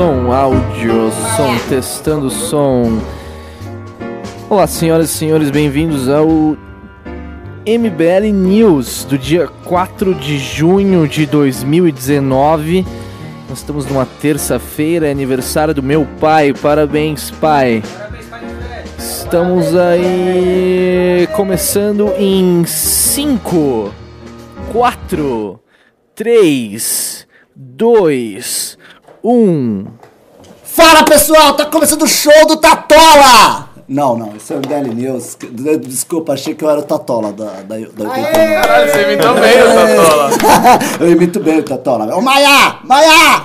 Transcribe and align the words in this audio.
Som, 0.00 0.32
áudio, 0.32 1.10
som, 1.36 1.58
testando 1.68 2.30
som. 2.30 3.02
Olá, 4.48 4.66
senhoras 4.66 5.10
e 5.10 5.12
senhores, 5.12 5.50
bem-vindos 5.50 6.08
ao 6.08 6.56
MBL 7.66 8.32
News 8.32 9.04
do 9.04 9.18
dia 9.18 9.46
4 9.46 10.14
de 10.14 10.38
junho 10.38 11.06
de 11.06 11.26
2019. 11.26 12.86
Nós 13.46 13.58
estamos 13.58 13.84
numa 13.84 14.06
terça-feira, 14.06 15.06
é 15.06 15.10
aniversário 15.10 15.74
do 15.74 15.82
meu 15.82 16.08
pai. 16.18 16.54
Parabéns, 16.54 17.30
pai. 17.32 17.82
Estamos 18.96 19.76
aí 19.76 21.28
começando 21.36 22.10
em 22.16 22.64
5, 22.64 23.92
4, 24.72 25.60
3, 26.14 27.26
2, 27.54 28.79
1. 29.22 29.86
Fala 30.64 31.04
pessoal, 31.04 31.54
tá 31.54 31.66
começando 31.66 32.02
o 32.02 32.08
show 32.08 32.46
do 32.46 32.56
Tatola! 32.56 33.68
Não, 33.86 34.16
não, 34.16 34.36
isso 34.36 34.52
é 34.52 34.56
o 34.56 34.60
MBL 34.60 34.94
News. 34.94 35.36
Desculpa, 35.80 36.34
achei 36.34 36.54
que 36.54 36.64
eu 36.64 36.70
era 36.70 36.78
o 36.78 36.82
Tatola 36.84 37.32
da, 37.32 37.44
da, 37.44 37.76
da 37.76 37.76
89. 37.76 38.32
Caralho, 38.32 38.92
você 38.92 39.02
imitou 39.02 39.34
bem 39.34 39.62
o 39.62 39.66
Tatola. 39.74 40.30
eu 41.00 41.10
imito 41.10 41.40
bem 41.40 41.58
o 41.58 41.62
Tatola. 41.64 42.16
Ô 42.16 42.20
Maia! 42.20 42.78
Maia! 42.84 43.42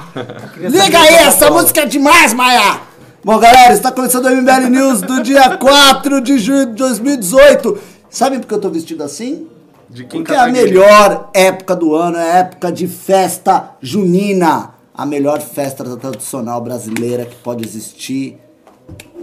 Liga 0.60 1.00
aí, 1.00 1.16
essa 1.16 1.50
música 1.50 1.82
é 1.82 1.86
demais, 1.88 2.32
Maia! 2.32 2.80
Bom, 3.24 3.40
galera, 3.40 3.74
está 3.74 3.92
começando 3.92 4.28
o 4.28 4.30
MBL 4.30 4.70
News 4.70 5.02
do 5.02 5.24
dia 5.24 5.50
4 5.58 6.22
de 6.22 6.38
junho 6.38 6.68
de 6.68 6.74
2018. 6.74 7.80
Sabem 8.08 8.40
por 8.40 8.48
que 8.48 8.54
eu 8.54 8.62
tô 8.62 8.70
vestido 8.70 9.04
assim? 9.04 9.48
De 9.90 10.04
quem 10.04 10.22
Porque 10.22 10.32
é 10.32 10.40
a 10.40 10.48
melhor 10.48 11.32
época 11.34 11.76
do 11.76 11.96
ano, 11.96 12.18
é 12.18 12.32
a 12.34 12.38
época 12.38 12.72
de 12.72 12.88
festa 12.88 13.72
junina. 13.82 14.75
A 14.98 15.06
melhor 15.06 15.42
festa 15.42 15.84
tradicional 15.98 16.62
brasileira 16.62 17.26
que 17.26 17.36
pode 17.36 17.66
existir. 17.66 18.38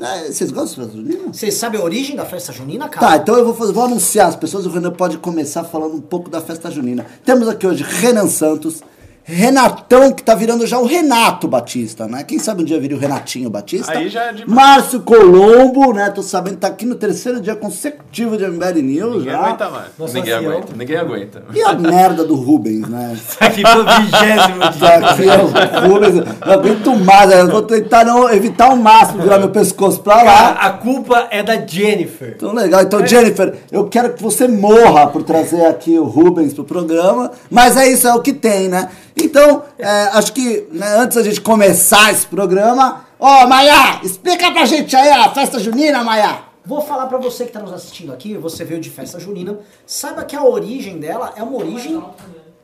É, 0.00 0.30
Vocês 0.30 0.50
gostam 0.50 0.84
de 0.84 0.90
festa 0.90 1.02
junina? 1.02 1.32
Vocês 1.32 1.54
sabem 1.54 1.80
a 1.80 1.84
origem 1.84 2.14
da 2.14 2.26
festa 2.26 2.52
junina, 2.52 2.88
cara? 2.88 3.06
Tá, 3.06 3.16
então 3.16 3.36
eu 3.36 3.44
vou, 3.44 3.54
fazer, 3.54 3.72
vou 3.72 3.84
anunciar 3.84 4.28
as 4.28 4.36
pessoas. 4.36 4.66
O 4.66 4.70
Renan 4.70 4.90
pode 4.90 5.16
começar 5.18 5.64
falando 5.64 5.94
um 5.94 6.00
pouco 6.00 6.28
da 6.28 6.40
festa 6.40 6.70
junina. 6.70 7.06
Temos 7.24 7.48
aqui 7.48 7.66
hoje 7.66 7.84
Renan 7.84 8.26
Santos, 8.26 8.82
Renatão, 9.24 10.12
que 10.12 10.22
tá 10.22 10.34
virando 10.34 10.66
já 10.66 10.78
o 10.78 10.84
Renato 10.84 11.46
Batista, 11.46 12.08
né? 12.08 12.24
Quem 12.24 12.40
sabe 12.40 12.62
um 12.62 12.64
dia 12.64 12.80
viria 12.80 12.96
o 12.96 13.00
Renatinho 13.00 13.48
Batista. 13.48 13.92
Aí 13.92 14.08
já 14.08 14.24
é 14.24 14.32
demais. 14.32 14.52
Márcio 14.52 15.00
Colombo, 15.00 15.92
né? 15.92 16.10
Tô 16.10 16.22
sabendo 16.22 16.54
que 16.54 16.60
tá 16.60 16.66
aqui 16.66 16.84
no 16.84 16.96
terceiro 16.96 17.40
dia 17.40 17.54
consecutivo 17.54 18.36
de 18.36 18.44
MBL 18.46 18.82
News. 18.82 19.16
Ninguém 19.18 19.32
já. 19.32 19.38
aguenta 19.38 19.70
mais. 19.70 19.86
Nossa, 19.96 20.14
ninguém 20.14 20.32
assim, 20.32 20.46
aguenta. 20.46 20.72
Ninguém 20.76 20.96
aguenta. 20.96 21.42
E 21.54 21.62
a 21.62 21.72
merda 21.74 22.24
do 22.24 22.34
Rubens, 22.34 22.88
né? 22.88 23.16
Aqui 23.38 23.62
pro 23.62 23.84
vigésimo 23.84 24.62
Tá 24.78 25.10
aqui 25.10 25.22
o 25.22 25.88
Rubens. 25.88 26.14
Eu 26.16 26.52
aguento 26.52 26.96
mais, 26.96 27.30
eu 27.30 27.48
vou 27.48 27.62
tentar 27.62 28.04
não, 28.04 28.28
evitar 28.30 28.70
ao 28.70 28.76
máximo 28.76 29.22
virar 29.22 29.38
meu 29.38 29.50
pescoço 29.50 30.00
pra 30.00 30.22
lá. 30.22 30.50
A 30.52 30.70
culpa 30.70 31.28
é 31.30 31.42
da 31.42 31.64
Jennifer. 31.64 32.34
Então, 32.36 32.52
legal. 32.52 32.82
Então, 32.82 33.06
Jennifer, 33.06 33.54
eu 33.70 33.86
quero 33.88 34.14
que 34.14 34.22
você 34.22 34.48
morra 34.48 35.06
por 35.06 35.22
trazer 35.22 35.64
aqui 35.66 35.98
o 35.98 36.04
Rubens 36.04 36.52
pro 36.52 36.64
programa, 36.64 37.30
mas 37.50 37.76
é 37.76 37.88
isso, 37.88 38.08
é 38.08 38.14
o 38.14 38.20
que 38.20 38.32
tem, 38.32 38.68
né? 38.68 38.88
Então, 39.16 39.64
é, 39.78 40.04
acho 40.12 40.32
que 40.32 40.68
né, 40.72 40.96
antes 40.96 41.16
da 41.16 41.22
gente 41.22 41.40
começar 41.40 42.10
esse 42.12 42.26
programa, 42.26 43.04
ó, 43.18 43.46
Maia, 43.46 44.00
explica 44.02 44.50
pra 44.50 44.64
gente 44.64 44.94
aí 44.96 45.10
a 45.10 45.28
festa 45.30 45.58
junina, 45.58 46.02
Maia. 46.02 46.40
Vou 46.64 46.80
falar 46.80 47.06
pra 47.06 47.18
você 47.18 47.44
que 47.44 47.52
tá 47.52 47.60
nos 47.60 47.72
assistindo 47.72 48.12
aqui, 48.12 48.36
você 48.36 48.64
veio 48.64 48.80
de 48.80 48.88
festa 48.88 49.18
junina, 49.18 49.58
saiba 49.84 50.24
que 50.24 50.36
a 50.36 50.44
origem 50.44 50.98
dela 50.98 51.32
é 51.36 51.42
uma 51.42 51.56
origem 51.56 52.02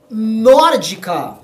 nórdica. 0.09 1.35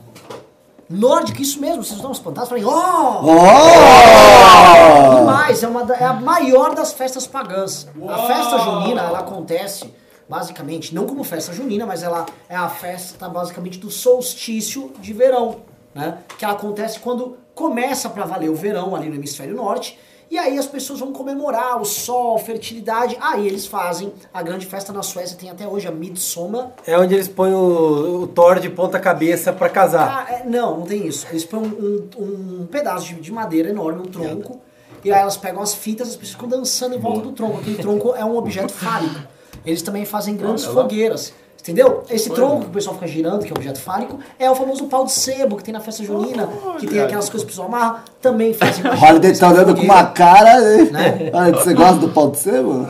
Nórdica, 0.89 1.43
isso 1.43 1.61
mesmo, 1.61 1.83
vocês 1.83 1.97
estão 1.97 2.13
espantados, 2.13 2.49
falem, 2.49 2.65
ó! 2.65 3.23
Ó! 3.25 5.15
Demais, 5.19 5.63
é, 5.63 5.69
uma 5.69 5.83
é 5.95 6.05
a 6.05 6.13
maior 6.13 6.75
das 6.75 6.93
festas 6.93 7.27
pagãs. 7.27 7.89
A 8.09 8.19
festa 8.27 8.59
junina, 8.59 9.03
ela 9.03 9.21
acontece 9.21 9.93
basicamente, 10.29 10.95
não 10.95 11.07
como 11.07 11.23
festa 11.25 11.53
junina, 11.53 11.85
mas 11.87 12.03
ela 12.03 12.27
é 12.49 12.57
a 12.57 12.69
festa 12.69 13.29
basicamente 13.29 13.79
do 13.79 13.91
solstício 13.91 14.93
de 15.01 15.13
verão, 15.13 15.57
né? 15.95 16.19
Que 16.39 16.45
acontece 16.45 16.99
quando 16.99 17.37
começa 17.55 18.09
pra 18.11 18.25
valer 18.25 18.49
o 18.51 18.55
verão 18.55 18.95
ali 18.97 19.09
no 19.09 19.15
hemisfério 19.15 19.55
norte. 19.55 19.99
E 20.31 20.39
aí 20.39 20.59
as 20.59 20.67
pessoas 20.67 20.99
vão 20.99 21.13
comemorar 21.13 21.81
o 21.81 21.85
sol, 21.85 22.37
fertilidade. 22.39 23.17
Aí 23.21 23.47
eles 23.47 23.67
fazem 23.67 24.13
a 24.33 24.43
grande 24.43 24.67
festa 24.67 24.93
na 24.93 25.03
Suécia, 25.03 25.37
tem 25.37 25.51
até 25.51 25.69
hoje 25.69 25.87
a 25.87 25.93
Midsommar, 25.93 26.71
É 26.87 26.99
onde 26.99 27.15
eles 27.15 27.29
põem 27.29 27.53
o, 27.53 28.23
o 28.23 28.27
Thor 28.27 28.59
de 28.59 28.71
ponta 28.71 28.99
cabeça 28.99 29.53
pra 29.53 29.69
casar. 29.69 30.27
Ah, 30.29 30.33
é, 30.33 30.45
não, 30.45 30.79
não 30.79 30.87
tem 30.87 31.07
isso. 31.07 31.27
Eles 31.31 31.45
põem 31.45 31.63
um, 31.65 32.09
um- 32.19 32.61
um 32.63 32.67
pedaço 32.67 33.07
de, 33.09 33.15
de 33.21 33.31
madeira 33.31 33.69
enorme, 33.69 34.01
um 34.01 34.11
tronco, 34.11 34.61
e 35.05 35.13
aí 35.13 35.21
elas 35.21 35.37
pegam 35.37 35.63
as 35.63 35.75
fitas 35.75 36.09
e 36.09 36.11
as 36.13 36.17
pessoas 36.17 36.35
ficam 36.35 36.49
dançando 36.49 36.97
em 36.97 36.99
volta 36.99 37.21
do 37.21 37.33
tronco. 37.33 37.59
Aquele 37.59 37.77
tronco 37.77 38.15
é 38.17 38.25
um 38.25 38.37
objeto 38.37 38.73
fálico. 38.73 39.21
Eles 39.65 39.83
também 39.83 40.05
fazem 40.05 40.37
grandes 40.37 40.65
fogueiras. 40.65 41.33
Entendeu? 41.65 42.05
Esse 42.11 42.29
tronco 42.29 42.61
que 42.61 42.67
o 42.67 42.71
pessoal 42.71 42.95
fica 42.95 43.09
girando, 43.09 43.43
que 43.43 43.49
é 43.51 43.55
objeto 43.57 43.81
fálico, 43.81 44.19
é 44.39 44.51
o 44.51 44.55
famoso 44.55 44.85
pau 44.85 45.07
de 45.07 45.13
sebo 45.13 45.57
que 45.57 45.65
tem 45.65 45.73
na 45.73 45.81
festa 45.81 46.05
junina, 46.05 46.47
que 46.79 46.87
tem 46.87 47.01
aquelas 47.01 47.31
coisas 47.31 47.41
que 47.41 47.47
o 47.47 47.57
pessoal 47.57 47.69
amarra, 47.69 48.05
também 48.21 48.53
fazem. 48.53 48.85
Holiday 49.03 49.35
tá 49.35 49.49
olhando 49.49 49.75
com 49.75 49.81
uma 49.81 50.05
cara. 50.05 50.61
Né? 50.61 51.31
Olha, 51.33 51.53
você 51.55 51.73
gosta 51.73 52.01
do 52.01 52.11
pau 52.11 52.31
de 52.31 52.39
sebo? 52.39 52.87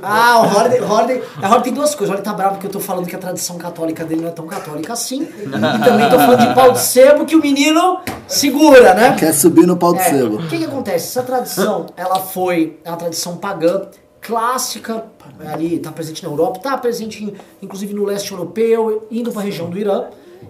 Ah, 0.00 0.40
o 0.40 0.56
Holiday, 0.56 0.80
Holiday, 0.82 1.22
a 1.42 1.46
Holiday 1.46 1.62
tem 1.64 1.72
duas 1.72 1.96
coisas. 1.96 2.10
O 2.10 2.12
Holiday 2.12 2.32
tá 2.32 2.32
bravo 2.32 2.54
porque 2.54 2.68
eu 2.68 2.70
tô 2.70 2.78
falando 2.78 3.08
que 3.08 3.16
a 3.16 3.18
tradição 3.18 3.58
católica 3.58 4.04
dele 4.04 4.20
não 4.20 4.28
é 4.28 4.32
tão 4.32 4.46
católica 4.46 4.92
assim. 4.92 5.22
E 5.24 5.84
também 5.84 6.08
tô 6.08 6.16
falando 6.16 6.46
de 6.46 6.54
pau 6.54 6.70
de 6.70 6.78
sebo 6.78 7.24
que 7.24 7.34
o 7.34 7.42
menino 7.42 7.98
segura, 8.28 8.94
né? 8.94 9.16
Quer 9.18 9.34
subir 9.34 9.66
no 9.66 9.76
pau 9.76 9.92
de 9.92 10.02
É, 10.02 10.10
sebo. 10.10 10.36
O 10.36 10.46
que, 10.46 10.58
que 10.58 10.64
acontece? 10.64 11.08
Essa 11.08 11.24
tradição, 11.24 11.86
ela 11.96 12.20
foi 12.20 12.78
é 12.84 12.88
uma 12.88 12.96
tradição 12.96 13.36
pagã, 13.36 13.88
clássica, 14.26 15.04
ali, 15.52 15.78
tá 15.78 15.92
presente 15.92 16.22
na 16.24 16.28
Europa, 16.30 16.58
tá 16.60 16.76
presente 16.76 17.22
em- 17.24 17.34
inclusive 17.62 17.94
no 17.94 18.04
leste 18.04 18.32
europeu, 18.32 19.06
indo 19.10 19.30
para 19.30 19.42
a 19.42 19.44
região 19.44 19.70
do 19.70 19.78
Irã. 19.78 20.04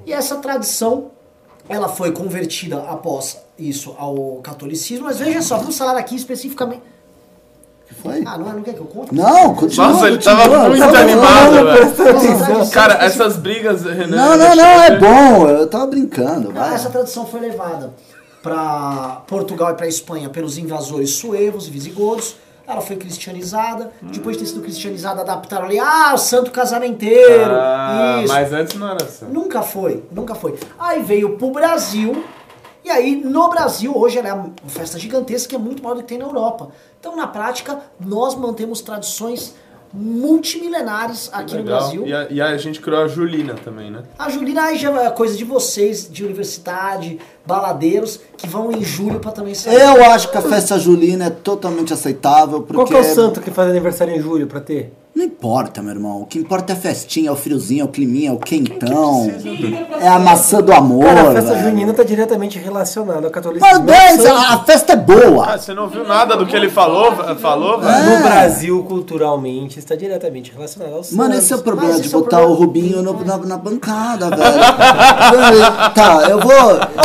E 0.06 0.12
essa 0.12 0.36
tradição, 0.36 1.10
ela 1.68 1.88
foi 1.88 2.10
convertida 2.12 2.78
após 2.88 3.38
isso 3.58 3.94
ao 3.98 4.40
catolicismo. 4.42 5.04
Mas 5.04 5.18
veja 5.18 5.42
só, 5.42 5.58
vamos 5.58 5.76
falar 5.76 5.96
aqui 5.98 6.16
especificamente... 6.16 6.82
que 7.88 7.94
foi? 7.94 8.22
Ah, 8.26 8.38
não, 8.38 8.50
é- 8.50 8.52
não 8.54 8.62
quer 8.62 8.74
que 8.74 8.80
eu 8.80 8.86
conte? 8.86 9.14
Não, 9.14 9.54
continua. 9.54 9.88
Nossa, 9.88 10.06
ele 10.06 10.16
continua, 10.16 10.36
tava 10.38 10.68
muito 10.68 10.82
animado, 10.96 11.54
não, 11.54 11.64
velho. 11.64 12.70
Cara, 12.70 13.04
essas 13.04 13.36
brigas, 13.36 13.82
Renan. 13.84 14.16
Não, 14.16 14.36
não, 14.36 14.56
não, 14.56 14.82
é 14.82 14.98
bom. 14.98 15.48
Eu 15.48 15.66
tava 15.68 15.86
brincando. 15.86 16.52
Ah, 16.56 16.74
essa 16.74 16.88
tradição 16.90 17.26
foi 17.26 17.40
levada 17.40 17.92
para 18.42 19.22
Portugal 19.26 19.72
e 19.72 19.74
para 19.74 19.86
Espanha 19.88 20.28
pelos 20.30 20.56
invasores 20.58 21.10
suevos 21.10 21.66
e 21.68 21.70
visigodos. 21.70 22.36
Ela 22.66 22.80
foi 22.80 22.96
cristianizada. 22.96 23.92
Depois 24.02 24.36
de 24.36 24.42
ter 24.42 24.48
sido 24.50 24.62
cristianizada, 24.62 25.20
adaptaram 25.20 25.66
ali, 25.66 25.78
ah, 25.78 26.12
o 26.14 26.18
santo 26.18 26.50
casamenteiro. 26.50 27.54
Ah, 27.54 28.20
isso. 28.22 28.32
mas 28.32 28.52
antes 28.52 28.76
não 28.76 28.88
era 28.88 29.04
assim. 29.04 29.26
Nunca 29.26 29.62
foi, 29.62 30.02
nunca 30.10 30.34
foi. 30.34 30.58
Aí 30.78 31.02
veio 31.02 31.36
pro 31.36 31.50
Brasil, 31.50 32.24
e 32.84 32.90
aí 32.90 33.16
no 33.16 33.48
Brasil, 33.48 33.96
hoje 33.96 34.18
ela 34.18 34.28
é 34.28 34.32
uma 34.32 34.52
festa 34.68 34.98
gigantesca 34.98 35.48
que 35.48 35.56
é 35.56 35.58
muito 35.58 35.82
maior 35.82 35.94
do 35.94 36.02
que 36.02 36.08
tem 36.08 36.18
na 36.18 36.24
Europa. 36.24 36.68
Então, 36.98 37.16
na 37.16 37.26
prática, 37.26 37.80
nós 38.00 38.34
mantemos 38.34 38.80
tradições 38.80 39.54
multimilenares 39.92 41.30
aqui 41.32 41.54
no 41.54 41.62
Legal. 41.62 41.78
Brasil. 41.80 42.06
E 42.06 42.12
a, 42.12 42.26
e 42.30 42.40
a 42.40 42.56
gente 42.56 42.80
criou 42.80 43.02
a 43.02 43.08
Julina 43.08 43.54
também, 43.54 43.90
né? 43.90 44.02
A 44.18 44.28
Julina 44.28 44.62
aí 44.62 44.78
já 44.78 44.90
é 45.02 45.10
coisa 45.10 45.36
de 45.36 45.44
vocês, 45.44 46.08
de 46.10 46.24
universidade, 46.24 47.18
baladeiros, 47.44 48.20
que 48.36 48.46
vão 48.46 48.72
em 48.72 48.82
julho 48.82 49.20
pra 49.20 49.32
também 49.32 49.54
sair. 49.54 49.80
Eu 49.80 50.04
acho 50.10 50.30
que 50.30 50.38
a 50.38 50.42
festa 50.42 50.78
julina 50.78 51.26
é 51.26 51.30
totalmente 51.30 51.92
aceitável, 51.92 52.62
porque... 52.62 52.74
Qual 52.74 52.86
que 52.86 52.94
é 52.94 53.00
o 53.00 53.14
santo 53.14 53.40
que 53.40 53.50
faz 53.50 53.70
aniversário 53.70 54.14
em 54.14 54.20
julho 54.20 54.46
pra 54.46 54.60
ter? 54.60 54.92
Não 55.16 55.24
importa, 55.24 55.80
meu 55.80 55.92
irmão. 55.94 56.20
O 56.20 56.26
que 56.26 56.38
importa 56.38 56.74
é 56.74 56.76
a 56.76 56.78
festinha, 56.78 57.30
é 57.30 57.32
o 57.32 57.36
friozinho, 57.36 57.80
é 57.80 57.84
o 57.84 57.88
climinha, 57.88 58.28
é 58.28 58.32
o 58.34 58.36
quentão. 58.36 59.26
É 59.98 60.06
a 60.08 60.18
maçã 60.18 60.60
do 60.60 60.70
amor, 60.74 61.04
Cara, 61.06 61.30
a 61.30 61.32
festa 61.32 61.54
velho. 61.54 61.70
junina 61.70 61.94
tá 61.94 62.02
diretamente 62.02 62.58
relacionada 62.58 63.26
ao 63.26 63.30
catolicismo. 63.30 63.66
É 63.90 64.12
um 64.12 64.16
santo. 64.20 64.34
a, 64.36 64.52
a 64.52 64.58
festa 64.64 64.92
é 64.92 64.96
boa. 64.96 65.54
Ah, 65.54 65.58
você 65.58 65.72
não 65.72 65.84
ouviu 65.84 66.06
nada 66.06 66.36
do 66.36 66.44
que 66.44 66.54
ele 66.54 66.68
falou, 66.68 67.12
falou 67.36 67.80
velho? 67.80 68.10
No 68.18 68.22
Brasil, 68.24 68.84
culturalmente, 68.84 69.78
está 69.78 69.96
diretamente 69.96 70.52
relacionado 70.54 70.92
ao. 70.92 71.02
Mano, 71.12 71.34
esse 71.34 71.50
é 71.50 71.56
o 71.56 71.60
problema 71.62 71.92
Mas 71.92 72.00
de 72.02 72.06
esse 72.08 72.14
é 72.14 72.18
o 72.18 72.20
botar 72.20 72.36
problema. 72.36 72.54
o 72.60 72.60
Rubinho 72.62 73.02
no- 73.02 73.24
na, 73.24 73.38
na 73.38 73.56
bancada, 73.56 74.28
velho. 74.28 74.42
tá, 75.94 76.26
eu 76.28 76.40
vou... 76.40 76.52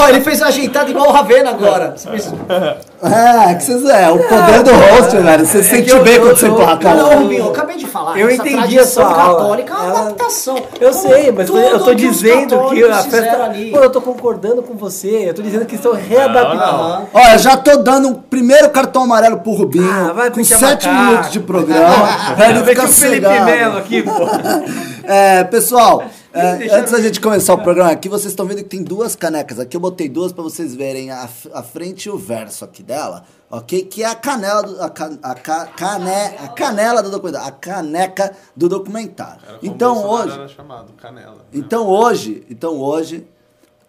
Ó, 0.02 0.10
ele 0.10 0.20
fez 0.20 0.42
ajeitado 0.42 0.92
igual 0.92 1.08
o 1.08 1.12
Ravena 1.14 1.52
agora. 1.52 1.96
É, 3.04 3.56
que 3.56 3.64
vocês... 3.64 3.84
É, 3.86 4.10
o 4.12 4.20
poder 4.20 4.64
do 4.64 4.72
host, 4.72 5.18
velho. 5.18 5.46
Você 5.46 5.64
sente 5.64 5.90
eu- 5.90 6.04
bem 6.04 6.16
eu- 6.16 6.22
quando 6.22 6.38
você 6.38 6.48
eu- 6.48 6.56
placa. 6.56 6.94
Não, 6.94 7.20
Rubinho, 7.22 7.46
eu 7.46 7.50
acabei 7.50 7.76
de 7.78 7.88
falar. 7.88 8.18
Eu 8.20 8.30
essa 8.30 8.36
entendi 8.48 8.80
a 8.80 8.86
sua 8.86 9.06
aula. 9.06 9.40
católica 9.42 9.74
é 9.74 9.78
uma 9.78 9.86
Ela- 9.86 10.00
adaptação. 10.02 10.56
Eu 10.80 10.94
sei, 10.94 11.32
mas 11.32 11.50
eu 11.50 11.80
tô 11.84 11.94
dizendo 11.96 12.70
que 12.70 12.84
a 12.84 12.94
festa. 13.04 13.44
ali. 13.44 13.72
Pô, 13.72 13.78
eu 13.80 13.90
tô 13.90 14.02
concordando 14.02 14.62
com 14.62 14.76
você. 14.76 15.30
Eu 15.30 15.34
tô 15.34 15.42
dizendo 15.42 15.66
que 15.66 15.76
estão 15.76 15.94
readaptando. 15.94 17.08
Olha, 17.14 17.38
já 17.40 17.58
tô 17.58 17.78
dando 17.78 18.08
um 18.10 18.14
primeiro 18.14 18.70
cartão 18.70 19.04
amarelo 19.04 19.40
pro 19.40 19.52
Rubinho, 19.54 19.90
Ah, 19.92 20.14
vai 20.14 20.30
com 20.30 20.44
sete 20.44 20.88
macaco. 20.88 21.12
minutos 21.12 21.32
de 21.32 21.40
programa, 21.40 22.08
pra 22.36 22.50
ele 22.50 22.64
ficar 22.64 22.86
o 22.86 22.88
Felipe. 22.88 23.28
Melo 23.28 23.78
aqui, 23.78 24.04
pô. 24.04 24.12
É, 25.04 25.44
pessoal, 25.46 26.04
É, 26.34 26.56
deixaram 26.58 26.80
antes 26.82 26.92
da 26.94 27.02
gente 27.02 27.20
começar 27.20 27.54
o 27.54 27.62
programa 27.62 27.92
aqui, 27.92 28.08
vocês 28.08 28.32
estão 28.32 28.46
vendo 28.46 28.58
que 28.60 28.64
tem 28.70 28.82
duas 28.84 29.16
canecas. 29.16 29.60
Aqui 29.60 29.76
eu 29.76 29.82
botei 29.82 30.08
duas 30.08 30.32
pra 30.32 30.42
vocês 30.44 30.74
verem 30.74 31.12
a, 31.12 31.28
a 31.54 31.62
frente 31.64 32.06
e 32.06 32.10
o 32.10 32.18
verso 32.18 32.64
aqui 32.64 32.82
dela, 32.82 33.26
ok? 33.50 33.84
Que 33.84 34.04
é 34.04 34.08
a 34.08 34.16
canela 34.16 34.64
do, 34.64 34.82
a, 34.82 34.90
ca- 34.90 35.18
a, 35.22 35.36
ca- 35.36 35.66
cane- 35.68 36.38
a 36.40 36.48
canela 36.50 37.04
do 37.04 37.12
documentário, 37.12 37.48
a 37.48 37.52
caneca 37.52 38.32
do 38.56 38.70
documentário. 38.70 39.42
Era 39.46 39.58
como 39.60 39.72
Então 39.74 40.06
hoje, 40.10 40.34
Era 40.34 40.48
chamado, 40.48 40.94
canela. 40.94 41.36
né? 41.36 41.42
então 41.54 41.86
hoje, 41.88 42.46
então 42.50 42.78
hoje, 42.80 43.28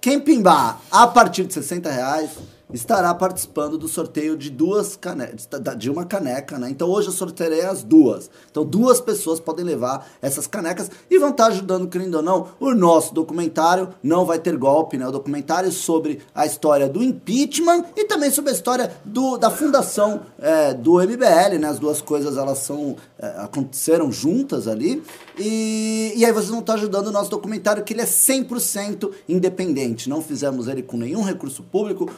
quem 0.00 0.18
pimbar 0.18 0.80
a 0.90 1.06
partir 1.06 1.44
de 1.44 1.54
60 1.54 1.90
reais 1.90 2.30
estará 2.72 3.14
participando 3.14 3.76
do 3.76 3.88
sorteio 3.88 4.36
de 4.36 4.50
duas 4.50 4.96
canecas, 4.96 5.48
de 5.76 5.90
uma 5.90 6.04
caneca, 6.04 6.58
né? 6.58 6.70
Então 6.70 6.88
hoje 6.88 7.08
eu 7.08 7.12
sortearei 7.12 7.62
as 7.62 7.82
duas. 7.82 8.30
Então 8.50 8.64
duas 8.64 9.00
pessoas 9.00 9.40
podem 9.40 9.64
levar 9.64 10.08
essas 10.20 10.46
canecas 10.46 10.90
e 11.10 11.18
vão 11.18 11.30
estar 11.30 11.46
ajudando, 11.46 11.88
querendo 11.88 12.16
ou 12.16 12.22
não, 12.22 12.48
o 12.58 12.74
nosso 12.74 13.14
documentário 13.14 13.90
não 14.02 14.24
vai 14.24 14.38
ter 14.38 14.56
golpe, 14.56 14.96
né? 14.96 15.06
O 15.06 15.12
documentário 15.12 15.70
sobre 15.70 16.20
a 16.34 16.46
história 16.46 16.88
do 16.88 17.02
impeachment 17.02 17.84
e 17.96 18.04
também 18.04 18.30
sobre 18.30 18.50
a 18.50 18.54
história 18.54 18.92
do, 19.04 19.36
da 19.36 19.50
fundação 19.50 20.22
é, 20.38 20.74
do 20.74 20.94
MBL, 20.94 21.58
né? 21.60 21.68
As 21.68 21.78
duas 21.78 22.00
coisas 22.00 22.36
elas 22.36 22.58
são 22.58 22.96
é, 23.18 23.26
aconteceram 23.38 24.10
juntas 24.10 24.66
ali 24.66 25.02
e, 25.38 26.12
e 26.16 26.24
aí 26.24 26.32
vocês 26.32 26.50
vão 26.50 26.60
estar 26.60 26.74
ajudando 26.74 27.08
o 27.08 27.12
nosso 27.12 27.30
documentário 27.30 27.82
que 27.84 27.92
ele 27.92 28.02
é 28.02 28.06
100% 28.06 29.10
independente. 29.28 30.08
Não 30.08 30.22
fizemos 30.22 30.68
ele 30.68 30.82
com 30.82 30.96
nenhum 30.96 31.22
recurso 31.22 31.62
público. 31.62 32.10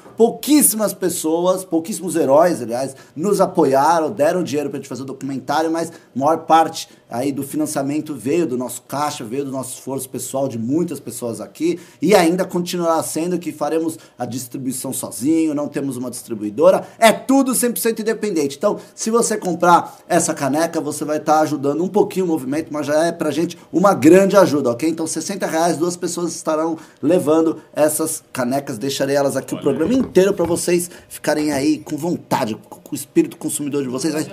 Pouquíssimas 0.44 0.92
pessoas, 0.92 1.64
pouquíssimos 1.64 2.16
heróis, 2.16 2.60
aliás, 2.60 2.94
nos 3.16 3.40
apoiaram, 3.40 4.10
deram 4.10 4.42
dinheiro 4.42 4.68
para 4.68 4.76
a 4.76 4.80
gente 4.82 4.88
fazer 4.90 5.00
o 5.00 5.06
documentário, 5.06 5.70
mas 5.70 5.88
a 5.90 6.18
maior 6.18 6.44
parte 6.44 6.86
aí 7.14 7.30
do 7.30 7.44
financiamento 7.44 8.12
veio 8.12 8.44
do 8.44 8.58
nosso 8.58 8.82
caixa, 8.82 9.22
veio 9.24 9.44
do 9.44 9.52
nosso 9.52 9.74
esforço 9.74 10.08
pessoal 10.08 10.48
de 10.48 10.58
muitas 10.58 10.98
pessoas 10.98 11.40
aqui 11.40 11.78
e 12.02 12.12
ainda 12.12 12.44
continuará 12.44 13.00
sendo 13.04 13.38
que 13.38 13.52
faremos 13.52 13.96
a 14.18 14.26
distribuição 14.26 14.92
sozinho, 14.92 15.54
não 15.54 15.68
temos 15.68 15.96
uma 15.96 16.10
distribuidora, 16.10 16.84
é 16.98 17.12
tudo 17.12 17.52
100% 17.52 18.00
independente. 18.00 18.56
Então, 18.56 18.80
se 18.96 19.12
você 19.12 19.36
comprar 19.36 19.96
essa 20.08 20.34
caneca, 20.34 20.80
você 20.80 21.04
vai 21.04 21.18
estar 21.18 21.38
ajudando 21.42 21.84
um 21.84 21.88
pouquinho 21.88 22.24
o 22.24 22.28
movimento, 22.28 22.72
mas 22.72 22.86
já 22.86 23.04
é 23.04 23.12
pra 23.12 23.30
gente 23.30 23.56
uma 23.72 23.94
grande 23.94 24.36
ajuda, 24.36 24.70
ok? 24.72 24.88
Então, 24.88 25.06
60 25.06 25.46
reais, 25.46 25.76
duas 25.76 25.96
pessoas 25.96 26.34
estarão 26.34 26.76
levando 27.00 27.60
essas 27.72 28.24
canecas, 28.32 28.76
deixarei 28.76 29.14
elas 29.14 29.36
aqui 29.36 29.54
o 29.54 29.60
programa 29.60 29.94
inteiro 29.94 30.34
para 30.34 30.44
vocês 30.44 30.90
ficarem 31.08 31.52
aí 31.52 31.78
com 31.78 31.96
vontade, 31.96 32.56
com 32.68 32.80
o 32.90 32.94
espírito 32.94 33.36
consumidor 33.36 33.84
de 33.84 33.88
vocês. 33.88 34.12
Vai- 34.12 34.26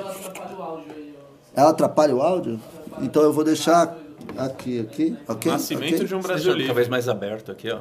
ela 1.53 1.69
atrapalha 1.71 2.15
o 2.15 2.21
áudio? 2.21 2.59
Então 3.01 3.23
eu 3.23 3.33
vou 3.33 3.43
deixar 3.43 3.95
aqui, 4.37 4.79
aqui, 4.79 5.17
ok? 5.27 5.51
Nascimento 5.51 5.95
Ok? 5.95 6.05
de 6.05 6.15
um 6.15 6.19
Brasil 6.21 6.51
livre. 6.53 6.67
talvez 6.67 6.87
mais 6.87 7.07
aberto 7.09 7.51
aqui, 7.51 7.71
ó. 7.71 7.79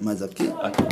Mas 0.00 0.22
aqui? 0.22 0.52
Aqui, 0.62 0.82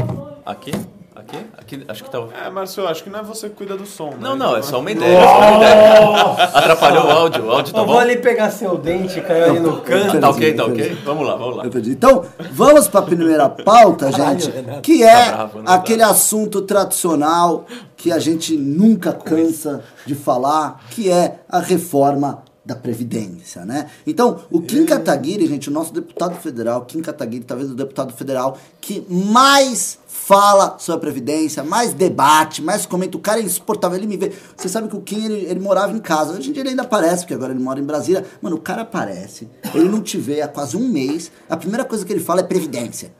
aqui, 0.44 0.72
aqui, 1.14 1.36
aqui 1.56 1.84
acho 1.86 2.02
que 2.04 2.10
tá. 2.10 2.18
É, 2.44 2.50
Márcio, 2.50 2.82
eu 2.82 2.88
acho 2.88 3.04
que 3.04 3.10
não 3.10 3.20
é 3.20 3.22
você 3.22 3.48
que 3.48 3.54
cuida 3.54 3.76
do 3.76 3.86
som, 3.86 4.10
né? 4.10 4.16
Não, 4.20 4.34
não, 4.36 4.56
é 4.56 4.62
só 4.62 4.80
uma 4.80 4.90
ideia. 4.90 5.16
é 5.16 5.22
só 5.22 5.38
uma 5.38 5.56
ideia. 5.56 6.48
Atrapalhou 6.54 7.04
o 7.06 7.10
áudio, 7.10 7.44
o 7.44 7.50
áudio 7.52 7.72
tá 7.72 7.80
Eu 7.80 7.86
vou 7.86 7.94
bom? 7.94 8.00
ali 8.00 8.16
pegar 8.16 8.50
seu 8.50 8.76
dente, 8.76 9.20
caiu 9.20 9.44
ali 9.44 9.60
no 9.60 9.80
canto. 9.80 10.18
Tá 10.18 10.30
ok, 10.30 10.54
tá 10.54 10.64
ok? 10.66 10.98
Vamos 11.04 11.26
lá, 11.26 11.36
vamos 11.36 11.56
lá. 11.56 11.64
Então, 11.66 12.24
vamos 12.52 12.88
para 12.88 13.00
a 13.00 13.02
primeira 13.04 13.48
pauta, 13.48 14.10
gente, 14.10 14.50
que 14.82 15.04
é 15.04 15.14
Tá 15.26 15.36
bravo, 15.36 15.58
né? 15.60 15.64
aquele 15.68 16.02
assunto 16.02 16.62
tradicional 16.62 17.64
que 17.96 18.10
a 18.10 18.18
gente 18.18 18.56
nunca 18.56 19.12
cansa 19.12 19.84
de 20.04 20.14
falar, 20.16 20.84
que 20.90 21.10
é 21.10 21.38
a 21.48 21.60
reforma 21.60 22.42
da 22.66 22.74
Previdência, 22.74 23.64
né? 23.64 23.88
Então, 24.04 24.40
o 24.50 24.60
Kim 24.60 24.84
Kataguiri, 24.84 25.46
gente, 25.46 25.70
o 25.70 25.72
nosso 25.72 25.94
deputado 25.94 26.34
federal, 26.34 26.84
Kim 26.84 27.00
Kataguiri, 27.00 27.44
talvez 27.44 27.70
o 27.70 27.74
deputado 27.74 28.12
federal 28.12 28.58
que 28.80 29.06
mais 29.08 29.98
fala 30.06 30.76
sobre 30.80 30.96
a 30.96 31.00
Previdência, 31.00 31.62
mais 31.62 31.92
debate, 31.92 32.60
mais 32.60 32.84
comenta. 32.84 33.16
O 33.16 33.20
cara 33.20 33.38
é 33.38 33.44
insuportável, 33.44 33.96
ele 33.96 34.08
me 34.08 34.16
vê. 34.16 34.32
Você 34.56 34.68
sabe 34.68 34.88
que 34.88 34.96
o 34.96 35.00
Kim, 35.00 35.24
ele, 35.24 35.46
ele 35.48 35.60
morava 35.60 35.92
em 35.92 36.00
casa. 36.00 36.36
Hoje 36.36 36.50
em 36.50 36.52
dia 36.52 36.62
ele 36.62 36.70
ainda 36.70 36.82
aparece, 36.82 37.22
porque 37.22 37.34
agora 37.34 37.52
ele 37.52 37.62
mora 37.62 37.78
em 37.78 37.84
Brasília. 37.84 38.26
Mano, 38.42 38.56
o 38.56 38.60
cara 38.60 38.82
aparece, 38.82 39.48
ele 39.72 39.88
não 39.88 40.02
te 40.02 40.18
vê 40.18 40.42
há 40.42 40.48
quase 40.48 40.76
um 40.76 40.88
mês. 40.88 41.30
A 41.48 41.56
primeira 41.56 41.84
coisa 41.84 42.04
que 42.04 42.12
ele 42.12 42.20
fala 42.20 42.40
é 42.40 42.42
Previdência. 42.42 43.12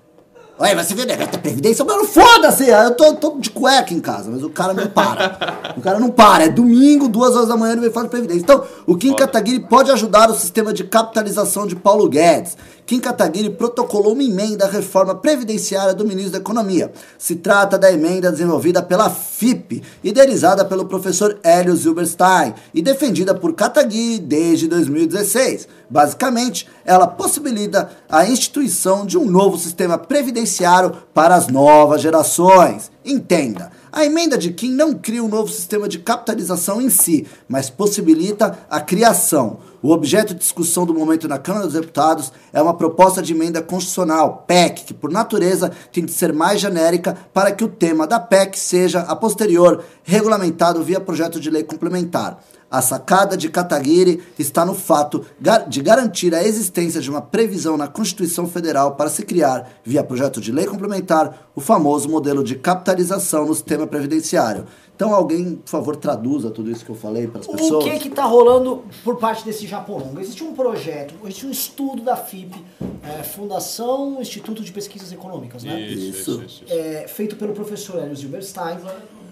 Olha, 0.58 0.82
você 0.82 0.94
o 0.94 1.04
negócio 1.04 1.32
da 1.32 1.38
Previdência? 1.38 1.84
Mano, 1.84 2.04
foda-se! 2.06 2.66
Eu 2.66 2.94
tô, 2.94 3.12
tô 3.14 3.38
de 3.38 3.50
cueca 3.50 3.92
em 3.92 4.00
casa, 4.00 4.30
mas 4.30 4.42
o 4.42 4.48
cara 4.48 4.72
não 4.72 4.86
para. 4.86 5.74
o 5.76 5.82
cara 5.82 6.00
não 6.00 6.10
para. 6.10 6.44
É 6.44 6.48
domingo, 6.48 7.08
duas 7.08 7.36
horas 7.36 7.48
da 7.48 7.56
manhã, 7.58 7.72
ele 7.72 7.82
vem 7.82 7.90
falar 7.90 8.04
de 8.04 8.10
Previdência. 8.10 8.40
Então, 8.40 8.64
o 8.86 8.96
Kim 8.96 9.14
Kataguiri 9.14 9.60
pode 9.60 9.90
ajudar 9.90 10.30
o 10.30 10.34
sistema 10.34 10.72
de 10.72 10.84
capitalização 10.84 11.66
de 11.66 11.76
Paulo 11.76 12.08
Guedes. 12.08 12.56
Kim 12.86 13.00
Kataguiri 13.00 13.50
protocolou 13.50 14.12
uma 14.12 14.22
emenda 14.22 14.64
à 14.64 14.70
reforma 14.70 15.12
previdenciária 15.12 15.92
do 15.92 16.06
ministro 16.06 16.32
da 16.32 16.38
Economia. 16.38 16.92
Se 17.18 17.34
trata 17.34 17.76
da 17.76 17.92
emenda 17.92 18.30
desenvolvida 18.30 18.80
pela 18.80 19.10
FIP, 19.10 19.82
idealizada 20.04 20.64
pelo 20.64 20.84
professor 20.84 21.36
Hélio 21.42 21.74
Zilberstein 21.74 22.54
e 22.72 22.80
defendida 22.80 23.34
por 23.34 23.54
Kataguiri 23.54 24.20
desde 24.20 24.68
2016. 24.68 25.66
Basicamente, 25.90 26.68
ela 26.84 27.08
possibilita 27.08 27.90
a 28.08 28.24
instituição 28.24 29.04
de 29.04 29.18
um 29.18 29.28
novo 29.28 29.58
sistema 29.58 29.98
previdenciário 29.98 30.92
para 31.12 31.34
as 31.34 31.48
novas 31.48 32.00
gerações. 32.00 32.90
Entenda, 33.04 33.72
a 33.96 34.04
emenda 34.04 34.36
de 34.36 34.52
Kim 34.52 34.72
não 34.72 34.92
cria 34.92 35.24
um 35.24 35.28
novo 35.28 35.50
sistema 35.50 35.88
de 35.88 35.98
capitalização 35.98 36.82
em 36.82 36.90
si, 36.90 37.26
mas 37.48 37.70
possibilita 37.70 38.58
a 38.68 38.78
criação. 38.78 39.60
O 39.82 39.90
objeto 39.90 40.34
de 40.34 40.40
discussão 40.40 40.84
do 40.84 40.92
momento 40.92 41.26
na 41.26 41.38
Câmara 41.38 41.64
dos 41.64 41.72
Deputados 41.72 42.30
é 42.52 42.60
uma 42.60 42.74
proposta 42.74 43.22
de 43.22 43.32
emenda 43.32 43.62
constitucional, 43.62 44.44
PEC, 44.46 44.84
que 44.84 44.92
por 44.92 45.10
natureza 45.10 45.72
tem 45.90 46.04
de 46.04 46.12
ser 46.12 46.30
mais 46.34 46.60
genérica 46.60 47.16
para 47.32 47.50
que 47.50 47.64
o 47.64 47.68
tema 47.68 48.06
da 48.06 48.20
PEC 48.20 48.58
seja, 48.58 49.00
a 49.00 49.16
posterior, 49.16 49.82
regulamentado 50.02 50.84
via 50.84 51.00
projeto 51.00 51.40
de 51.40 51.48
lei 51.48 51.64
complementar. 51.64 52.38
A 52.70 52.82
sacada 52.82 53.36
de 53.36 53.48
Kataguiri 53.48 54.22
está 54.38 54.64
no 54.64 54.74
fato 54.74 55.24
de 55.68 55.80
garantir 55.80 56.34
a 56.34 56.42
existência 56.42 57.00
de 57.00 57.08
uma 57.08 57.22
previsão 57.22 57.76
na 57.76 57.86
Constituição 57.86 58.48
Federal 58.48 58.96
para 58.96 59.08
se 59.08 59.24
criar, 59.24 59.70
via 59.84 60.02
projeto 60.02 60.40
de 60.40 60.50
lei 60.50 60.66
complementar, 60.66 61.48
o 61.54 61.60
famoso 61.60 62.08
modelo 62.08 62.42
de 62.42 62.56
capitalização 62.56 63.46
no 63.46 63.54
sistema 63.54 63.86
previdenciário. 63.86 64.66
Então, 64.96 65.14
alguém, 65.14 65.56
por 65.56 65.68
favor, 65.68 65.94
traduza 65.94 66.50
tudo 66.50 66.70
isso 66.70 66.82
que 66.82 66.90
eu 66.90 66.96
falei 66.96 67.26
para 67.26 67.40
as 67.40 67.46
O 67.46 67.52
pessoas. 67.52 67.84
que 67.84 67.98
que 67.98 68.10
tá 68.10 68.24
rolando 68.24 68.82
por 69.04 69.16
parte 69.16 69.44
desse 69.44 69.66
Japoronga? 69.66 70.22
Existe 70.22 70.42
um 70.42 70.54
projeto, 70.54 71.14
existe 71.22 71.46
um 71.46 71.50
estudo 71.50 72.02
da 72.02 72.16
FIP, 72.16 72.64
é, 73.02 73.22
Fundação 73.22 74.16
Instituto 74.20 74.64
de 74.64 74.72
Pesquisas 74.72 75.12
Econômicas, 75.12 75.62
né? 75.64 75.78
Isso. 75.80 76.42
É, 76.66 77.06
feito 77.08 77.36
pelo 77.36 77.52
professor 77.52 78.02
Hélio 78.02 78.16
Zilberstein, 78.16 78.78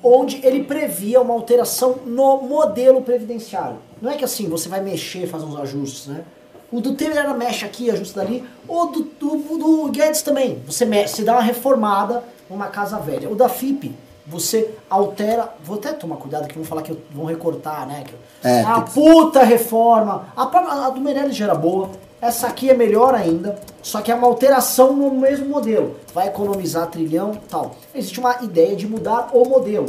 onde 0.05 0.45
ele 0.47 0.63
previa 0.65 1.21
uma 1.21 1.33
alteração 1.35 1.97
no 2.05 2.43
modelo 2.43 3.01
previdenciário. 3.03 3.79
Não 4.03 4.11
é 4.11 4.17
que 4.17 4.25
assim, 4.25 4.49
você 4.49 4.69
vai 4.69 4.81
mexer, 4.83 5.27
fazer 5.27 5.45
uns 5.47 5.59
ajustes, 5.59 6.07
né? 6.09 6.23
O 6.71 6.81
do 6.81 6.95
Temer 6.95 7.17
era 7.19 7.33
mexe 7.33 7.65
aqui, 7.65 7.91
ajusta 7.91 8.21
dali. 8.21 8.45
O 8.69 8.87
do, 8.87 9.03
do, 9.19 9.37
do 9.59 9.89
Guedes 9.93 10.23
também. 10.23 10.61
Você 10.67 10.85
mexe, 10.85 11.17
você 11.17 11.23
dá 11.23 11.33
uma 11.35 11.43
reformada 11.43 12.23
numa 12.51 12.67
casa 12.67 12.99
velha. 12.99 13.31
O 13.31 13.35
da 13.37 13.49
FIP, 13.49 13.95
você 14.27 14.71
altera. 14.91 15.49
Vou 15.63 15.77
até 15.77 15.93
tomar 15.93 16.17
cuidado 16.17 16.49
que 16.49 16.55
vão 16.57 16.65
falar 16.65 16.83
que 16.83 16.91
eu- 16.91 16.99
vão 17.13 17.27
recortar, 17.27 17.87
né? 17.87 18.03
Que, 18.07 18.15
É, 18.49 18.63
a 18.63 18.83
que- 18.83 18.91
puta 18.93 19.43
reforma. 19.45 20.27
A, 20.37 20.43
a 20.87 20.91
do 20.91 21.01
Meirelles 21.01 21.37
já 21.37 21.45
era 21.45 21.55
boa. 21.55 21.91
Essa 22.25 22.47
aqui 22.47 22.71
é 22.71 22.75
melhor 22.75 23.15
ainda, 23.15 23.61
só 23.83 24.01
que 24.01 24.11
é 24.11 24.15
uma 24.15 24.27
alteração 24.27 24.97
no 24.97 25.11
mesmo 25.11 25.45
modelo. 25.45 25.97
Vai 26.15 26.29
economizar 26.29 26.91
trilhão 26.91 27.39
tal. 27.51 27.77
Existe 27.95 28.19
uma 28.19 28.43
ideia 28.43 28.75
de 28.75 28.89
mudar 28.89 29.29
o 29.35 29.47
modelo. 29.47 29.85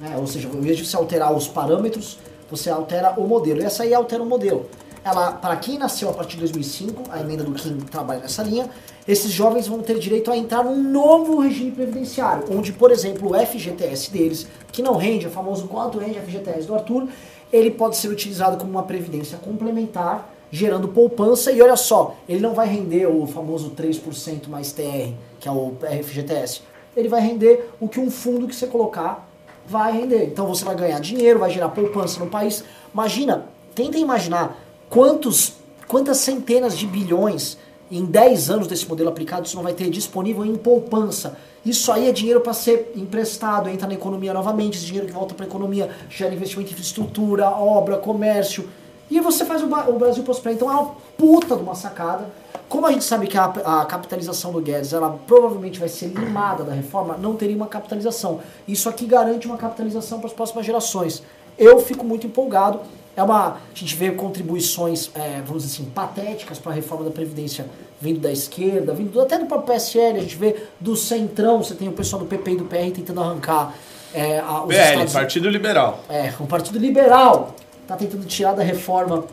Né? 0.00 0.14
Ou 0.16 0.24
seja, 0.24 0.46
ao 0.46 0.54
invés 0.54 0.76
de 0.76 0.86
você 0.86 0.94
alterar 0.94 1.34
os 1.34 1.48
parâmetros, 1.48 2.16
você 2.48 2.70
altera 2.70 3.14
o 3.16 3.26
modelo. 3.26 3.60
E 3.60 3.64
essa 3.64 3.82
aí 3.82 3.92
altera 3.92 4.22
o 4.22 4.26
modelo. 4.26 4.66
Ela, 5.02 5.32
para 5.32 5.56
quem 5.56 5.78
nasceu 5.78 6.08
a 6.08 6.12
partir 6.12 6.34
de 6.34 6.42
2005, 6.42 7.10
a 7.10 7.18
emenda 7.18 7.42
do 7.42 7.54
Kim 7.54 7.76
trabalha 7.78 8.20
nessa 8.20 8.44
linha, 8.44 8.70
esses 9.08 9.32
jovens 9.32 9.66
vão 9.66 9.82
ter 9.82 9.98
direito 9.98 10.30
a 10.30 10.36
entrar 10.36 10.62
num 10.62 10.80
novo 10.80 11.40
regime 11.40 11.72
previdenciário, 11.72 12.44
onde, 12.56 12.72
por 12.72 12.92
exemplo, 12.92 13.32
o 13.32 13.34
FGTS 13.34 14.12
deles, 14.12 14.46
que 14.70 14.80
não 14.80 14.94
rende, 14.94 15.26
o 15.26 15.30
famoso 15.30 15.66
quanto 15.66 15.98
rende 15.98 16.20
FGTS 16.20 16.68
do 16.68 16.74
Arthur, 16.76 17.08
ele 17.52 17.72
pode 17.72 17.96
ser 17.96 18.06
utilizado 18.06 18.58
como 18.58 18.70
uma 18.70 18.84
previdência 18.84 19.36
complementar, 19.38 20.36
gerando 20.50 20.88
poupança, 20.88 21.52
e 21.52 21.62
olha 21.62 21.76
só, 21.76 22.16
ele 22.28 22.40
não 22.40 22.54
vai 22.54 22.66
render 22.66 23.06
o 23.06 23.26
famoso 23.26 23.70
3% 23.70 24.48
mais 24.48 24.72
TR, 24.72 25.12
que 25.38 25.48
é 25.48 25.52
o 25.52 25.74
FGTS. 26.02 26.62
Ele 26.96 27.08
vai 27.08 27.20
render 27.20 27.70
o 27.80 27.88
que 27.88 28.00
um 28.00 28.10
fundo 28.10 28.48
que 28.48 28.54
você 28.54 28.66
colocar 28.66 29.28
vai 29.66 29.92
render. 29.92 30.24
Então 30.24 30.46
você 30.48 30.64
vai 30.64 30.74
ganhar 30.74 30.98
dinheiro, 31.00 31.38
vai 31.38 31.50
gerar 31.50 31.68
poupança 31.68 32.18
no 32.18 32.26
país. 32.26 32.64
Imagina, 32.92 33.46
tenta 33.74 33.96
imaginar 33.98 34.58
quantos, 34.88 35.54
quantas 35.86 36.18
centenas 36.18 36.76
de 36.76 36.86
bilhões 36.86 37.56
em 37.90 38.04
10 38.04 38.50
anos 38.50 38.66
desse 38.66 38.88
modelo 38.88 39.08
aplicado 39.08 39.46
isso 39.46 39.56
não 39.56 39.62
vai 39.62 39.72
ter 39.72 39.90
disponível 39.90 40.44
em 40.44 40.56
poupança. 40.56 41.36
Isso 41.64 41.92
aí 41.92 42.08
é 42.08 42.12
dinheiro 42.12 42.40
para 42.40 42.54
ser 42.54 42.92
emprestado, 42.96 43.68
entra 43.68 43.86
na 43.86 43.94
economia 43.94 44.32
novamente, 44.32 44.78
esse 44.78 44.86
dinheiro 44.86 45.06
que 45.06 45.12
volta 45.12 45.34
para 45.34 45.44
a 45.44 45.48
economia 45.48 45.90
gera 46.08 46.34
investimento 46.34 46.70
em 46.70 46.72
infraestrutura, 46.72 47.50
obra, 47.50 47.98
comércio. 47.98 48.68
E 49.10 49.20
você 49.20 49.44
faz 49.44 49.62
o, 49.62 49.66
o 49.66 49.98
Brasil 49.98 50.22
prosperar. 50.22 50.54
Então 50.54 50.70
é 50.70 50.74
uma 50.74 50.92
puta 51.18 51.56
de 51.56 51.62
uma 51.62 51.74
sacada. 51.74 52.26
Como 52.68 52.86
a 52.86 52.92
gente 52.92 53.04
sabe 53.04 53.26
que 53.26 53.36
a, 53.36 53.44
a 53.46 53.84
capitalização 53.84 54.52
do 54.52 54.60
Guedes 54.60 54.92
ela 54.92 55.18
provavelmente 55.26 55.78
vai 55.80 55.88
ser 55.88 56.06
limada 56.06 56.62
da 56.62 56.72
reforma, 56.72 57.16
não 57.16 57.34
teria 57.34 57.56
uma 57.56 57.66
capitalização. 57.66 58.40
Isso 58.68 58.88
aqui 58.88 59.06
garante 59.06 59.46
uma 59.46 59.56
capitalização 59.56 60.18
para 60.18 60.28
as 60.28 60.32
próximas 60.32 60.64
gerações. 60.64 61.22
Eu 61.58 61.80
fico 61.80 62.04
muito 62.04 62.26
empolgado. 62.26 62.80
É 63.16 63.22
uma, 63.24 63.48
a 63.48 63.56
gente 63.74 63.96
vê 63.96 64.12
contribuições, 64.12 65.10
é, 65.14 65.42
vamos 65.44 65.64
dizer 65.64 65.82
assim, 65.82 65.90
patéticas 65.90 66.58
para 66.60 66.70
a 66.70 66.74
reforma 66.74 67.04
da 67.04 67.10
Previdência 67.10 67.66
vindo 68.00 68.20
da 68.20 68.30
esquerda, 68.32 68.94
vindo 68.94 69.10
do- 69.10 69.20
até 69.20 69.36
do 69.36 69.46
próprio 69.46 69.74
PSL, 69.74 70.18
a 70.18 70.22
gente 70.22 70.36
vê 70.36 70.56
do 70.78 70.96
Centrão, 70.96 71.62
você 71.62 71.74
tem 71.74 71.88
o 71.88 71.92
pessoal 71.92 72.22
do 72.22 72.26
PP 72.26 72.52
e 72.52 72.56
do 72.56 72.64
PR 72.64 72.90
tentando 72.94 73.20
arrancar 73.20 73.74
é, 74.14 74.38
a, 74.38 74.62
os 74.62 74.68
PL, 74.68 74.90
estados... 74.92 75.12
Partido 75.12 75.50
Liberal. 75.50 76.00
É, 76.08 76.32
o 76.40 76.46
Partido 76.46 76.78
Liberal 76.78 77.54
está 77.90 77.96
tentando 77.96 78.24
tirar 78.24 78.52
da 78.54 78.62
reforma 78.62 79.24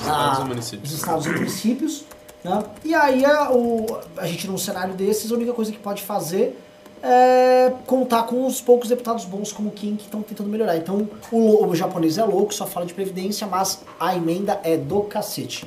Estados 0.00 0.38
a- 0.38 0.42
e 0.42 0.48
municípios. 0.48 0.92
os 0.92 0.98
estados 0.98 1.26
e 1.26 1.28
municípios. 1.30 2.04
Né? 2.42 2.62
E 2.84 2.94
aí 2.94 3.24
a, 3.24 3.50
o, 3.52 3.86
a 4.16 4.26
gente 4.26 4.46
num 4.48 4.58
cenário 4.58 4.94
desses, 4.94 5.30
a 5.30 5.34
única 5.34 5.52
coisa 5.52 5.70
que 5.72 5.78
pode 5.78 6.02
fazer 6.02 6.58
é 7.02 7.72
contar 7.86 8.24
com 8.24 8.46
os 8.46 8.60
poucos 8.60 8.88
deputados 8.88 9.24
bons 9.24 9.52
como 9.52 9.68
o 9.68 9.72
Kim 9.72 9.94
que 9.96 10.04
estão 10.04 10.22
tentando 10.22 10.48
melhorar. 10.50 10.76
Então 10.76 11.08
o, 11.30 11.66
o 11.66 11.74
japonês 11.76 12.18
é 12.18 12.24
louco, 12.24 12.52
só 12.52 12.66
fala 12.66 12.84
de 12.84 12.92
previdência, 12.94 13.46
mas 13.46 13.82
a 14.00 14.14
emenda 14.16 14.60
é 14.64 14.76
do 14.76 15.02
cacete. 15.02 15.64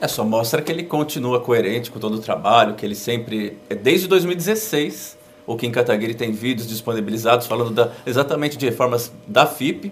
É 0.00 0.08
só 0.08 0.24
mostra 0.24 0.60
que 0.60 0.70
ele 0.70 0.82
continua 0.84 1.40
coerente 1.40 1.90
com 1.90 1.98
todo 1.98 2.16
o 2.16 2.18
trabalho, 2.18 2.74
que 2.74 2.84
ele 2.84 2.94
sempre. 2.94 3.56
é, 3.70 3.74
Desde 3.74 4.06
2016, 4.08 5.16
o 5.46 5.56
Kim 5.56 5.70
Kataguiri 5.70 6.14
tem 6.14 6.32
vídeos 6.32 6.68
disponibilizados 6.68 7.46
falando 7.46 7.70
da- 7.70 7.92
exatamente 8.04 8.58
de 8.58 8.66
reformas 8.66 9.10
da 9.26 9.46
FIP. 9.46 9.90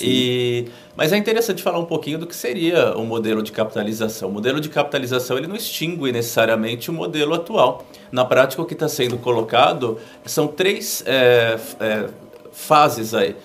E, 0.00 0.66
mas 0.96 1.12
é 1.12 1.16
interessante 1.16 1.62
falar 1.62 1.78
um 1.78 1.84
pouquinho 1.84 2.18
do 2.18 2.26
que 2.26 2.34
seria 2.34 2.96
o 2.96 3.04
modelo 3.04 3.42
de 3.42 3.52
capitalização. 3.52 4.28
O 4.28 4.32
modelo 4.32 4.60
de 4.60 4.68
capitalização 4.68 5.38
ele 5.38 5.46
não 5.46 5.56
extingue 5.56 6.10
necessariamente 6.12 6.90
o 6.90 6.92
modelo 6.92 7.34
atual. 7.34 7.84
Na 8.10 8.24
prática, 8.24 8.62
o 8.62 8.64
que 8.64 8.74
está 8.74 8.88
sendo 8.88 9.18
colocado 9.18 9.98
são 10.24 10.46
três 10.46 11.02
é, 11.06 11.58
é, 11.80 12.08
fases 12.52 13.12
aí, 13.12 13.36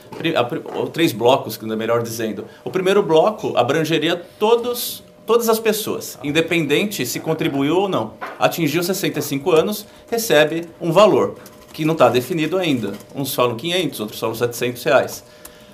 ou 0.73 0.87
três 0.87 1.11
blocos, 1.11 1.57
que 1.57 1.69
é 1.69 1.75
melhor 1.75 2.01
dizendo. 2.01 2.45
O 2.63 2.71
primeiro 2.71 3.03
bloco 3.03 3.55
abrangeria 3.57 4.15
todos, 4.39 5.03
todas 5.25 5.49
as 5.49 5.59
pessoas, 5.59 6.17
independente 6.23 7.05
se 7.05 7.19
contribuiu 7.19 7.77
ou 7.77 7.89
não. 7.89 8.13
Atingiu 8.39 8.81
65 8.81 9.51
anos, 9.51 9.85
recebe 10.09 10.65
um 10.79 10.91
valor 10.91 11.35
que 11.73 11.85
não 11.85 11.93
está 11.93 12.09
definido 12.09 12.57
ainda. 12.57 12.93
Uns 13.15 13.33
falam 13.33 13.55
500, 13.55 13.99
outros 13.99 14.19
falam 14.19 14.35
700 14.35 14.83
reais. 14.83 15.23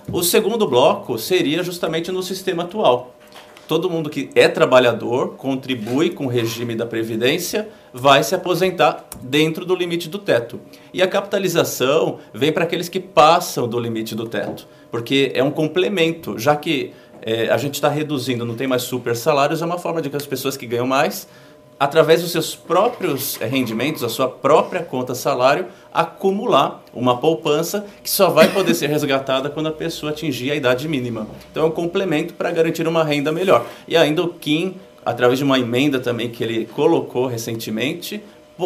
O 0.10 0.24
segundo 0.24 0.66
bloco 0.66 1.18
seria 1.18 1.62
justamente 1.62 2.14
no 2.14 2.24
sistema 2.24 2.64
atual. 2.64 3.14
Todo 3.68 3.90
mundo 3.90 4.10
que 4.10 4.30
é 4.36 4.48
trabalhador, 4.48 5.36
contribui 5.36 6.12
com 6.12 6.26
o 6.26 6.30
regime 6.30 6.76
da 6.76 6.86
Previdência, 6.86 7.68
vai 7.94 8.24
se 8.24 8.34
aposentar 8.34 9.06
dentro 9.22 9.66
do 9.66 9.76
limite 9.76 10.08
do 10.08 10.18
teto. 10.18 10.62
E 10.94 11.02
a 11.02 11.08
capitalização 11.08 12.20
vem 12.34 12.54
para 12.54 12.64
aqueles 12.64 12.88
que 12.88 13.02
passam 13.02 13.68
do 13.68 13.78
limite 13.78 14.16
do 14.16 14.26
teto, 14.26 14.66
porque 14.90 15.34
é 15.36 15.44
um 15.44 15.52
complemento, 15.52 16.40
já 16.40 16.56
que 16.56 16.94
eh, 17.22 17.50
a 17.50 17.58
gente 17.58 17.74
está 17.74 17.90
reduzindo, 17.90 18.46
não 18.46 18.56
tem 18.56 18.66
mais 18.66 18.84
super 18.84 19.14
salários, 19.14 19.62
é 19.62 19.66
uma 19.66 19.78
forma 19.78 20.02
de 20.02 20.10
que 20.10 20.16
as 20.16 20.26
pessoas 20.26 20.56
que 20.56 20.66
ganham 20.66 20.88
mais 20.88 21.28
através 21.80 22.22
dos 22.22 22.32
seus 22.32 22.56
próprios 22.56 23.40
eh, 23.40 23.46
rendimentos, 23.46 24.04
a 24.04 24.10
sua 24.10 24.28
própria 24.28 24.82
conta 24.82 25.14
salário, 25.14 25.68
acumular 25.94 26.84
uma 26.94 27.18
poupança 27.18 27.86
que 28.04 28.10
só 28.10 28.30
vai 28.30 28.50
poder 28.50 28.74
ser 28.74 28.88
resgatada 28.88 29.50
quando 29.50 29.68
a 29.68 29.72
pessoa 29.72 30.12
atingir 30.12 30.52
a 30.52 30.56
idade 30.56 30.88
mínima. 30.88 31.28
Então 31.52 31.64
é 31.64 31.66
um 31.68 31.72
complemento 31.72 32.34
para 32.34 32.52
garantir 32.52 32.88
uma 32.88 33.04
renda 33.04 33.32
melhor. 33.32 33.66
E 33.88 33.96
ainda 33.96 34.24
o 34.24 34.30
Kim, 34.30 34.76
através 35.06 35.38
de 35.40 35.46
uma 35.46 35.60
emenda 35.60 36.00
também 36.00 36.30
que 36.30 36.44
ele 36.44 36.66
colocou 36.66 37.28
recentemente, 37.28 38.22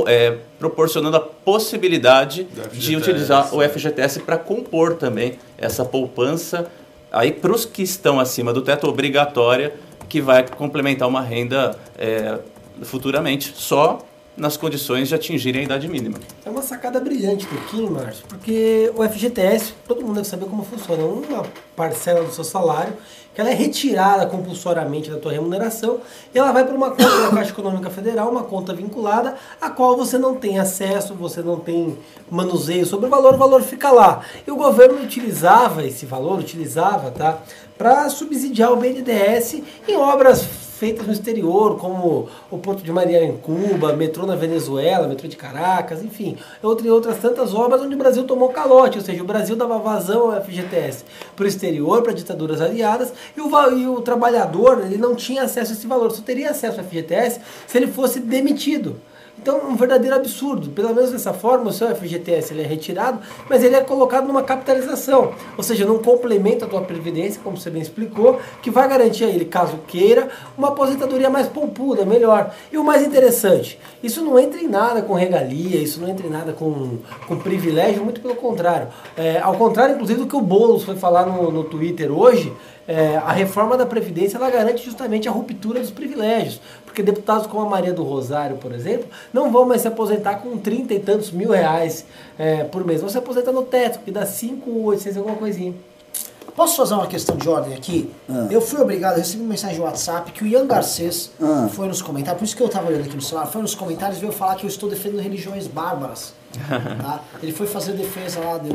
eh, 0.07 0.37
proporcionando 0.57 1.17
a 1.17 1.19
possibilidade 1.19 2.47
de 2.71 2.95
utilizar 2.95 3.53
o 3.53 3.61
FGTS 3.61 4.21
para 4.21 4.37
compor 4.37 4.95
também 4.95 5.37
essa 5.57 5.83
poupança 5.83 6.71
aí 7.11 7.31
para 7.31 7.51
os 7.51 7.65
que 7.65 7.83
estão 7.83 8.19
acima 8.19 8.53
do 8.53 8.61
teto 8.61 8.87
obrigatória 8.87 9.73
que 10.07 10.21
vai 10.21 10.47
complementar 10.47 11.07
uma 11.07 11.21
renda 11.21 11.77
eh, 11.97 12.39
futuramente, 12.83 13.53
só 13.55 13.99
nas 14.35 14.55
condições 14.55 15.09
de 15.09 15.15
atingirem 15.15 15.61
a 15.61 15.65
idade 15.65 15.87
mínima. 15.87 16.17
É 16.45 16.49
uma 16.49 16.61
sacada 16.61 16.99
brilhante 16.99 17.45
do 17.45 17.55
Kim, 17.67 17.89
Márcio, 17.89 18.23
porque 18.27 18.91
o 18.95 19.03
FGTS, 19.03 19.73
todo 19.87 20.01
mundo 20.01 20.15
deve 20.15 20.27
saber 20.27 20.45
como 20.45 20.63
funciona. 20.63 21.03
É 21.03 21.05
uma 21.05 21.45
parcela 21.75 22.23
do 22.23 22.33
seu 22.33 22.43
salário 22.43 22.93
que 23.33 23.39
ela 23.39 23.49
é 23.49 23.53
retirada 23.53 24.25
compulsoriamente 24.25 25.09
da 25.09 25.17
tua 25.17 25.31
remuneração 25.31 26.01
e 26.33 26.37
ela 26.37 26.51
vai 26.51 26.65
para 26.65 26.75
uma 26.75 26.89
conta 26.89 27.21
da 27.21 27.29
Caixa 27.29 27.51
Econômica 27.51 27.89
Federal, 27.89 28.29
uma 28.29 28.43
conta 28.43 28.73
vinculada, 28.73 29.35
a 29.59 29.69
qual 29.69 29.95
você 29.95 30.17
não 30.17 30.35
tem 30.35 30.59
acesso, 30.59 31.13
você 31.13 31.41
não 31.41 31.57
tem 31.57 31.97
manuseio 32.29 32.85
sobre 32.85 33.07
o 33.07 33.09
valor, 33.09 33.35
o 33.35 33.37
valor 33.37 33.61
fica 33.61 33.89
lá. 33.89 34.21
E 34.45 34.51
o 34.51 34.55
governo 34.57 35.01
utilizava 35.01 35.85
esse 35.85 36.05
valor, 36.05 36.39
utilizava, 36.39 37.09
tá, 37.11 37.39
para 37.77 38.09
subsidiar 38.09 38.71
o 38.73 38.75
BNDES 38.75 39.61
em 39.87 39.95
obras 39.95 40.45
feitas 40.81 41.05
no 41.05 41.13
exterior, 41.13 41.77
como 41.77 42.27
o 42.49 42.57
Porto 42.57 42.81
de 42.81 42.91
Maria 42.91 43.23
em 43.23 43.37
Cuba, 43.37 43.93
metrô 43.93 44.25
na 44.25 44.35
Venezuela, 44.35 45.07
metrô 45.07 45.27
de 45.27 45.37
Caracas, 45.37 46.03
enfim, 46.03 46.35
entre 46.63 46.89
outras 46.89 47.19
tantas 47.19 47.53
obras 47.53 47.83
onde 47.83 47.93
o 47.93 47.97
Brasil 47.99 48.23
tomou 48.23 48.49
calote, 48.49 48.97
ou 48.97 49.03
seja, 49.03 49.21
o 49.21 49.25
Brasil 49.25 49.55
dava 49.55 49.77
vazão 49.77 50.31
ao 50.31 50.43
FGTS 50.43 51.05
para 51.35 51.45
o 51.45 51.47
exterior, 51.47 52.01
para 52.01 52.13
ditaduras 52.13 52.59
aliadas, 52.59 53.13
e 53.37 53.41
o, 53.41 53.77
e 53.77 53.87
o 53.87 54.01
trabalhador 54.01 54.81
ele 54.83 54.97
não 54.97 55.13
tinha 55.13 55.43
acesso 55.43 55.71
a 55.71 55.75
esse 55.75 55.85
valor, 55.85 56.09
só 56.09 56.23
teria 56.23 56.49
acesso 56.49 56.79
ao 56.79 56.85
FGTS 56.87 57.41
se 57.67 57.77
ele 57.77 57.85
fosse 57.85 58.19
demitido. 58.19 58.99
Então, 59.41 59.59
um 59.67 59.75
verdadeiro 59.75 60.15
absurdo. 60.15 60.69
Pelo 60.69 60.93
menos 60.93 61.11
dessa 61.11 61.33
forma, 61.33 61.69
o 61.69 61.73
seu 61.73 61.93
FGTS 61.95 62.53
ele 62.53 62.61
é 62.61 62.65
retirado, 62.65 63.19
mas 63.49 63.63
ele 63.63 63.75
é 63.75 63.81
colocado 63.81 64.27
numa 64.27 64.43
capitalização. 64.43 65.33
Ou 65.57 65.63
seja, 65.63 65.83
num 65.83 65.97
complemento 65.97 66.63
à 66.63 66.67
tua 66.67 66.81
previdência, 66.81 67.41
como 67.43 67.57
você 67.57 67.71
bem 67.71 67.81
explicou, 67.81 68.39
que 68.61 68.69
vai 68.69 68.87
garantir 68.87 69.23
a 69.23 69.27
ele, 69.27 69.45
caso 69.45 69.79
queira, 69.87 70.29
uma 70.55 70.67
aposentadoria 70.69 71.29
mais 71.29 71.47
pompuda, 71.47 72.05
melhor. 72.05 72.53
E 72.71 72.77
o 72.77 72.83
mais 72.83 73.01
interessante, 73.01 73.79
isso 74.03 74.23
não 74.23 74.37
entra 74.37 74.61
em 74.61 74.67
nada 74.67 75.01
com 75.01 75.13
regalia, 75.13 75.81
isso 75.81 75.99
não 75.99 76.07
entra 76.07 76.27
em 76.27 76.29
nada 76.29 76.53
com, 76.53 76.99
com 77.27 77.37
privilégio, 77.37 78.03
muito 78.03 78.21
pelo 78.21 78.35
contrário. 78.35 78.89
É, 79.17 79.39
ao 79.39 79.55
contrário, 79.55 79.95
inclusive, 79.95 80.19
do 80.19 80.27
que 80.27 80.35
o 80.35 80.41
Boulos 80.41 80.83
foi 80.83 80.95
falar 80.95 81.25
no, 81.25 81.51
no 81.51 81.63
Twitter 81.63 82.11
hoje, 82.11 82.53
é, 82.87 83.17
a 83.17 83.31
reforma 83.31 83.77
da 83.77 83.85
Previdência 83.85 84.37
ela 84.37 84.49
garante 84.49 84.83
justamente 84.83 85.27
a 85.27 85.31
ruptura 85.31 85.79
dos 85.79 85.91
privilégios. 85.91 86.59
Porque 86.91 87.01
deputados 87.01 87.47
como 87.47 87.65
a 87.65 87.69
Maria 87.69 87.93
do 87.93 88.03
Rosário, 88.03 88.57
por 88.57 88.73
exemplo, 88.73 89.07
não 89.31 89.49
vão 89.49 89.65
mais 89.65 89.81
se 89.81 89.87
aposentar 89.87 90.35
com 90.41 90.57
30 90.57 90.93
e 90.93 90.99
tantos 90.99 91.31
mil 91.31 91.49
reais 91.51 92.05
é, 92.37 92.65
por 92.65 92.85
mês. 92.85 92.99
Vão 92.99 93.09
se 93.09 93.17
aposentar 93.17 93.53
no 93.53 93.61
teto, 93.63 93.99
que 94.03 94.11
dá 94.11 94.25
5,800 94.25 95.17
alguma 95.17 95.37
coisinha. 95.37 95.73
Posso 96.53 96.75
fazer 96.75 96.95
uma 96.95 97.07
questão 97.07 97.37
de 97.37 97.47
ordem 97.47 97.73
aqui? 97.73 98.11
Eu 98.49 98.59
fui 98.59 98.81
obrigado, 98.81 99.13
eu 99.13 99.19
recebi 99.19 99.41
uma 99.41 99.51
mensagem 99.51 99.77
de 99.77 99.81
WhatsApp 99.81 100.33
que 100.33 100.43
o 100.43 100.47
Ian 100.47 100.67
Garcês 100.67 101.31
Ah. 101.41 101.69
foi 101.73 101.87
nos 101.87 102.01
comentários, 102.01 102.39
por 102.39 102.45
isso 102.45 102.57
que 102.57 102.61
eu 102.61 102.67
tava 102.67 102.89
olhando 102.89 103.05
aqui 103.05 103.15
no 103.15 103.21
celular, 103.21 103.47
foi 103.47 103.61
nos 103.61 103.73
comentários 103.73 104.17
e 104.17 104.21
veio 104.21 104.33
falar 104.33 104.55
que 104.55 104.65
eu 104.65 104.69
estou 104.69 104.89
defendendo 104.89 105.21
religiões 105.21 105.67
bárbaras. 105.67 106.33
tá? 107.01 107.21
Ele 107.41 107.53
foi 107.53 107.67
fazer 107.67 107.93
defesa 107.93 108.41
lá 108.41 108.57
do 108.57 108.67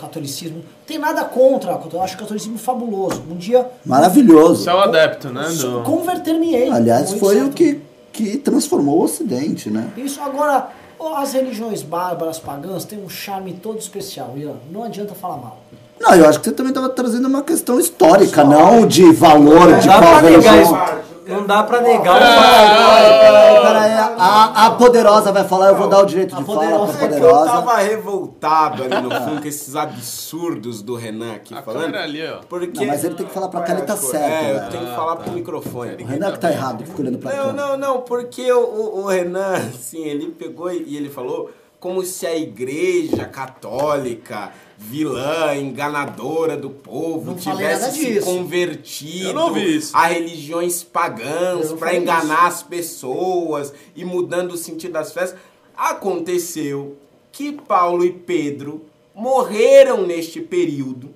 catolicismo. 0.00 0.58
Não 0.58 0.64
tem 0.86 0.98
nada 0.98 1.24
contra, 1.24 1.78
eu 1.92 2.02
acho 2.02 2.16
o 2.16 2.18
catolicismo 2.18 2.58
fabuloso. 2.58 3.22
Um 3.30 3.36
dia 3.36 3.66
Maravilhoso. 3.84 4.64
Você 4.64 4.70
é 4.70 4.74
o 4.74 4.80
adepto, 4.80 5.28
né? 5.28 5.48
Do... 5.48 5.82
converter-me-ei. 5.82 6.70
Aliás, 6.70 7.12
foi 7.14 7.36
o 7.36 7.40
certo. 7.40 7.54
que, 7.54 7.80
que 8.12 8.38
transformou 8.38 9.00
o 9.00 9.04
Ocidente, 9.04 9.70
né? 9.70 9.90
Isso 9.96 10.20
agora, 10.20 10.68
as 11.16 11.32
religiões 11.32 11.82
bárbaras 11.82 12.38
pagãs 12.38 12.84
têm 12.84 13.02
um 13.02 13.08
charme 13.08 13.52
todo 13.52 13.78
especial, 13.78 14.34
Ian. 14.36 14.54
Não 14.70 14.84
adianta 14.84 15.14
falar 15.14 15.36
mal. 15.36 15.58
Não, 16.00 16.14
eu 16.14 16.26
acho 16.26 16.38
que 16.40 16.46
você 16.46 16.52
também 16.52 16.70
estava 16.70 16.88
trazendo 16.88 17.28
uma 17.28 17.42
questão 17.42 17.78
histórica, 17.78 18.42
não 18.42 18.86
de 18.86 19.12
valor, 19.12 19.78
de 19.78 19.86
Não 19.86 20.00
dá 20.00 20.06
qual 20.06 20.20
religião. 20.22 21.00
Não 21.30 21.46
dá 21.46 21.62
pra 21.62 21.80
negar 21.80 22.18
Peraí, 22.18 23.60
peraí. 23.60 23.90
A, 24.22 24.66
a 24.66 24.70
poderosa 24.72 25.32
vai 25.32 25.44
falar, 25.44 25.68
eu 25.68 25.76
vou 25.76 25.88
dar 25.88 26.00
o 26.00 26.04
direito 26.06 26.34
de 26.36 26.44
fala 26.44 26.58
poderosa 26.60 26.92
pra 26.92 27.06
é 27.06 27.08
que 27.08 27.14
eu 27.14 27.20
poderosa. 27.20 27.50
tava 27.50 27.76
revoltado 27.78 28.82
ali 28.84 29.00
no 29.00 29.10
fundo 29.22 29.40
com 29.40 29.48
esses 29.48 29.74
absurdos 29.76 30.82
do 30.82 30.94
Renan 30.94 31.34
aqui 31.34 31.54
A 31.54 31.62
falando. 31.62 31.94
ali, 31.94 32.26
ó. 32.26 32.40
Porque... 32.48 32.80
Não, 32.80 32.86
mas 32.86 33.04
ele 33.04 33.14
tem 33.14 33.26
que 33.26 33.32
falar 33.32 33.48
pra 33.48 33.60
cá, 33.62 33.72
ele 33.72 33.82
tá 33.82 33.96
certo, 33.96 34.22
É, 34.24 34.52
eu 34.66 34.70
tenho 34.70 34.86
que 34.86 34.94
falar 34.94 35.16
pro 35.16 35.32
microfone. 35.32 36.02
O 36.02 36.06
Renan 36.06 36.32
que 36.32 36.38
tá 36.38 36.50
errado, 36.50 36.82
que 36.84 36.90
fica 36.90 37.02
olhando 37.02 37.18
pra 37.18 37.32
Não, 37.34 37.46
cá. 37.46 37.52
não, 37.52 37.76
não, 37.76 38.00
porque 38.02 38.50
o, 38.52 38.98
o 39.00 39.06
Renan, 39.06 39.54
assim, 39.56 40.04
ele 40.04 40.26
pegou 40.32 40.70
e 40.70 40.96
ele 40.96 41.08
falou 41.08 41.50
como 41.78 42.02
se 42.04 42.26
a 42.26 42.36
igreja 42.36 43.24
católica, 43.24 44.50
vilã, 44.82 45.54
enganadora 45.54 46.56
do 46.56 46.70
povo, 46.70 47.32
Não 47.32 47.36
tivesse 47.36 47.92
se 47.92 48.06
disso. 48.14 48.24
convertido 48.26 49.58
isso. 49.58 49.94
a 49.94 50.06
religiões 50.06 50.82
pagãs 50.82 51.70
para 51.74 51.94
enganar 51.94 52.46
as 52.46 52.62
pessoas 52.62 53.74
e 53.94 54.04
mudando 54.06 54.52
o 54.52 54.56
sentido 54.56 54.92
das 54.92 55.12
festas. 55.12 55.38
Aconteceu 55.76 56.96
que 57.30 57.52
Paulo 57.52 58.04
e 58.04 58.10
Pedro 58.12 58.86
morreram 59.14 60.06
neste 60.06 60.40
período 60.40 61.10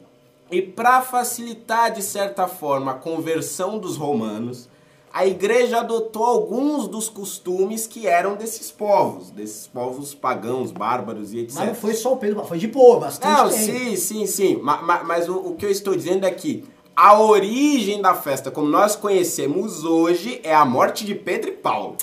E 0.51 0.61
para 0.61 1.01
facilitar, 1.01 1.91
de 1.91 2.03
certa 2.03 2.47
forma, 2.47 2.93
a 2.93 2.95
conversão 2.95 3.79
dos 3.79 3.97
romanos, 3.97 4.69
a 5.17 5.25
igreja 5.25 5.79
adotou 5.79 6.25
alguns 6.25 6.89
dos 6.89 7.09
costumes 7.09 7.87
que 7.87 8.05
eram 8.09 8.35
desses 8.35 8.73
povos, 8.73 9.31
desses 9.31 9.69
povos 9.69 10.13
pagãos, 10.13 10.73
bárbaros 10.73 11.33
e 11.33 11.39
etc. 11.39 11.55
Mas 11.57 11.69
não 11.69 11.75
foi 11.77 11.95
só 11.95 12.15
o 12.15 12.17
Pedro, 12.17 12.45
foi 12.45 12.59
de 12.59 12.67
boa, 12.67 12.99
bastante 12.99 13.33
Não, 13.33 13.49
tempo. 13.49 13.63
sim, 13.63 13.97
sim, 13.97 14.27
sim. 14.27 14.57
Ma- 14.57 14.83
ma- 14.83 15.05
Mas, 15.05 15.29
o, 15.29 15.37
o 15.37 15.55
que 15.55 15.65
eu 15.65 15.71
estou 15.71 15.95
dizendo 15.95 16.27
é 16.27 16.31
que 16.33 16.65
a 16.97 17.21
origem 17.21 18.03
da 18.03 18.13
festa, 18.15 18.51
como 18.51 18.69
nós 18.69 18.97
conhecemos 18.97 19.85
hoje, 19.85 20.41
é 20.43 20.53
a 20.53 20.65
morte 20.65 21.05
de 21.07 21.15
Pedro 21.15 21.51
e 21.51 21.53
Paulo. 21.53 21.97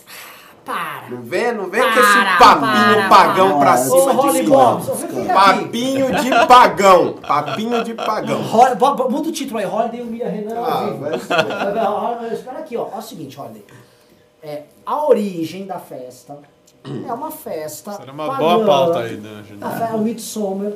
Para. 0.66 1.10
Não 1.10 1.22
vê? 1.24 1.52
Não 1.52 1.68
vê 1.70 1.80
Para, 1.80 1.94
com 1.94 2.00
esse 2.00 2.38
papinho 2.38 2.96
para, 2.96 3.10
pagão 3.10 3.50
para. 3.50 3.60
pra 3.60 3.78
cima 3.78 4.22
Ô, 4.22 4.32
de. 4.32 4.44
Bob. 4.44 4.84
Papinho 5.34 6.16
de 6.22 6.30
pagão. 6.48 7.14
Papinho 7.14 7.84
de 7.84 7.94
pagão. 7.96 8.42
Hol- 8.42 9.10
Muda 9.10 9.30
o 9.30 9.32
título 9.32 9.60
aí, 9.60 9.66
Holiday 9.66 10.02
humilha 10.02 10.30
Renan 10.30 10.56
Ah, 10.64 10.94
vai 11.00 11.16
Espera 12.34 12.60
aqui, 12.60 12.78
ó. 12.78 12.84
Olha 12.92 12.98
o 13.00 13.02
seguinte, 13.02 13.40
Holiday. 13.40 13.64
É, 14.44 14.64
a 14.86 15.06
origem 15.08 15.66
da 15.66 15.80
festa 15.80 16.38
é 17.08 17.14
uma 17.14 17.32
festa. 17.32 17.98
Era 18.02 18.12
uma 18.12 18.28
pagã. 18.28 18.40
boa 18.40 18.66
pauta 18.66 19.00
aí, 19.00 19.18
né? 19.18 19.44
A 19.62 19.94
É 19.96 19.98
Midsommar. 19.98 20.72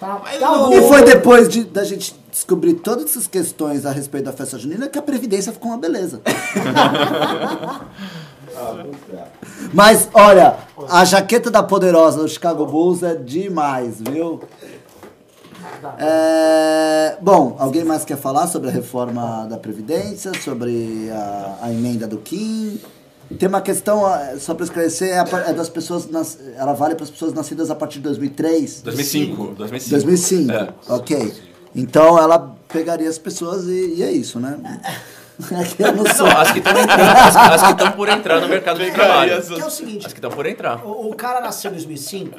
Tá? 0.00 0.16
Tá. 0.16 0.68
E 0.72 0.82
foi 0.88 1.02
depois 1.02 1.48
de, 1.48 1.62
da 1.64 1.84
gente 1.84 2.14
descobrir 2.30 2.74
todas 2.74 3.04
essas 3.04 3.28
questões 3.28 3.86
a 3.86 3.92
respeito 3.92 4.24
da 4.24 4.32
festa 4.32 4.58
junina 4.58 4.88
que 4.88 4.98
a 4.98 5.02
Previdência 5.02 5.52
ficou 5.52 5.70
uma 5.70 5.78
beleza. 5.78 6.20
Mas, 9.72 10.08
olha, 10.12 10.56
a 10.88 11.04
jaqueta 11.04 11.50
da 11.50 11.62
Poderosa 11.62 12.20
do 12.20 12.28
Chicago 12.28 12.66
Bulls 12.66 13.02
é 13.02 13.14
demais, 13.14 13.96
viu? 14.00 14.40
É, 15.98 17.16
bom, 17.20 17.56
alguém 17.58 17.84
mais 17.84 18.04
quer 18.04 18.16
falar 18.16 18.46
sobre 18.46 18.68
a 18.68 18.72
reforma 18.72 19.46
da 19.48 19.56
Previdência, 19.56 20.32
sobre 20.40 21.08
a, 21.10 21.58
a 21.62 21.72
emenda 21.72 22.06
do 22.06 22.18
Kim? 22.18 22.80
Tem 23.38 23.48
uma 23.48 23.60
questão, 23.60 24.04
ah, 24.04 24.34
só 24.38 24.54
para 24.54 24.64
esclarecer, 24.64 25.08
é, 25.08 25.50
é 25.50 25.52
das 25.52 25.68
pessoas, 25.68 26.08
nas- 26.08 26.38
ela 26.56 26.74
vale 26.74 26.94
para 26.94 27.04
as 27.04 27.10
pessoas 27.10 27.32
nascidas 27.32 27.70
a 27.70 27.74
partir 27.74 27.96
de 27.98 28.02
2003? 28.04 28.82
2005. 28.82 29.54
2005. 29.56 29.90
2005, 29.90 30.52
É. 30.52 30.68
ok. 30.88 31.32
Então 31.74 32.18
ela 32.18 32.54
pegaria 32.68 33.08
as 33.08 33.18
pessoas 33.18 33.64
e, 33.66 33.94
e 33.96 34.02
é 34.02 34.12
isso, 34.12 34.38
né? 34.38 34.58
É 35.50 35.64
que 35.64 35.82
eu 35.82 35.92
não 35.92 36.06
sou. 36.06 36.26
Não, 36.26 36.36
as 36.36 36.52
que 36.52 36.58
estão 36.60 37.90
por 37.92 38.08
entrar 38.08 38.40
no 38.40 38.48
mercado 38.48 38.78
de 38.78 38.90
trabalho. 38.92 39.42
Que 39.42 39.60
é 39.60 39.64
o 39.66 39.70
seguinte, 39.70 40.06
As 40.06 40.12
que 40.12 40.18
estão 40.18 40.30
por 40.30 40.46
entrar. 40.46 40.84
o, 40.86 41.10
o 41.10 41.14
cara 41.14 41.40
nasceu 41.40 41.70
em 41.70 41.74
2005, 41.74 42.38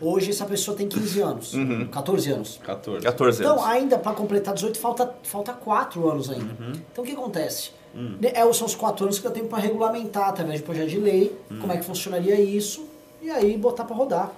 hoje 0.00 0.30
essa 0.30 0.44
pessoa 0.46 0.76
tem 0.76 0.88
15 0.88 1.20
anos, 1.20 1.52
14 1.92 2.30
anos. 2.32 2.60
14. 2.64 3.04
14 3.04 3.40
Então, 3.42 3.52
anos. 3.54 3.66
ainda 3.66 3.98
para 3.98 4.12
completar 4.12 4.54
18, 4.54 4.78
falta, 4.78 5.12
falta 5.22 5.52
4 5.52 6.10
anos 6.10 6.30
ainda. 6.30 6.54
Então, 6.92 7.04
o 7.04 7.06
que 7.06 7.12
acontece? 7.12 7.70
Ne- 7.94 8.32
É, 8.34 8.52
são 8.52 8.66
os 8.66 8.74
4 8.74 9.04
anos 9.04 9.18
que 9.18 9.26
eu 9.26 9.30
tenho 9.30 9.46
para 9.46 9.58
regulamentar, 9.58 10.28
através 10.28 10.60
de 10.60 10.64
projeto 10.64 10.88
de 10.88 10.98
lei, 10.98 11.36
como 11.60 11.72
é 11.72 11.76
que 11.76 11.84
funcionaria 11.84 12.40
isso, 12.40 12.86
e 13.20 13.30
aí 13.30 13.56
botar 13.56 13.84
para 13.84 13.94
rodar. 13.96 14.30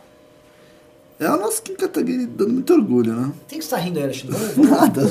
É 1.23 1.31
o 1.31 1.37
nosso 1.37 1.63
Kim 1.63 1.75
Kataguiri 1.75 2.27
dando 2.27 2.53
muito 2.53 2.75
orgulho, 2.75 3.13
né? 3.13 3.31
Tem 3.47 3.59
que 3.59 3.65
estar 3.65 3.77
rindo 3.77 4.01
aí, 4.01 4.27
vamos 4.29 4.59
Nada. 4.71 5.03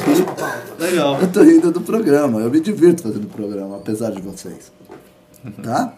Legal. 0.77 1.17
Eu 1.21 1.27
tô 1.31 1.41
rindo 1.41 1.71
do 1.71 1.79
programa, 1.79 2.41
eu 2.41 2.51
me 2.51 2.59
divirto 2.59 3.03
fazendo 3.03 3.23
o 3.23 3.29
programa, 3.29 3.77
apesar 3.77 4.11
de 4.11 4.21
vocês. 4.21 4.73
Tá? 5.63 5.93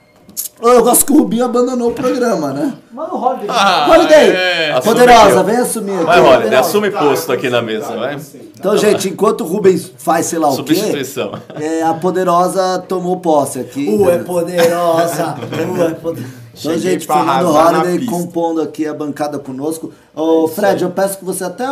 Eu 0.62 0.84
gosto 0.84 1.06
que 1.06 1.12
o 1.12 1.18
Rubinho 1.18 1.46
abandonou 1.46 1.90
o 1.90 1.94
programa, 1.94 2.54
né? 2.54 2.74
Mano, 2.92 3.16
Holiday. 3.16 3.48
Ah, 3.50 3.88
Holiday! 3.90 4.30
é. 4.30 4.82
Poderosa, 4.82 5.44
vem 5.44 5.58
assumir 5.58 5.96
aqui. 5.96 6.06
Vai, 6.06 6.22
Holiday, 6.22 6.56
assume 6.60 6.92
posto 6.92 7.32
aqui 7.32 7.50
na 7.50 7.62
mesa, 7.62 7.96
vai. 7.96 8.18
Então, 8.60 8.78
gente, 8.78 9.10
enquanto 9.10 9.42
o 9.42 9.48
Rubens 9.48 9.92
faz 9.98 10.28
sei 10.28 10.38
lá 10.38 10.50
o 10.50 10.64
quê, 10.64 10.76
Substituição. 10.76 11.34
é, 11.56 11.82
a 11.82 11.94
Poderosa 11.96 12.80
tomou 12.88 13.18
posse 13.20 13.60
aqui. 13.60 13.90
Uh, 13.90 14.10
é 14.10 14.20
poderosa. 14.20 15.36
Uh, 15.36 15.84
é 15.84 15.94
poderosa. 15.96 16.43
Então, 16.56 16.72
Cheguei 16.74 16.92
gente, 16.92 17.08
Fernando 17.08 17.98
pista. 17.98 18.12
compondo 18.12 18.62
aqui 18.62 18.86
a 18.86 18.94
bancada 18.94 19.40
conosco. 19.40 19.92
Ô, 20.16 20.48
Fred, 20.48 20.84
eu 20.84 20.92
peço 20.92 21.18
que 21.18 21.26
você 21.26 21.44
até 21.44 21.66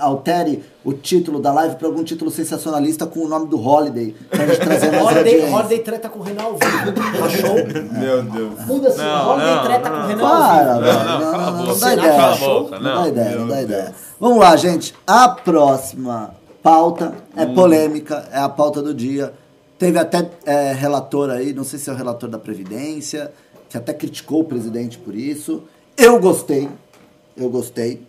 altere 0.00 0.62
o 0.84 0.92
título 0.92 1.40
da 1.40 1.52
live 1.52 1.76
para 1.76 1.86
algum 1.88 2.04
título 2.04 2.30
sensacionalista 2.30 3.06
com 3.06 3.20
o 3.20 3.28
nome 3.28 3.46
do 3.46 3.58
Holiday, 3.58 4.14
pra 4.28 4.46
gente 4.46 4.60
trazer 4.60 4.90
mais 4.90 5.04
Holiday. 5.06 5.50
Holiday 5.52 5.78
treta 5.78 6.08
com 6.10 6.18
o 6.18 6.22
Renan 6.22 6.42
ao 6.42 6.52
vivo. 6.52 7.24
Achou? 7.24 7.54
Meu 7.98 8.22
Deus. 8.24 8.66
Muda 8.66 8.88
assim. 8.88 8.98
Não, 8.98 9.30
Holiday 9.30 9.54
não, 9.56 9.64
treta 9.64 9.88
não. 9.90 9.96
com 9.98 10.04
o 10.04 10.06
Renan 10.08 10.20
Para, 10.28 10.78
velho. 10.78 10.92
não, 10.98 11.04
Não, 11.04 11.20
não, 11.30 11.52
não, 11.52 11.66
boca. 11.66 11.80
dá 11.80 11.92
ideia. 11.94 12.12
Cala 12.16 12.32
a 12.34 12.36
boca, 12.36 12.78
Não 12.78 12.94
não. 12.94 13.02
dá 13.02 13.08
ideia, 13.08 13.36
não 13.36 13.48
dá 13.48 13.54
Deus. 13.54 13.64
ideia. 13.64 13.94
Vamos 14.20 14.38
lá, 14.38 14.56
gente. 14.56 14.94
A 15.06 15.28
próxima 15.28 16.30
pauta 16.62 17.14
é 17.36 17.44
Hum. 17.44 17.54
polêmica, 17.54 18.28
é 18.32 18.38
a 18.38 18.48
pauta 18.48 18.82
do 18.82 18.92
dia. 18.92 19.32
Teve 19.78 19.96
até 19.96 20.28
é, 20.44 20.72
relator 20.72 21.30
aí, 21.30 21.52
não 21.52 21.62
sei 21.62 21.78
se 21.78 21.88
é 21.88 21.92
o 21.92 21.96
relator 21.96 22.28
da 22.28 22.36
Previdência, 22.38 23.30
que 23.68 23.76
até 23.76 23.92
criticou 23.92 24.40
o 24.40 24.44
presidente 24.44 24.98
por 24.98 25.14
isso. 25.14 25.62
Eu 25.96 26.18
gostei, 26.20 26.68
eu 27.36 27.50
gostei, 27.50 28.02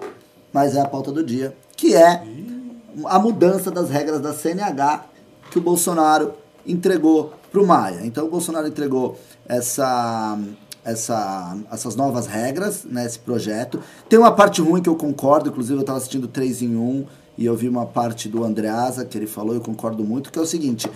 mas 0.53 0.75
é 0.75 0.81
a 0.81 0.87
pauta 0.87 1.11
do 1.11 1.23
dia, 1.23 1.55
que 1.75 1.95
é 1.95 2.23
a 3.05 3.19
mudança 3.19 3.71
das 3.71 3.89
regras 3.89 4.21
da 4.21 4.33
CNH 4.33 5.05
que 5.51 5.57
o 5.57 5.61
Bolsonaro 5.61 6.33
entregou 6.65 7.33
para 7.51 7.61
o 7.61 7.67
Maia. 7.67 8.01
Então 8.03 8.25
o 8.27 8.29
Bolsonaro 8.29 8.67
entregou 8.67 9.17
essa, 9.47 10.37
essa, 10.83 11.57
essas 11.71 11.95
novas 11.95 12.27
regras, 12.27 12.83
né, 12.85 13.05
esse 13.05 13.19
projeto. 13.19 13.81
Tem 14.07 14.19
uma 14.19 14.31
parte 14.31 14.61
ruim 14.61 14.81
que 14.81 14.89
eu 14.89 14.95
concordo, 14.95 15.49
inclusive 15.49 15.75
eu 15.75 15.81
estava 15.81 15.97
assistindo 15.97 16.27
3 16.27 16.61
em 16.61 16.75
1 16.75 17.05
e 17.37 17.45
eu 17.45 17.55
vi 17.55 17.67
uma 17.67 17.85
parte 17.85 18.27
do 18.27 18.43
Andreasa 18.43 19.05
que 19.05 19.17
ele 19.17 19.27
falou, 19.27 19.55
eu 19.55 19.61
concordo 19.61 20.03
muito, 20.03 20.31
que 20.31 20.37
é 20.37 20.41
o 20.41 20.45
seguinte. 20.45 20.89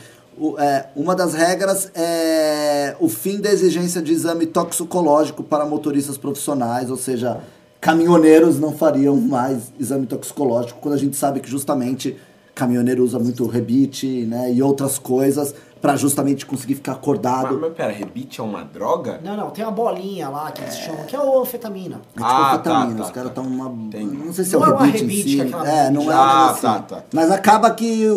É, 0.60 0.88
uma 0.96 1.16
das 1.16 1.34
regras 1.34 1.90
é 1.96 2.96
o 3.00 3.10
fim 3.10 3.40
da 3.40 3.52
exigência 3.52 4.02
de 4.02 4.12
exame 4.12 4.46
toxicológico 4.46 5.44
para 5.44 5.66
motoristas 5.66 6.18
profissionais, 6.18 6.90
ou 6.90 6.98
seja, 6.98 7.40
caminhoneiros 7.80 8.60
não 8.60 8.72
fariam 8.72 9.16
mais 9.18 9.72
exame 9.80 10.06
toxicológico, 10.06 10.80
quando 10.80 10.96
a 10.96 10.98
gente 10.98 11.16
sabe 11.16 11.40
que 11.40 11.50
justamente 11.50 12.18
caminhoneiro 12.56 13.04
usa 13.04 13.18
muito 13.20 13.46
rebite 13.48 14.26
né, 14.26 14.54
e 14.54 14.62
outras 14.62 15.00
coisas 15.00 15.56
para 15.84 15.98
justamente 15.98 16.46
conseguir 16.46 16.76
ficar 16.76 16.94
acordado. 16.94 17.52
Mas, 17.56 17.60
mas 17.60 17.74
pera, 17.74 17.92
rebite 17.92 18.40
é 18.40 18.44
uma 18.44 18.64
droga? 18.64 19.20
Não, 19.22 19.36
não, 19.36 19.50
tem 19.50 19.66
uma 19.66 19.72
bolinha 19.74 20.30
lá 20.30 20.50
que 20.50 20.62
eles 20.62 20.78
chamam, 20.78 21.04
que 21.04 21.14
é 21.14 21.20
o 21.20 21.42
anfetamina. 21.42 21.98
É 22.16 22.20
tipo 22.20 22.24
Ah, 22.26 22.54
anfetamina, 22.54 22.96
tá, 22.96 23.02
os 23.02 23.08
tá, 23.10 23.14
caras 23.14 23.34
tá. 23.34 23.42
estão 23.42 23.54
uma. 23.54 23.70
Entendi. 23.88 24.16
Não 24.16 24.32
sei 24.32 24.46
se 24.46 24.54
Não 24.54 24.64
é 24.66 24.70
é 24.70 24.72
o 24.72 24.76
uma 24.78 24.86
rebite 24.86 25.04
em 25.04 25.08
rebite, 25.08 25.30
si. 25.32 25.40
é 25.42 25.44
aquela 25.44 25.70
É, 25.70 25.92
não 25.92 26.10
é 26.10 26.16
Ah, 26.16 26.50
assim. 26.52 26.62
tá, 26.62 26.80
tá. 26.80 27.04
Mas 27.14 27.30
acaba 27.30 27.70
que 27.72 28.08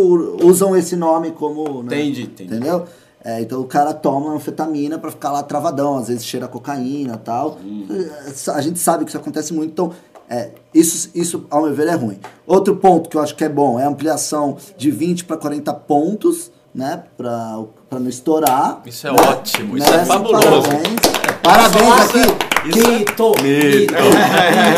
usam 0.44 0.76
esse 0.76 0.94
nome 0.94 1.33
como. 1.33 1.83
né, 1.83 1.96
Entendi, 1.98 2.22
entendi. 2.22 2.55
Entendeu? 2.55 2.85
É, 3.24 3.40
então 3.40 3.61
o 3.61 3.64
cara 3.64 3.92
toma 3.92 4.31
anfetamina 4.33 4.96
pra 5.00 5.11
ficar 5.11 5.33
lá 5.33 5.42
travadão, 5.42 5.96
às 5.98 6.07
vezes 6.07 6.24
cheira 6.24 6.46
cocaína 6.46 7.14
e 7.14 7.18
tal. 7.18 7.59
É, 7.90 8.52
A 8.52 8.61
gente 8.61 8.79
sabe 8.79 9.02
que 9.05 9.11
isso 9.11 9.18
acontece 9.18 9.52
muito, 9.52 9.72
então 9.72 9.90
é, 10.31 10.50
isso, 10.72 11.11
isso, 11.16 11.44
ao 11.50 11.62
meu 11.64 11.74
ver, 11.74 11.88
é 11.88 11.94
ruim. 11.96 12.20
Outro 12.46 12.76
ponto 12.76 13.09
que 13.11 13.16
eu 13.16 13.20
acho 13.20 13.35
que 13.35 13.42
é 13.42 13.48
bom 13.48 13.81
é 13.81 13.83
a 13.85 13.88
ampliação 13.88 14.57
de 14.76 14.92
20 14.92 15.24
para 15.24 15.37
40 15.37 15.74
pontos, 15.74 16.52
né? 16.77 17.03
Pra, 17.17 17.59
pra 17.89 17.99
não 17.99 18.09
estourar. 18.09 18.83
Isso 18.85 19.07
é 19.09 19.11
né? 19.12 19.17
ótimo, 19.29 19.77
isso 19.79 19.87
é 19.89 19.91
Merece 19.93 20.09
fabuloso. 20.09 20.45
Parabéns. 20.45 21.01
Parabéns 21.43 22.01
aqui. 22.01 22.47
Mito, 22.67 23.33
mito. 23.43 23.95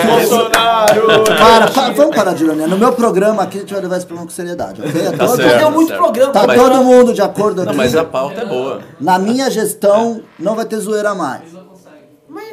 Bolsonaro! 0.06 1.24
Para, 1.24 1.70
pa- 1.70 1.90
vamos 1.90 2.14
parar 2.14 2.34
de 2.34 2.44
ironia. 2.44 2.66
No 2.66 2.76
meu 2.78 2.92
programa 2.92 3.42
aqui 3.42 3.58
a 3.58 3.60
gente 3.60 3.72
vai 3.72 3.82
levar 3.82 3.96
esse 3.96 4.06
programa 4.06 4.28
com 4.28 4.34
seriedade, 4.34 4.82
ok? 4.82 5.00
É 5.06 5.10
Tá 5.12 5.26
todo- 5.26 5.36
certo. 5.36 5.58
Deu 5.58 5.70
muito 5.70 5.88
certo. 5.88 6.00
programa. 6.02 6.32
Tá 6.32 6.46
Mas- 6.46 6.60
todo 6.60 6.84
mundo 6.84 7.14
de 7.14 7.22
acordo 7.22 7.62
aqui. 7.62 7.70
Não, 7.70 7.76
mas 7.76 7.96
a 7.96 8.04
pauta 8.04 8.42
é 8.42 8.44
boa. 8.46 8.80
Na 9.00 9.18
minha 9.18 9.50
gestão 9.50 10.20
não 10.38 10.54
vai 10.54 10.66
ter 10.66 10.76
zoeira 10.78 11.14
mais. 11.14 11.42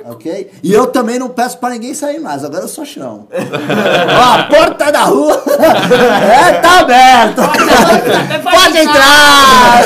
Ok? 0.06 0.52
E 0.64 0.72
eu 0.72 0.88
também 0.88 1.18
não 1.18 1.30
peço 1.30 1.58
pra 1.58 1.70
ninguém 1.70 1.94
sair 1.94 2.20
mais, 2.20 2.44
agora 2.44 2.64
eu 2.64 2.68
só 2.68 2.86
chamo. 2.86 3.28
Ó, 3.32 4.40
a 4.40 4.44
porta 4.44 4.92
da 4.92 5.04
rua 5.04 5.44
é, 5.52 6.54
tá 6.62 6.80
aberta. 6.80 7.42
Pode 8.44 8.78
entrar! 8.78 9.82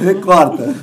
Recorta. 0.00 0.74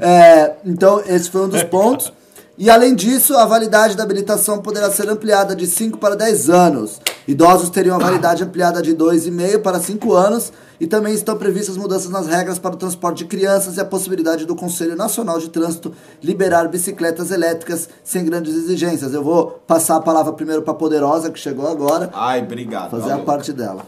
É, 0.00 0.52
então, 0.64 1.02
esse 1.06 1.30
foi 1.30 1.42
um 1.42 1.48
dos 1.48 1.62
pontos. 1.64 2.12
E 2.56 2.70
além 2.70 2.94
disso, 2.94 3.36
a 3.36 3.44
validade 3.44 3.96
da 3.96 4.02
habilitação 4.02 4.62
poderá 4.62 4.90
ser 4.90 5.08
ampliada 5.08 5.56
de 5.56 5.66
5 5.66 5.98
para 5.98 6.14
10 6.14 6.50
anos. 6.50 7.00
Idosos 7.26 7.70
teriam 7.70 7.96
a 7.96 7.98
validade 7.98 8.42
ampliada 8.42 8.82
de 8.82 8.94
2,5 8.94 9.60
para 9.62 9.78
5 9.78 10.12
anos. 10.14 10.52
E 10.80 10.86
também 10.88 11.14
estão 11.14 11.36
previstas 11.38 11.76
mudanças 11.76 12.10
nas 12.10 12.26
regras 12.26 12.58
para 12.58 12.74
o 12.74 12.76
transporte 12.76 13.18
de 13.18 13.26
crianças 13.26 13.76
e 13.76 13.80
a 13.80 13.84
possibilidade 13.84 14.44
do 14.44 14.56
Conselho 14.56 14.96
Nacional 14.96 15.38
de 15.38 15.48
Trânsito 15.48 15.94
liberar 16.20 16.66
bicicletas 16.66 17.30
elétricas 17.30 17.88
sem 18.02 18.24
grandes 18.24 18.52
exigências. 18.56 19.14
Eu 19.14 19.22
vou 19.22 19.62
passar 19.64 19.96
a 19.96 20.00
palavra 20.00 20.32
primeiro 20.32 20.62
para 20.62 20.72
a 20.72 20.76
Poderosa, 20.76 21.30
que 21.30 21.38
chegou 21.38 21.68
agora, 21.68 22.10
Ai, 22.12 22.40
obrigado. 22.42 22.90
fazer 22.90 23.04
a 23.04 23.08
Valeu. 23.10 23.24
parte 23.24 23.52
dela. 23.52 23.86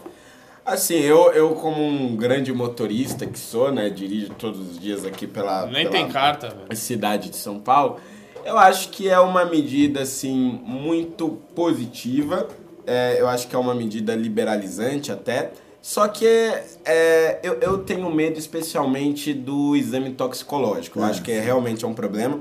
Assim, 0.65 0.95
eu, 0.95 1.33
eu 1.33 1.49
como 1.55 1.83
um 1.85 2.15
grande 2.15 2.53
motorista 2.53 3.25
que 3.25 3.37
sou, 3.37 3.73
né, 3.73 3.89
dirijo 3.89 4.29
todos 4.29 4.59
os 4.71 4.79
dias 4.79 5.03
aqui 5.03 5.27
pela, 5.27 5.65
Nem 5.65 5.83
pela 5.89 5.91
tem 5.91 6.07
carta, 6.09 6.47
velho. 6.47 6.75
cidade 6.77 7.29
de 7.29 7.35
São 7.35 7.59
Paulo, 7.59 7.97
eu 8.45 8.57
acho 8.57 8.87
que 8.89 9.09
é 9.09 9.19
uma 9.19 9.43
medida, 9.43 10.01
assim, 10.03 10.61
muito 10.63 11.37
positiva, 11.53 12.47
é, 12.87 13.19
eu 13.19 13.27
acho 13.27 13.47
que 13.47 13.55
é 13.55 13.59
uma 13.59 13.73
medida 13.75 14.15
liberalizante 14.15 15.11
até. 15.11 15.51
Só 15.81 16.07
que 16.07 16.25
é, 16.25 17.39
eu, 17.43 17.59
eu 17.61 17.77
tenho 17.79 18.09
medo 18.11 18.39
especialmente 18.39 19.33
do 19.33 19.75
exame 19.75 20.11
toxicológico. 20.11 20.99
Eu 20.99 21.05
É, 21.05 21.09
acho 21.09 21.21
que 21.21 21.31
é, 21.31 21.39
realmente 21.39 21.85
é 21.85 21.87
um 21.87 21.93
problema. 21.93 22.39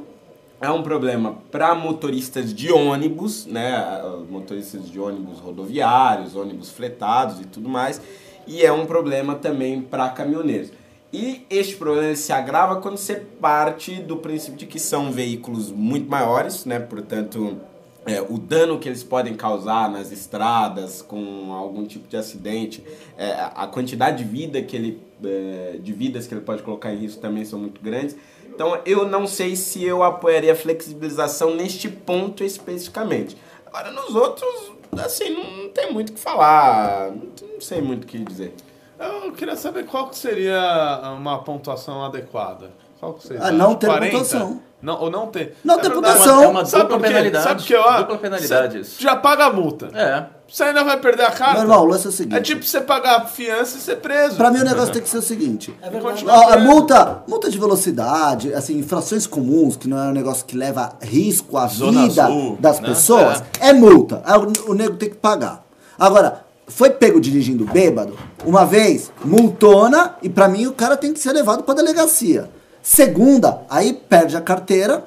É 0.61 0.71
um 0.71 0.83
problema 0.83 1.39
para 1.51 1.75
motoristas 1.75 2.55
de 2.55 2.73
ônibus, 2.73 3.45
né? 3.45 4.01
Motoristas 4.31 4.89
de 4.91 4.99
ônibus 4.99 5.39
rodoviários, 5.39 6.35
ônibus 6.35 6.71
fretados 6.71 7.41
e 7.41 7.45
tudo 7.45 7.69
mais. 7.69 8.01
E 8.47 8.63
é 8.63 8.73
um 8.73 8.87
problema 8.87 9.35
também 9.35 9.83
para 9.83 10.09
caminhoneiros. 10.09 10.71
E 11.13 11.45
este 11.51 11.77
problema 11.77 12.17
se 12.17 12.33
agrava 12.33 12.81
quando 12.81 12.97
você 12.97 13.17
parte 13.17 13.97
do 13.97 14.17
princípio 14.17 14.57
de 14.59 14.67
que 14.67 14.79
são 14.79 15.13
veículos 15.13 15.71
muito 15.71 16.11
maiores, 16.11 16.65
né? 16.65 16.79
Portanto, 16.81 17.59
é, 18.07 18.21
o 18.21 18.39
dano 18.39 18.79
que 18.79 18.89
eles 18.89 19.03
podem 19.03 19.35
causar 19.35 19.91
nas 19.91 20.13
estradas 20.13 21.01
com 21.01 21.53
algum 21.53 21.85
tipo 21.87 22.07
de 22.07 22.17
acidente, 22.17 22.85
é, 23.17 23.33
a 23.55 23.67
quantidade 23.67 24.23
de 24.23 24.25
vida 24.25 24.61
que 24.63 24.77
ele, 24.77 25.03
é, 25.25 25.79
de 25.81 25.93
vidas 25.93 26.27
que 26.27 26.35
ele 26.35 26.43
pode 26.43 26.63
colocar 26.63 26.93
em 26.93 26.99
risco 26.99 27.21
também 27.21 27.45
são 27.45 27.59
muito 27.59 27.81
grandes. 27.81 28.17
Então 28.47 28.79
eu 28.85 29.09
não 29.09 29.27
sei 29.27 29.57
se 29.57 29.83
eu 29.85 30.03
apoiaria 30.03 30.53
a 30.53 30.57
flexibilização 30.57 31.55
neste 31.55 31.89
ponto 31.89 32.45
especificamente. 32.45 33.37
Agora 33.67 33.91
nos 33.91 34.15
outros, 34.15 34.73
assim, 34.99 35.31
não 35.31 35.69
tem 35.71 35.93
muito 35.93 36.11
o 36.11 36.13
que 36.13 36.21
falar, 36.21 37.11
não 37.11 37.61
sei 37.61 37.81
muito 37.81 38.05
o 38.05 38.07
que 38.07 38.19
dizer. 38.19 38.55
Eu 38.99 39.33
queria 39.33 39.57
saber 39.57 39.87
qual 39.87 40.09
que 40.09 40.17
seria 40.17 41.15
uma 41.17 41.43
pontuação 41.43 42.05
adequada. 42.05 42.71
Qual 43.01 43.15
que 43.15 43.27
seria? 43.27 43.45
Ah, 43.45 43.53
não 43.53 43.75
ter 43.75 43.89
pontuação. 43.89 44.63
Não, 44.85 45.01
ou 45.01 45.11
não 45.11 45.29
ter. 45.29 45.57
Não 45.65 45.77
É 45.77 45.79
ter 45.81 45.89
verdade. 45.91 46.13
pontuação. 46.19 46.43
É 46.43 46.47
uma 46.49 46.63
dupla 46.63 47.01
penalidade. 47.01 47.45
Sabe 47.45 47.63
que 47.63 47.73
eu, 47.73 47.83
Dupla 47.83 48.19
penalidade 48.19 48.81
isso. 48.81 49.03
já 49.03 49.17
paga 49.17 49.47
a 49.47 49.53
multa. 49.53 49.89
É. 49.95 50.27
Você 50.47 50.63
ainda 50.63 50.85
vai 50.85 51.01
perder 51.01 51.23
a 51.25 51.31
carta? 51.31 51.55
Meu 51.55 51.63
irmão, 51.63 51.81
o 51.83 51.87
lance 51.87 52.07
é 52.07 52.11
o 52.11 52.13
seguinte. 52.13 52.37
É 52.37 52.41
tipo 52.43 52.63
você 52.63 52.81
pagar 52.83 53.17
a 53.17 53.25
fiança 53.25 53.79
e 53.79 53.81
ser 53.81 53.97
preso. 53.97 54.37
Pra 54.37 54.51
mim 54.51 54.59
o 54.61 54.65
negócio 54.65 54.93
tem 54.93 55.01
que 55.01 55.09
ser 55.09 55.17
o 55.17 55.23
seguinte. 55.23 55.75
É 55.81 55.89
verdade. 55.89 56.23
A, 56.29 56.55
a 56.55 56.59
multa, 56.59 57.23
multa 57.27 57.51
de 57.51 57.59
velocidade, 57.59 58.53
assim, 58.53 58.79
infrações 58.79 59.27
comuns, 59.27 59.75
que 59.77 59.89
não 59.89 59.99
é 59.99 60.09
um 60.09 60.13
negócio 60.13 60.45
que 60.45 60.55
leva 60.57 60.93
risco 61.01 61.57
à 61.57 61.67
Zona 61.67 62.07
vida 62.07 62.25
azul, 62.27 62.59
das 62.61 62.79
né? 62.79 62.89
pessoas, 62.89 63.43
é, 63.59 63.73
multa. 63.73 64.23
Aí 64.25 64.39
o, 64.39 64.71
o 64.71 64.75
nego 64.75 64.97
tem 64.97 65.09
que 65.09 65.17
pagar. 65.17 65.65
Agora, 65.99 66.45
foi 66.69 66.91
pego 66.91 67.21
dirigindo 67.21 67.65
bêbado, 67.65 68.17
uma 68.45 68.65
vez, 68.67 69.11
multona, 69.25 70.17
e 70.23 70.29
pra 70.29 70.47
mim 70.49 70.67
o 70.67 70.73
cara 70.73 70.97
tem 70.97 71.13
que 71.13 71.21
ser 71.21 71.33
levado 71.33 71.63
pra 71.63 71.75
delegacia. 71.75 72.51
Segunda, 72.87 73.63
aí 73.71 73.95
perde 73.95 74.37
a 74.37 74.43
carteira 74.43 75.03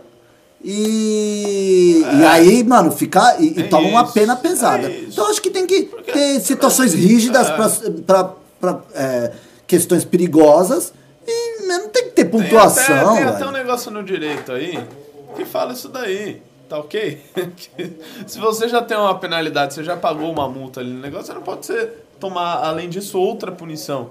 e, 0.63 2.01
e 2.19 2.25
aí, 2.25 2.63
mano, 2.63 2.91
fica 2.91 3.37
e, 3.39 3.53
e 3.55 3.59
É 3.61 3.63
toma 3.67 3.87
uma 3.87 4.11
pena 4.11 4.35
pesada. 4.35 4.89
é 4.89 5.01
então 5.01 5.29
acho 5.29 5.39
que 5.39 5.51
tem 5.51 5.67
que 5.67 5.83
ter 5.83 6.39
situações 6.41 6.95
rígidas 6.95 7.51
pra, 8.03 8.33
pra, 8.59 8.81
é, 8.95 9.31
questões 9.67 10.03
perigosas 10.03 10.91
e 11.25 11.67
não 11.67 11.87
tem 11.89 12.05
que 12.05 12.09
ter 12.13 12.25
Tem 12.25 12.31
pontuação. 12.31 13.11
até, 13.11 13.19
tem 13.19 13.29
até 13.29 13.47
um 13.47 13.51
negócio 13.51 13.91
no 13.91 14.03
direito 14.03 14.51
aí 14.51 14.83
que 15.35 15.45
fala 15.45 15.73
isso 15.73 15.87
daí. 15.87 16.41
Tá 16.67 16.79
ok? 16.79 17.21
Se 18.25 18.39
você 18.39 18.67
já 18.67 18.81
tem 18.81 18.97
uma 18.97 19.17
penalidade, 19.19 19.75
você 19.75 19.83
já 19.83 19.95
pagou 19.95 20.31
uma 20.31 20.49
multa 20.49 20.79
ali 20.81 20.89
no 20.89 20.99
negócio, 20.99 21.27
você 21.27 21.33
não 21.33 21.41
pode 21.43 21.65
ser, 21.65 22.05
tomar, 22.19 22.55
além 22.65 22.89
disso, 22.89 23.19
outra 23.19 23.51
punição. 23.51 24.09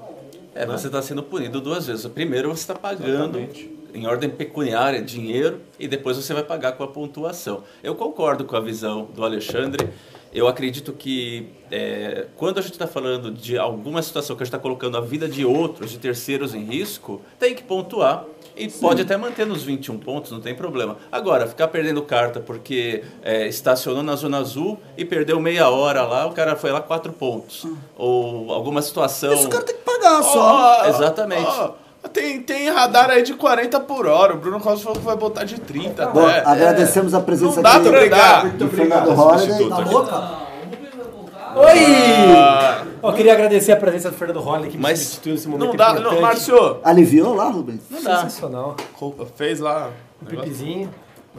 É, 0.56 0.64
você 0.64 0.86
está 0.86 1.02
sendo 1.02 1.22
punido 1.22 1.60
duas 1.60 1.86
vezes. 1.86 2.06
Primeiro 2.06 2.48
você 2.48 2.62
está 2.62 2.74
pagando 2.74 3.38
Exatamente. 3.38 3.70
em 3.92 4.06
ordem 4.06 4.30
pecuniária, 4.30 5.02
dinheiro, 5.02 5.60
e 5.78 5.86
depois 5.86 6.16
você 6.16 6.32
vai 6.32 6.42
pagar 6.42 6.72
com 6.72 6.82
a 6.82 6.88
pontuação. 6.88 7.62
Eu 7.82 7.94
concordo 7.94 8.44
com 8.44 8.56
a 8.56 8.60
visão 8.60 9.06
do 9.14 9.22
Alexandre. 9.22 9.90
Eu 10.32 10.48
acredito 10.48 10.92
que 10.92 11.48
é, 11.70 12.26
quando 12.36 12.58
a 12.58 12.62
gente 12.62 12.72
está 12.72 12.86
falando 12.86 13.30
de 13.30 13.58
alguma 13.58 14.00
situação 14.00 14.34
que 14.34 14.42
a 14.42 14.44
gente 14.44 14.54
está 14.54 14.58
colocando 14.58 14.96
a 14.96 15.00
vida 15.00 15.28
de 15.28 15.44
outros, 15.44 15.90
de 15.90 15.98
terceiros 15.98 16.54
em 16.54 16.64
risco, 16.64 17.20
tem 17.38 17.54
que 17.54 17.62
pontuar. 17.62 18.24
E 18.56 18.68
pode 18.68 19.02
até 19.02 19.16
manter 19.16 19.46
nos 19.46 19.62
21 19.62 19.98
pontos, 19.98 20.32
não 20.32 20.40
tem 20.40 20.54
problema. 20.54 20.96
Agora, 21.12 21.46
ficar 21.46 21.68
perdendo 21.68 22.00
carta 22.02 22.40
porque 22.40 23.04
é, 23.22 23.46
estacionou 23.46 24.02
na 24.02 24.16
Zona 24.16 24.38
Azul 24.38 24.78
e 24.96 25.04
perdeu 25.04 25.38
meia 25.38 25.68
hora 25.68 26.02
lá, 26.02 26.26
o 26.26 26.32
cara 26.32 26.56
foi 26.56 26.72
lá 26.72 26.80
quatro 26.80 27.12
pontos. 27.12 27.66
Ou 27.96 28.50
alguma 28.52 28.80
situação. 28.80 29.32
Esse 29.32 29.48
cara 29.48 29.62
tem 29.62 29.76
que 29.76 29.82
pagar 29.82 30.22
só. 30.22 30.80
Ó, 30.82 30.86
Exatamente. 30.86 31.46
ó, 31.46 31.72
tem, 32.12 32.40
tem 32.40 32.70
radar 32.70 33.10
aí 33.10 33.22
de 33.22 33.34
40 33.34 33.78
por 33.80 34.06
hora. 34.06 34.34
O 34.34 34.38
Bruno 34.38 34.58
Costa 34.60 34.84
falou 34.84 34.98
que 34.98 35.04
vai 35.04 35.16
botar 35.16 35.44
de 35.44 35.60
30. 35.60 36.06
Bom, 36.06 36.26
até. 36.26 36.48
agradecemos 36.48 37.12
a 37.12 37.20
presença 37.20 37.56
Não 37.56 37.62
dá 37.62 37.76
aqui 37.76 37.88
pra 37.90 38.04
andar. 38.04 38.48
do 38.52 38.68
Fernando 38.68 39.10
Holliday. 39.12 39.68
Tá 39.68 39.78
louca? 39.78 40.45
Oi! 41.58 42.86
Eu 43.02 43.12
queria 43.14 43.32
agradecer 43.32 43.72
a 43.72 43.76
presença 43.76 44.10
do 44.10 44.16
Fernando 44.16 44.40
Holliday 44.40 44.70
que 44.70 44.76
me 44.76 44.82
Mas 44.82 44.98
substituiu 44.98 45.34
nesse 45.34 45.48
momento 45.48 45.68
Não 45.68 45.76
dá, 45.76 45.90
importante. 45.92 46.14
não, 46.14 46.20
Márcio, 46.20 46.80
Aliviou 46.84 47.34
lá, 47.34 47.48
Rubens? 47.48 47.80
Não 47.90 48.02
dá. 48.02 48.16
Sensacional. 48.16 48.76
fez 49.36 49.58
lá. 49.60 49.90
Um 50.22 50.26
pipizinho. 50.26 50.90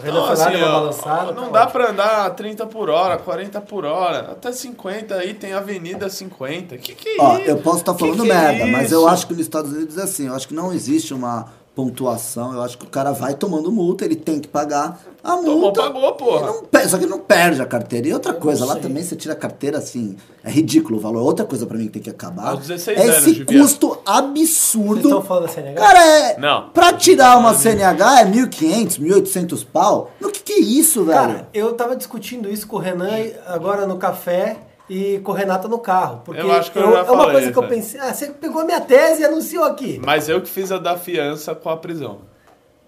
Não, 0.04 0.26
lá, 0.26 0.32
assim, 0.32 0.62
ó, 0.62 0.72
balançada. 0.72 1.32
não 1.34 1.46
tá 1.50 1.60
dá 1.60 1.68
pra 1.68 1.90
andar 1.90 2.30
30 2.32 2.68
por 2.68 2.88
hora, 2.90 3.18
40 3.18 3.60
por 3.62 3.84
hora, 3.84 4.32
até 4.32 4.52
50 4.52 5.16
aí 5.16 5.34
tem 5.34 5.54
avenida 5.54 6.08
50. 6.08 6.78
Que 6.78 6.94
que 6.94 7.10
é 7.10 7.16
Ó, 7.20 7.38
isso? 7.40 7.50
eu 7.50 7.58
posso 7.58 7.78
estar 7.80 7.94
Que 7.96 8.00
falando 8.02 8.24
que 8.24 8.30
é 8.30 8.34
merda, 8.36 8.66
mas 8.68 8.92
eu 8.92 9.08
acho 9.08 9.26
que 9.26 9.34
nos 9.34 9.42
Estados 9.42 9.72
Unidos 9.72 9.98
é 9.98 10.04
assim. 10.04 10.28
Eu 10.28 10.36
acho 10.36 10.48
que 10.48 10.54
não 10.54 10.72
existe 10.72 11.14
uma 11.16 11.48
pontuação. 11.78 12.54
Eu 12.54 12.64
acho 12.64 12.76
que 12.76 12.86
o 12.86 12.90
cara 12.90 13.12
vai 13.12 13.36
tomando 13.36 13.72
multa, 13.72 14.04
ele 14.04 14.16
tem 14.16 14.40
que 14.40 14.48
pagar 14.48 15.00
a 15.24 15.36
Tomou, 15.36 15.60
multa. 15.60 15.84
pagou, 15.84 16.12
porra. 16.16 16.48
Não 16.48 16.90
só 16.90 16.98
que 16.98 17.06
não 17.06 17.20
perde 17.20 17.62
a 17.62 17.68
carteira. 17.68 18.08
E 18.08 18.14
outra 18.14 18.34
coisa, 18.34 18.66
lá 18.66 18.78
também 18.78 19.04
você 19.04 19.16
tira 19.16 19.34
a 19.34 19.38
carteira 19.38 19.78
assim. 19.78 20.18
É 20.44 20.50
ridículo 20.50 20.98
o 20.98 21.00
valor. 21.00 21.22
Outra 21.22 21.46
coisa 21.46 21.68
pra 21.68 21.78
mim 21.78 21.86
que 21.86 21.92
tem 21.92 22.02
que 22.02 22.10
acabar. 22.10 22.52
Aos 22.52 22.62
16 22.62 22.98
é 22.98 23.02
anos 23.04 23.18
esse 23.18 23.34
devia. 23.34 23.62
custo 23.62 23.90
Vocês 23.90 24.00
absurdo. 24.08 25.08
estão 25.10 25.22
falando 25.22 25.44
da 25.44 25.50
CNH? 25.50 25.80
Cara, 25.80 26.06
é. 26.08 26.40
Não. 26.40 26.70
Pra 26.70 26.94
tirar 26.94 27.38
uma 27.38 27.54
CNH 27.54 28.22
é 28.22 28.26
1.500, 28.26 29.00
1.800 29.00 29.68
pau. 29.72 30.10
No 30.20 30.32
que 30.32 30.42
que 30.42 30.54
é 30.54 30.60
isso, 30.60 31.04
velho? 31.04 31.20
Cara, 31.20 31.50
eu 31.54 31.74
tava 31.74 31.96
discutindo 31.96 32.50
isso 32.50 32.66
com 32.66 32.78
o 32.78 32.80
Renan 32.80 33.12
agora 33.46 33.86
no 33.86 33.98
café 33.98 34.58
e 34.90 35.20
com 35.20 35.32
o 35.32 35.36
Renata 35.36 35.68
no 35.68 35.80
carro. 35.80 36.22
Porque 36.24 36.42
Eu 36.42 36.52
acho 36.52 36.72
que 36.72 36.78
eu 36.80 36.92
já 36.92 37.00
é 37.00 37.02
uma 37.04 37.06
falei 37.06 37.32
coisa 37.34 37.52
que 37.52 37.58
eu 37.58 37.64
aí. 37.64 37.70
pensei. 37.70 38.00
Ah, 38.00 38.14
você 38.14 38.28
pegou 38.28 38.62
a 38.62 38.66
minha 38.66 38.82
tese 38.82 39.22
e 39.22 39.26
anunciou 39.26 39.64
aqui. 39.64 40.00
Mas 40.06 40.30
eu 40.30 40.42
que 40.42 40.50
fiz 40.50 40.72
a 40.72 40.78
da 40.78 40.98
fiança 40.98 41.54
com 41.56 41.70
a 41.70 41.78
prisão. 41.78 42.20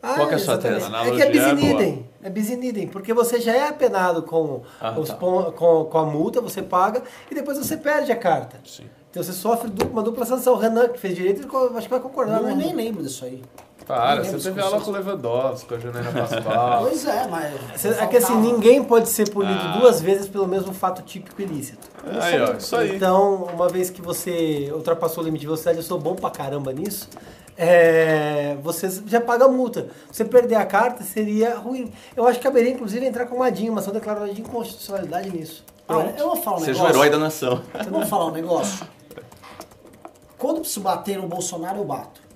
Ah, 0.02 0.14
Qual 0.16 0.28
que 0.30 0.34
é 0.36 0.38
a 0.38 0.40
sua 0.40 0.58
tese? 0.58 0.86
É 0.86 1.12
que 1.12 1.22
é 1.22 1.26
é 1.26 1.30
bis 1.30 1.44
in 1.46 1.72
idem. 1.72 2.10
É 2.24 2.30
bis 2.30 2.50
in 2.50 2.64
idem, 2.64 2.88
porque 2.88 3.14
você 3.14 3.40
já 3.40 3.54
é 3.54 3.68
apenado 3.68 4.24
com, 4.24 4.62
Ah, 4.80 4.98
os 4.98 5.10
tá. 5.10 5.16
com, 5.16 5.86
com 5.86 5.98
a 5.98 6.06
multa, 6.06 6.40
você 6.42 6.62
paga 6.62 7.04
e 7.30 7.36
depois 7.36 7.58
você 7.58 7.76
perde 7.76 8.12
a 8.12 8.16
carta. 8.16 8.58
Sim. 8.66 8.86
Então 9.10 9.22
você 9.24 9.34
sofre 9.34 9.70
uma 9.92 10.02
dupla 10.04 10.24
sanção. 10.26 10.54
O 10.54 10.58
Renan, 10.58 10.88
que 10.90 11.00
fez 11.00 11.16
direito, 11.16 11.42
acho 11.76 11.88
que 11.88 11.90
vai 11.90 12.00
concordar, 12.00 12.38
Não, 12.38 12.44
né? 12.44 12.52
eu 12.52 12.56
nem 12.56 12.74
lembro 12.76 13.02
disso 13.04 13.26
aí. 13.26 13.42
Para, 13.89 14.23
você 14.23 14.38
teve 14.38 14.54
se 14.54 14.60
aula 14.60 14.80
com 14.82 14.91
o 14.91 14.93
Lewandowski, 14.93 15.67
com 15.67 15.73
a 15.73 15.80
Juliana 15.80 16.12
Pascoal. 16.12 16.82
Pois 16.86 17.06
é, 17.08 17.28
mas. 17.28 17.86
É 17.99 18.06
que 18.06 18.17
assim, 18.17 18.36
ninguém 18.36 18.84
pode 18.84 19.10
ser 19.10 19.32
punido 19.32 19.60
Ah. 19.60 19.78
duas 19.80 19.99
vezes 19.99 20.28
pelo 20.28 20.47
mesmo 20.47 20.71
fato 20.75 21.02
típico 21.02 21.41
ilícito. 21.41 21.88
Aí, 22.21 22.39
ó, 22.39 22.54
isso 22.54 22.75
aí. 22.75 22.95
Então, 22.95 23.45
uma 23.52 23.67
vez 23.67 23.89
que 23.89 23.99
você 23.99 24.71
ultrapassou 24.75 25.23
o 25.23 25.25
limite 25.25 25.41
de 25.41 25.47
velocidade, 25.47 25.78
eu 25.78 25.84
sou 25.84 25.97
bom 25.99 26.13
pra 26.13 26.30
caramba 26.30 26.71
nisso, 26.71 27.10
é, 27.58 28.56
você 28.62 28.88
já 29.08 29.19
paga 29.19 29.45
a 29.45 29.47
multa. 29.47 29.88
Você 30.12 30.23
perder 30.23 30.56
a 30.56 30.65
carta 30.67 31.04
seria 31.04 31.56
ruim. 31.58 31.91
Eu 32.15 32.28
acho 32.28 32.38
que 32.38 32.43
caberia, 32.43 32.69
inclusive, 32.69 33.04
entrar 33.04 33.25
com 33.25 33.38
uma 33.38 33.52
DIN, 33.52 33.69
uma 33.69 33.80
ação 33.80 33.91
declaratória 33.91 34.36
de 34.36 34.41
inconstitucionalidade 34.41 35.32
nisso. 35.32 35.65
Olha, 35.88 36.13
eu 36.15 36.28
vou 36.28 36.36
falar 36.36 36.58
um 36.58 36.60
Seja 36.60 36.71
o 36.80 36.84
negócio. 36.84 36.95
herói 36.95 37.10
da 37.10 37.17
nação. 37.17 37.62
Eu 37.73 37.91
vou 37.91 38.06
falar 38.06 38.25
um 38.28 38.32
negócio. 38.34 38.86
Quando 40.38 40.60
preciso 40.60 40.82
bater 40.82 41.17
no 41.17 41.28
Bolsonaro, 41.28 41.80
eu 41.80 41.86
bato. 41.86 42.29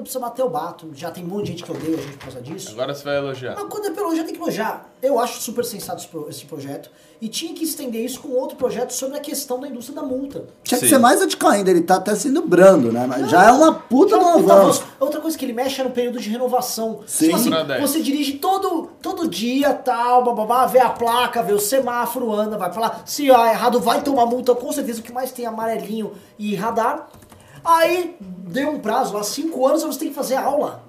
Quando 0.00 0.06
eu 0.06 0.12
preciso 0.12 0.20
bater, 0.20 0.42
eu 0.42 0.48
bato. 0.48 0.90
Já 0.94 1.10
tem 1.10 1.22
um 1.24 1.28
monte 1.28 1.44
de 1.46 1.50
gente 1.52 1.62
que 1.64 1.70
odeia 1.70 1.96
a 1.98 2.00
gente 2.00 2.12
por 2.16 2.24
causa 2.24 2.40
disso. 2.40 2.70
Agora 2.72 2.94
você 2.94 3.04
vai 3.04 3.16
elogiar. 3.18 3.54
Mas 3.54 3.64
quando 3.68 3.86
é 3.86 3.90
pelo 3.90 4.06
elogiar, 4.06 4.24
tem 4.24 4.34
que 4.34 4.40
elogiar. 4.40 4.88
Eu 5.02 5.18
acho 5.18 5.40
super 5.40 5.64
sensato 5.64 5.98
esse 6.00 6.08
pro- 6.08 6.26
esse 6.28 6.44
projeto. 6.46 6.90
E 7.20 7.28
tinha 7.28 7.52
que 7.54 7.64
estender 7.64 8.02
isso 8.02 8.20
com 8.20 8.30
outro 8.30 8.56
projeto 8.56 8.92
sobre 8.92 9.18
a 9.18 9.20
questão 9.20 9.60
da 9.60 9.68
indústria 9.68 9.94
da 10.00 10.02
multa. 10.02 10.44
Tinha 10.64 10.78
que 10.80 10.86
Sim. 10.86 10.92
ser 10.94 10.98
mais 10.98 11.20
radical 11.20 11.50
ainda. 11.50 11.70
Ele 11.70 11.82
tá 11.82 11.96
até 11.96 12.14
sendo 12.14 12.40
brando, 12.40 12.90
né? 12.90 13.06
Mas 13.06 13.28
já 13.30 13.44
é 13.48 13.52
uma 13.52 13.74
puta 13.74 14.18
puta 14.18 14.38
avanço. 14.54 14.84
Outra 14.98 15.20
coisa 15.20 15.36
que 15.36 15.44
ele 15.44 15.52
mexe 15.52 15.80
é 15.82 15.84
no 15.84 15.90
período 15.90 16.18
de 16.18 16.30
renovação. 16.30 17.00
Sim. 17.06 17.26
Tipo 17.26 17.36
assim, 17.36 17.50
Pra 17.50 17.62
dez. 17.62 17.80
você 17.82 18.00
dirige 18.00 18.34
todo, 18.38 18.88
todo 19.02 19.28
dia, 19.28 19.74
tal, 19.74 20.24
bababá, 20.24 20.64
vê 20.64 20.78
a 20.80 20.88
placa, 20.88 21.42
vê 21.42 21.52
o 21.52 21.58
semáforo, 21.60 22.32
anda, 22.32 22.56
vai 22.56 22.74
lá. 22.74 23.02
Se 23.04 23.30
é 23.30 23.50
errado, 23.50 23.80
vai 23.80 24.02
tomar 24.02 24.24
multa, 24.24 24.54
com 24.54 24.72
certeza 24.72 25.00
o 25.00 25.02
que 25.02 25.12
mais 25.12 25.30
tem 25.30 25.44
é 25.44 25.48
amarelinho 25.48 26.12
e 26.38 26.54
radar. 26.54 27.10
Aí, 27.64 28.16
deu 28.20 28.70
um 28.70 28.80
prazo 28.80 29.14
lá, 29.14 29.22
cinco 29.22 29.66
anos, 29.66 29.82
você 29.82 29.98
tem 29.98 30.08
que 30.08 30.14
fazer 30.14 30.36
aula. 30.36 30.82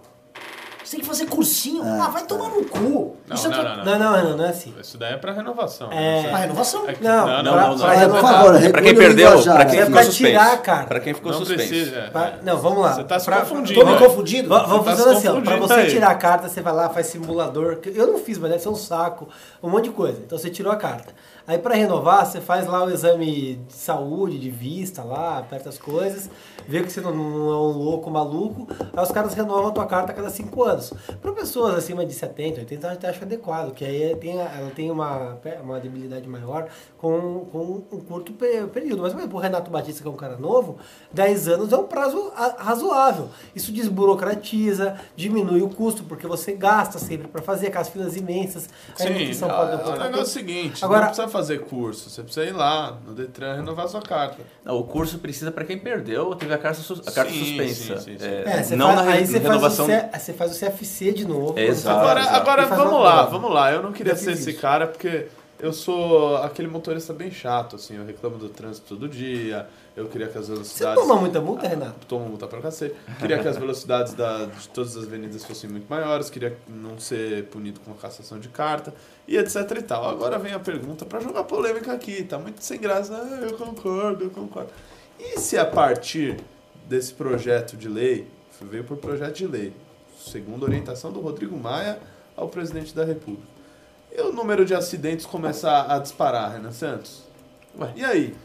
Você 0.91 0.97
tem 0.97 1.03
que 1.05 1.07
fazer 1.07 1.25
cursinho. 1.27 1.81
Ah, 1.85 2.09
vai 2.09 2.25
tomar 2.25 2.49
no 2.49 2.65
cu. 2.65 3.15
Não, 3.25 3.33
Isso 3.37 3.47
é 3.47 3.49
não, 3.49 3.63
não, 3.63 3.77
não. 3.77 3.85
Não, 3.85 4.23
não, 4.31 4.37
não 4.39 4.43
é 4.45 4.49
assim. 4.49 4.73
Isso 4.81 4.97
daí 4.97 5.13
é 5.13 5.15
pra 5.17 5.31
renovação. 5.31 5.89
É. 5.89 6.23
né? 6.23 6.27
Pra 6.27 6.37
renovação? 6.39 6.89
É 6.89 6.93
que- 6.93 7.01
Não, 7.01 7.27
não, 7.27 7.43
não, 7.43 7.53
pra- 7.53 7.67
não, 7.69 7.77
pra 7.77 8.59
É 8.65 8.69
pra 8.69 8.81
quem 8.81 8.93
perdeu, 8.95 9.41
pra 9.41 9.63
quem 9.65 9.79
É 9.79 9.85
ficou 9.85 9.93
pra 9.93 10.03
suspenso. 10.03 10.17
tirar 10.31 10.51
a 10.53 10.57
carta. 10.57 10.87
Pra 10.87 10.99
quem 10.99 11.13
ficou 11.13 11.31
Não 11.31 11.39
suspenso. 11.39 11.69
precisa. 11.69 11.95
é. 11.95 12.09
Pra- 12.09 12.33
não, 12.43 12.57
vamos 12.57 12.81
lá. 12.81 12.93
Você 12.95 13.03
tá 13.05 13.17
se 13.17 13.25
Pra- 13.25 13.39
confundindo. 13.39 13.79
Tô 13.79 13.85
me 13.85 13.93
né? 13.93 13.99
confundindo? 13.99 14.49
Va- 14.49 14.63
Vamos 14.63 14.83
Tá 14.85 14.91
fazer 14.97 15.09
assim, 15.11 15.27
ó. 15.29 15.39
Pra 15.39 15.55
você 15.55 15.85
tirar 15.87 16.09
a 16.11 16.15
carta, 16.15 16.49
você 16.49 16.59
vai 16.59 16.73
lá, 16.73 16.89
faz 16.89 17.07
simulador. 17.07 17.79
Eu 17.85 18.07
não 18.07 18.19
fiz, 18.19 18.37
mas 18.37 18.49
deve 18.51 18.61
ser 18.61 18.67
um 18.69 18.75
saco, 18.75 19.29
um 19.63 19.69
monte 19.69 19.85
de 19.85 19.91
coisa. 19.91 20.19
Então 20.25 20.37
você 20.37 20.49
tirou 20.49 20.73
a 20.73 20.75
carta. 20.75 21.13
Aí 21.47 21.57
pra 21.57 21.73
renovar, 21.73 22.25
você 22.25 22.41
faz 22.41 22.67
lá 22.67 22.83
o 22.83 22.89
exame 22.91 23.55
de 23.67 23.73
saúde, 23.73 24.37
de 24.37 24.49
vista 24.49 25.03
lá, 25.03 25.39
aperta 25.39 25.69
as 25.69 25.77
coisas, 25.77 26.29
vê 26.67 26.81
que 26.83 26.91
você 26.91 27.01
não, 27.01 27.13
não 27.15 27.49
é 27.49 27.55
um 27.55 27.77
louco 27.77 28.11
maluco. 28.11 28.67
Aí 28.95 29.03
os 29.03 29.11
caras 29.11 29.33
renovam 29.33 29.67
a 29.67 29.71
tua 29.71 29.85
carta 29.85 30.11
a 30.11 30.15
cada 30.15 30.29
5 30.29 30.63
anos. 30.63 30.80
Para 31.21 31.31
pessoas 31.33 31.75
acima 31.75 32.05
de 32.05 32.13
70, 32.13 32.59
80, 32.61 32.87
eu 32.87 32.91
até 32.93 33.09
acho 33.09 33.23
adequado, 33.23 33.73
que 33.73 33.85
aí 33.85 34.15
tem, 34.15 34.41
a- 34.41 34.51
ela 34.57 34.71
tem 34.71 34.89
uma, 34.89 35.37
uma 35.63 35.79
debilidade 35.79 36.27
maior 36.27 36.67
com, 36.97 37.45
com 37.51 37.83
um 37.91 37.99
curto 38.01 38.33
pe- 38.33 38.65
período. 38.73 39.01
Mas, 39.01 39.13
por 39.13 39.19
exemplo, 39.19 39.37
o 39.37 39.41
Renato 39.41 39.69
Batista, 39.71 40.01
que 40.01 40.07
é 40.07 40.11
um 40.11 40.15
cara 40.15 40.37
novo, 40.37 40.77
10 41.11 41.47
anos 41.47 41.71
é 41.71 41.77
um 41.77 41.83
prazo 41.85 42.31
a- 42.35 42.55
razoável. 42.63 43.29
Isso 43.55 43.71
desburocratiza, 43.71 44.95
diminui 45.15 45.61
o 45.61 45.69
custo, 45.69 46.03
porque 46.03 46.27
você 46.27 46.53
gasta 46.53 46.99
sempre 46.99 47.27
para 47.27 47.41
fazer 47.41 47.67
aquelas 47.67 47.89
filas 47.89 48.15
imensas. 48.15 48.69
Sim, 48.95 49.33
São 49.33 49.49
é, 49.49 49.53
Paulo 49.53 49.71
é 49.71 49.77
tem 49.77 49.85
o 49.93 49.97
negócio 49.97 50.19
é 50.19 50.21
o 50.21 50.25
seguinte, 50.25 50.83
Agora- 50.85 51.01
não 51.01 51.07
precisa 51.07 51.27
fazer 51.27 51.59
curso, 51.61 52.09
você 52.09 52.21
precisa 52.23 52.45
ir 52.45 52.53
lá 52.53 52.97
no 53.05 53.13
Detran 53.13 53.55
renovar 53.55 53.87
sua 53.87 54.01
carta. 54.01 54.37
Não, 54.63 54.77
o 54.77 54.83
curso 54.83 55.17
precisa 55.19 55.51
pra 55.51 55.63
quem 55.65 55.77
perdeu 55.77 56.27
ou 56.27 56.35
teve 56.35 56.53
a 56.53 56.57
carta, 56.57 56.81
a 56.81 57.11
carta 57.11 57.31
Sim, 57.31 57.39
suspensa. 57.39 57.97
sim, 57.97 58.11
sim, 58.13 58.19
sim. 58.19 58.25
É, 58.25 58.41
É, 58.71 58.75
não 58.75 58.87
faz, 58.87 58.95
na 58.95 59.01
re- 59.01 59.17
aí 59.17 59.25
você 59.25 59.31
faz, 59.33 59.43
o 59.45 59.47
renovação. 59.47 59.85
C, 59.85 60.09
você 60.19 60.33
faz 60.33 60.51
o 60.51 60.55
CFC 60.71 61.11
de 61.13 61.25
novo. 61.27 61.57
É, 61.57 61.65
exato. 61.67 61.99
Agora, 61.99 62.21
agora 62.23 62.65
vamos 62.65 63.01
lá, 63.03 63.13
prova. 63.23 63.29
vamos 63.31 63.53
lá. 63.53 63.71
Eu 63.71 63.81
não 63.83 63.91
queria 63.91 64.15
ser 64.15 64.31
esse 64.31 64.53
cara 64.53 64.87
porque 64.87 65.27
eu 65.59 65.71
sou 65.73 66.37
aquele 66.37 66.67
motorista 66.67 67.13
bem 67.13 67.29
chato, 67.31 67.75
assim. 67.75 67.95
Eu 67.97 68.05
reclamo 68.05 68.37
do 68.37 68.49
trânsito 68.49 68.87
todo 68.95 69.07
dia. 69.07 69.67
Eu 69.95 70.07
queria 70.07 70.27
que 70.27 70.37
as 70.37 70.45
Você 70.47 70.53
velocidades. 70.53 71.01
toma 71.03 71.15
muita 71.19 71.41
multa, 71.41 71.67
Renato? 71.67 72.05
Tomo 72.07 72.25
multa 72.25 72.47
pra 72.47 72.61
cacete. 72.61 72.95
Queria 73.19 73.37
que 73.39 73.47
as 73.47 73.57
velocidades 73.57 74.13
da- 74.13 74.45
de 74.45 74.69
todas 74.69 74.95
as 74.95 75.03
avenidas 75.03 75.43
fossem 75.43 75.69
muito 75.69 75.85
maiores. 75.89 76.29
Queria 76.29 76.57
não 76.67 76.97
ser 76.97 77.43
punido 77.47 77.79
com 77.81 77.93
cassação 77.93 78.39
de 78.39 78.47
carta. 78.47 78.93
E 79.27 79.37
etc 79.37 79.69
e 79.77 79.81
tal. 79.81 80.09
Agora 80.09 80.39
vem 80.39 80.53
a 80.53 80.59
pergunta 80.59 81.05
pra 81.05 81.19
jogar 81.19 81.43
polêmica 81.43 81.91
aqui. 81.91 82.23
Tá 82.23 82.39
muito 82.39 82.63
sem 82.63 82.79
graça. 82.79 83.13
Ah, 83.15 83.39
eu 83.43 83.53
concordo, 83.57 84.23
eu 84.23 84.29
concordo. 84.29 84.69
E 85.19 85.37
se 85.39 85.57
a 85.57 85.65
partir 85.65 86.37
desse 86.87 87.13
projeto 87.13 87.75
de 87.75 87.87
lei, 87.89 88.27
veio 88.61 88.83
por 88.85 88.95
projeto 88.97 89.35
de 89.35 89.45
lei, 89.47 89.73
segundo 90.29 90.65
a 90.65 90.67
orientação 90.69 91.11
do 91.11 91.19
Rodrigo 91.19 91.57
Maia 91.57 91.99
ao 92.35 92.47
presidente 92.47 92.93
da 92.95 93.03
República, 93.03 93.47
e 94.15 94.21
o 94.21 94.31
número 94.33 94.65
de 94.65 94.73
acidentes 94.73 95.25
começar 95.25 95.85
a 95.91 95.99
disparar, 95.99 96.53
Renan 96.53 96.71
Santos? 96.71 97.21
Ué. 97.79 97.91
E 97.95 98.03
aí? 98.03 98.35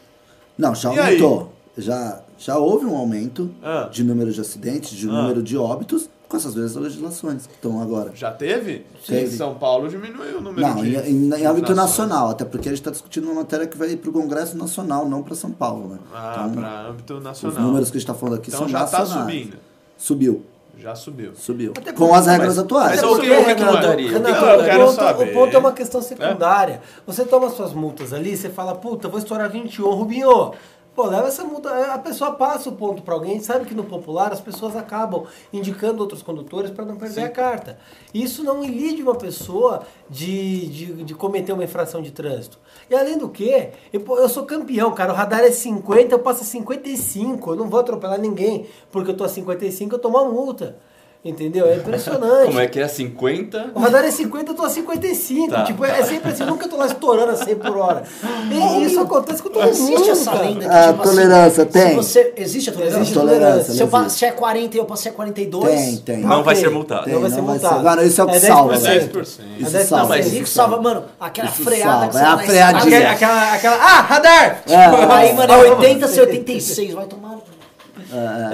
Não, 0.57 0.73
já 0.73 0.93
E 0.93 0.99
aí? 0.99 1.05
aumentou. 1.21 1.53
Já, 1.77 2.21
já 2.39 2.57
houve 2.57 2.85
um 2.85 2.95
aumento 2.95 3.51
Ah. 3.61 3.87
de 3.91 4.03
número 4.03 4.31
de 4.31 4.41
acidentes, 4.41 4.91
de 4.91 5.07
Ah. 5.07 5.11
número 5.11 5.43
de 5.43 5.55
óbitos, 5.57 6.09
com 6.27 6.35
essas 6.35 6.53
duas 6.53 6.75
legislações 6.75 7.45
que 7.47 7.53
estão 7.53 7.81
agora. 7.81 8.11
Já 8.15 8.31
teve? 8.31 8.85
Teve. 9.05 9.27
Em 9.33 9.37
São 9.37 9.55
Paulo 9.55 9.87
diminuiu 9.87 10.39
o 10.39 10.41
número 10.41 10.59
Não, 10.67 10.75
de. 10.83 10.95
em, 10.95 11.29
em, 11.29 11.33
em 11.33 11.45
âmbito 11.45 11.73
nacional, 11.75 12.29
até 12.29 12.43
porque 12.43 12.67
a 12.67 12.71
gente 12.71 12.79
está 12.81 12.91
discutindo 12.91 13.25
uma 13.25 13.35
matéria 13.35 13.65
que 13.67 13.77
vai 13.77 13.95
para 13.95 14.09
o 14.09 14.13
Congresso 14.13 14.57
Nacional, 14.57 15.07
não 15.07 15.21
para 15.23 15.35
São 15.35 15.51
Paulo. 15.51 15.87
Né? 15.89 15.99
Ah, 16.13 16.47
Então, 16.49 16.61
para 16.61 16.81
âmbito 16.87 17.13
os 17.15 17.23
nacional. 17.23 17.61
números 17.61 17.89
que 17.91 17.97
a 17.97 17.99
gente 17.99 18.09
está 18.09 18.13
falando 18.19 18.35
aqui 18.39 18.47
então 18.49 18.59
são 18.61 18.67
já 18.69 18.83
está 18.83 18.99
nacionais. 18.99 19.31
subindo. 19.31 19.57
Subiu, 19.97 20.43
Já 20.79 20.95
subiu. 20.95 21.33
subiu. 21.35 21.73
Até 21.77 21.91
Com 21.93 22.13
as 22.13 22.25
regras 22.27 22.49
mas- 22.55 22.59
atuais. 22.59 22.89
mas 22.89 22.99
Até 22.99 23.07
o 23.07 23.19
que- 23.19 23.31
o 23.31 23.35
que 23.35 23.35
que 23.35 23.53
Renato, 23.59 23.75
mudaria? 23.77 23.91
O 23.91 23.97
que 23.97 24.03
que 24.05 24.13
Renato, 24.13 24.35
mudaria? 24.45 24.61
Eu 24.61 24.65
quero 24.65 24.83
o, 24.83 24.85
ponto, 24.87 24.95
saber. 24.95 25.23
o 25.29 25.33
ponto 25.33 25.55
é 25.55 25.59
uma 25.59 25.71
questão 25.71 26.01
secundária. 26.01 26.81
Você 27.05 27.25
toma 27.25 27.49
suas 27.49 27.73
multas 27.73 28.13
ali, 28.13 28.35
você 28.37 28.49
fala, 28.49 28.75
puta, 28.75 29.07
vou 29.07 29.19
estourar 29.19 29.49
21, 29.49 29.89
Rubinho. 29.91 30.51
Pô, 30.95 31.05
leva 31.05 31.27
essa 31.27 31.43
multa. 31.43 31.69
A 31.93 31.99
pessoa 31.99 32.31
passa 32.31 32.69
o 32.69 32.71
ponto 32.71 33.03
pra 33.03 33.13
alguém, 33.13 33.39
sabe 33.39 33.65
que 33.65 33.75
no 33.75 33.83
popular 33.83 34.33
as 34.33 34.39
pessoas 34.41 34.75
acabam 34.75 35.25
indicando 35.53 36.01
outros 36.01 36.23
condutores 36.23 36.71
para 36.71 36.83
não 36.85 36.95
perder 36.95 37.21
a 37.25 37.29
carta. 37.29 37.77
Isso 38.11 38.43
não 38.43 38.63
ilide 38.63 39.03
uma 39.03 39.13
pessoa 39.13 39.83
de, 40.09 40.65
de, 40.67 41.03
de 41.03 41.13
cometer 41.13 41.53
uma 41.53 41.63
infração 41.63 42.01
de 42.01 42.09
trânsito. 42.09 42.57
E 42.89 42.95
além 42.95 43.17
do 43.17 43.29
que, 43.29 43.69
eu, 43.91 44.01
eu 44.17 44.29
sou 44.29 44.45
campeão, 44.45 44.91
cara. 44.93 45.11
O 45.11 45.15
radar 45.15 45.41
é 45.41 45.51
50, 45.51 46.15
eu 46.15 46.19
passo 46.19 46.43
a 46.43 46.45
55. 46.45 47.51
Eu 47.51 47.55
não 47.55 47.69
vou 47.69 47.79
atropelar 47.79 48.19
ninguém. 48.19 48.67
Porque 48.91 49.11
eu 49.11 49.17
tô 49.17 49.23
a 49.23 49.29
55, 49.29 49.95
eu 49.95 49.99
tomo 49.99 50.17
uma 50.17 50.31
multa. 50.31 50.77
Entendeu? 51.27 51.65
É 51.67 51.75
impressionante. 51.75 52.45
Como 52.45 52.59
é 52.59 52.67
que 52.67 52.79
é? 52.79 52.87
50? 52.87 53.71
O 53.75 53.79
radar 53.79 54.03
é 54.05 54.11
50, 54.11 54.51
eu 54.51 54.55
tô 54.55 54.63
a 54.63 54.69
55. 54.69 55.51
Tá, 55.51 55.63
tipo, 55.63 55.83
é 55.83 56.03
sempre 56.03 56.31
assim, 56.31 56.43
nunca 56.45 56.67
tô 56.67 56.77
lá 56.77 56.85
estourando 56.85 57.31
a 57.31 57.35
100 57.35 57.55
por 57.55 57.77
hora. 57.77 58.03
E 58.51 58.83
isso 58.85 58.99
acontece 58.99 59.41
com 59.43 59.49
todo 59.49 59.61
mundo. 59.63 59.69
Existe 59.71 60.09
essa 60.09 60.31
lenda 60.33 60.59
que, 60.61 60.65
A 60.75 60.87
tipo 60.93 61.03
tolerância, 61.03 61.63
assim, 61.63 61.71
tem. 61.71 61.89
Se 61.89 61.95
você, 61.95 62.33
existe 62.37 62.69
a 62.69 62.73
tolerância? 62.73 62.97
Existe 62.99 63.17
a 63.17 63.21
tolerância, 63.21 63.73
Se, 63.73 63.79
eu, 63.81 63.87
pa- 63.87 63.99
existe. 64.01 64.19
se 64.19 64.25
é 64.25 64.31
40 64.31 64.75
e 64.75 64.79
eu 64.79 64.85
passei 64.85 65.11
a 65.11 65.15
42... 65.15 65.65
Tem, 65.69 65.97
tem. 65.97 66.17
Não 66.19 66.43
vai 66.43 66.55
ser 66.55 66.69
multado. 66.69 67.03
Tem, 67.05 67.13
Não 67.13 67.21
vai 67.21 67.29
ser 67.29 67.37
não 67.37 67.45
vai 67.45 67.55
multado. 67.55 67.77
ser. 67.77 67.83
Mano, 67.83 68.03
isso 68.03 68.21
é 68.21 68.23
o 68.23 68.27
que 68.27 68.33
10%. 68.37 68.39
salva, 68.47 68.75
É 68.75 68.77
velho. 68.77 69.09
10%. 69.09 69.25
Isso 69.59 69.71
salva. 69.71 69.97
não, 70.03 70.07
mas 70.09 70.25
Você 70.25 70.39
isso 70.39 70.51
salva, 70.53 70.81
mano, 70.81 71.03
aquela 71.19 71.49
Isso 71.49 71.63
freada 71.63 72.11
salva, 72.11 72.43
que 72.43 72.49
é 72.49 72.51
você 72.51 72.59
a 72.59 72.65
dá 72.67 72.73
na 72.73 72.81
freadinha. 72.81 73.11
Aquela, 73.11 73.13
aquela, 73.13 73.53
aquela. 73.53 73.75
Ah, 73.75 74.01
radar! 74.01 74.63
É. 74.67 74.75
Aí, 74.75 75.33
mano, 75.33 75.53
é 75.53 75.57
80, 75.57 76.07
você 76.07 76.19
é 76.19 76.23
86, 76.23 76.93
vai 76.93 77.05
tomar... 77.05 77.36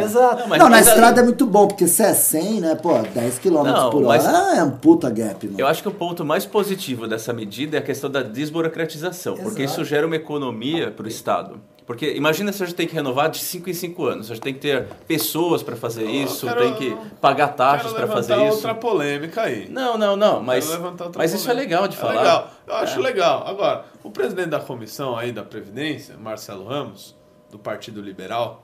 Exato. 0.03 0.41
Não, 0.41 0.47
mas- 0.47 0.59
não, 0.59 0.69
na 0.69 0.79
estrada 0.79 1.07
ali- 1.07 1.19
é 1.19 1.23
muito 1.23 1.45
bom, 1.45 1.67
porque 1.67 1.87
se 1.87 2.01
é 2.03 2.13
100, 2.13 2.61
né, 2.61 2.75
pô, 2.75 2.93
10 3.13 3.39
km 3.39 3.63
Não, 3.63 3.89
por 3.89 4.03
hora 4.03 4.07
mas- 4.07 4.25
ah, 4.25 4.55
é 4.57 4.63
um 4.63 4.71
puta 4.71 5.09
gap, 5.09 5.45
mano. 5.47 5.59
Eu 5.59 5.67
acho 5.67 5.81
que 5.81 5.87
o 5.87 5.91
ponto 5.91 6.25
mais 6.25 6.45
positivo 6.45 7.07
dessa 7.07 7.31
medida 7.33 7.77
é 7.77 7.79
a 7.79 7.83
questão 7.83 8.09
da 8.09 8.21
desburocratização, 8.21 9.35
porque 9.37 9.63
Exato. 9.63 9.81
isso 9.81 9.89
gera 9.89 10.05
uma 10.07 10.15
economia 10.15 10.91
para 10.91 11.05
o 11.05 11.07
Estado. 11.07 11.59
Porque 11.85 12.13
imagina 12.13 12.53
se 12.53 12.63
a 12.63 12.65
gente 12.65 12.75
tem 12.77 12.87
que 12.87 12.93
renovar 12.95 13.29
de 13.29 13.39
5 13.39 13.69
em 13.69 13.73
5 13.73 14.05
anos, 14.05 14.31
a 14.31 14.35
gente 14.35 14.43
tem 14.43 14.53
que 14.53 14.61
ter 14.61 14.87
pessoas 15.05 15.61
para 15.61 15.75
fazer 15.75 16.05
isso, 16.05 16.47
quero- 16.47 16.61
tem 16.61 16.73
que 16.75 16.97
pagar 17.19 17.49
taxas 17.49 17.91
para 17.91 18.07
fazer 18.07 18.35
levantar 18.35 18.47
isso. 18.47 18.55
outra 18.55 18.73
polêmica 18.75 19.41
aí. 19.41 19.67
Não, 19.69 19.97
não, 19.97 20.15
não, 20.15 20.41
mas, 20.41 20.65
mas 21.13 21.33
isso 21.33 21.49
é 21.51 21.53
legal 21.53 21.85
de 21.89 21.97
É 21.97 21.99
falar. 21.99 22.21
legal. 22.21 22.47
Eu 22.65 22.75
acho 22.75 22.99
É. 22.99 23.03
legal. 23.03 23.43
Agora, 23.45 23.83
o 24.01 24.09
presidente 24.09 24.47
da 24.47 24.61
comissão 24.61 25.17
aí 25.17 25.33
da 25.33 25.43
Previdência, 25.43 26.15
Marcelo 26.17 26.65
Ramos, 26.65 27.17
do 27.51 27.59
Partido 27.59 27.99
Liberal. 28.01 28.63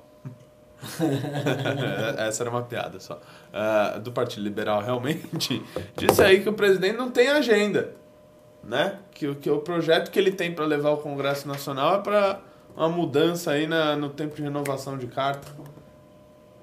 Essa 2.18 2.44
era 2.44 2.50
uma 2.50 2.62
piada 2.64 3.00
só. 3.00 3.20
Ah, 3.54 4.00
do 4.02 4.12
Partido 4.12 4.44
Liberal, 4.44 4.82
realmente, 4.82 5.62
disse 5.98 6.22
aí 6.22 6.42
que 6.42 6.50
o 6.50 6.54
presidente 6.54 6.98
não 6.98 7.10
tem 7.12 7.28
agenda. 7.30 7.92
Né? 8.64 8.98
Que, 9.12 9.28
o- 9.28 9.36
que 9.36 9.50
o 9.50 9.60
projeto 9.60 10.12
que 10.12 10.20
ele 10.20 10.32
tem 10.32 10.54
para 10.54 10.66
levar 10.66 10.90
ao 10.90 10.98
Congresso 10.98 11.48
Nacional 11.48 11.96
é 11.96 12.00
para 12.00 12.40
uma 12.76 12.90
mudança 12.90 13.52
aí 13.52 13.66
na, 13.66 13.96
no 13.96 14.10
tempo 14.10 14.36
de 14.36 14.42
renovação 14.42 14.98
de 14.98 15.08
carta. 15.08 15.48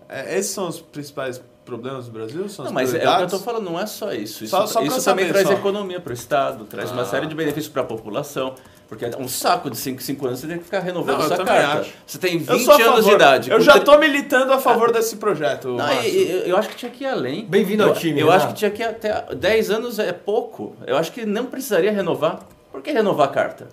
É, 0.08 0.38
esses 0.38 0.52
são 0.52 0.68
os 0.68 0.80
principais 0.80 1.42
problemas 1.64 2.06
do 2.06 2.12
Brasil? 2.12 2.48
São 2.48 2.64
Não, 2.64 2.70
as 2.70 2.74
mas 2.74 2.94
é 2.94 2.98
o 3.08 3.16
que 3.16 3.22
eu 3.24 3.28
tô 3.28 3.38
falando, 3.40 3.64
não 3.64 3.80
é 3.80 3.86
só 3.86 4.12
isso. 4.12 4.44
Isso, 4.44 4.50
Só- 4.54 4.66
só 4.66 4.82
isso 4.82 5.02
também 5.04 5.24
saber, 5.26 5.28
traz 5.32 5.48
só. 5.48 5.54
economia 5.54 5.98
para 6.00 6.10
o 6.10 6.14
Estado, 6.14 6.64
traz 6.66 6.92
uma 6.92 7.02
Ah. 7.02 7.06
série 7.06 7.26
de 7.26 7.34
benefícios 7.34 7.72
para 7.72 7.82
a 7.82 7.86
população. 7.86 8.54
Porque 8.88 9.04
é 9.04 9.10
um 9.18 9.26
saco 9.26 9.68
de 9.68 9.76
5 9.76 10.00
5 10.00 10.26
anos 10.26 10.38
você 10.40 10.46
tem 10.46 10.58
que 10.58 10.64
ficar 10.64 10.78
renovando 10.78 11.16
Não, 11.16 11.22
eu 11.22 11.26
sua 11.28 11.36
também 11.38 11.54
carta. 11.60 11.80
acho. 11.80 11.92
Você 12.06 12.18
tem 12.18 12.34
Eu 12.34 12.38
20 12.40 12.64
sou 12.64 12.74
a 12.74 12.82
anos 12.82 13.04
de 13.04 13.10
idade. 13.10 13.50
Eu 13.50 13.60
já 13.60 13.72
tre- 13.72 13.80
tô 13.84 13.98
militando 13.98 14.52
a 14.52 14.58
favor 14.58 14.92
desse 14.92 15.16
projeto. 15.16 15.68
Não, 15.68 15.76
Márcio. 15.78 16.04
e- 16.08 16.16
e- 16.46 16.48
eu 16.50 16.56
acho 16.56 16.68
que 16.68 16.76
tinha 16.76 16.90
que 16.90 17.02
ir 17.02 17.08
além. 17.08 17.44
Bem-vindo 17.46 17.82
ao 17.82 17.88
Eu- 17.90 17.94
time, 17.96 18.20
Eu 18.20 18.26
Renato. 18.28 18.44
acho 18.44 18.52
que 18.54 18.58
tinha 18.60 18.70
que 18.70 18.82
ir 18.82 18.86
até 18.86 19.34
10 19.34 19.70
anos 19.70 19.98
é 19.98 20.12
pouco. 20.12 20.76
Eu 20.86 20.96
acho 20.96 21.10
que 21.10 21.26
não 21.26 21.46
precisaria 21.46 21.90
renovar. 21.90 22.40
Por 22.70 22.80
que 22.80 22.92
renovar 22.92 23.26
a 23.28 23.32
carta? 23.32 23.66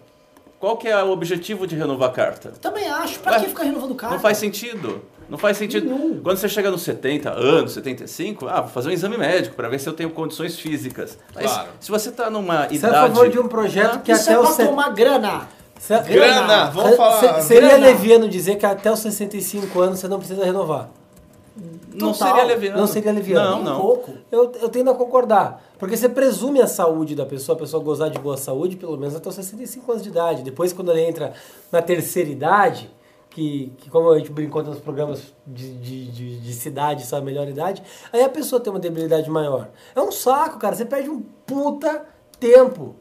Qual 0.59 0.77
que 0.77 0.87
é 0.87 1.03
o 1.03 1.09
objetivo 1.11 1.67
de 1.67 1.75
renovar 1.75 2.09
a 2.09 2.13
carta? 2.13 2.53
Também 2.61 2.87
acho. 2.89 3.19
Pra 3.19 3.33
Ué, 3.33 3.39
que 3.41 3.47
ficar 3.49 3.63
renovando 3.65 3.93
carta? 3.93 4.15
Não 4.15 4.21
faz 4.21 4.37
sentido. 4.37 5.03
Não 5.33 5.39
faz 5.39 5.57
sentido. 5.57 6.21
Quando 6.21 6.37
você 6.37 6.47
chega 6.47 6.69
nos 6.69 6.83
70 6.83 7.31
anos, 7.31 7.71
75, 7.71 8.47
ah, 8.47 8.61
vou 8.61 8.69
fazer 8.69 8.89
um 8.89 8.91
exame 8.91 9.17
médico 9.17 9.55
para 9.55 9.67
ver 9.67 9.79
se 9.79 9.89
eu 9.89 9.93
tenho 9.93 10.11
condições 10.11 10.59
físicas. 10.59 11.17
Mas 11.33 11.45
Claro. 11.51 11.69
se 11.79 11.89
você 11.89 12.11
tá 12.11 12.29
numa 12.29 12.67
Você 12.67 12.73
é 12.73 12.77
idade 12.77 12.95
a 12.95 13.01
favor 13.01 13.29
de 13.29 13.39
um 13.39 13.47
projeto 13.47 14.03
que 14.03 14.11
Isso 14.11 14.29
até 14.29 14.33
é 14.33 14.37
pra 14.37 14.51
set- 14.51 14.67
tomar 14.69 14.89
grana. 14.93 15.47
Cê- 15.79 15.99
Grana, 16.01 16.65
vamos 16.69 16.95
falar. 16.95 17.41
Seria 17.41 17.69
Grana. 17.69 17.85
leviano 17.87 18.29
dizer 18.29 18.57
que 18.57 18.65
até 18.67 18.91
os 18.91 18.99
65 18.99 19.79
anos 19.81 19.97
você 19.99 20.07
não 20.07 20.19
precisa 20.19 20.45
renovar. 20.45 20.89
não 21.95 22.11
Total. 22.13 22.27
seria 22.29 22.43
leviano. 22.45 22.77
Não 22.77 22.87
seria 22.87 23.11
leviano. 23.11 23.49
Não, 23.49 23.59
Um 23.59 23.63
não. 23.63 23.81
pouco. 23.81 24.13
Eu, 24.31 24.51
eu 24.61 24.69
tendo 24.69 24.91
a 24.91 24.93
concordar. 24.95 25.63
Porque 25.79 25.97
você 25.97 26.07
presume 26.09 26.61
a 26.61 26.67
saúde 26.67 27.15
da 27.15 27.25
pessoa, 27.25 27.55
a 27.55 27.59
pessoa 27.59 27.83
gozar 27.83 28.09
de 28.11 28.19
boa 28.19 28.37
saúde, 28.37 28.75
pelo 28.75 28.97
menos 28.97 29.15
até 29.15 29.29
os 29.29 29.35
65 29.35 29.91
anos 29.91 30.03
de 30.03 30.09
idade. 30.09 30.43
Depois, 30.43 30.71
quando 30.73 30.91
ele 30.91 31.01
entra 31.01 31.33
na 31.71 31.81
terceira 31.81 32.29
idade, 32.29 32.89
que, 33.33 33.73
que 33.77 33.89
como 33.89 34.11
a 34.11 34.17
gente 34.19 34.31
brincou 34.31 34.61
nos 34.63 34.79
programas 34.79 35.33
de, 35.45 35.73
de, 35.73 36.11
de, 36.11 36.39
de 36.39 36.53
cidade, 36.53 37.03
melhor 37.23 37.47
idade, 37.47 37.81
aí 38.11 38.23
a 38.23 38.29
pessoa 38.29 38.61
tem 38.61 38.71
uma 38.71 38.79
debilidade 38.79 39.29
maior. 39.29 39.69
É 39.95 40.01
um 40.01 40.11
saco, 40.11 40.59
cara. 40.59 40.75
Você 40.75 40.85
perde 40.85 41.09
um 41.09 41.21
puta 41.45 42.05
tempo. 42.39 42.95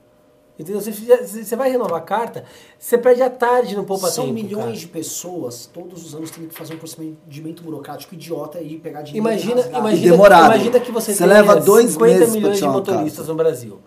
Entendeu? 0.58 0.80
Você, 0.80 1.56
vai 1.56 1.70
renovar 1.70 1.98
a 1.98 2.04
carta, 2.04 2.44
você 2.78 2.96
perde 2.96 3.22
a 3.22 3.30
tarde 3.30 3.74
no 3.74 3.84
poupa 3.84 4.08
São 4.08 4.26
tempo, 4.26 4.34
milhões 4.34 4.64
cara. 4.64 4.76
de 4.76 4.86
pessoas, 4.86 5.66
todos 5.66 6.04
os 6.04 6.14
anos, 6.14 6.30
tendo 6.30 6.48
que 6.48 6.54
fazer 6.54 6.74
um 6.74 6.78
procedimento 6.78 7.62
burocrático 7.62 8.14
idiota 8.14 8.60
e 8.60 8.78
pegar 8.78 9.02
dinheiro. 9.02 9.26
Imagina, 9.26 9.60
e 9.60 9.78
imagina, 9.78 10.10
demorado. 10.10 10.54
imagina 10.54 10.78
que 10.78 10.92
você, 10.92 11.14
Você 11.14 11.26
leva 11.26 11.56
dois 11.56 11.92
50 11.92 12.12
meses 12.12 12.26
pra 12.26 12.34
milhões 12.34 12.58
de 12.58 12.68
motoristas 12.68 13.28
no 13.28 13.34
Brasil. 13.34 13.80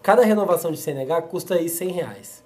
Cada 0.00 0.24
renovação 0.24 0.72
de 0.72 0.78
CNH 0.78 1.22
custa 1.22 1.54
aí 1.54 1.68
100 1.68 1.88
reais. 1.90 2.42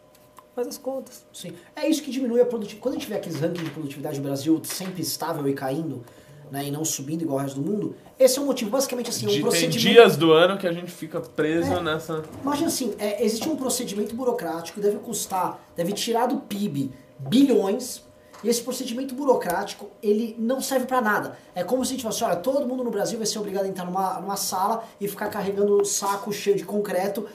Faz 0.57 0.69
as 0.69 0.79
contas. 0.79 1.25
Sim. 1.35 1.53
É 1.77 1.87
isso 1.87 2.03
que 2.03 2.11
diminui 2.11 2.41
a 2.41 2.47
produtividade. 2.47 2.81
Quando 2.81 2.95
a 2.95 2.99
gente 2.99 3.09
vê 3.11 3.17
aqueles 3.17 3.39
rankings 3.39 3.63
de 3.67 3.71
produtividade 3.71 4.19
do 4.19 4.23
Brasil 4.23 4.59
sempre 4.65 5.03
estável 5.03 5.47
e 5.47 5.53
caindo, 5.53 6.03
né, 6.51 6.65
e 6.65 6.71
não 6.71 6.83
subindo 6.83 7.21
igual 7.23 7.39
o 7.39 7.43
resto 7.43 7.61
do 7.61 7.71
mundo, 7.71 7.95
esse 8.19 8.39
é 8.39 8.43
o 8.43 8.47
motivo. 8.47 8.71
Basicamente, 8.71 9.11
assim, 9.11 9.27
De- 9.27 9.33
um 9.33 9.35
tem 9.35 9.43
procedimento... 9.43 9.79
dias 9.79 10.17
do 10.17 10.33
ano 10.33 10.57
que 10.57 10.67
a 10.67 10.73
gente 10.73 10.91
fica 10.91 11.21
preso 11.21 11.75
É. 11.75 11.83
nessa. 11.83 12.23
Imagina 12.43 12.69
assim, 12.69 12.95
é, 12.99 13.23
existe 13.23 13.47
um 13.49 13.55
procedimento 13.57 14.15
burocrático 14.15 14.81
que 14.81 14.87
deve 14.87 14.99
custar, 14.99 15.61
deve 15.77 15.93
tirar 15.93 16.25
do 16.27 16.39
PIB 16.39 16.91
bilhões, 17.19 18.03
e 18.45 18.49
esse 18.49 18.63
procedimento 18.63 19.15
burocrático, 19.15 19.91
ele 20.03 20.37
não 20.39 20.61
serve 20.61 20.87
pra 20.87 21.01
nada. 21.03 21.37
É 21.55 21.65
como 21.65 21.85
se 21.85 21.93
a 21.93 21.97
gente 21.97 22.03
fosse, 22.03 22.23
olha, 22.25 22.37
todo 22.37 22.67
mundo 22.67 22.83
no 22.85 22.91
Brasil 22.91 23.19
vai 23.19 23.27
ser 23.27 23.39
obrigado 23.39 23.65
a 23.65 23.69
entrar 23.69 23.85
numa, 23.85 24.21
numa 24.21 24.37
sala 24.37 24.85
e 25.01 25.09
ficar 25.09 25.29
carregando 25.29 25.85
saco 25.85 26.33
cheio 26.33 26.57
de 26.57 26.65
concreto, 26.65 27.27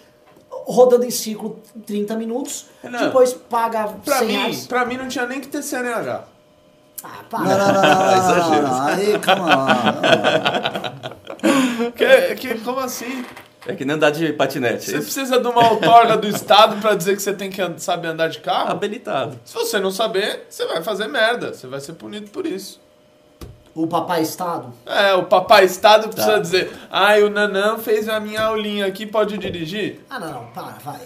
rodando 0.52 1.06
em 1.06 1.12
círculo 1.12 1.60
30 1.86 2.16
minutos, 2.16 2.66
Não. 2.84 2.99
depois 2.99 3.34
paga 3.34 3.88
Pra 4.06 4.20
100 4.20 4.28
mim, 4.28 4.34
reais. 4.34 4.68
pra 4.68 4.86
mim 4.86 4.97
não 4.97 5.08
tinha 5.08 5.26
nem 5.26 5.39
que 5.41 5.47
ter 5.47 5.62
CNH. 5.64 6.24
Ah, 7.04 7.08
Não, 7.18 7.24
para. 7.30 7.39
não, 7.43 7.58
não, 7.58 7.74
não, 7.74 7.82
não, 7.82 8.62
não, 8.62 8.62
não, 8.62 8.88
Aí, 8.88 9.20
calma. 9.20 9.68
Que, 11.95 12.36
que, 12.36 12.60
como 12.60 12.80
assim? 12.80 13.26
É 13.68 13.76
que 13.76 13.86
nem 13.86 13.95
andar 13.95 14.10
de 14.12 14.34
patinete. 14.34 14.86
Você 14.86 14.95
é 14.97 14.99
precisa 15.02 15.39
de 15.39 15.47
uma 15.47 15.72
outorga 15.72 16.18
do 16.18 16.28
Estado 16.28 16.78
pra 16.82 16.95
dizer 16.95 17.16
que 17.16 17.22
você 17.22 17.34
tem 17.34 17.49
que 17.49 17.62
saber 17.78 18.08
andar 18.10 18.28
de 18.28 18.39
carro? 18.39 18.72
Habilitado. 18.72 19.39
Se 19.45 19.54
você 19.54 19.80
não 19.80 19.91
saber, 19.91 20.45
você 20.49 20.66
vai 20.66 20.82
fazer 20.84 21.08
merda. 21.08 21.54
Você 21.54 21.68
vai 21.68 21.80
ser 21.80 21.93
punido 21.93 22.30
por 22.32 22.45
isso. 22.47 22.80
O 23.74 23.88
papai 23.88 24.22
Estado. 24.22 24.74
É, 24.86 25.13
o 25.13 25.24
papai 25.24 25.65
Estado 25.65 26.09
precisa 26.09 26.34
Tá. 26.34 26.39
dizer: 26.39 26.72
ai, 26.89 27.24
o 27.24 27.30
Nanã 27.30 27.78
fez 27.78 28.09
a 28.09 28.19
minha 28.19 28.41
aulinha 28.43 28.86
aqui, 28.86 29.05
pode 29.05 29.38
dirigir? 29.38 29.99
Ah, 30.09 30.19
não, 30.19 30.32
não, 30.34 30.45
para, 30.47 30.74
vai. 30.84 30.99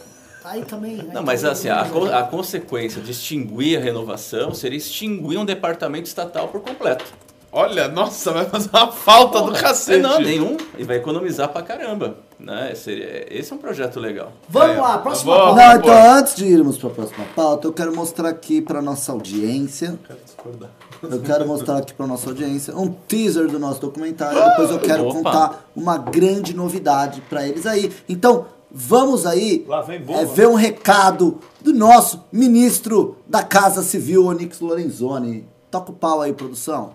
Aí 0.43 0.63
também. 0.63 0.99
aí 1.01 1.07
Não, 1.13 1.24
mas 1.24 1.41
também- 1.41 1.53
assim, 1.53 1.70
a, 1.70 1.86
co- 1.86 2.05
a 2.13 2.24
consequência 2.24 3.01
de 3.01 3.11
extinguir 3.11 3.78
a 3.78 3.82
renovação 3.82 4.53
seria 4.53 4.78
extinguir 4.78 5.38
um 5.39 5.45
departamento 5.45 6.07
estatal 6.07 6.47
por 6.49 6.61
completo. 6.61 7.05
Olha, 7.51 7.88
nossa, 7.88 8.32
vai 8.34 8.45
fazer 8.45 8.70
uma 8.74 8.91
falta 8.91 9.39
do 9.39 9.45
Porra, 9.47 9.61
cacete. 9.61 10.01
Não, 10.01 10.20
nenhum. 10.20 10.57
E 10.78 10.84
vai 10.84 10.97
economizar 10.97 11.47
pra 11.49 11.61
caramba. 11.61 12.18
Né? 12.38 12.74
Seria, 12.76 13.26
esse 13.34 13.53
é 13.53 13.55
um 13.55 13.59
projeto 13.59 13.97
legal. 13.97 14.34
Vamos 14.49 14.76
lá, 14.76 14.97
próxima 14.97 15.34
Vamos. 15.34 15.55
pauta. 15.55 15.70
Não, 15.70 15.80
então 15.80 16.13
antes 16.18 16.36
de 16.36 16.45
irmos 16.45 16.78
para 16.78 16.89
a 16.89 16.93
próxima 16.93 17.26
pauta, 17.34 17.68
eu 17.68 17.72
quero 17.74 17.95
mostrar 17.95 18.28
aqui 18.28 18.61
para 18.61 18.82
nossa 18.82 19.13
audiência. 19.13 19.97
Quero 20.05 20.20
discordar. 20.26 20.70
Eu 21.12 21.22
quero 21.22 21.47
mostrar 21.47 21.78
aqui 21.78 21.93
para 21.93 22.08
nossa 22.08 22.30
audiência 22.30 22.76
um 22.76 22.91
teaser 22.91 23.47
do 23.47 23.60
nosso 23.60 23.82
documentário. 23.82 24.43
Depois 24.51 24.70
eu 24.72 24.80
quero 24.80 25.03
Opa. 25.08 25.14
contar 25.14 25.72
uma 25.76 25.97
grande 25.97 26.53
novidade 26.56 27.22
para 27.30 27.47
eles 27.47 27.66
aí. 27.66 27.91
Então, 28.08 28.47
vamos 28.72 29.26
aí 29.26 29.66
Lá 29.68 29.82
vem 29.82 30.01
bomba. 30.01 30.20
é, 30.22 30.26
ver 30.26 30.47
um 30.47 30.56
recado 30.56 31.39
do 31.62 31.74
nosso 31.74 32.24
ministro 32.32 33.18
da 33.28 33.43
Casa 33.43 33.82
Civil, 33.84 34.26
Onyx 34.26 34.60
Lorenzoni. 34.60 35.47
Toca 35.72 35.91
o 35.91 35.95
pau 35.95 36.22
aí, 36.22 36.34
produção. 36.34 36.93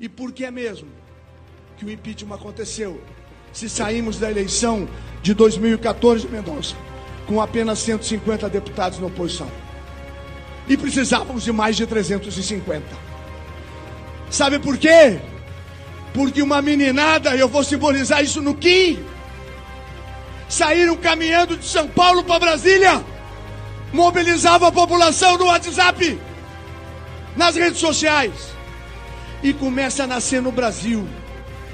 E 0.00 0.08
por 0.08 0.32
que 0.32 0.48
mesmo 0.50 0.88
que 1.76 1.84
o 1.84 1.90
impeachment 1.90 2.34
aconteceu? 2.34 3.00
Se 3.52 3.68
saímos 3.68 4.18
da 4.18 4.30
eleição 4.30 4.86
de 5.22 5.34
2014, 5.34 6.28
Mendonça, 6.28 6.74
com 7.26 7.40
apenas 7.40 7.78
150 7.80 8.48
deputados 8.48 8.98
na 9.00 9.06
oposição. 9.06 9.48
E 10.68 10.76
precisávamos 10.76 11.44
de 11.44 11.52
mais 11.52 11.76
de 11.76 11.86
350. 11.86 12.84
Sabe 14.30 14.58
por 14.58 14.76
quê? 14.76 15.18
Porque 16.12 16.42
uma 16.42 16.60
meninada, 16.60 17.34
eu 17.36 17.48
vou 17.48 17.64
simbolizar 17.64 18.22
isso 18.22 18.42
no 18.42 18.54
Kim, 18.54 18.98
saíram 20.48 20.96
caminhando 20.96 21.56
de 21.56 21.64
São 21.64 21.86
Paulo 21.88 22.24
para 22.24 22.40
Brasília, 22.40 23.04
mobilizavam 23.92 24.68
a 24.68 24.72
população 24.72 25.38
no 25.38 25.46
WhatsApp, 25.46 26.20
nas 27.36 27.56
redes 27.56 27.78
sociais 27.78 28.58
e 29.42 29.52
começa 29.52 30.04
a 30.04 30.06
nascer 30.06 30.42
no 30.42 30.50
Brasil 30.50 31.06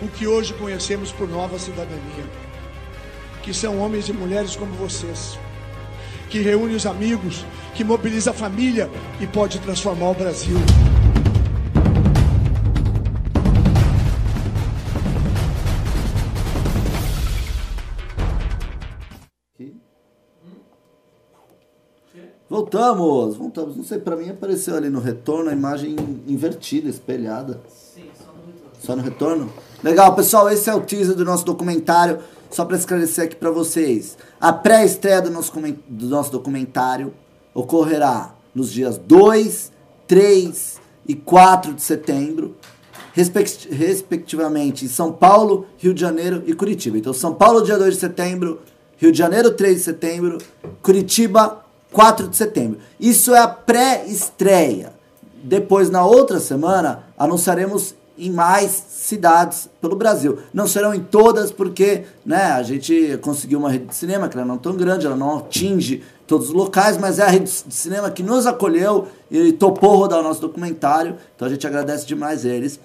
o 0.02 0.08
que 0.08 0.26
hoje 0.26 0.52
conhecemos 0.54 1.10
por 1.12 1.28
nova 1.28 1.58
cidadania, 1.58 2.24
que 3.42 3.54
são 3.54 3.78
homens 3.78 4.08
e 4.08 4.12
mulheres 4.12 4.54
como 4.56 4.72
vocês, 4.74 5.38
que 6.28 6.40
reúne 6.40 6.74
os 6.74 6.86
amigos, 6.86 7.44
que 7.74 7.84
mobiliza 7.84 8.30
a 8.30 8.34
família 8.34 8.90
e 9.20 9.26
pode 9.26 9.58
transformar 9.60 10.10
o 10.10 10.14
Brasil. 10.14 10.56
Voltamos, 22.54 23.36
voltamos. 23.36 23.76
Não 23.76 23.82
sei, 23.82 23.98
para 23.98 24.14
mim 24.14 24.30
apareceu 24.30 24.76
ali 24.76 24.88
no 24.88 25.00
retorno 25.00 25.50
a 25.50 25.52
imagem 25.52 25.96
invertida, 26.24 26.88
espelhada. 26.88 27.60
Só 28.78 28.94
no 28.94 29.02
retorno? 29.02 29.52
Legal, 29.82 30.14
pessoal, 30.14 30.48
esse 30.48 30.70
é 30.70 30.74
o 30.74 30.80
teaser 30.80 31.16
do 31.16 31.24
nosso 31.24 31.44
documentário. 31.44 32.20
Só 32.54 32.64
para 32.64 32.76
esclarecer 32.76 33.24
aqui 33.24 33.34
para 33.34 33.50
vocês. 33.50 34.16
A 34.40 34.52
pré-estreia 34.52 35.20
do 35.20 35.28
nosso, 35.28 35.52
do 35.88 36.06
nosso 36.06 36.30
documentário 36.30 37.12
ocorrerá 37.52 38.32
nos 38.54 38.70
dias 38.70 38.96
2, 38.96 39.72
3 40.06 40.76
e 41.08 41.16
4 41.16 41.74
de 41.74 41.82
setembro, 41.82 42.54
respect- 43.12 43.68
respectivamente 43.74 44.84
em 44.84 44.88
São 44.88 45.10
Paulo, 45.10 45.66
Rio 45.78 45.92
de 45.92 46.00
Janeiro 46.00 46.44
e 46.46 46.54
Curitiba. 46.54 46.96
Então, 46.96 47.12
São 47.12 47.34
Paulo, 47.34 47.62
dia 47.64 47.76
2 47.76 47.94
de 47.94 48.00
setembro, 48.00 48.60
Rio 48.98 49.10
de 49.10 49.18
Janeiro, 49.18 49.50
3 49.50 49.78
de 49.78 49.82
setembro, 49.82 50.38
Curitiba, 50.80 51.64
4 51.90 52.28
de 52.28 52.36
setembro. 52.36 52.78
Isso 53.00 53.34
é 53.34 53.40
a 53.40 53.48
pré-estreia. 53.48 54.92
Depois, 55.42 55.90
na 55.90 56.06
outra 56.06 56.38
semana, 56.38 57.02
anunciaremos 57.18 57.96
em 58.16 58.30
mais 58.30 58.70
cidades 58.88 59.68
pelo 59.80 59.96
Brasil. 59.96 60.38
Não 60.52 60.66
serão 60.66 60.94
em 60.94 61.00
todas, 61.00 61.50
porque 61.50 62.04
né, 62.24 62.52
a 62.52 62.62
gente 62.62 63.18
conseguiu 63.22 63.58
uma 63.58 63.70
rede 63.70 63.86
de 63.86 63.94
cinema 63.94 64.28
que 64.28 64.36
ela 64.36 64.46
não 64.46 64.54
é 64.54 64.58
tão 64.58 64.76
grande, 64.76 65.06
ela 65.06 65.16
não 65.16 65.38
atinge 65.38 66.02
todos 66.26 66.48
os 66.48 66.54
locais, 66.54 66.96
mas 66.96 67.18
é 67.18 67.22
a 67.22 67.28
rede 67.28 67.50
de 67.66 67.74
cinema 67.74 68.10
que 68.10 68.22
nos 68.22 68.46
acolheu 68.46 69.08
e 69.30 69.52
topou 69.52 69.96
rodar 69.96 70.20
o 70.20 70.22
nosso 70.22 70.40
documentário. 70.40 71.16
Então 71.34 71.46
a 71.46 71.50
gente 71.50 71.66
agradece 71.66 72.06
demais 72.06 72.44
eles. 72.44 72.78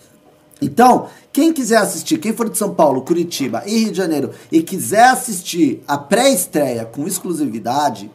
Então, 0.61 1.07
quem 1.31 1.53
quiser 1.53 1.77
assistir, 1.77 2.17
quem 2.17 2.33
for 2.33 2.49
de 2.49 2.57
São 2.57 2.73
Paulo, 2.73 3.01
Curitiba 3.01 3.63
e 3.65 3.77
Rio 3.83 3.91
de 3.91 3.97
Janeiro 3.97 4.31
e 4.51 4.61
quiser 4.61 5.05
assistir 5.05 5.81
a 5.87 5.97
pré-estreia 5.97 6.85
com 6.85 7.07
exclusividade, 7.07 8.11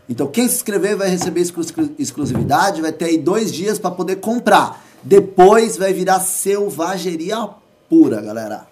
Então 0.09 0.27
quem 0.27 0.49
se 0.49 0.57
inscrever 0.57 0.97
vai 0.97 1.09
receber 1.09 1.43
exclu- 1.43 1.91
exclusividade, 1.99 2.81
vai 2.81 2.93
ter 2.93 3.05
aí 3.05 3.19
dois 3.19 3.53
dias 3.53 3.79
para 3.79 3.91
poder 3.91 4.17
comprar. 4.17 4.88
Depois 5.09 5.79
vai 5.79 5.93
virar 5.95 6.21
selvageria 6.21 7.49
pura, 7.89 8.21
galera. 8.21 8.67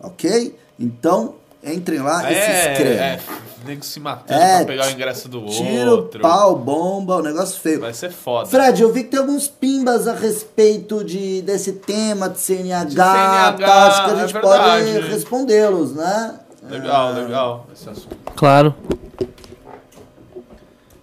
Ok? 0.00 0.58
Então 0.78 1.34
entrem 1.64 2.00
lá 2.00 2.30
e 2.30 2.34
se 2.34 2.40
É, 2.40 2.72
inscrevam. 2.72 3.04
é, 3.04 3.20
nego 3.64 3.84
se 3.84 4.00
matando 4.00 4.40
É, 4.40 4.56
pra 4.58 4.66
pegar 4.66 4.86
o 4.88 4.90
ingresso 4.90 5.28
do 5.28 5.46
Tiro, 5.46 5.90
outro. 5.92 6.20
pau, 6.20 6.56
bomba, 6.56 7.16
o 7.18 7.22
negócio 7.22 7.60
feio. 7.60 7.80
Vai 7.80 7.94
ser 7.94 8.10
foda. 8.10 8.46
Fred, 8.48 8.82
eu 8.82 8.92
vi 8.92 9.04
que 9.04 9.10
tem 9.10 9.20
alguns 9.20 9.46
pimbas 9.46 10.08
a 10.08 10.12
respeito 10.14 11.04
de, 11.04 11.40
desse 11.42 11.72
tema 11.74 12.28
de 12.28 12.40
CNH, 12.40 12.84
De 12.84 12.94
CNH, 12.94 13.52
tá? 13.52 13.86
acho 13.86 14.04
que 14.04 14.10
a 14.10 14.14
é 14.14 14.20
gente 14.20 14.32
verdade. 14.32 14.92
pode 14.92 15.08
respondê-los, 15.08 15.94
né? 15.94 16.40
Legal, 16.68 17.12
legal 17.12 17.66
esse 17.72 17.88
assunto. 17.88 18.16
Claro. 18.34 18.74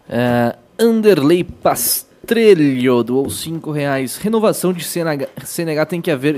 É, 0.10 0.56
Anderley 0.78 1.44
Pastrelho 2.24 3.04
doou 3.04 3.30
5 3.30 3.70
reais. 3.70 4.16
Renovação 4.16 4.72
de 4.72 4.82
CNH, 4.82 5.28
CNH 5.44 5.86
tem 5.86 6.02
que 6.02 6.10
haver 6.10 6.38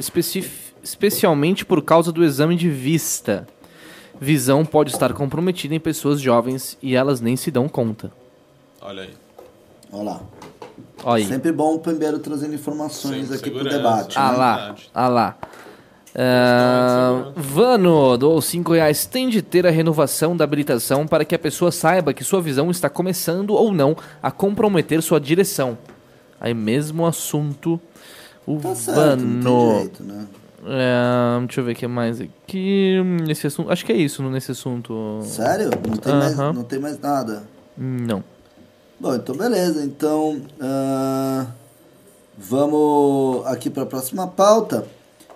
especialmente 0.83 1.63
por 1.63 1.83
causa 1.83 2.11
do 2.11 2.23
exame 2.23 2.55
de 2.55 2.67
vista. 2.67 3.47
Visão 4.19 4.65
pode 4.65 4.91
estar 4.91 5.13
comprometida 5.13 5.75
em 5.75 5.79
pessoas 5.79 6.19
jovens 6.19 6.75
e 6.81 6.95
elas 6.95 7.21
nem 7.21 7.35
se 7.35 7.51
dão 7.51 7.69
conta. 7.69 8.11
Olha 8.81 9.03
aí. 9.03 9.13
Olha 9.91 10.03
lá. 10.03 10.21
Olha 11.03 11.23
aí. 11.23 11.29
Sempre 11.29 11.51
bom 11.51 11.75
o 11.75 11.79
Pembeiro 11.79 12.17
trazendo 12.17 12.55
informações 12.55 13.27
Sempre 13.27 13.35
aqui 13.35 13.51
pro 13.51 13.59
segurança. 13.59 13.77
debate. 13.77 14.17
Ah 14.17 14.31
né? 14.31 14.37
lá, 14.37 14.75
ah 14.91 15.07
lá. 15.07 15.37
Ah, 16.17 17.31
Vano 17.35 18.17
doou 18.17 18.41
5 18.41 18.73
reais. 18.73 19.05
Tem 19.05 19.27
de 19.29 19.41
ter 19.41 19.67
a 19.67 19.69
renovação 19.69 20.35
da 20.35 20.43
habilitação 20.45 21.05
para 21.05 21.25
que 21.25 21.35
a 21.35 21.39
pessoa 21.39 21.71
saiba 21.71 22.13
que 22.13 22.23
sua 22.23 22.41
visão 22.41 22.71
está 22.71 22.89
começando 22.89 23.51
ou 23.51 23.71
não 23.73 23.95
a 24.23 24.31
comprometer 24.31 25.01
sua 25.01 25.19
direção. 25.19 25.77
Aí 26.39 26.53
mesmo 26.53 27.05
assunto. 27.05 27.79
O 28.47 28.57
Tá 28.59 28.75
certo, 28.75 28.95
Vano. 28.99 29.75
jeito, 29.79 30.03
né? 30.03 30.25
É, 30.67 31.39
deixa 31.45 31.59
eu 31.61 31.65
ver 31.65 31.73
o 31.73 31.75
que 31.75 31.87
mais 31.87 32.21
aqui. 32.21 33.01
Nesse 33.27 33.47
assunto. 33.47 33.71
Acho 33.71 33.85
que 33.85 33.91
é 33.91 33.97
isso 33.97 34.23
nesse 34.23 34.51
assunto. 34.51 35.19
Sério? 35.23 35.69
Não 35.87 35.97
tem, 35.97 36.13
mais, 36.13 36.39
Aham. 36.39 36.53
não 36.53 36.63
tem 36.63 36.79
mais 36.79 36.99
nada. 36.99 37.43
Não. 37.77 38.23
Bom, 38.99 39.13
então 39.15 39.35
beleza. 39.35 39.83
Então, 39.83 40.41
ah, 40.61 41.45
vamos 42.37 43.45
aqui 43.47 43.69
para 43.69 43.83
a 43.83 43.85
próxima 43.85 44.27
pauta, 44.27 44.85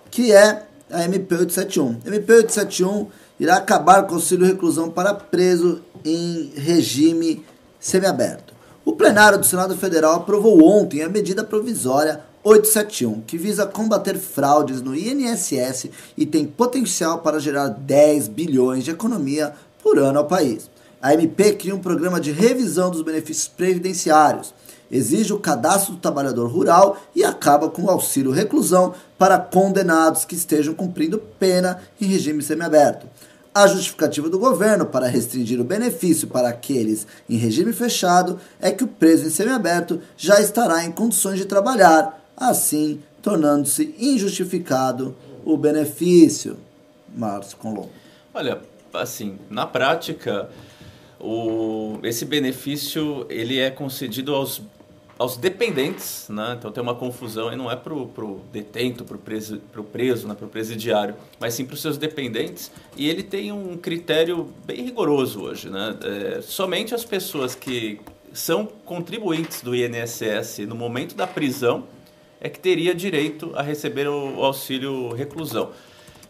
que 0.09 0.31
é 0.31 0.63
a 0.91 1.07
MP871. 1.07 2.03
MP871 2.03 3.07
irá 3.39 3.57
acabar 3.57 4.03
com 4.03 4.13
o 4.13 4.15
auxílio 4.15 4.45
reclusão 4.45 4.89
para 4.89 5.13
preso 5.13 5.81
em 6.03 6.51
regime 6.55 7.45
semiaberto. 7.79 8.53
O 8.83 8.93
plenário 8.93 9.37
do 9.37 9.45
Senado 9.45 9.77
Federal 9.77 10.15
aprovou 10.15 10.63
ontem 10.63 11.03
a 11.03 11.09
medida 11.09 11.43
provisória 11.43 12.21
871, 12.43 13.21
que 13.21 13.37
visa 13.37 13.65
combater 13.65 14.17
fraudes 14.17 14.81
no 14.81 14.95
INSS 14.95 15.89
e 16.17 16.25
tem 16.25 16.45
potencial 16.45 17.19
para 17.19 17.39
gerar 17.39 17.67
10 17.67 18.29
bilhões 18.29 18.83
de 18.83 18.91
economia 18.91 19.53
por 19.83 19.99
ano 19.99 20.19
ao 20.19 20.25
país. 20.25 20.69
A 21.01 21.13
MP 21.13 21.53
cria 21.53 21.75
um 21.75 21.79
programa 21.79 22.19
de 22.19 22.31
revisão 22.31 22.89
dos 22.89 23.01
benefícios 23.01 23.47
previdenciários, 23.47 24.53
exige 24.91 25.33
o 25.33 25.39
cadastro 25.39 25.93
do 25.93 25.99
trabalhador 25.99 26.49
rural 26.49 26.97
e 27.15 27.23
acaba 27.23 27.69
com 27.69 27.83
o 27.83 27.89
auxílio 27.89 28.31
reclusão 28.31 28.93
para 29.17 29.37
condenados 29.37 30.25
que 30.25 30.35
estejam 30.35 30.73
cumprindo 30.73 31.19
pena 31.39 31.81
em 31.99 32.05
regime 32.05 32.41
semiaberto. 32.41 33.07
A 33.53 33.67
justificativa 33.67 34.29
do 34.29 34.39
governo 34.39 34.85
para 34.85 35.07
restringir 35.07 35.59
o 35.59 35.63
benefício 35.63 36.27
para 36.27 36.49
aqueles 36.49 37.07
em 37.29 37.35
regime 37.35 37.73
fechado 37.73 38.39
é 38.59 38.71
que 38.71 38.83
o 38.83 38.87
preso 38.87 39.25
em 39.25 39.29
semiaberto 39.29 39.99
já 40.15 40.39
estará 40.39 40.83
em 40.85 40.91
condições 40.91 41.37
de 41.37 41.45
trabalhar, 41.45 42.23
assim 42.37 43.01
tornando-se 43.21 43.95
injustificado 43.99 45.15
o 45.43 45.57
benefício. 45.57 46.57
Márcio 47.15 47.57
Colombo. 47.57 47.89
Olha, 48.33 48.61
assim, 48.93 49.37
na 49.49 49.65
prática, 49.65 50.49
o, 51.19 51.99
esse 52.03 52.23
benefício 52.25 53.25
ele 53.29 53.59
é 53.59 53.69
concedido 53.69 54.33
aos, 54.33 54.61
aos 55.19 55.35
dependentes, 55.35 56.27
né? 56.29 56.55
Então 56.57 56.71
tem 56.71 56.81
uma 56.81 56.95
confusão 56.95 57.51
e 57.51 57.55
não 57.57 57.69
é 57.69 57.75
para 57.75 57.93
o 57.93 58.41
detento, 58.53 59.03
para 59.03 59.17
o 59.17 59.19
preso, 59.19 59.59
pro 59.69 59.83
preso 59.83 60.25
né? 60.25 60.35
o 60.41 60.47
presidiário, 60.47 61.13
mas 61.37 61.53
sim 61.53 61.65
para 61.65 61.73
os 61.73 61.81
seus 61.81 61.97
dependentes. 61.97 62.71
E 62.95 63.09
ele 63.09 63.21
tem 63.21 63.51
um 63.51 63.75
critério 63.77 64.47
bem 64.65 64.81
rigoroso 64.81 65.41
hoje, 65.41 65.69
né? 65.69 65.97
É, 66.03 66.41
somente 66.41 66.95
as 66.95 67.03
pessoas 67.03 67.53
que 67.53 67.99
são 68.31 68.65
contribuintes 68.85 69.61
do 69.61 69.75
INSS 69.75 70.59
no 70.59 70.75
momento 70.75 71.15
da 71.15 71.27
prisão 71.27 71.83
é 72.39 72.47
que 72.47 72.59
teria 72.59 72.95
direito 72.95 73.51
a 73.55 73.61
receber 73.61 74.07
o, 74.07 74.41
auxílio 74.41 75.13
reclusão. 75.13 75.71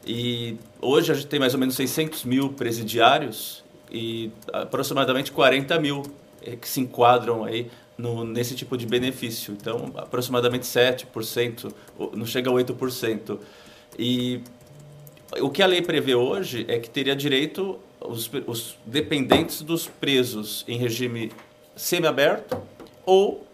E 0.03 0.57
hoje 0.81 1.11
a 1.11 1.15
gente 1.15 1.27
tem 1.27 1.39
mais 1.39 1.53
ou 1.53 1.59
menos 1.59 1.75
600 1.75 2.25
mil 2.25 2.49
presidiários 2.53 3.63
e 3.91 4.31
aproximadamente 4.51 5.31
40 5.31 5.79
mil 5.79 6.01
eh, 6.41 6.55
que 6.55 6.67
se 6.67 6.79
enquadram 6.79 7.43
aí 7.43 7.69
no, 8.00 8.24
nesse 8.24 8.56
tipo 8.56 8.78
de 8.78 8.86
benefício. 8.86 9.54
Então, 9.54 9.91
aproximadamente 9.97 10.66
7%, 10.66 11.72
ou- 11.97 12.12
não 12.16 12.26
chega 12.26 12.50
a 12.50 12.54
8%. 12.54 13.38
E 13.97 14.41
o 15.41 15.50
que 15.50 15.62
a 15.62 15.68
lei 15.68 15.82
prevê 15.82 16.16
hoje 16.16 16.66
é 16.70 16.80
que 16.80 16.89
teria 16.89 17.16
direito 17.16 17.78
os, 18.00 18.32
os 18.47 18.78
dependentes 18.86 19.62
dos 19.62 19.86
presos 19.88 20.64
em 20.68 20.78
regime 20.78 21.32
semiaberto 21.76 22.58
ou 23.06 23.45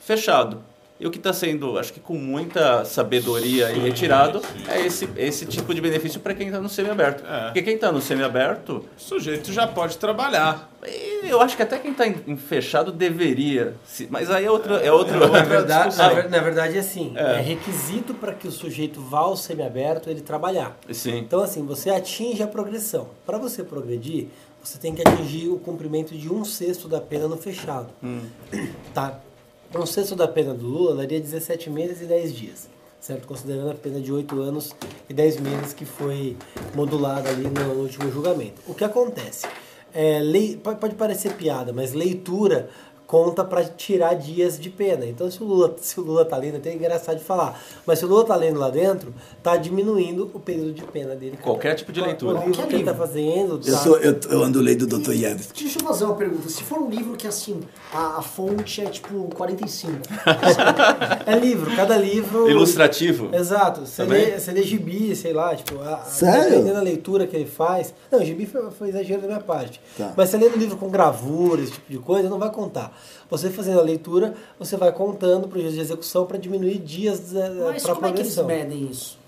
fechado. 0.00 0.62
E 1.00 1.06
o 1.06 1.10
que 1.10 1.16
está 1.16 1.32
sendo, 1.32 1.78
acho 1.78 1.94
que 1.94 1.98
com 2.00 2.14
muita 2.14 2.84
sabedoria 2.84 3.72
e 3.72 3.78
retirado, 3.78 4.42
é 4.68 4.84
esse, 4.84 5.08
esse 5.16 5.46
tipo 5.46 5.72
de 5.74 5.80
benefício 5.80 6.20
para 6.20 6.34
quem 6.34 6.48
está 6.48 6.60
no 6.60 6.68
semiaberto. 6.68 7.24
É. 7.26 7.44
Porque 7.46 7.62
quem 7.62 7.74
está 7.76 7.90
no 7.90 8.02
semiaberto, 8.02 8.84
O 8.98 9.00
sujeito 9.00 9.50
já 9.50 9.66
pode 9.66 9.96
trabalhar. 9.96 10.70
e 10.86 11.26
eu 11.28 11.40
acho 11.40 11.56
que 11.56 11.62
até 11.62 11.78
quem 11.78 11.92
está 11.92 12.06
em, 12.06 12.16
em 12.26 12.36
fechado 12.36 12.92
deveria. 12.92 13.74
se- 13.86 14.08
mas 14.10 14.30
aí 14.30 14.44
é 14.44 14.50
outro. 14.50 14.74
É 14.76 14.92
outro 14.92 15.16
É 15.16 15.24
outra 15.24 15.38
Na 15.40 15.42
verdade, 15.48 15.96
na, 15.96 16.08
ver- 16.10 16.28
na 16.28 16.38
verdade, 16.38 16.78
assim, 16.78 17.14
É. 17.16 17.36
é. 17.36 17.40
requisito 17.40 18.12
para 18.12 18.34
que 18.34 18.46
o 18.46 18.52
sujeito 18.52 19.00
vá 19.00 19.20
ao 19.20 19.36
semiaberto 19.38 20.10
ele 20.10 20.20
trabalhar. 20.20 20.76
Sim. 20.92 21.16
Então, 21.16 21.42
assim, 21.42 21.64
você 21.64 21.88
atinge 21.88 22.42
a 22.42 22.46
progressão. 22.46 23.08
Para 23.24 23.38
você 23.38 23.64
progredir, 23.64 24.26
você 24.62 24.76
tem 24.76 24.94
que 24.94 25.00
atingir 25.00 25.48
o 25.48 25.56
cumprimento 25.58 26.14
de 26.14 26.30
um 26.30 26.44
sexto 26.44 26.86
da 26.88 27.00
pena 27.00 27.26
no 27.26 27.38
fechado. 27.38 27.88
Tá? 28.92 29.18
Sexto 29.86 30.16
da 30.16 30.26
pena 30.26 30.52
do 30.52 30.66
Lula 30.66 30.96
daria 30.96 31.20
17 31.20 31.70
meses 31.70 32.02
e 32.02 32.04
10 32.04 32.34
dias. 32.34 32.68
Certo? 33.00 33.26
Considerando 33.26 33.70
a 33.70 33.74
pena 33.74 34.00
de 34.00 34.12
8 34.12 34.40
anos 34.40 34.74
e 35.08 35.14
10 35.14 35.40
meses 35.40 35.72
que 35.72 35.84
foi 35.84 36.36
modulada 36.74 37.30
ali 37.30 37.48
no, 37.48 37.80
último 37.80 38.10
julgamento. 38.10 38.60
O 38.66 38.74
que 38.74 38.84
acontece? 38.84 39.46
É, 39.92 40.20
lei, 40.20 40.56
pode 40.56 40.94
parecer 40.94 41.34
piada, 41.34 41.72
mas 41.72 41.92
leitura 41.92 42.68
conta 43.10 43.42
para 43.42 43.64
tirar 43.64 44.14
dias 44.14 44.56
de 44.56 44.70
pena. 44.70 45.04
Então, 45.04 45.28
se 45.28 45.42
o 45.42 45.44
Lula, 45.44 45.74
se 45.80 45.98
o 45.98 46.02
Lula 46.04 46.24
tá 46.24 46.36
lendo, 46.36 46.54
é 46.54 46.58
até 46.58 46.72
engraçado 46.72 47.18
de 47.18 47.24
falar, 47.24 47.60
mas 47.84 47.98
se 47.98 48.04
o 48.04 48.08
Lula 48.08 48.24
tá 48.24 48.36
lendo 48.36 48.60
lá 48.60 48.70
dentro, 48.70 49.12
tá 49.42 49.56
diminuindo 49.56 50.30
o 50.32 50.38
período 50.38 50.72
de 50.72 50.84
pena 50.84 51.16
dele. 51.16 51.36
Qualquer 51.42 51.74
tipo 51.74 51.90
de 51.90 52.00
leitura. 52.00 52.38
O 52.38 52.44
livro 52.46 52.68
que 52.68 52.74
ele 52.76 52.84
tá 52.84 52.94
fazendo. 52.94 53.60
Eu, 53.66 53.72
tá- 53.72 53.78
sou, 53.80 53.96
eu, 53.98 54.16
eu 54.30 54.44
ando 54.44 54.60
lendo 54.60 54.86
do 54.86 54.96
Dostoiévski. 54.98 55.60
Deixa 55.64 55.80
eu 55.80 55.84
fazer 55.88 56.04
uma 56.04 56.14
pergunta. 56.14 56.48
Se 56.48 56.62
for 56.62 56.78
um 56.78 56.88
livro 56.88 57.16
que, 57.16 57.26
assim, 57.26 57.60
a, 57.92 58.18
a 58.18 58.22
fonte 58.22 58.80
é 58.80 58.86
tipo 58.86 59.28
45. 59.34 59.90
É 61.26 61.36
livro, 61.36 61.74
cada 61.74 61.96
livro. 61.96 62.48
Ilustrativo. 62.48 63.34
Exato. 63.34 63.86
Você 63.86 64.04
lê, 64.04 64.38
você 64.38 64.52
lê 64.52 64.62
gibi, 64.62 65.14
sei 65.16 65.32
lá, 65.32 65.54
tipo, 65.56 65.80
a, 65.80 65.94
a- 65.96 66.04
Sério? 66.04 66.50
dependendo 66.50 66.74
da 66.74 66.80
leitura 66.80 67.26
que 67.26 67.34
ele 67.36 67.46
faz. 67.46 67.92
Não, 68.10 68.24
gibi 68.24 68.46
foi, 68.46 68.70
foi 68.70 68.88
exagero 68.90 69.20
da 69.22 69.26
minha 69.26 69.40
parte. 69.40 69.80
Tá. 69.98 70.12
Mas 70.16 70.30
você 70.30 70.36
lendo 70.36 70.56
livro 70.56 70.76
com 70.76 70.88
gravura, 70.88 71.60
esse 71.62 71.72
tipo 71.72 71.90
de 71.90 71.98
coisa, 71.98 72.28
não 72.28 72.38
vai 72.38 72.50
contar. 72.50 72.92
Você 73.30 73.50
fazendo 73.50 73.78
a 73.80 73.82
leitura, 73.82 74.34
você 74.58 74.76
vai 74.76 74.92
contando 74.92 75.48
para 75.48 75.60
dias 75.60 75.74
de 75.74 75.80
execução 75.80 76.26
para 76.26 76.36
diminuir 76.38 76.78
dias 76.78 77.20
Mas 77.32 77.82
para 77.82 77.94
como 77.94 78.06
é 78.06 78.12
que 78.12 78.20
eles 78.20 78.34
progressão. 78.34 78.46
medem 78.46 78.90
isso? 78.90 79.18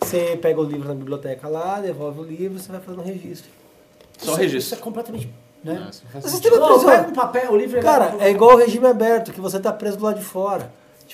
Você 0.00 0.36
pega 0.36 0.60
o 0.60 0.64
livro 0.64 0.88
na 0.88 0.94
biblioteca 0.94 1.46
lá, 1.48 1.80
devolve 1.80 2.20
o 2.20 2.24
livro, 2.24 2.58
você 2.58 2.72
vai 2.72 2.80
fazendo 2.80 3.00
um 3.02 3.04
registro. 3.06 3.50
Só 4.18 4.32
Isso- 4.32 4.40
registro. 4.40 4.58
Isso 4.58 4.74
é 4.74 4.78
completamente... 4.78 5.30
Né? 5.64 5.74
Não 5.74 5.92
faz 6.10 6.24
O 6.24 6.28
sistema 6.28 6.56
prisional- 6.56 6.84
pego 6.98 7.10
um 7.10 7.14
papel, 7.14 7.52
o 7.52 7.56
livro 7.56 7.78
é... 7.78 7.82
Cara, 7.82 8.16
é 8.18 8.30
igual 8.30 8.54
o 8.54 8.58
regime 8.58 8.84
aberto, 8.86 9.32
que 9.32 9.40
você 9.40 9.60
tá 9.60 9.72
preso 9.72 9.96
do 9.96 10.04
lado 10.04 10.18
de 10.18 10.24
fora. 10.24 10.72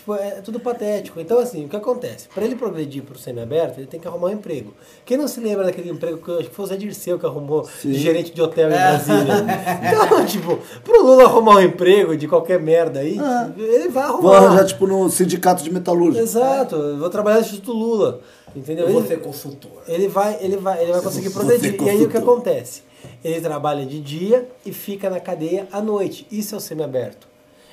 Tipo, 0.09 0.15
é 0.15 0.41
tudo 0.41 0.59
patético. 0.59 1.21
Então, 1.21 1.39
assim, 1.39 1.67
o 1.67 1.69
que 1.69 1.77
acontece? 1.77 2.29
Para 2.35 2.43
ele 2.45 2.57
progredir 2.57 3.03
pro 3.03 3.19
semi-aberto, 3.19 3.79
ele 3.79 3.87
tem 3.87 4.01
que 4.01 4.09
arrumar 4.09 4.29
um 4.29 4.33
emprego. 4.33 4.73
Quem 5.05 5.19
não 5.19 5.29
se 5.29 5.39
lembra 5.39 5.65
daquele 5.65 5.91
emprego 5.91 6.17
que 6.17 6.31
eu 6.31 6.39
acho 6.39 6.49
que 6.49 6.55
foi 6.55 6.65
o 6.65 6.69
Zé 6.69 6.77
Dirceu 6.77 7.19
que 7.19 7.27
arrumou 7.27 7.69
de 7.83 7.93
gerente 7.99 8.33
de 8.33 8.41
hotel 8.41 8.69
em 8.69 8.73
Brasília? 8.73 9.35
Então, 10.09 10.25
tipo, 10.25 10.59
pro 10.83 11.03
Lula 11.05 11.25
arrumar 11.25 11.57
um 11.57 11.61
emprego 11.61 12.17
de 12.17 12.27
qualquer 12.27 12.59
merda 12.61 13.01
aí, 13.01 13.19
ele 13.59 13.89
vai 13.89 14.07
Vou 14.09 14.33
arrumar. 14.33 14.37
arranjar, 14.37 14.65
tipo, 14.67 14.87
no 14.87 15.11
sindicato 15.11 15.63
de 15.63 15.71
metalúrgica. 15.71 16.23
Exato, 16.23 16.97
vou 16.97 17.11
trabalhar 17.11 17.37
no 17.37 17.43
Instituto 17.43 17.73
Lula. 17.73 18.21
Entendeu? 18.57 18.87
Eu 18.87 18.93
vou 18.93 19.01
Ele- 19.03 19.09
ser 19.09 19.21
consultor. 19.21 19.71
ele 19.87 20.09
vai, 20.09 20.39
ele 20.41 20.57
vai, 20.57 20.83
ele 20.83 20.93
vai 20.93 21.03
conseguir 21.03 21.29
progredir. 21.31 21.81
E 21.83 21.91
aí 21.91 22.03
o 22.03 22.09
que 22.09 22.17
acontece? 22.17 22.83
Ele 23.23 23.41
trabalha 23.43 23.85
de 23.85 24.01
dia 24.01 24.49
e 24.65 24.73
fica 24.73 25.11
na 25.11 25.21
cadeia 25.21 25.69
à 25.71 25.83
noite. 25.83 26.27
Isso 26.33 26.55
é 26.55 26.59
o 26.59 26.61
semiaberto. 26.61 27.28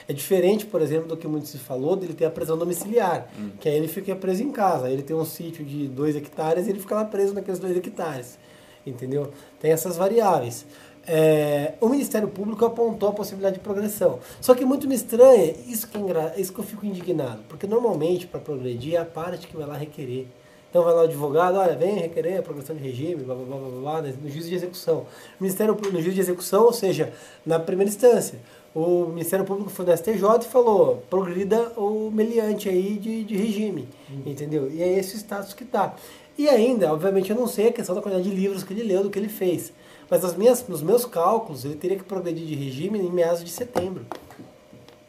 É 0.08 0.14
diferente, 0.14 0.66
por 0.66 0.82
exemplo, 0.82 1.08
do 1.08 1.18
que 1.18 1.28
muito 1.28 1.48
se 1.48 1.58
falou 1.58 1.96
dele 1.96 2.14
ter 2.14 2.26
a 2.26 2.30
prisão 2.30 2.58
domiciliar, 2.58 3.28
que 3.60 3.68
aí 3.68 3.76
ele 3.76 3.88
fica 3.88 4.16
preso 4.16 4.44
em 4.44 4.52
casa. 4.52 4.90
Ele 4.90 5.02
tem 5.02 5.16
um 5.16 5.26
sítio 5.26 5.66
de 5.66 5.88
dois 5.88 6.16
hectares 6.16 6.68
e 6.68 6.70
ele 6.70 6.80
fica 6.80 6.96
lá 6.96 7.06
preso 7.06 7.34
naqueles 7.34 7.60
dois 7.60 7.76
hectares. 7.76 8.38
Entendeu? 8.86 9.32
Tem 9.60 9.72
essas 9.72 9.98
variáveis. 9.98 10.66
É, 11.08 11.74
o 11.82 11.88
Ministério 11.90 12.28
Público 12.28 12.66
apontou 12.66 13.10
a 13.10 13.14
possibilidade 13.14 13.56
de 13.56 13.62
progressão. 13.62 14.20
Só 14.42 14.54
que 14.56 14.64
muito 14.66 14.88
me 14.88 14.96
estranha, 14.96 15.54
isso 15.68 15.88
que, 15.88 15.98
é 15.98 16.02
engra- 16.02 16.34
isso 16.38 16.52
que 16.54 16.60
eu 16.60 16.64
fico 16.64 16.86
indignado, 16.86 17.42
porque 17.48 17.68
normalmente 17.68 18.26
para 18.28 18.40
progredir 18.40 18.96
é 18.96 18.98
a 18.98 19.06
parte 19.06 19.48
que 19.48 19.56
vai 19.56 19.66
lá 19.68 19.76
requerer. 19.76 20.28
Então 20.70 20.84
vai 20.84 20.94
lá 20.94 21.02
o 21.02 21.04
advogado, 21.06 21.58
olha, 21.58 21.76
vem 21.76 21.94
requerer 21.96 22.40
a 22.40 22.42
progressão 22.42 22.76
de 22.76 22.84
regime, 22.84 23.24
blá 23.24 23.34
blá 23.36 23.46
blá 23.46 23.58
blá, 23.58 24.02
blá, 24.02 24.12
no 24.22 24.30
juízo 24.30 24.50
de 24.50 24.56
execução. 24.56 25.06
Ministério 25.40 25.74
Público, 25.74 25.96
no 25.96 26.02
juízo 26.02 26.16
de 26.16 26.22
execução, 26.22 26.66
ou 26.66 26.74
seja, 26.74 27.14
na 27.46 27.60
primeira 27.60 27.90
instância, 27.90 28.40
o 28.76 29.08
Ministério 29.08 29.46
Público 29.46 29.70
foi 29.70 29.86
no 29.86 29.96
STJ 29.98 30.42
e 30.42 30.46
falou, 30.46 31.02
progrida 31.10 31.72
o 31.78 32.12
meliante 32.12 32.68
aí 32.68 32.98
de, 33.00 33.24
de 33.24 33.36
regime, 33.38 33.88
entendeu? 34.26 34.70
E 34.70 34.84
é 34.84 35.00
esse 35.00 35.16
o 35.16 35.18
status 35.18 35.54
que 35.54 35.64
está. 35.64 35.96
E 36.38 36.50
ainda, 36.50 36.92
obviamente, 36.92 37.30
eu 37.32 37.36
não 37.38 37.48
sei 37.48 37.70
a 37.70 37.72
questão 37.72 37.96
da 37.96 38.02
quantidade 38.02 38.30
de 38.30 38.36
livros 38.36 38.64
que 38.64 38.74
ele 38.74 38.84
leu, 38.84 39.02
do 39.04 39.10
que 39.10 39.18
ele 39.18 39.30
fez. 39.30 39.72
Mas 40.10 40.22
nas 40.22 40.36
minhas, 40.36 40.68
nos 40.68 40.82
meus 40.84 41.06
cálculos, 41.06 41.64
ele 41.64 41.76
teria 41.76 41.96
que 41.98 42.04
progredir 42.04 42.46
de 42.46 42.54
regime 42.56 43.00
em 43.00 43.10
meados 43.10 43.44
de 43.44 43.50
setembro. 43.50 44.06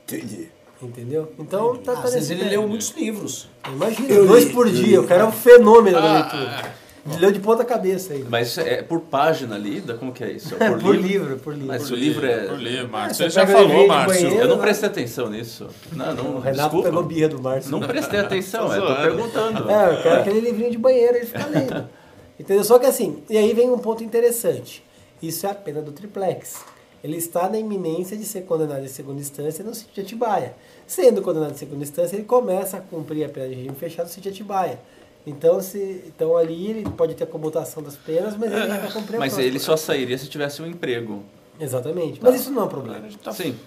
Entendi. 0.04 0.48
Entendeu? 0.80 1.32
Então 1.38 1.76
tá, 1.78 1.92
Ah, 1.92 1.96
tá 1.96 2.02
Às 2.02 2.12
vezes 2.14 2.28
nesse 2.28 2.40
ele 2.42 2.50
leu 2.50 2.68
muitos 2.68 2.90
livros. 2.90 3.48
Imagina, 3.66 4.08
Eu 4.12 4.26
dois 4.26 4.44
li, 4.44 4.52
por 4.52 4.70
dia. 4.70 4.86
li. 4.86 4.98
O 4.98 5.06
cara 5.06 5.22
é 5.22 5.26
um 5.26 5.32
fenômeno 5.32 5.96
da 6.00 6.04
Ah, 6.10 6.20
leitura. 6.20 6.74
Ele 7.08 7.20
leu 7.20 7.30
de 7.32 7.40
ponta 7.40 7.64
cabeça 7.64 8.12
aí. 8.12 8.24
Mas 8.28 8.48
isso 8.48 8.60
é 8.60 8.82
por 8.82 9.00
página 9.00 9.56
lida? 9.56 9.94
Como 9.94 10.12
que 10.12 10.24
é 10.24 10.32
isso? 10.32 10.54
É, 10.60 10.66
É 10.66 10.70
por 10.76 10.94
livro, 10.94 11.38
por 11.38 11.52
livro. 11.52 11.68
Mas 11.68 11.90
o 11.90 11.94
livro 11.94 12.26
é... 12.26 12.46
Por 12.46 12.58
livro, 12.58 12.88
Márcio. 12.88 13.16
você 13.16 13.24
Você 13.24 13.30
já 13.30 13.46
falou, 13.46 13.86
Márcio. 13.86 14.22
banheiro, 14.24 14.42
Eu 14.44 14.48
não 14.48 14.56
né? 14.56 14.62
prestei 14.62 14.88
atenção 14.88 15.30
nisso. 15.30 15.68
Não, 15.92 16.14
não, 16.14 16.36
O 16.36 16.40
Renato 16.40 16.62
desculpa. 16.62 16.88
pegou 16.88 17.02
birra 17.04 17.28
do 17.28 17.40
Márcio. 17.40 17.70
Não 17.70 17.80
prestei 17.80 18.18
atenção, 18.20 18.66
Tô 18.66 18.74
eu 18.74 18.80
tô 18.80 18.86
zoando. 18.86 19.02
perguntando. 19.02 19.70
É, 19.70 19.92
eu 19.98 20.02
quero 20.02 20.20
aquele 20.20 20.40
livrinho 20.40 20.70
de 20.70 20.78
banheiro, 20.78 21.16
ele 21.16 21.26
fica 21.26 21.46
lendo. 21.46 21.88
Entendeu? 22.38 22.64
Só 22.64 22.78
que 22.78 22.86
assim, 22.86 23.22
e 23.30 23.38
aí 23.38 23.52
vem 23.54 23.70
um 23.70 23.78
ponto 23.78 24.02
interessante. 24.04 24.84
Isso 25.22 25.46
é 25.46 25.50
a 25.50 25.54
pena 25.54 25.80
do 25.80 25.92
triplex. 25.92 26.56
Ele 27.02 27.16
está 27.16 27.48
na 27.48 27.56
iminência 27.58 28.16
de 28.16 28.24
ser 28.24 28.42
condenado 28.42 28.84
em 28.84 28.88
segunda 28.88 29.20
instância 29.20 29.64
no 29.64 29.74
sítio 29.74 29.94
de 29.94 30.00
Atibaia. 30.00 30.54
Sendo 30.86 31.22
condenado 31.22 31.52
em 31.52 31.56
segunda 31.56 31.82
instância, 31.82 32.16
ele 32.16 32.24
começa 32.24 32.78
a 32.78 32.80
cumprir 32.80 33.24
a 33.24 33.28
pena 33.28 33.48
de 33.48 33.54
regime 33.54 33.76
fechado 33.76 34.06
no 34.06 34.12
sítio 34.12 34.30
de 34.32 34.36
Atibaia. 34.40 34.78
Então, 35.26 35.60
se, 35.60 36.04
então 36.06 36.36
ali 36.36 36.68
ele 36.70 36.88
pode 36.90 37.14
ter 37.14 37.24
a 37.24 37.26
comutação 37.26 37.82
das 37.82 37.96
penas, 37.96 38.36
mas 38.36 38.52
ele 38.52 38.66
vai 38.68 38.92
cumprir 38.92 39.18
Mas 39.18 39.36
ele 39.36 39.58
só 39.58 39.76
sairia 39.76 40.16
se 40.16 40.28
tivesse 40.28 40.62
um 40.62 40.66
emprego. 40.66 41.24
Exatamente. 41.58 42.20
Mas 42.22 42.36
isso 42.36 42.50
não 42.52 42.62
é 42.62 42.64
um 42.66 42.68
problema. 42.68 43.08
Sim. 43.32 43.58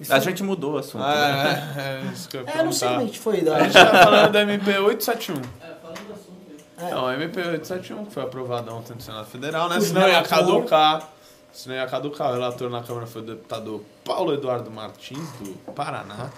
Isso 0.00 0.14
A 0.14 0.18
gente 0.18 0.42
mudou 0.42 0.74
o 0.74 0.78
assunto. 0.78 1.02
né? 1.02 1.04
Ah, 1.06 1.80
é, 1.80 2.08
é 2.08 2.12
isso 2.12 2.26
que 2.28 2.36
eu 2.38 2.44
É, 2.46 2.62
não 2.64 2.72
sei 2.72 2.88
como 2.88 3.00
a 3.00 3.04
gente 3.04 3.18
foi 3.18 3.46
A 3.46 3.62
gente 3.64 3.74
tá 3.74 4.04
falando 4.04 4.32
da 4.32 4.40
MP 4.40 4.78
871. 4.78 5.36
É. 6.78 6.90
Não, 6.90 7.06
a 7.06 7.14
MP 7.14 7.38
871 7.38 8.06
que 8.06 8.12
foi 8.14 8.22
aprovada 8.22 8.72
ontem 8.72 8.94
no 8.94 9.00
Senado 9.02 9.26
Federal, 9.26 9.68
né? 9.68 9.76
O 9.76 9.82
Senão 9.82 10.08
ia 10.08 10.22
caducar. 10.22 11.10
Senão 11.52 11.76
ia 11.76 11.86
caducar. 11.86 12.30
O 12.30 12.32
relator 12.32 12.70
na 12.70 12.82
Câmara 12.82 13.06
foi 13.06 13.20
o 13.20 13.24
deputado 13.26 13.84
Paulo 14.02 14.32
Eduardo 14.32 14.70
Martins, 14.70 15.30
do 15.40 15.52
Paraná. 15.74 16.30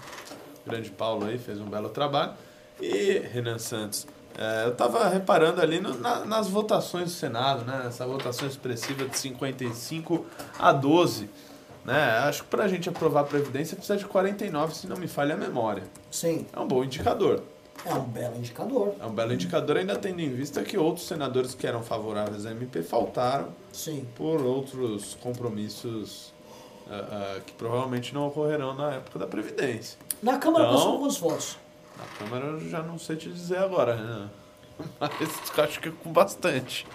Grande 0.67 0.91
Paulo 0.91 1.27
aí, 1.27 1.39
fez 1.39 1.61
um 1.61 1.67
belo 1.67 1.91
trabalho. 1.91 2.33
E 2.81 3.23
Renan 3.33 3.59
Santos. 3.59 4.07
É, 4.39 4.65
eu 4.67 4.75
tava 4.75 5.09
reparando 5.09 5.61
ali 5.61 5.81
no- 5.81 5.99
na- 5.99 6.25
nas 6.25 6.49
votações 6.49 7.05
do 7.07 7.11
Senado, 7.11 7.65
né? 7.65 7.85
Essa 7.87 8.07
votação 8.07 8.47
expressiva 8.49 9.05
de 9.07 9.19
55 9.19 10.25
a 10.59 10.73
12. 10.73 11.29
Né? 11.85 12.01
Acho 12.29 12.45
que 12.45 12.49
pra 12.49 12.69
gente 12.69 12.89
aprovar 12.89 13.21
a 13.23 13.25
Previdência 13.25 13.77
precisa 13.77 13.99
de 13.99 14.05
49, 14.05 14.73
se 14.75 14.87
não 14.87 14.97
me 14.97 15.09
falha 15.09 15.35
a 15.35 15.37
memória. 15.39 15.83
Sim, 16.11 16.47
É 16.53 16.61
um 16.61 16.67
bom 16.69 16.85
indicador. 16.85 17.43
é 17.85 17.93
um 17.95 18.05
belo 18.05 18.37
indicador. 18.37 18.95
É 19.01 19.05
um 19.07 19.11
belo 19.13 19.33
indicador, 19.33 19.77
ainda 19.77 19.97
tendo 19.97 20.21
em 20.21 20.31
vista 20.33 20.63
que 20.63 20.79
outros 20.79 21.09
senadores 21.09 21.55
que 21.57 21.67
eram 21.67 21.83
favoráveis 21.83 22.47
à 22.47 22.53
MP 22.53 22.83
faltaram 22.85 23.49
Sim. 23.73 24.07
por 24.15 24.41
outros 24.43 25.17
compromissos 25.21 26.33
ah, 26.89 27.37
ah, 27.37 27.41
que 27.45 27.53
provavelmente 27.55 28.13
não 28.15 28.29
ocorrerão 28.29 28.75
na 28.75 28.93
época 28.95 29.19
da 29.19 29.27
Previdência. 29.27 29.99
Na 30.23 30.39
Câmara 30.39 30.65
Então- 30.67 30.77
passou 30.77 30.99
quantos 31.01 31.17
votos? 31.19 31.59
Na 32.03 32.19
Câmara 32.19 32.47
eu 32.47 32.61
já 32.69 32.83
não 32.83 32.99
sei 32.99 33.17
te 33.17 33.29
dizer 33.31 33.59
agora, 33.59 33.95
Renan. 33.95 34.31
Mas 35.01 35.59
acho 35.59 35.81
que 35.81 35.91
com 35.91 36.13
bastante. 36.13 36.87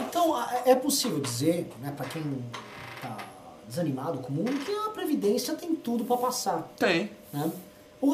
Então, 0.00 0.34
a- 0.34 0.62
é 0.66 0.74
possível 0.74 1.20
dizer, 1.20 1.70
né, 1.80 1.92
para 1.96 2.06
quem 2.08 2.22
tá 3.00 3.16
desanimado 3.68 4.18
com 4.18 4.32
o 4.32 4.36
mundo, 4.36 4.52
que 4.64 4.72
a 4.74 4.90
Previdência 4.90 5.54
tem 5.54 5.74
tudo 5.76 6.04
para 6.04 6.16
passar. 6.16 6.68
Tem. 6.76 7.10
Né? 7.32 7.50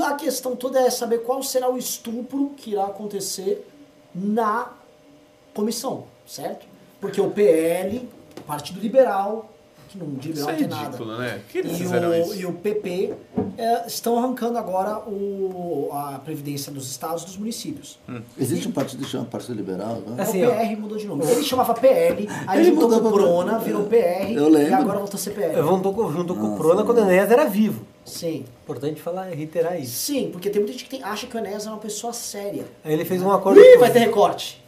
A 0.04 0.14
questão 0.14 0.54
toda 0.54 0.78
é 0.80 0.90
saber 0.90 1.18
qual 1.24 1.42
será 1.42 1.70
o 1.70 1.78
estupro 1.78 2.50
que 2.56 2.72
irá 2.72 2.84
acontecer 2.86 3.66
na 4.14 4.70
comissão, 5.54 6.04
certo? 6.26 6.66
Porque 7.00 7.20
o 7.20 7.30
PL, 7.30 8.06
o 8.38 8.42
Partido 8.42 8.80
Liberal, 8.80 9.50
que 9.88 9.98
não 9.98 10.06
de 10.14 10.30
Isso 10.30 10.40
liberal 10.40 10.50
é 10.50 10.54
tem 10.58 10.66
nada, 10.68 10.84
ridículo, 10.84 11.16
né? 11.18 11.40
Que 11.50 11.58
eles 11.58 11.80
e 11.80 11.84
o, 11.84 12.14
isso? 12.14 12.34
e 12.40 12.46
o 12.46 12.52
PP 12.52 13.14
é, 13.56 13.86
estão 13.86 14.18
arrancando 14.18 14.58
agora 14.58 14.98
o, 15.08 15.88
a 15.92 16.18
Previdência 16.24 16.70
dos 16.70 16.90
estados 16.90 17.22
e 17.22 17.26
dos 17.26 17.36
municípios. 17.36 17.98
Existe 18.38 18.68
um 18.68 18.72
partido 18.72 19.02
que 19.04 19.10
chama 19.10 19.24
Partido 19.24 19.54
Liberal, 19.54 19.96
né? 20.06 20.22
Assim, 20.22 20.44
o 20.44 20.50
ó. 20.50 20.54
PR 20.54 20.76
mudou 20.78 20.98
de 20.98 21.06
nome. 21.06 21.24
Ele 21.24 21.42
chamava 21.42 21.74
PL, 21.74 22.28
aí 22.46 22.60
Ele 22.60 22.70
juntou 22.70 22.84
mudou 22.90 23.00
com 23.00 23.08
o 23.08 23.12
pra- 23.12 23.22
Prona, 23.22 23.58
virou 23.58 23.84
PR, 23.84 24.32
Eu 24.34 24.48
lembro. 24.48 24.70
e 24.70 24.74
agora 24.74 24.98
voltou 24.98 25.16
a 25.16 25.20
ser 25.20 25.30
PL. 25.30 25.54
Juntou 25.62 25.92
com, 25.94 26.12
junto 26.12 26.34
com 26.34 26.54
o 26.54 26.56
Prona 26.56 26.84
quando 26.84 26.98
o 26.98 27.00
Enéas 27.02 27.30
era 27.30 27.44
vivo. 27.46 27.84
Sim. 28.04 28.44
Importante 28.64 29.00
falar, 29.02 29.24
reiterar 29.24 29.78
isso. 29.80 29.92
Sim, 29.92 30.30
porque 30.32 30.48
tem 30.50 30.60
muita 30.60 30.72
gente 30.72 30.84
que 30.84 30.90
tem- 30.90 31.02
acha 31.02 31.26
que 31.26 31.36
o 31.36 31.38
Enéas 31.38 31.66
é 31.66 31.70
uma 31.70 31.78
pessoa 31.78 32.12
séria. 32.12 32.64
Aí 32.84 32.92
ele 32.92 33.04
fez 33.04 33.20
um 33.22 33.30
acordo. 33.32 33.60
Ih, 33.60 33.74
com- 33.74 33.80
vai 33.80 33.90
ter 33.90 33.98
recorte. 33.98 34.62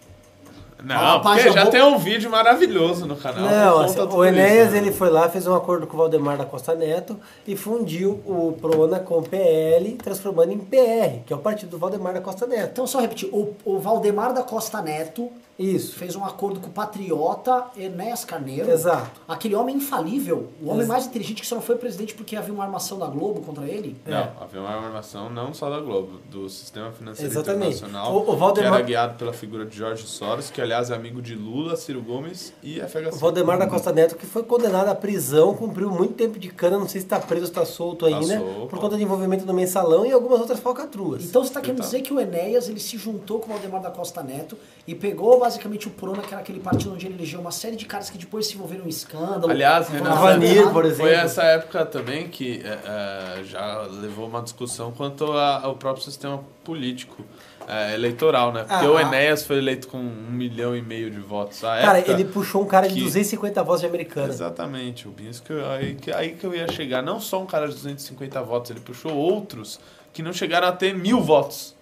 Não, 0.83 1.21
porque 1.21 1.53
já 1.53 1.67
tem 1.67 1.83
um 1.83 1.99
vídeo 1.99 2.31
maravilhoso 2.31 3.07
no 3.07 3.17
canal. 3.17 3.43
Não, 3.43 3.81
assim, 3.81 4.01
o 4.01 4.25
Enéas 4.25 4.69
isso, 4.69 4.73
né? 4.73 4.79
ele 4.79 4.93
foi 4.93 5.11
lá, 5.11 5.29
fez 5.29 5.47
um 5.47 5.55
acordo 5.55 5.87
com 5.87 5.95
o 5.95 5.99
Valdemar 5.99 6.37
da 6.37 6.45
Costa 6.45 6.75
Neto 6.75 7.19
e 7.47 7.57
fundiu 7.57 8.21
o 8.27 8.57
Prona 8.61 8.99
com 8.99 9.19
o 9.19 9.23
PL, 9.23 9.93
transformando 10.03 10.53
em 10.53 10.59
PR, 10.59 11.25
que 11.27 11.33
é 11.33 11.37
o 11.37 11.41
partido 11.41 11.71
do 11.71 11.79
Valdemar 11.79 12.15
da 12.15 12.21
Costa 12.21 12.47
Neto. 12.47 12.71
Então, 12.73 12.87
só 12.87 13.01
repetir, 13.01 13.29
o, 13.33 13.55
o 13.65 13.79
Valdemar 13.79 14.33
da 14.33 14.43
Costa 14.43 14.81
Neto 14.81 15.31
Isso. 15.61 15.95
fez 15.97 16.17
um 16.17 16.25
acordo 16.25 16.59
com 16.61 16.69
o 16.69 16.71
patriota 16.71 17.67
Enéas 17.77 18.25
Carneiro. 18.25 18.71
Exato. 18.71 19.21
Aquele 19.29 19.55
homem 19.55 19.77
infalível, 19.77 20.49
o 20.63 20.67
homem 20.69 20.81
Ex- 20.81 20.89
mais 20.89 21.07
inteligente 21.07 21.41
que 21.43 21.47
só 21.47 21.55
não 21.57 21.63
foi 21.63 21.77
presidente 21.77 22.15
porque 22.15 22.35
havia 22.37 22.53
uma 22.53 22.65
armação 22.65 22.99
da 22.99 23.07
Globo 23.07 23.41
contra 23.43 23.65
ele. 23.67 23.97
Não, 24.07 24.17
É. 24.17 24.33
havia 24.41 24.61
uma 24.61 24.71
armação 24.71 25.29
não 25.31 25.53
só 25.53 25.69
da 25.71 25.79
Globo, 25.81 26.21
do 26.31 26.49
sistema 26.49 26.91
financeiro 26.93 27.31
Exatamente. 27.33 27.77
internacional, 27.77 28.15
O- 28.15 28.33
o 28.33 28.37
Valdemar- 28.37 28.71
que 28.73 28.77
era 28.79 28.87
guiado 28.87 29.19
pela 29.19 29.33
figura 29.33 29.65
de 29.67 29.77
Jorge 29.77 30.07
Soros, 30.07 30.51
que 30.51 30.61
aliás 30.61 30.91
é 30.91 30.95
amigo 30.95 31.21
de 31.21 31.35
Lula, 31.35 31.77
Ciro 31.77 32.01
Gomes 32.03 32.53
e 32.63 32.81
FHC. 32.81 33.17
O 33.17 33.19
Valdemar 33.19 33.59
da 33.59 33.67
Costa 33.67 33.93
Neto, 33.93 34.17
que 34.17 34.27
foi 34.27 34.43
condenado 34.43 34.89
à 34.89 34.95
prisão, 34.95 35.55
cumpriu 35.55 35.91
muito 35.91 36.15
tempo 36.15 36.39
de 36.39 36.49
cana, 36.49 36.79
não 36.79 36.89
sei 36.89 37.01
se 37.01 37.07
está 37.07 37.19
preso 37.21 37.45
ou 37.45 37.49
está 37.49 37.65
solto 37.65 38.09
Tá 38.09 38.17
ainda, 38.17 38.39
solto. 38.39 38.67
por 38.69 38.79
conta 38.79 38.97
de 38.97 39.03
envolvimento 39.03 39.45
no 39.47 39.53
mensalão 39.55 40.05
e 40.07 40.13
algumas 40.13 40.41
outras 40.41 40.59
falcatruas. 40.61 41.25
Então 41.25 41.43
você 41.43 41.49
está 41.51 41.61
querendo 41.61 41.79
Então. 41.79 41.87
dizer 41.91 42.03
que 42.03 42.13
o 42.13 42.21
Enéas 42.21 42.69
ele 42.69 42.81
se 42.81 42.97
juntou 42.97 43.39
com 43.41 43.47
o 43.47 43.49
Valdemar 43.55 43.81
da 43.83 43.91
Costa 43.91 44.23
Neto 44.23 44.57
e 44.87 44.95
pegou 44.95 45.45
basicamente 45.51 45.89
o 45.89 45.91
Prona, 45.91 46.23
que 46.23 46.33
era 46.33 46.41
aquele 46.41 46.61
partido 46.61 46.93
onde 46.95 47.07
ele 47.07 47.17
elegeu 47.17 47.41
uma 47.41 47.51
série 47.51 47.75
de 47.77 47.85
caras 47.85 48.09
que 48.09 48.17
depois 48.17 48.47
se 48.47 48.55
envolveram 48.55 48.85
em 48.87 48.89
escândalo. 48.89 49.51
Aliás, 49.51 49.89
fazer 49.89 50.01
Vanir, 50.03 50.71
por 50.71 50.85
exemplo. 50.85 51.03
Foi 51.07 51.13
essa 51.13 51.43
época 51.43 51.85
também 51.85 52.29
que 52.29 52.63
é, 52.65 53.39
é, 53.41 53.45
já 53.45 53.83
levou 54.01 54.29
uma 54.29 54.41
discussão 54.43 54.93
quanto 54.93 55.33
a- 55.33 55.61
ao 55.65 55.75
próprio 55.75 56.05
sistema 56.05 56.43
político 56.65 57.25
é, 57.69 57.95
eleitoral, 57.95 58.53
né? 58.53 58.65
Porque 58.67 58.85
Ah. 58.87 58.91
o 58.91 58.99
Enéas 58.99 59.45
foi 59.45 59.59
eleito 59.59 59.87
com 59.87 59.99
um 59.99 60.31
milhão 60.31 60.75
e 60.77 60.83
meio 60.83 61.09
de 61.11 61.21
votos. 61.21 61.63
A 61.63 61.81
Cara, 61.81 61.99
época 61.99 62.13
ele 62.15 62.25
puxou 62.25 62.63
um 62.63 62.67
cara 62.67 62.89
de 62.89 62.95
que- 62.95 63.01
250 63.03 63.63
votos 63.63 63.81
de 63.83 63.87
americana. 63.87 64.29
Exatamente, 64.29 65.07
o 65.07 65.11
Binho, 65.13 65.31
isso 65.31 65.43
que 65.43 65.53
eu- 65.53 65.71
aí, 65.71 65.95
que, 65.95 66.11
aí 66.13 66.33
que 66.33 66.45
eu 66.45 66.53
ia 66.55 66.67
chegar. 66.73 67.01
Não 67.03 67.21
só 67.21 67.41
um 67.41 67.47
cara 67.47 67.69
de 67.69 67.75
250 67.75 68.43
votos, 68.43 68.71
ele 68.73 68.81
puxou 68.81 69.13
outros 69.15 69.79
que 70.13 70.21
não 70.23 70.33
chegaram 70.33 70.67
a 70.69 70.73
ter 70.73 70.93
mil 70.95 71.21
votos. 71.21 71.77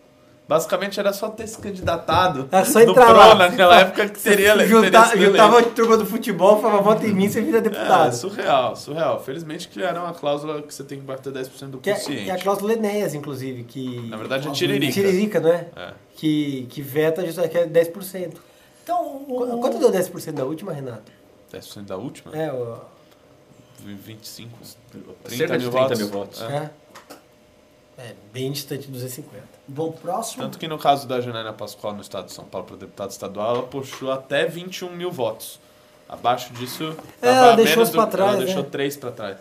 Basicamente 0.49 0.99
era 0.99 1.13
só 1.13 1.29
ter 1.29 1.47
se 1.47 1.59
candidatado 1.59 2.49
Era 2.51 2.65
só 2.65 2.81
entrar 2.81 3.05
PRO 3.07 3.17
lá. 3.19 3.35
naquela 3.35 3.81
época 3.81 4.09
que 4.09 4.19
Junta, 4.67 5.05
sido 5.05 5.25
juntava 5.27 5.57
eleito. 5.57 5.69
a 5.71 5.75
turma 5.75 5.97
do 5.99 6.07
futebol, 6.07 6.59
falava, 6.63 6.81
vota 6.83 7.07
em 7.07 7.13
mim, 7.13 7.29
você 7.29 7.43
vira 7.43 7.59
É, 7.59 7.61
deputado. 7.61 8.13
surreal, 8.15 8.75
surreal. 8.75 9.23
Felizmente 9.23 9.69
criaram 9.69 10.05
uma 10.05 10.15
cláusula 10.15 10.63
que 10.63 10.73
você 10.75 10.83
tem 10.85 10.99
que 11.01 11.05
bater 11.05 11.31
10% 11.33 11.67
do 11.69 11.79
que, 11.79 11.91
é, 11.91 11.95
consciente. 11.95 12.25
que 12.25 12.31
é 12.31 12.33
a 12.33 12.39
cláusula 12.39 12.73
Enéas, 12.73 13.13
inclusive, 13.15 13.63
que... 13.65 14.09
Na 14.09 14.17
verdade 14.17 14.49
é 14.49 14.51
tiririca. 14.53 14.93
Tiririca, 14.93 15.39
não 15.39 15.51
é? 15.53 15.67
É. 15.77 15.93
Que, 16.17 16.67
que 16.71 16.81
veta 16.81 17.25
justamente 17.27 17.51
que 17.53 17.59
é 17.59 17.67
10%. 17.67 18.33
Então, 18.83 19.05
o, 19.29 19.37
Qu- 19.37 19.59
Quanto 19.61 19.79
deu 19.79 19.93
10% 19.93 20.33
da 20.33 20.47
última, 20.47 20.73
Renato? 20.73 21.13
10% 21.53 21.83
da 21.85 21.97
última? 21.99 22.35
É, 22.35 22.51
o... 22.51 22.79
25, 23.85 24.51
30 24.91 25.37
Cerca 25.37 25.59
de 25.59 25.65
mil 25.65 25.71
30 25.73 25.83
votos. 25.89 25.99
mil 25.99 26.09
votos. 26.09 26.43
É. 26.43 26.45
é. 26.57 26.71
É, 27.99 28.15
bem 28.33 28.53
distante 28.53 28.83
de 28.87 28.93
250. 28.93 29.45
Vamos 29.69 29.95
pro 29.97 30.03
próximo? 30.03 30.45
Tanto 30.45 30.57
que 30.59 30.69
no 30.69 30.79
caso 30.79 31.07
da 31.09 31.21
Janaina 31.21 31.53
Pascoal 31.53 31.95
no 31.95 32.01
estado 32.01 32.27
de 32.27 32.33
São 32.33 32.45
Paulo 32.45 32.65
para 32.67 32.77
deputado 32.77 33.11
estadual, 33.11 33.57
ela 33.57 33.63
puxou 33.65 34.13
até 34.13 34.47
21 34.47 34.91
mil 34.95 35.11
votos. 35.11 35.59
Abaixo 36.09 36.53
disso, 36.55 36.97
É, 37.21 37.29
ela 37.29 37.57
deixou 37.57 37.77
menos 37.79 37.91
do- 37.91 38.07
trás, 38.07 38.35
Ela 38.37 38.45
deixou 38.45 38.63
né? 38.63 38.69
três 38.71 38.97
para 38.97 39.11
trás. 39.11 39.39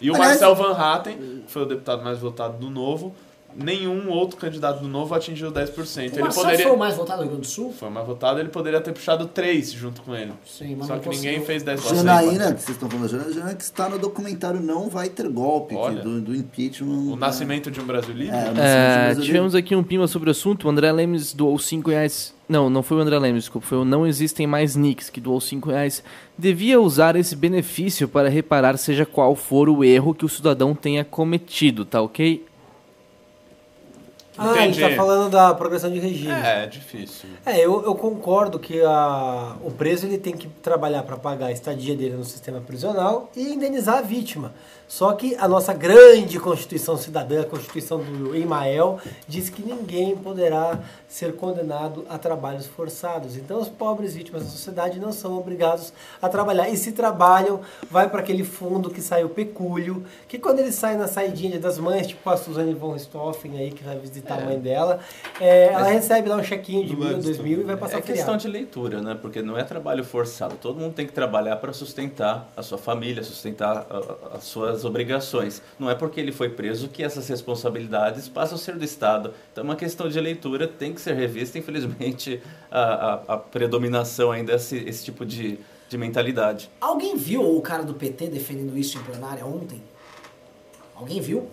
E 0.00 0.10
o 0.10 0.14
Aliás- 0.14 0.40
Marcel 0.40 0.54
Van 0.56 0.72
Hatten, 0.76 1.16
que 1.46 1.52
foi 1.52 1.62
o 1.62 1.66
deputado 1.66 2.02
mais 2.02 2.18
votado 2.18 2.56
do 2.56 2.70
Novo, 2.70 3.14
nenhum 3.56 4.08
outro 4.10 4.36
candidato 4.36 4.80
do 4.80 4.88
Novo 4.88 5.14
atingiu 5.14 5.50
10%. 5.50 5.56
o 5.56 6.00
ele 6.14 6.22
Marcelo 6.22 6.44
poderia... 6.44 6.66
foi 6.66 6.76
o 6.76 6.78
mais 6.78 6.96
votado 6.96 7.18
do 7.18 7.22
Rio 7.22 7.30
Grande 7.32 7.46
do 7.46 7.50
Sul? 7.50 7.72
Foi 7.78 7.88
o 7.88 7.90
mais 7.90 8.06
votado, 8.06 8.40
ele 8.40 8.48
poderia 8.48 8.80
ter 8.80 8.92
puxado 8.92 9.26
três 9.26 9.72
junto 9.72 10.02
com 10.02 10.14
ele. 10.14 10.32
Sim, 10.46 10.76
mas 10.76 10.86
Só 10.88 10.98
que 10.98 11.08
ninguém 11.08 11.44
fez 11.44 11.62
10%. 11.64 11.94
Janaína, 11.96 12.54
que 12.54 12.62
vocês 12.62 12.70
estão 12.70 12.88
falando 12.90 13.08
Janaína, 13.08 13.32
Janaína 13.32 13.54
que 13.54 13.62
está 13.64 13.88
no 13.88 13.98
documentário 13.98 14.60
Não 14.60 14.88
Vai 14.88 15.08
Ter 15.08 15.28
Golpe, 15.28 15.74
que 15.74 15.80
Olha. 15.80 16.02
do, 16.02 16.20
do 16.20 16.34
impeachment. 16.34 17.12
O 17.12 17.16
nascimento 17.16 17.70
de 17.70 17.80
um 17.80 17.84
Brasil 17.84 18.14
livre? 18.14 18.34
É, 18.34 18.38
o 18.38 18.44
nascimento 18.44 18.60
É, 18.60 18.96
brasileiro. 19.04 19.22
tivemos 19.22 19.54
aqui 19.54 19.76
um 19.76 19.82
pima 19.82 20.06
sobre 20.06 20.28
o 20.28 20.32
assunto. 20.32 20.66
O 20.66 20.70
André 20.70 20.90
Lemes 20.92 21.32
doou 21.32 21.58
5 21.58 21.90
reais. 21.90 22.34
Não, 22.48 22.68
não 22.68 22.82
foi 22.82 22.98
o 22.98 23.00
André 23.00 23.18
Lemes, 23.18 23.44
desculpa. 23.44 23.66
Foi 23.66 23.78
o 23.78 23.84
Não 23.84 24.06
Existem 24.06 24.46
Mais 24.46 24.76
Nicks, 24.76 25.08
que 25.08 25.20
doou 25.20 25.40
5 25.40 25.70
reais. 25.70 26.02
Devia 26.36 26.80
usar 26.80 27.16
esse 27.16 27.34
benefício 27.34 28.06
para 28.06 28.28
reparar 28.28 28.76
seja 28.76 29.06
qual 29.06 29.34
for 29.34 29.68
o 29.68 29.82
erro 29.82 30.14
que 30.14 30.24
o 30.24 30.28
cidadão 30.28 30.74
tenha 30.74 31.04
cometido, 31.04 31.84
tá 31.84 32.02
ok? 32.02 32.44
Ah, 34.36 34.52
Entendi. 34.52 34.80
tá 34.80 34.90
falando 34.90 35.30
da 35.30 35.54
progressão 35.54 35.90
de 35.90 35.98
regime. 35.98 36.32
É, 36.32 36.64
é 36.64 36.66
difícil. 36.66 37.28
É, 37.46 37.58
eu, 37.60 37.84
eu 37.84 37.94
concordo 37.94 38.58
que 38.58 38.82
a, 38.82 39.56
o 39.62 39.70
preso 39.70 40.06
ele 40.06 40.18
tem 40.18 40.36
que 40.36 40.48
trabalhar 40.48 41.02
para 41.04 41.16
pagar 41.16 41.46
a 41.46 41.52
estadia 41.52 41.94
dele 41.96 42.16
no 42.16 42.24
sistema 42.24 42.60
prisional 42.60 43.30
e 43.36 43.52
indenizar 43.52 43.98
a 43.98 44.02
vítima. 44.02 44.52
Só 44.86 45.12
que 45.12 45.34
a 45.36 45.48
nossa 45.48 45.72
grande 45.72 46.38
Constituição 46.38 46.96
Cidadã, 46.96 47.40
a 47.42 47.44
Constituição 47.44 47.98
do 47.98 48.34
Emael, 48.36 48.98
diz 49.26 49.48
que 49.48 49.62
ninguém 49.62 50.16
poderá 50.16 50.78
ser 51.08 51.34
condenado 51.36 52.04
a 52.08 52.18
trabalhos 52.18 52.66
forçados. 52.66 53.36
Então, 53.36 53.60
os 53.60 53.68
pobres 53.68 54.14
vítimas 54.14 54.42
da 54.44 54.50
sociedade 54.50 54.98
não 55.00 55.12
são 55.12 55.38
obrigados 55.38 55.92
a 56.20 56.28
trabalhar. 56.28 56.68
E 56.68 56.76
se 56.76 56.92
trabalham, 56.92 57.60
vai 57.90 58.08
para 58.08 58.20
aquele 58.20 58.44
fundo 58.44 58.90
que 58.90 59.00
sai 59.00 59.24
o 59.24 59.28
pecúlio, 59.28 60.04
que 60.28 60.38
quando 60.38 60.58
eles 60.60 60.74
saem 60.74 60.98
na 60.98 61.08
saidinha 61.08 61.58
das 61.58 61.78
mães, 61.78 62.06
tipo 62.08 62.28
a 62.28 62.36
Suzane 62.36 62.74
von 62.74 62.92
Richthofen 62.92 63.58
aí, 63.58 63.70
que 63.70 63.82
vai 63.82 63.96
visitar 63.98 64.38
a 64.38 64.44
mãe 64.44 64.58
dela, 64.58 65.00
é, 65.40 65.66
ela 65.72 65.88
recebe 65.88 66.28
lá 66.28 66.36
um 66.36 66.42
chequinho 66.44 66.84
de 66.86 66.94
mil, 66.96 67.04
lado 67.04 67.22
dois 67.22 67.38
mil 67.38 67.60
e 67.60 67.64
vai 67.64 67.76
passar 67.76 67.98
É 67.98 68.02
questão 68.02 68.36
de 68.36 68.48
leitura, 68.48 69.00
né? 69.00 69.16
Porque 69.20 69.40
não 69.42 69.56
é 69.56 69.64
trabalho 69.64 70.04
forçado. 70.04 70.56
Todo 70.60 70.78
mundo 70.80 70.94
tem 70.94 71.06
que 71.06 71.12
trabalhar 71.12 71.56
para 71.56 71.72
sustentar 71.72 72.50
a 72.56 72.62
sua 72.62 72.78
família, 72.78 73.22
sustentar 73.22 73.86
a- 73.88 73.96
a- 74.34 74.36
as 74.36 74.44
suas 74.80 74.84
obrigações. 74.84 75.62
Não 75.78 75.88
é 75.90 75.94
porque 75.94 76.20
ele 76.20 76.32
foi 76.32 76.48
preso 76.50 76.88
que 76.88 77.02
essas 77.02 77.26
responsabilidades 77.28 78.28
passam 78.28 78.56
a 78.56 78.58
ser 78.58 78.76
do 78.76 78.84
Estado. 78.84 79.32
Então 79.52 79.62
é 79.62 79.64
uma 79.64 79.76
questão 79.76 80.08
de 80.08 80.20
leitura, 80.20 80.66
tem 80.68 80.92
que 80.92 81.00
ser 81.00 81.14
revista. 81.14 81.58
Infelizmente, 81.58 82.40
a, 82.70 82.80
a- 82.82 83.34
a 83.34 83.36
predominação 83.36 84.30
ainda 84.32 84.52
é 84.52 84.56
esse, 84.56 84.76
esse 84.78 85.04
tipo 85.04 85.24
de, 85.24 85.58
de 85.88 85.98
mentalidade. 85.98 86.70
Alguém 86.80 87.16
viu 87.16 87.42
o 87.56 87.60
cara 87.60 87.82
do 87.82 87.94
PT 87.94 88.28
defendendo 88.28 88.76
isso 88.76 88.98
em 88.98 89.02
plenária 89.02 89.44
ontem? 89.46 89.82
Alguém 90.94 91.20
viu? 91.20 91.48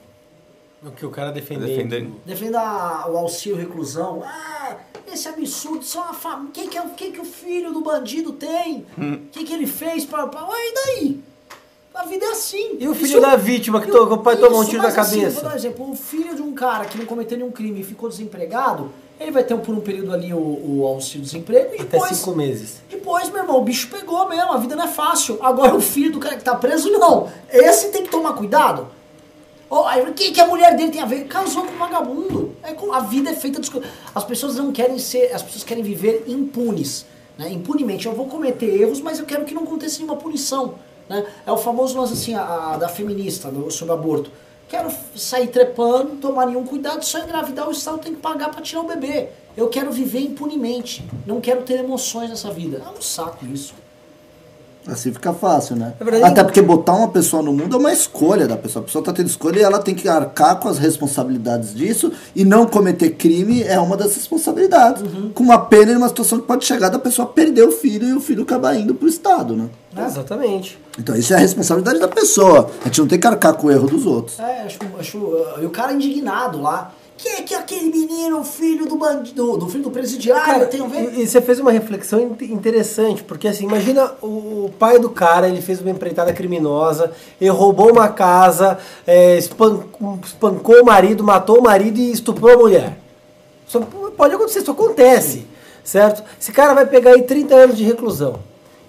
O 0.84 0.89
que 0.89 1.05
o 1.05 1.11
cara 1.11 1.32
defendendo. 1.32 1.67
Defendendo. 1.67 2.15
Defenda 2.26 2.59
a- 2.59 3.07
o 3.07 3.15
auxílio 3.17 3.55
reclusão. 3.57 4.24
Ah, 4.26 4.78
esse 5.11 5.28
absurdo, 5.28 5.84
só 5.84 6.05
uma 6.05 6.13
família. 6.13 6.49
O 6.49 6.51
que, 6.51 6.67
que, 6.67 6.78
é- 6.78 6.82
o 6.82 6.89
que, 6.91 7.11
que 7.11 7.19
o 7.19 7.26
filho 7.26 7.72
do 7.72 7.82
bandido 7.82 8.34
tem? 8.34 8.86
O 8.97 9.28
que, 9.32 9.43
que 9.43 9.53
ele 9.53 9.67
fez 9.67 10.05
para. 10.05 10.26
Pra... 10.28 10.41
E 10.49 10.74
daí? 10.74 11.24
A 12.02 12.06
vida 12.06 12.26
é 12.26 12.30
assim. 12.30 12.78
E 12.80 12.88
o 12.88 12.95
filho 12.95 13.08
Isso- 13.10 13.22
da 13.22 13.36
vítima 13.36 13.80
que 13.80 13.91
o 13.91 14.18
pai 14.18 14.36
tomou 14.36 14.62
um 14.62 14.66
tiro 14.66 14.82
na 14.82 14.88
assim, 14.88 14.95
cabeça? 15.20 15.36
vou 15.36 15.43
dar 15.43 15.54
um 15.54 15.56
exemplo. 15.56 15.91
O 15.91 15.95
filho 15.95 16.36
de 16.36 16.41
um 16.41 16.52
cara 16.52 16.86
que 16.86 16.97
não 16.97 17.06
cometeu 17.06 17.38
nenhum 17.38 17.52
crime 17.52 17.82
e 17.82 17.84
ficou 17.84 18.10
desempregado, 18.10 18.91
ele 19.20 19.30
vai 19.30 19.43
ter 19.43 19.56
por 19.58 19.76
um 19.76 19.80
período 19.82 20.12
ali 20.12 20.34
o, 20.34 20.38
o 20.39 20.88
auxílio-desemprego 20.88 21.74
e 21.74 21.82
Até 21.82 21.84
depois. 21.84 22.18
cinco 22.18 22.36
meses. 22.36 22.82
Depois, 22.89 23.30
meu 23.30 23.43
irmão, 23.43 23.60
o 23.60 23.62
bicho 23.62 23.88
pegou 23.88 24.28
mesmo, 24.28 24.52
a 24.52 24.58
vida 24.58 24.76
não 24.76 24.86
é 24.86 24.88
fácil. 24.88 25.38
Agora 25.43 25.76
o 25.76 25.80
filho 25.80 26.12
do 26.12 26.20
cara 26.20 26.36
que 26.38 26.43
tá 26.43 26.56
preso, 26.56 26.89
não. 26.89 27.30
Esse 27.52 27.89
tem 27.89 28.02
que 28.02 28.10
tomar 28.10 28.34
cuidado. 28.34 28.88
Oh, 29.70 29.82
o 29.82 30.14
que, 30.14 30.32
que 30.32 30.41
a 30.41 30.47
mulher 30.47 30.76
dele 30.76 30.89
tem 30.89 31.02
a 31.02 31.06
ver? 31.06 31.26
Casou 31.26 31.66
com 31.66 31.74
um 31.76 31.78
vagabundo. 31.78 32.56
É, 32.64 32.76
a 32.93 32.99
vida 33.02 33.30
é 33.30 33.36
feita 33.36 33.62
de... 33.62 33.72
As 34.14 34.24
pessoas 34.24 34.56
não 34.56 34.72
querem 34.72 34.97
ser... 34.97 35.32
As 35.34 35.43
pessoas 35.43 35.64
querem 35.64 35.84
viver 35.84 36.24
impunes. 36.28 37.06
Né? 37.38 37.52
Impunemente. 37.52 38.08
Eu 38.08 38.14
vou 38.14 38.26
cometer 38.26 38.82
erros, 38.82 38.99
mas 38.99 39.20
eu 39.20 39.26
quero 39.26 39.45
que 39.45 39.54
não 39.54 39.64
aconteça 39.64 39.99
nenhuma 39.99 40.18
punição. 40.18 40.74
Né? 41.10 41.26
É 41.45 41.52
o 41.52 41.58
famoso 41.58 41.99
lance 41.99 42.14
assim, 42.14 42.34
a, 42.34 42.74
a 42.74 42.78
da 42.78 42.89
feminista, 42.89 43.49
do, 43.49 43.70
sobre 43.72 43.93
aborto. 43.93 44.32
Quero 44.70 44.89
sair 45.16 45.47
trepando, 45.47 46.16
tomar 46.16 46.45
nenhum 46.45 46.66
cuidado, 46.66 47.04
só 47.04 47.20
engravidar 47.20 47.68
o 47.68 47.72
Estado 47.72 47.97
tem 47.99 48.16
que 48.16 48.22
pagar 48.22 48.49
pra 48.49 48.62
tirar 48.62 48.82
o 48.82 48.88
bebê. 48.88 49.30
Eu 49.56 49.68
quero 49.68 49.91
viver 49.91 50.22
impunemente. 50.22 51.06
Não 51.26 51.41
quero 51.41 51.64
ter 51.64 51.80
emoções 51.80 52.30
nessa 52.30 52.49
vida. 52.52 52.82
É 52.86 52.97
um 52.97 53.02
saco 53.02 53.45
isso. 53.45 53.74
Assim 54.88 55.14
fica 55.14 55.32
fácil, 55.32 55.76
né? 55.76 55.94
Verdade. 56.00 56.24
Até 56.24 56.44
porque 56.44 56.62
botar 56.62 56.94
uma 56.94 57.08
pessoa 57.08 57.44
no 57.44 57.54
mundo 57.54 57.76
é 57.76 57.80
uma 57.80 57.94
escolha 57.94 58.48
da 58.48 58.58
pessoa. 58.58 58.82
A 58.82 58.86
pessoa 58.86 59.04
tá 59.04 59.14
tendo 59.14 59.28
escolha 59.28 59.60
e 59.60 59.64
ela 59.64 59.80
tem 59.80 59.94
que 59.94 60.10
arcar 60.10 60.60
com 60.60 60.68
as 60.68 60.80
responsabilidades 60.80 61.74
disso 61.74 62.12
e 62.36 62.44
não 62.44 62.66
cometer 62.66 63.12
crime 63.12 63.62
é 63.64 63.80
uma 63.80 63.96
das 63.96 64.16
responsabilidades. 64.16 65.04
Uhum. 65.04 65.32
Com 65.34 65.44
uma 65.44 65.60
pena 65.60 65.92
em 65.92 65.96
uma 65.96 66.10
situação 66.10 66.40
que 66.40 66.48
pode 66.48 66.66
chegar 66.66 66.90
da 66.90 66.98
pessoa 66.98 67.28
perder 67.28 67.64
o 67.64 67.72
filho 67.72 68.08
e 68.08 68.14
o 68.14 68.20
filho 68.20 68.44
acabar 68.44 68.76
indo 68.76 68.96
pro 68.96 69.08
Estado, 69.08 69.56
né? 69.56 69.70
Exatamente. 69.98 70.80
Então 70.98 71.16
isso 71.16 71.34
é 71.34 71.36
a 71.36 71.40
responsabilidade 71.40 72.00
da 72.00 72.08
pessoa. 72.08 72.70
A 72.82 72.86
gente 72.86 73.02
não 73.02 73.08
tem 73.08 73.20
que 73.20 73.28
arcar 73.28 73.54
com 73.54 73.68
o 73.68 73.72
erro 73.72 73.88
dos 73.88 74.06
outros. 74.06 74.40
É, 74.40 74.64
acho, 74.64 74.80
acho, 75.00 75.18
e 75.62 75.66
o 75.66 75.70
cara 75.70 75.94
indignado 75.94 76.60
lá. 76.60 76.92
Que 77.22 77.28
é 77.30 77.41
que 77.43 77.53
aquele 77.53 77.91
menino, 77.91 78.43
filho 78.43 78.88
do 78.88 78.95
bandido, 78.95 79.55
do 79.55 79.69
filho 79.69 79.84
do 79.84 79.91
presidiário, 79.91 80.43
Cara, 80.45 80.65
tem 80.65 80.82
a 80.82 80.88
ver? 80.88 81.13
e, 81.13 81.22
e 81.22 81.28
você 81.28 81.39
fez 81.39 81.59
uma 81.59 81.72
reflexão 81.72 82.19
in- 82.19 82.45
interessante, 82.45 83.24
porque 83.24 83.47
assim, 83.47 83.65
imagina 83.65 84.13
o, 84.24 84.65
o 84.65 84.74
pai 84.80 84.97
do 84.97 85.07
cara, 85.09 85.47
ele 85.47 85.61
fez 85.61 85.80
uma 85.82 85.91
empreitada 85.91 86.34
criminosa, 86.34 87.11
ele 87.39 87.51
roubou 87.51 87.91
uma 87.91 88.09
casa, 88.09 88.80
é, 89.05 89.38
espan- 89.38 89.84
espancou 90.26 90.82
o 90.82 90.86
marido, 90.86 91.24
matou 91.24 91.59
o 91.59 91.63
marido 91.63 91.99
e 91.99 92.11
estuprou 92.11 92.53
a 92.53 92.57
mulher. 92.57 92.97
Isso 93.67 93.80
pode 94.17 94.34
acontecer, 94.34 94.59
isso 94.61 94.72
acontece, 94.72 95.45
certo? 95.84 96.24
Esse 96.39 96.51
cara 96.51 96.74
vai 96.74 96.88
pegar 96.88 97.11
aí 97.11 97.22
30 97.22 97.53
anos 97.53 97.78
de 97.78 97.84
reclusão. 97.84 98.39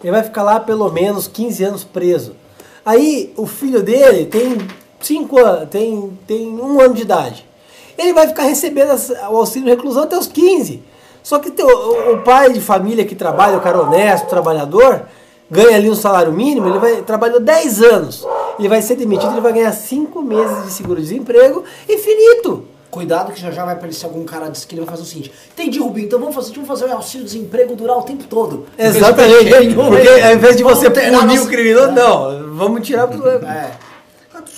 Ele 0.02 0.10
vai 0.10 0.22
ficar 0.22 0.42
lá 0.42 0.58
pelo 0.58 0.90
menos 0.90 1.28
15 1.28 1.64
anos 1.64 1.84
preso. 1.84 2.34
Aí 2.82 3.30
o 3.36 3.46
filho 3.46 3.82
dele 3.82 4.24
tem 4.24 4.56
5 5.00 5.38
anos, 5.38 5.68
tem, 5.68 6.18
tem 6.26 6.48
um 6.48 6.80
ano 6.80 6.94
de 6.94 7.02
idade. 7.02 7.51
Ele 7.98 8.12
vai 8.12 8.26
ficar 8.28 8.42
recebendo 8.44 8.90
as- 8.90 9.10
o 9.10 9.36
auxílio 9.36 9.68
reclusão 9.68 10.02
até 10.04 10.16
os 10.18 10.26
15. 10.26 10.82
Só 11.22 11.38
que 11.38 11.50
teu- 11.50 11.66
o, 11.66 12.14
o 12.14 12.18
pai 12.22 12.52
de 12.52 12.60
família 12.60 13.04
que 13.04 13.14
trabalha, 13.14 13.56
o 13.56 13.60
cara 13.60 13.80
honesto, 13.80 14.26
trabalhador, 14.26 15.02
ganha 15.50 15.76
ali 15.76 15.88
um 15.88 15.94
salário 15.94 16.32
mínimo, 16.32 16.68
ele 16.68 16.78
vai 16.78 16.96
trabalhou 17.02 17.38
10 17.40 17.80
anos. 17.82 18.26
Ele 18.58 18.68
vai 18.68 18.82
ser 18.82 18.96
demitido, 18.96 19.32
ele 19.32 19.40
vai 19.40 19.52
ganhar 19.52 19.72
5 19.72 20.20
meses 20.22 20.64
de 20.64 20.72
seguro-desemprego 20.72 21.62
e 21.88 21.98
finito. 21.98 22.64
Cuidado 22.90 23.32
que 23.32 23.40
já 23.40 23.50
já 23.50 23.64
vai 23.64 23.72
aparecer 23.74 24.04
algum 24.04 24.22
cara 24.24 24.48
disse 24.50 24.66
que 24.66 24.74
ele 24.74 24.82
vai 24.82 24.90
fazer 24.90 25.02
o 25.02 25.06
seguinte. 25.06 25.32
Entendi, 25.54 25.78
Rubinho, 25.78 26.06
então 26.06 26.18
vamos 26.18 26.34
fazer, 26.34 26.52
vamos 26.52 26.68
fazer 26.68 26.84
o 26.86 26.92
auxílio-desemprego 26.92 27.74
durar 27.74 27.96
o 27.96 28.02
tempo 28.02 28.24
todo. 28.24 28.66
Exatamente. 28.78 29.74
Porque 29.74 30.08
ao 30.26 30.32
invés 30.34 30.56
de 30.56 30.62
você 30.62 30.90
punir 30.90 31.40
o 31.40 31.46
criminoso, 31.48 31.92
não. 31.92 32.54
Vamos 32.54 32.86
tirar 32.86 33.06
pro. 33.08 33.26
É. 33.28 33.70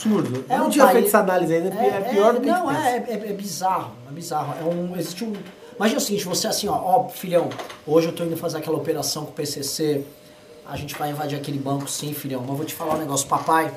Absurdo. 0.05 0.45
É 0.49 0.59
não 0.59 0.67
um 0.67 0.71
tinha 0.71 0.85
país- 0.85 0.95
feito 0.95 1.09
essa 1.09 1.19
análise 1.21 1.55
ainda, 1.55 1.69
é, 1.75 2.01
pior 2.13 2.35
do 2.35 2.41
que 2.41 2.47
Não, 2.47 2.71
é, 2.71 2.97
é, 2.97 3.13
é 3.13 3.33
bizarro, 3.33 3.93
é 4.09 4.13
bizarro. 4.13 4.55
É 4.61 4.65
um, 4.65 4.97
existe 4.99 5.25
um... 5.25 5.33
Imagina 5.77 5.99
o 5.99 6.01
seguinte, 6.03 6.25
você 6.25 6.47
assim, 6.47 6.69
ó, 6.69 6.75
ó, 6.75 7.09
filhão, 7.09 7.49
hoje 7.87 8.07
eu 8.09 8.13
tô 8.13 8.23
indo 8.25 8.37
fazer 8.37 8.59
aquela 8.59 8.77
operação 8.77 9.25
com 9.25 9.31
o 9.31 9.35
PCC, 9.35 10.03
a 10.65 10.77
gente 10.77 10.95
vai 10.95 11.11
invadir 11.11 11.37
aquele 11.37 11.59
banco 11.59 11.91
sim, 11.91 12.15
filhão, 12.15 12.45
mas 12.47 12.57
vou 12.57 12.65
te 12.65 12.73
falar 12.75 12.95
um 12.95 12.99
negócio, 12.99 13.27
papai, 13.27 13.73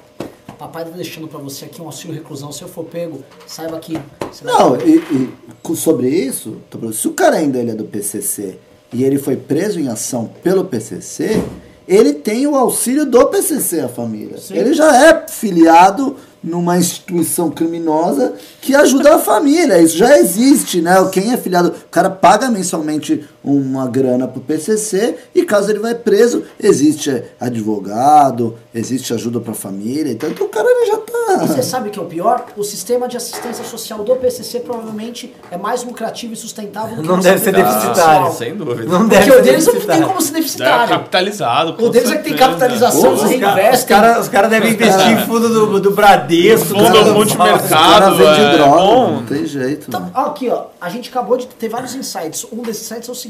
papai 0.59 0.86
tá 0.86 0.91
deixando 0.91 1.28
pra 1.28 1.39
você 1.39 1.65
aqui 1.65 1.82
um 1.82 1.86
auxílio 1.86 2.13
reclusão, 2.15 2.51
se 2.51 2.61
eu 2.61 2.67
for 2.67 2.84
pego, 2.84 3.23
saiba 3.47 3.80
que... 3.80 3.93
Vai- 3.93 4.03
Não, 4.43 4.78
e, 4.80 4.97
e 4.97 5.75
sobre 5.75 6.07
isso, 6.07 6.57
se 6.93 7.07
o 7.07 7.13
cara 7.13 7.38
ainda 7.38 7.57
ele 7.57 7.71
é 7.71 7.75
do 7.75 7.84
PCC 7.86 8.59
e 8.93 9.03
ele 9.03 9.17
foi 9.17 9.36
preso 9.36 9.80
em 9.80 9.88
ação 9.88 10.30
pelo 10.43 10.65
PCC, 10.65 11.41
ele 11.88 12.13
tem 12.13 12.45
o 12.45 12.55
auxílio 12.55 13.05
do 13.05 13.27
PCC, 13.27 13.81
a 13.81 13.88
família. 13.88 14.35
Ele 14.51 14.73
já 14.73 14.95
é 14.95 15.25
filiado 15.27 16.15
numa 16.43 16.77
instituição 16.77 17.49
criminosa 17.49 18.33
que 18.61 18.75
ajuda 18.75 19.15
a 19.15 19.19
família. 19.19 19.81
Isso 19.81 19.97
já 19.97 20.17
existe, 20.17 20.81
né? 20.81 20.93
Quem 21.11 21.31
é 21.31 21.38
filiado, 21.38 21.69
o 21.69 21.89
cara 21.89 22.09
paga 22.09 22.49
mensalmente 22.49 23.25
uma 23.43 23.88
grana 23.88 24.27
pro 24.27 24.41
PCC 24.41 25.15
e 25.33 25.43
caso 25.43 25.69
ele 25.71 25.79
vai 25.79 25.95
preso, 25.95 26.43
existe 26.59 27.23
advogado, 27.39 28.55
existe 28.73 29.13
ajuda 29.13 29.39
pra 29.39 29.53
família. 29.53 30.11
Então, 30.11 30.29
então 30.29 30.45
o 30.47 30.49
cara 30.49 30.67
ele 30.69 30.85
já 30.91 30.97
E 30.97 31.47
você 31.47 31.55
tá. 31.55 31.61
sabe 31.61 31.89
o 31.89 31.91
que 31.91 31.99
é 31.99 32.01
o 32.01 32.05
pior? 32.05 32.45
O 32.55 32.63
sistema 32.63 33.07
de 33.07 33.17
assistência 33.17 33.63
social 33.63 34.03
do 34.03 34.15
PCC 34.15 34.59
provavelmente 34.61 35.33
é 35.51 35.57
mais 35.57 35.83
lucrativo 35.83 36.33
e 36.33 36.35
sustentável 36.35 36.97
que 36.97 37.07
Não 37.07 37.15
o 37.19 37.21
deve 37.21 37.39
ser 37.39 37.53
deficitário. 37.53 37.95
social. 37.95 38.31
Sem 38.33 38.55
dúvida. 38.55 38.85
Não 38.91 39.07
Porque 39.07 39.15
deve 39.15 39.31
o 39.31 39.33
ser 39.35 39.41
deles 39.43 39.65
não 39.67 39.73
tem 39.81 40.01
como 40.01 40.21
ser 40.21 40.29
É 40.31 40.33
deficitário. 40.38 40.89
capitalizado. 40.89 41.73
com 41.73 41.83
O 41.83 41.89
deles 41.89 42.11
é 42.11 42.17
que 42.17 42.23
tem 42.23 42.35
capitalização, 42.35 43.13
Os 43.13 43.23
eles 43.23 43.35
Os 43.35 43.39
caras 43.41 43.83
cara, 43.83 44.19
os 44.21 44.27
cara 44.29 44.47
devem 44.47 44.73
investir 44.73 45.11
em 45.11 45.17
fundo 45.25 45.49
do, 45.49 45.79
do 45.79 45.91
Bradesco. 45.91 46.67
Fundo 46.67 46.83
cara, 46.83 47.11
O 47.11 47.13
multimercado. 47.13 48.23
é 48.23 48.57
droga, 48.57 48.77
bom. 48.77 49.11
não 49.13 49.25
tem 49.25 49.45
jeito. 49.45 49.85
Então, 49.88 49.99
né? 50.01 50.11
ó, 50.13 50.21
aqui, 50.27 50.49
ó, 50.49 50.65
a 50.79 50.89
gente 50.89 51.09
acabou 51.09 51.38
de 51.38 51.47
ter 51.47 51.69
vários 51.69 51.93
insights. 51.95 52.45
Um 52.51 52.61
desses 52.61 52.83
insights 52.83 53.09
é 53.09 53.11
o 53.11 53.15
seguinte: 53.15 53.26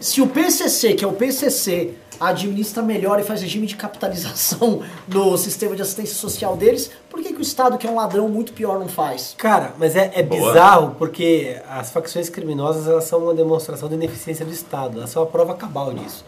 se 0.00 0.20
o 0.20 0.26
PCC, 0.26 0.94
que 0.94 1.04
é 1.04 1.08
o 1.08 1.12
PCC, 1.12 1.94
administra 2.20 2.82
melhor 2.82 3.18
e 3.18 3.24
faz 3.24 3.42
regime 3.42 3.66
de 3.66 3.76
capitalização 3.76 4.82
no 5.08 5.36
sistema 5.36 5.74
de 5.74 5.82
assistência 5.82 6.14
social 6.14 6.56
deles, 6.56 6.90
por 7.10 7.20
que, 7.20 7.32
que 7.32 7.38
o 7.38 7.42
Estado, 7.42 7.76
que 7.76 7.86
é 7.86 7.90
um 7.90 7.96
ladrão 7.96 8.28
muito 8.28 8.52
pior, 8.52 8.78
não 8.78 8.88
faz? 8.88 9.34
Cara, 9.36 9.74
mas 9.78 9.96
é, 9.96 10.12
é 10.14 10.22
bizarro 10.22 10.94
porque 10.98 11.60
as 11.68 11.90
facções 11.90 12.28
criminosas 12.28 12.86
elas 12.86 13.04
são 13.04 13.24
uma 13.24 13.34
demonstração 13.34 13.88
da 13.88 13.94
ineficiência 13.94 14.44
do 14.44 14.52
Estado. 14.52 14.98
Elas 14.98 15.10
são 15.10 15.22
a 15.22 15.26
prova 15.26 15.54
cabal 15.54 15.92
disso. 15.92 16.24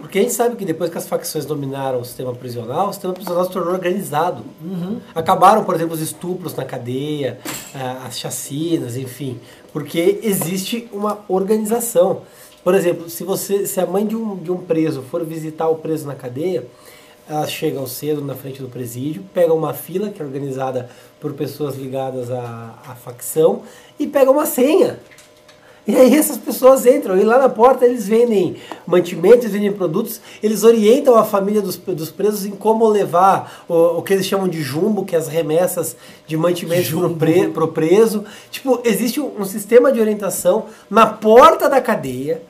Porque 0.00 0.18
a 0.18 0.22
gente 0.22 0.34
sabe 0.34 0.56
que 0.56 0.64
depois 0.64 0.90
que 0.90 0.98
as 0.98 1.06
facções 1.06 1.46
dominaram 1.46 2.00
o 2.00 2.04
sistema 2.04 2.34
prisional, 2.34 2.88
o 2.88 2.92
sistema 2.92 3.14
prisional 3.14 3.44
se 3.44 3.50
tornou 3.50 3.72
organizado. 3.72 4.44
Acabaram, 5.14 5.64
por 5.64 5.74
exemplo, 5.74 5.94
os 5.94 6.00
estupros 6.00 6.54
na 6.54 6.64
cadeia, 6.64 7.38
ah, 7.74 8.02
as 8.06 8.18
chacinas, 8.18 8.96
enfim. 8.96 9.40
Porque 9.72 10.18
existe 10.22 10.88
uma 10.92 11.20
organização. 11.28 12.22
Por 12.64 12.74
exemplo, 12.74 13.10
se 13.10 13.22
você, 13.22 13.66
se 13.66 13.78
a 13.78 13.86
mãe 13.86 14.06
de 14.06 14.16
um, 14.16 14.36
de 14.36 14.50
um 14.50 14.56
preso 14.56 15.02
for 15.02 15.22
visitar 15.22 15.68
o 15.68 15.76
preso 15.76 16.06
na 16.06 16.14
cadeia, 16.14 16.66
elas 17.28 17.52
chegam 17.52 17.86
cedo 17.86 18.22
na 18.22 18.34
frente 18.34 18.62
do 18.62 18.68
presídio, 18.68 19.22
pegam 19.34 19.56
uma 19.56 19.74
fila 19.74 20.08
que 20.08 20.20
é 20.20 20.24
organizada 20.24 20.88
por 21.20 21.34
pessoas 21.34 21.76
ligadas 21.76 22.30
à, 22.30 22.78
à 22.86 22.94
facção 22.94 23.62
e 23.98 24.06
pegam 24.06 24.32
uma 24.32 24.46
senha. 24.46 24.98
E 25.86 25.94
aí 25.94 26.16
essas 26.16 26.38
pessoas 26.38 26.86
entram 26.86 27.18
e 27.18 27.22
lá 27.22 27.38
na 27.38 27.48
porta 27.50 27.84
eles 27.84 28.08
vendem 28.08 28.56
mantimentos, 28.86 29.50
vendem 29.50 29.70
produtos, 29.70 30.18
eles 30.42 30.64
orientam 30.64 31.14
a 31.14 31.24
família 31.24 31.60
dos, 31.60 31.76
dos 31.76 32.10
presos 32.10 32.46
em 32.46 32.52
como 32.52 32.88
levar 32.88 33.64
o, 33.68 33.98
o 33.98 34.02
que 34.02 34.14
eles 34.14 34.24
chamam 34.24 34.48
de 34.48 34.62
jumbo, 34.62 35.04
que 35.04 35.14
é 35.14 35.18
as 35.18 35.28
remessas 35.28 35.94
de 36.26 36.38
mantimentos 36.38 36.88
pro, 36.88 37.10
pre, 37.14 37.48
pro 37.48 37.68
preso. 37.68 38.24
Tipo, 38.50 38.80
existe 38.82 39.20
um, 39.20 39.40
um 39.40 39.44
sistema 39.44 39.92
de 39.92 40.00
orientação 40.00 40.64
na 40.88 41.06
porta 41.06 41.68
da 41.68 41.82
cadeia, 41.82 42.40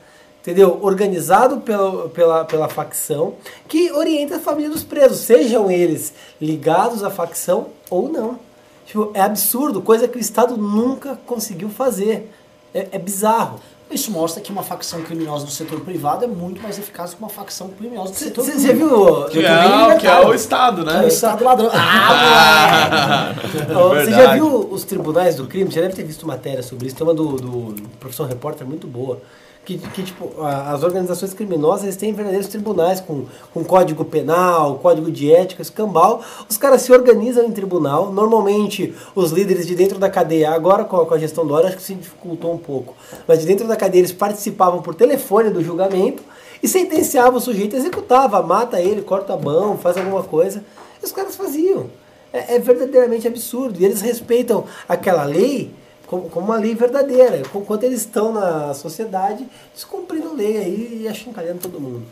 entendeu? 0.45 0.79
Organizado 0.83 1.57
pela, 1.57 2.07
pela, 2.09 2.45
pela 2.45 2.69
facção, 2.69 3.33
que 3.67 3.91
orienta 3.91 4.35
a 4.35 4.39
família 4.39 4.69
dos 4.69 4.83
presos, 4.83 5.19
sejam 5.21 5.71
eles 5.71 6.13
ligados 6.39 7.03
à 7.03 7.09
facção 7.09 7.67
ou 7.89 8.07
não. 8.07 8.39
Tipo, 8.85 9.09
é 9.15 9.21
absurdo, 9.21 9.81
coisa 9.81 10.07
que 10.07 10.17
o 10.17 10.21
Estado 10.21 10.55
nunca 10.55 11.19
conseguiu 11.25 11.69
fazer. 11.69 12.31
É, 12.71 12.89
é 12.91 12.99
bizarro. 12.99 13.59
Isso 13.89 14.11
mostra 14.11 14.41
que 14.41 14.51
uma 14.51 14.63
facção 14.63 15.01
criminosa 15.03 15.45
do 15.45 15.51
setor 15.51 15.79
privado 15.81 16.25
é 16.25 16.27
muito 16.27 16.61
mais 16.61 16.77
eficaz 16.77 17.13
que 17.13 17.19
uma 17.19 17.29
facção 17.29 17.69
criminosa 17.69 18.11
do 18.11 18.17
setor 18.17 18.43
Você 18.43 18.73
público. 18.73 18.75
viu? 18.75 19.25
Que 19.29 19.45
é, 19.45 19.95
que 19.97 20.07
é 20.07 20.25
o 20.25 20.33
Estado, 20.33 20.81
É 20.81 20.93
o 20.93 21.01
né? 21.01 21.07
Estado 21.07 21.43
ladrão. 21.43 21.69
Ah, 21.71 23.33
Você 23.95 24.11
já 24.11 24.33
viu 24.33 24.67
os 24.71 24.83
tribunais 24.83 25.35
do 25.35 25.47
crime? 25.47 25.71
Você 25.71 25.81
deve 25.81 25.93
ter 25.95 26.03
visto 26.03 26.27
matéria 26.27 26.63
sobre 26.63 26.87
isso. 26.87 26.95
Tem 26.95 27.05
uma 27.05 27.13
do, 27.13 27.37
do 27.37 27.75
Profissão 27.99 28.25
Repórter 28.25 28.67
muito 28.67 28.87
boa. 28.87 29.21
Que, 29.65 29.79
que, 29.79 30.03
tipo, 30.03 30.31
as 30.43 30.83
organizações 30.83 31.33
criminosas 31.33 31.95
têm 31.95 32.13
verdadeiros 32.13 32.47
tribunais 32.47 32.99
com, 32.99 33.25
com 33.51 33.63
código 33.63 34.05
penal, 34.05 34.77
código 34.77 35.11
de 35.11 35.33
ética, 35.33 35.63
escambau. 35.63 36.21
Os 36.47 36.55
caras 36.55 36.83
se 36.83 36.91
organizam 36.91 37.45
em 37.45 37.51
tribunal. 37.51 38.11
Normalmente, 38.13 38.93
os 39.15 39.31
líderes 39.31 39.65
de 39.65 39.73
dentro 39.73 39.97
da 39.97 40.07
cadeia, 40.07 40.51
agora 40.51 40.83
com 40.83 40.97
a, 40.97 41.05
com 41.07 41.13
a 41.15 41.17
gestão 41.17 41.47
do 41.47 41.53
óleo, 41.55 41.67
acho 41.67 41.77
que 41.77 41.83
se 41.83 41.95
dificultou 41.95 42.53
um 42.53 42.59
pouco. 42.59 42.95
Mas 43.27 43.39
de 43.39 43.47
dentro 43.47 43.67
da 43.67 43.75
cadeia, 43.75 44.01
eles 44.01 44.11
participavam 44.11 44.83
por 44.83 44.93
telefone 44.93 45.49
do 45.49 45.63
julgamento 45.63 46.21
e 46.61 46.67
sentenciavam 46.67 47.37
o 47.37 47.41
sujeito, 47.41 47.75
executava, 47.75 48.41
mata 48.43 48.79
ele, 48.79 49.01
corta 49.01 49.33
a 49.33 49.37
mão, 49.37 49.77
faz 49.79 49.97
alguma 49.97 50.21
coisa. 50.21 50.63
E 51.01 51.05
os 51.05 51.11
caras 51.11 51.35
faziam. 51.35 51.89
É, 52.31 52.55
é 52.55 52.59
verdadeiramente 52.59 53.27
absurdo. 53.27 53.81
E 53.81 53.85
eles 53.85 54.01
respeitam 54.01 54.65
aquela 54.87 55.23
lei 55.23 55.73
como, 56.07 56.29
como 56.29 56.47
uma 56.47 56.57
lei 56.57 56.75
verdadeira. 56.75 57.41
Enquanto 57.53 57.83
eles 57.83 58.01
estão 58.01 58.33
na 58.33 58.73
sociedade, 58.73 59.45
descumprindo 59.73 60.33
lei 60.35 60.57
aí 60.57 60.99
e 61.03 61.07
achincalhando 61.07 61.59
todo 61.59 61.79
mundo. 61.79 62.03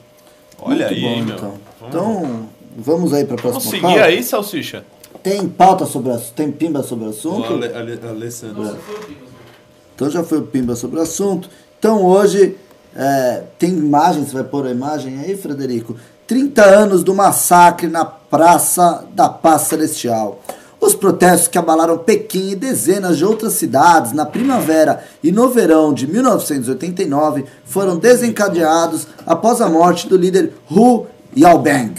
Olha 0.62 0.88
Muito 0.88 0.94
aí, 0.94 1.02
bom, 1.02 1.08
hein, 1.10 1.24
meu. 1.24 1.36
então. 1.36 1.54
Vamos, 1.80 1.90
Então, 1.90 2.50
vamos 2.78 3.14
aí 3.14 3.26
para 3.26 3.36
a 3.36 3.38
próxima 3.38 3.60
vamos 3.60 3.70
seguir 3.70 3.82
pauta. 3.82 4.04
aí, 4.06 4.24
Salsicha? 4.24 4.86
Tem 5.22 5.48
pauta 5.48 5.86
sobre 5.86 6.12
o 6.12 6.14
assunto? 6.16 6.34
Tem 6.34 6.52
pimba 6.52 6.84
sobre 6.84 7.06
o 7.06 7.10
assunto? 7.10 7.50
O 7.52 7.54
Ale, 7.56 7.74
Ale, 7.74 8.00
Alessandro. 8.08 8.78
Então 9.96 10.10
já 10.10 10.24
foi 10.24 10.40
o 10.40 10.44
pimba 10.44 10.76
sobre 10.76 11.00
o 11.00 11.02
assunto. 11.02 11.50
Então 11.80 12.04
hoje 12.06 12.58
é, 12.96 13.44
tem 13.60 13.70
imagem, 13.72 14.26
você 14.26 14.34
vai 14.34 14.44
pôr 14.44 14.66
a 14.68 14.72
imagem 14.72 15.20
aí, 15.20 15.36
Frederico? 15.38 15.96
30 16.28 16.64
anos 16.64 17.04
do 17.04 17.14
massacre 17.14 17.88
na 17.88 18.06
Praça 18.06 19.06
da 19.14 19.30
Paz 19.30 19.64
Celestial. 19.64 20.42
Os 20.84 20.94
protestos 20.94 21.48
que 21.48 21.58
abalaram 21.58 21.98
Pequim 21.98 22.50
e 22.50 22.56
dezenas 22.58 23.18
de 23.18 23.24
outras 23.24 23.54
cidades 23.54 24.12
na 24.12 24.26
primavera 24.26 25.02
e 25.24 25.32
no 25.32 25.48
verão 25.48 25.94
de 25.94 26.06
1989 26.06 27.46
foram 27.64 27.98
desencadeados 27.98 29.08
após 29.26 29.62
a 29.62 29.70
morte 29.70 30.10
do 30.10 30.18
líder 30.18 30.52
Hu 30.70 31.06
Yaobang 31.38 31.94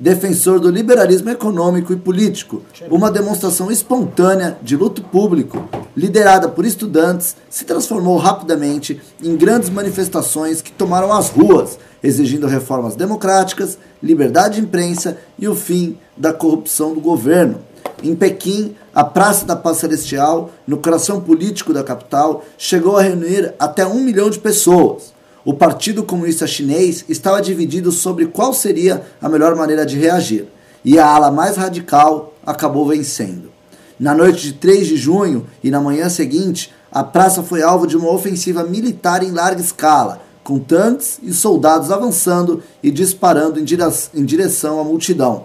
defensor 0.00 0.58
do 0.58 0.70
liberalismo 0.70 1.28
econômico 1.28 1.92
e 1.92 1.96
político. 1.96 2.62
Uma 2.90 3.10
demonstração 3.10 3.70
espontânea 3.70 4.56
de 4.62 4.74
luto 4.74 5.02
público, 5.02 5.68
liderada 5.94 6.48
por 6.48 6.64
estudantes, 6.64 7.36
se 7.50 7.66
transformou 7.66 8.16
rapidamente 8.16 8.98
em 9.22 9.36
grandes 9.36 9.68
manifestações 9.68 10.62
que 10.62 10.72
tomaram 10.72 11.12
as 11.12 11.28
ruas, 11.28 11.78
exigindo 12.02 12.46
reformas 12.46 12.96
democráticas, 12.96 13.76
liberdade 14.02 14.54
de 14.54 14.62
imprensa 14.62 15.18
e 15.38 15.46
o 15.46 15.54
fim 15.54 15.98
da 16.16 16.32
corrupção 16.32 16.94
do 16.94 17.00
governo. 17.00 17.58
Em 18.02 18.14
Pequim, 18.14 18.74
a 18.94 19.04
Praça 19.04 19.44
da 19.44 19.54
Paz 19.54 19.76
Celestial, 19.76 20.50
no 20.66 20.78
coração 20.78 21.20
político 21.20 21.72
da 21.72 21.84
capital, 21.84 22.44
chegou 22.56 22.96
a 22.96 23.02
reunir 23.02 23.54
até 23.58 23.86
um 23.86 24.00
milhão 24.00 24.30
de 24.30 24.38
pessoas. 24.38 25.12
O 25.44 25.52
Partido 25.52 26.02
Comunista 26.02 26.46
Chinês 26.46 27.04
estava 27.08 27.42
dividido 27.42 27.92
sobre 27.92 28.26
qual 28.26 28.54
seria 28.54 29.02
a 29.20 29.28
melhor 29.28 29.54
maneira 29.54 29.84
de 29.84 29.98
reagir, 29.98 30.46
e 30.82 30.98
a 30.98 31.06
ala 31.06 31.30
mais 31.30 31.56
radical 31.56 32.34
acabou 32.44 32.86
vencendo. 32.86 33.50
Na 33.98 34.14
noite 34.14 34.44
de 34.44 34.52
3 34.54 34.86
de 34.86 34.96
junho 34.96 35.46
e 35.62 35.70
na 35.70 35.80
manhã 35.80 36.08
seguinte, 36.08 36.72
a 36.90 37.04
praça 37.04 37.42
foi 37.42 37.62
alvo 37.62 37.86
de 37.86 37.98
uma 37.98 38.10
ofensiva 38.10 38.64
militar 38.64 39.22
em 39.22 39.30
larga 39.30 39.60
escala, 39.60 40.22
com 40.42 40.58
tanques 40.58 41.18
e 41.22 41.34
soldados 41.34 41.90
avançando 41.90 42.62
e 42.82 42.90
disparando 42.90 43.60
em 43.60 43.64
dire- 43.64 43.82
em 44.14 44.24
direção 44.24 44.80
à 44.80 44.84
multidão. 44.84 45.44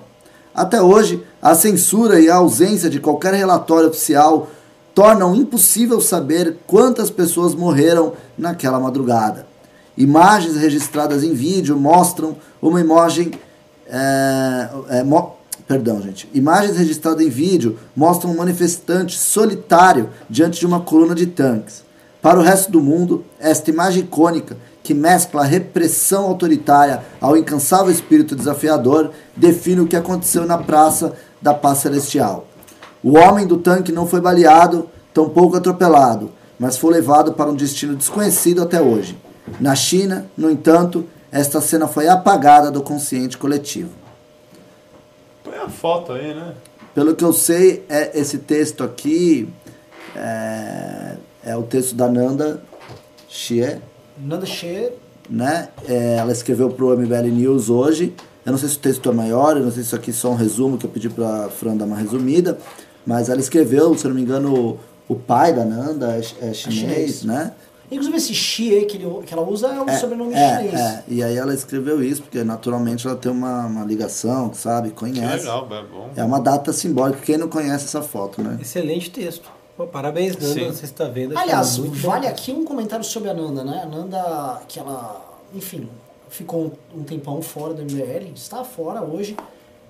Até 0.54 0.82
hoje, 0.82 1.22
a 1.46 1.54
censura 1.54 2.20
e 2.20 2.28
a 2.28 2.38
ausência 2.38 2.90
de 2.90 3.00
qualquer 3.00 3.36
relatório 3.36 3.90
oficial 3.90 4.50
tornam 4.96 5.36
impossível 5.36 6.02
saber 6.02 6.58
quantas 6.66 7.12
pessoas 7.12 7.54
morreram 7.54 8.14
naquela 8.36 8.80
madrugada. 8.80 9.46
Imagens 9.96 10.56
registradas 10.56 11.24
em 11.24 11.36
vídeo 11.36 11.78
mostram 11.78 12.36
uma 12.60 12.82
imagem. 12.82 13.32
é, 13.88 14.70
é, 14.90 15.04
mo- 15.04 15.36
perdão, 15.68 16.02
gente. 16.02 16.28
Imagens 16.34 16.78
registradas 16.78 17.24
em 17.24 17.30
vídeo 17.30 17.78
mostram 17.96 18.32
um 18.32 18.38
manifestante 18.38 19.16
solitário 19.16 20.10
diante 20.28 20.60
de 20.60 20.66
uma 20.66 20.80
coluna 20.80 21.14
de 21.14 21.28
tanques. 21.28 21.84
Para 22.24 22.40
o 22.40 22.42
resto 22.42 22.72
do 22.72 22.82
mundo, 22.82 23.24
esta 23.40 23.70
imagem 23.70 24.02
icônica, 24.02 24.58
que 24.82 24.96
mescla 24.96 25.42
a 25.42 25.46
repressão 25.46 26.26
autoritária 26.26 27.04
ao 27.22 27.38
incansável 27.38 27.92
espírito 27.92 28.36
desafiador, 28.36 29.12
define 29.36 29.82
o 29.82 29.88
que 29.88 29.96
aconteceu 29.96 30.44
na 30.46 30.58
Praça 30.58 31.14
da 31.46 31.54
Paz 31.54 31.78
Celestial. 31.78 32.48
O 33.04 33.20
homem 33.20 33.46
do 33.46 33.58
tanque 33.58 33.92
não 33.92 34.08
foi 34.08 34.20
baleado, 34.20 34.90
tampouco 35.14 35.56
atropelado, 35.56 36.32
mas 36.58 36.76
foi 36.76 36.92
levado 36.92 37.34
para 37.34 37.52
um 37.52 37.56
destino 37.56 37.96
desconhecido 37.96 38.64
até 38.64 38.82
hoje. 38.82 39.16
Na 39.60 39.76
China, 39.76 40.26
no 40.36 40.50
entanto, 40.50 41.06
esta 41.32 41.62
cena 41.62 41.88
foi 41.88 42.08
apagada 42.08 42.72
do 42.72 42.82
consciente 42.82 43.38
coletivo. 43.38 43.92
Põe 45.44 45.56
a 45.58 45.70
foto 45.70 46.14
aí, 46.14 46.34
né? 46.34 46.56
Pelo 46.96 47.14
que 47.14 47.24
eu 47.24 47.32
sei, 47.32 47.86
é 47.88 48.20
esse 48.20 48.40
texto 48.40 48.84
aqui 48.84 49.48
é, 50.16 51.18
é 51.46 51.56
o 51.56 51.62
texto 51.62 51.94
da 51.94 52.08
Nanda 52.08 52.64
Xie, 53.30 53.80
Nanda 54.18 54.48
Xie, 54.48 54.94
né? 55.30 55.70
É, 55.88 56.16
ela 56.16 56.32
escreveu 56.32 56.72
para 56.72 56.86
o 56.86 56.98
MBL 56.98 57.28
News 57.28 57.70
hoje. 57.70 58.16
Eu 58.46 58.52
não 58.52 58.60
sei 58.60 58.70
se 58.70 58.76
o 58.76 58.80
texto 58.80 59.10
é 59.10 59.14
maior, 59.14 59.58
eu 59.58 59.64
não 59.64 59.72
sei 59.72 59.82
se 59.82 59.88
isso 59.88 59.96
aqui 59.96 60.12
é 60.12 60.14
só 60.14 60.30
um 60.32 60.36
resumo 60.36 60.78
que 60.78 60.86
eu 60.86 60.90
pedi 60.90 61.10
para 61.10 61.46
a 61.46 61.50
Fran 61.50 61.76
dar 61.76 61.86
uma 61.86 61.98
resumida, 61.98 62.58
mas 63.06 63.28
ela 63.30 63.40
escreveu, 63.40 63.98
se 63.98 64.06
eu 64.06 64.10
não 64.10 64.16
me 64.16 64.22
engano, 64.22 64.54
o, 65.08 65.14
o 65.14 65.16
pai 65.16 65.52
da 65.54 65.66
Nanda 65.66 66.12
é, 66.14 66.20
é 66.50 66.54
chinês, 66.54 66.58
chinês. 66.78 67.24
né? 67.24 67.54
Inclusive 67.92 68.18
esse 68.18 68.34
Xie 68.34 68.86
que, 68.86 68.98
ele- 68.98 69.24
que 69.26 69.34
ela 69.34 69.48
usa 69.48 69.68
é 69.68 69.80
um 69.80 69.88
É, 69.90 69.98
sobrenome 69.98 70.34
é, 70.34 70.58
chinês. 70.58 70.80
é. 70.80 71.04
E 71.08 71.24
aí 71.24 71.36
ela 71.38 71.54
escreveu 71.54 72.04
isso, 72.04 72.22
porque 72.24 72.44
naturalmente 72.44 73.06
ela 73.06 73.16
tem 73.16 73.32
uma, 73.32 73.66
uma 73.68 73.84
ligação, 73.86 74.52
sabe? 74.54 74.90
Que 74.90 74.96
Conhece. 74.96 75.38
legal, 75.46 75.68
é 75.72 75.84
bom. 75.84 76.10
É 76.16 76.24
uma 76.24 76.40
data 76.40 76.74
simbólica. 76.74 77.20
Quem 77.22 77.38
não 77.38 77.48
conhece 77.48 77.86
essa 77.86 78.02
foto, 78.02 78.42
né? 78.42 78.58
Excelente 78.60 79.12
texto. 79.12 79.50
Pô, 79.78 79.86
parabéns, 79.86 80.36
Nanda. 80.36 80.54
Sim. 80.54 80.66
Você 80.68 80.86
está 80.86 81.06
vendo. 81.06 81.38
Aliás, 81.38 81.78
muito 81.78 82.00
bom. 82.02 82.10
vale 82.10 82.26
aqui 82.28 82.52
um 82.52 82.64
comentário 82.66 83.06
sobre 83.06 83.30
a 83.30 83.34
Nanda, 83.36 83.64
né? 83.64 83.82
A 83.84 83.86
Nanda, 83.86 84.62
que 84.68 84.80
ela, 84.80 85.24
enfim, 85.54 85.88
ficou 86.30 86.78
um, 86.94 87.00
um 87.00 87.04
tempão 87.04 87.42
fora 87.42 87.74
do 87.74 87.82
MBL, 87.82 88.32
está 88.34 88.64
fora 88.64 89.02
hoje, 89.04 89.36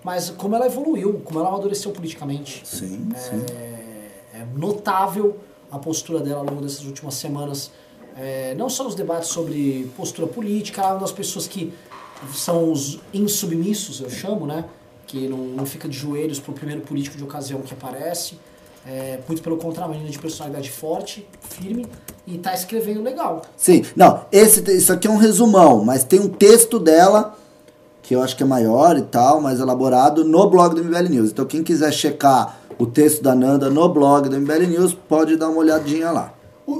mas 0.03 0.29
como 0.29 0.55
ela 0.55 0.65
evoluiu, 0.65 1.21
como 1.23 1.39
ela 1.39 1.49
amadureceu 1.49 1.91
politicamente. 1.91 2.61
Sim, 2.65 3.09
sim. 3.15 3.45
É, 3.53 4.39
é 4.39 4.47
notável 4.55 5.37
a 5.71 5.79
postura 5.79 6.19
dela 6.19 6.39
ao 6.39 6.45
longo 6.45 6.61
dessas 6.61 6.85
últimas 6.85 7.15
semanas, 7.15 7.71
é, 8.15 8.55
não 8.55 8.69
só 8.69 8.83
nos 8.83 8.95
debates 8.95 9.29
sobre 9.29 9.91
postura 9.97 10.27
política, 10.27 10.81
ela 10.81 10.91
é 10.91 10.93
uma 10.93 10.99
das 11.01 11.11
pessoas 11.11 11.47
que 11.47 11.73
são 12.33 12.71
os 12.71 12.99
insubmissos, 13.13 13.99
eu 13.99 14.09
chamo, 14.09 14.45
né? 14.45 14.65
Que 15.05 15.27
não, 15.27 15.37
não 15.37 15.65
fica 15.65 15.87
de 15.87 15.97
joelhos 15.97 16.39
pro 16.39 16.53
primeiro 16.53 16.81
político 16.81 17.17
de 17.17 17.23
ocasião 17.23 17.61
que 17.61 17.73
aparece. 17.73 18.37
É, 18.87 19.19
muito 19.27 19.41
pelo 19.41 19.57
contrário, 19.57 19.95
uma 19.95 20.09
de 20.09 20.19
personalidade 20.19 20.69
forte, 20.69 21.27
firme, 21.41 21.87
e 22.27 22.37
tá 22.37 22.53
escrevendo 22.53 23.01
legal. 23.01 23.41
Sim, 23.57 23.83
não, 23.95 24.25
esse, 24.31 24.61
isso 24.71 24.93
aqui 24.93 25.07
é 25.07 25.09
um 25.09 25.17
resumão, 25.17 25.83
mas 25.83 26.03
tem 26.03 26.19
um 26.19 26.29
texto 26.29 26.79
dela, 26.79 27.35
que 28.03 28.15
eu 28.15 28.21
acho 28.21 28.35
que 28.35 28.43
é 28.43 28.45
maior 28.45 28.95
e 28.97 29.01
tal, 29.01 29.41
mais 29.41 29.59
elaborado, 29.59 30.23
no 30.23 30.49
blog 30.49 30.75
do 30.75 30.83
MBL 30.83 31.09
News. 31.09 31.31
Então 31.31 31.45
quem 31.45 31.63
quiser 31.63 31.91
checar 31.91 32.59
o 32.77 32.85
texto 32.85 33.23
da 33.23 33.33
Nanda 33.33 33.69
no 33.69 33.89
blog 33.89 34.29
do 34.29 34.39
MBL 34.39 34.67
News, 34.67 34.93
pode 34.93 35.35
dar 35.35 35.49
uma 35.49 35.59
olhadinha 35.59 36.11
lá. 36.11 36.33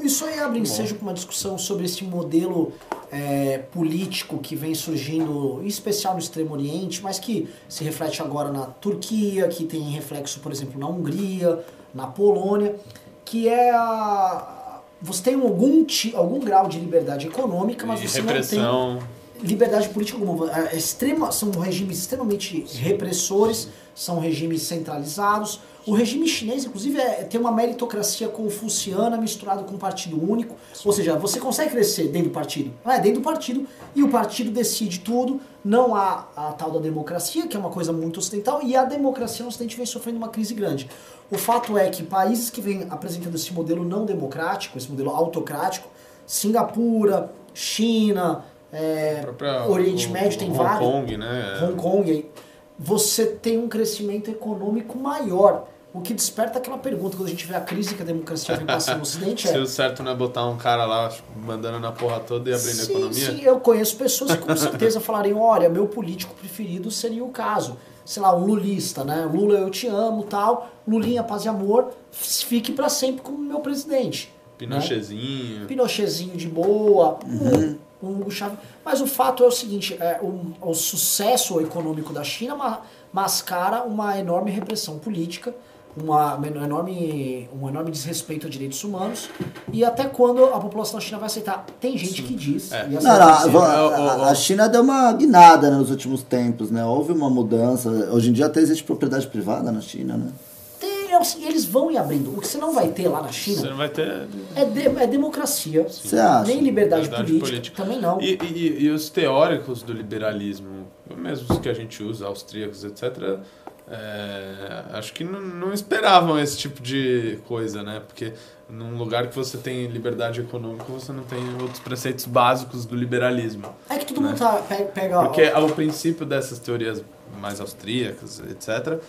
Isso 0.04 0.26
aí 0.26 0.40
abre 0.40 0.60
ensejo 0.60 0.96
para 0.96 1.04
uma 1.04 1.14
discussão 1.14 1.58
sobre 1.58 1.86
esse 1.86 2.04
modelo 2.04 2.74
é, 3.12 3.60
político 3.72 4.40
que 4.40 4.56
vem 4.56 4.74
surgindo, 4.74 5.62
em 5.64 5.68
especial 5.68 6.14
no 6.14 6.20
Extremo 6.20 6.54
Oriente, 6.54 7.02
mas 7.04 7.20
que 7.20 7.48
se 7.70 7.84
reflete 7.84 8.22
agora 8.22 8.52
na 8.52 8.66
Turquia, 8.66 9.48
que 9.48 9.64
tem 9.64 9.82
reflexo, 9.92 10.40
por 10.40 10.52
exemplo, 10.52 10.80
na 10.80 10.88
Hungria, 10.88 11.64
na 11.96 12.06
Polônia, 12.08 12.76
que 13.24 13.48
é 13.48 13.72
a. 13.72 14.82
Você 15.02 15.24
tem 15.24 15.36
algum, 15.36 15.86
algum 16.14 16.40
grau 16.40 16.68
de 16.68 16.78
liberdade 16.80 17.28
econômica, 17.28 17.86
mas 17.86 18.02
E 18.04 18.08
você 18.08 18.20
não 18.20 18.28
tem 18.28 18.36
repressão. 18.36 19.00
liberdade 19.42 19.90
política 19.90 20.18
alguma. 20.20 20.52
É 20.70 20.76
extrema, 20.76 21.32
são 21.32 21.50
regimes 21.52 22.00
extremamente 22.00 22.66
repressores, 22.80 23.70
são 23.96 24.20
regimes 24.20 24.64
centralizados. 24.64 25.62
O 25.88 25.94
regime 25.94 26.28
chinês, 26.28 26.66
inclusive, 26.66 27.00
é, 27.00 27.24
tem 27.24 27.40
uma 27.40 27.52
meritocracia 27.52 28.28
confuciana 28.28 29.18
misturado 29.18 29.64
com 29.66 29.76
um 29.76 29.78
partido 29.78 30.18
único. 30.20 30.56
Ou 30.84 30.92
seja, 30.92 31.16
você 31.16 31.40
consegue 31.40 31.72
crescer 31.72 32.08
dentro 32.08 32.30
do 32.30 32.34
partido. 32.34 32.72
É, 32.84 33.00
dentro 33.00 33.22
do 33.22 33.24
partido. 33.24 33.68
E 33.96 34.02
o 34.02 34.10
partido 34.10 34.50
decide 34.50 35.00
tudo. 35.02 35.40
Não 35.64 35.94
há 35.96 36.28
a 36.36 36.54
tal 36.54 36.72
da 36.72 36.80
democracia, 36.80 37.48
que 37.48 37.56
é 37.56 37.60
uma 37.60 37.70
coisa 37.70 37.94
muito 37.94 38.20
ocidental, 38.20 38.62
e 38.64 38.76
a 38.76 38.84
democracia 38.84 39.44
no 39.44 39.50
ocidente 39.50 39.76
vem 39.78 39.86
sofrendo 39.86 40.18
uma 40.18 40.30
crise 40.30 40.54
grande. 40.56 40.90
O 41.32 41.38
fato 41.38 41.78
é 41.78 41.90
que 41.90 42.02
países 42.04 42.50
que 42.50 42.62
vêm 42.62 42.88
apresentando 42.90 43.36
esse 43.36 43.54
modelo 43.54 43.84
não 43.84 44.06
democrático, 44.06 44.78
esse 44.78 44.90
modelo 44.90 45.10
autocrático, 45.12 45.88
Singapura, 46.26 47.32
China, 47.54 48.44
é, 48.72 49.22
própria- 49.22 49.68
Oriente 49.68 50.08
o- 50.08 50.12
Médio 50.12 50.38
tem 50.38 50.50
Hong 50.50 50.58
vários. 50.58 50.80
Kong, 50.92 51.18
né? 51.18 51.60
Hong 51.64 51.76
Kong, 51.82 52.30
você 52.78 53.26
tem 53.26 53.58
um 53.58 53.68
crescimento 53.68 54.30
econômico 54.30 54.98
maior. 55.00 55.68
O 55.96 56.02
que 56.02 56.14
desperta 56.14 56.60
aquela 56.60 56.78
pergunta, 56.78 57.16
quando 57.16 57.28
a 57.28 57.32
gente 57.32 57.46
vê 57.46 57.56
a 57.56 57.62
crise 57.62 57.96
que 57.96 58.02
a 58.02 58.06
democracia 58.06 58.56
vem 58.58 58.66
passando 58.66 58.98
no 58.98 59.02
Ocidente, 59.04 59.48
Se 59.48 59.56
é... 59.56 59.60
o 59.60 59.66
certo 59.66 60.04
não 60.04 60.12
é 60.12 60.16
botar 60.16 60.46
um 60.46 60.58
cara 60.58 60.86
lá 60.86 61.10
mandando 61.36 61.80
na 61.80 61.92
porra 61.92 62.20
toda 62.20 62.50
e 62.50 62.54
abrindo 62.54 62.70
a 62.82 62.84
Sim, 62.84 62.92
economia. 62.92 63.26
sim, 63.32 63.42
eu 63.42 63.60
conheço 63.62 63.96
pessoas 63.96 64.32
que 64.36 64.40
com 64.40 64.56
certeza 64.58 65.00
falariam, 65.00 65.40
olha, 65.40 65.70
meu 65.70 65.88
político 65.88 66.36
preferido 66.36 66.92
seria 66.92 67.24
o 67.24 67.30
caso. 67.30 67.78
Sei 68.04 68.22
lá, 68.22 68.36
um 68.36 68.46
lulista, 68.46 69.04
né? 69.04 69.26
Lula, 69.32 69.58
eu 69.58 69.70
te 69.72 69.88
amo, 69.88 70.24
tal. 70.24 70.70
Lulinha, 70.88 71.24
paz 71.24 71.46
e 71.46 71.48
amor, 71.50 71.92
fique 72.12 72.72
pra 72.72 72.88
sempre 72.90 73.22
como 73.22 73.38
meu 73.40 73.62
presidente. 73.62 74.28
né? 74.28 74.34
Pinochetzinho. 74.58 75.66
Pinochetzinho 75.66 76.36
de 76.38 76.48
boa, 76.48 77.18
um, 77.26 77.78
um 78.08 78.20
Hugo 78.22 78.30
Chávez. 78.32 78.60
Mas 78.84 79.02
o 79.02 79.08
fato 79.08 79.44
é 79.44 79.48
o 79.48 79.52
seguinte, 79.52 79.98
é, 80.00 80.20
o, 80.22 80.54
o 80.62 80.74
sucesso 80.74 81.60
econômico 81.62 82.14
da 82.14 82.24
China 82.24 82.56
ma- 82.56 82.82
mascara 83.12 83.84
uma 83.84 84.20
enorme 84.20 84.52
repressão 84.52 85.00
política, 85.00 85.56
uma, 85.96 86.36
uma 86.36 86.48
enorme, 86.48 87.50
um 87.60 87.68
enorme 87.70 87.92
desrespeito 87.92 88.48
a 88.48 88.50
direitos 88.50 88.84
humanos, 88.84 89.30
e 89.72 89.84
até 89.84 90.06
quando 90.06 90.44
a 90.46 90.60
população 90.60 91.00
da 91.00 91.06
China 91.06 91.18
vai 91.20 91.28
aceitar? 91.28 91.66
Tem 91.80 91.98
gente 91.98 92.22
que 92.24 92.34
diz, 92.34 92.72
É. 92.72 92.86
e 92.90 92.94
Não, 92.96 93.02
não, 93.02 93.12
a, 93.12 93.36
Sim, 93.42 93.50
a- 93.58 93.74
é, 93.74 93.82
o- 94.22 94.24
a 94.26 94.36
China 94.36 94.68
deu 94.68 94.82
uma 94.82 95.12
guinada 95.14 95.70
né, 95.72 95.78
nos 95.78 95.90
últimos 95.90 96.22
tempos, 96.24 96.70
né? 96.72 96.84
Houve 96.84 97.12
uma 97.14 97.30
mudança. 97.30 97.90
Hoje 98.12 98.30
em 98.30 98.34
dia 98.34 98.46
até 98.48 98.60
existe 98.60 98.84
propriedade 98.84 99.28
privada 99.28 99.72
na 99.72 99.82
China, 99.82 100.18
né? 100.18 100.32
tem, 100.80 101.14
é 101.14 101.48
eles 101.48 101.64
vão 101.64 101.90
ir 101.90 101.98
abrindo. 101.98 102.36
O 102.38 102.42
que 102.42 102.48
você 102.48 102.58
não 102.58 102.74
vai 102.74 102.90
ter 102.90 103.08
lá 103.08 103.22
na 103.22 103.28
Você 103.30 103.34
China 103.56 103.70
não 103.70 103.78
vai 103.78 103.88
ter. 103.90 104.28
é, 104.56 104.66
de- 104.66 104.88
é 105.02 105.08
democracia, 105.08 105.88
Você 105.88 106.18
acha? 106.20 106.46
nem 106.46 106.60
liberdade, 106.62 107.04
Liberdade 107.04 107.28
política, 107.32 107.48
política. 107.50 107.84
também 107.84 108.02
não. 108.02 108.20
E, 108.22 108.38
e- 108.44 108.84
e 108.84 108.90
os 108.90 109.10
teóricos 109.10 109.82
do 109.82 109.94
liberalismo, 109.94 110.86
mesmo 111.18 111.48
os 111.54 111.60
que 111.60 111.70
a 111.70 111.74
gente 111.74 112.04
usa, 112.04 112.26
austríacos, 112.28 112.84
etc., 112.84 113.40
é, 113.88 114.84
acho 114.94 115.14
que 115.14 115.24
não, 115.24 115.40
não 115.40 115.74
esperavam 115.74 116.40
esse 116.40 116.58
tipo 116.58 116.82
de 116.82 117.40
coisa, 117.48 117.84
né? 117.84 118.02
Porque 118.06 118.34
num 118.68 118.98
lugar 118.98 119.28
que 119.28 119.36
você 119.36 119.58
tem 119.58 119.86
liberdade 119.88 120.42
econômica, 120.42 120.86
você 120.86 121.12
não 121.12 121.24
tem 121.24 121.40
outros 121.62 121.80
preceitos 121.80 122.26
básicos 122.26 122.86
do 122.86 122.96
liberalismo. 122.96 123.76
É 123.90 123.98
que 123.98 124.06
todo 124.06 124.22
mundo 124.22 124.38
tá, 124.38 124.54
pe- 124.68 124.86
pega... 124.86 125.22
Porque 125.22 125.44
o 125.44 125.70
princípio 125.70 126.26
dessas 126.26 126.58
teorias 126.58 127.04
mais 127.40 127.62
austríacas, 127.62 128.40
etc., 128.40 129.00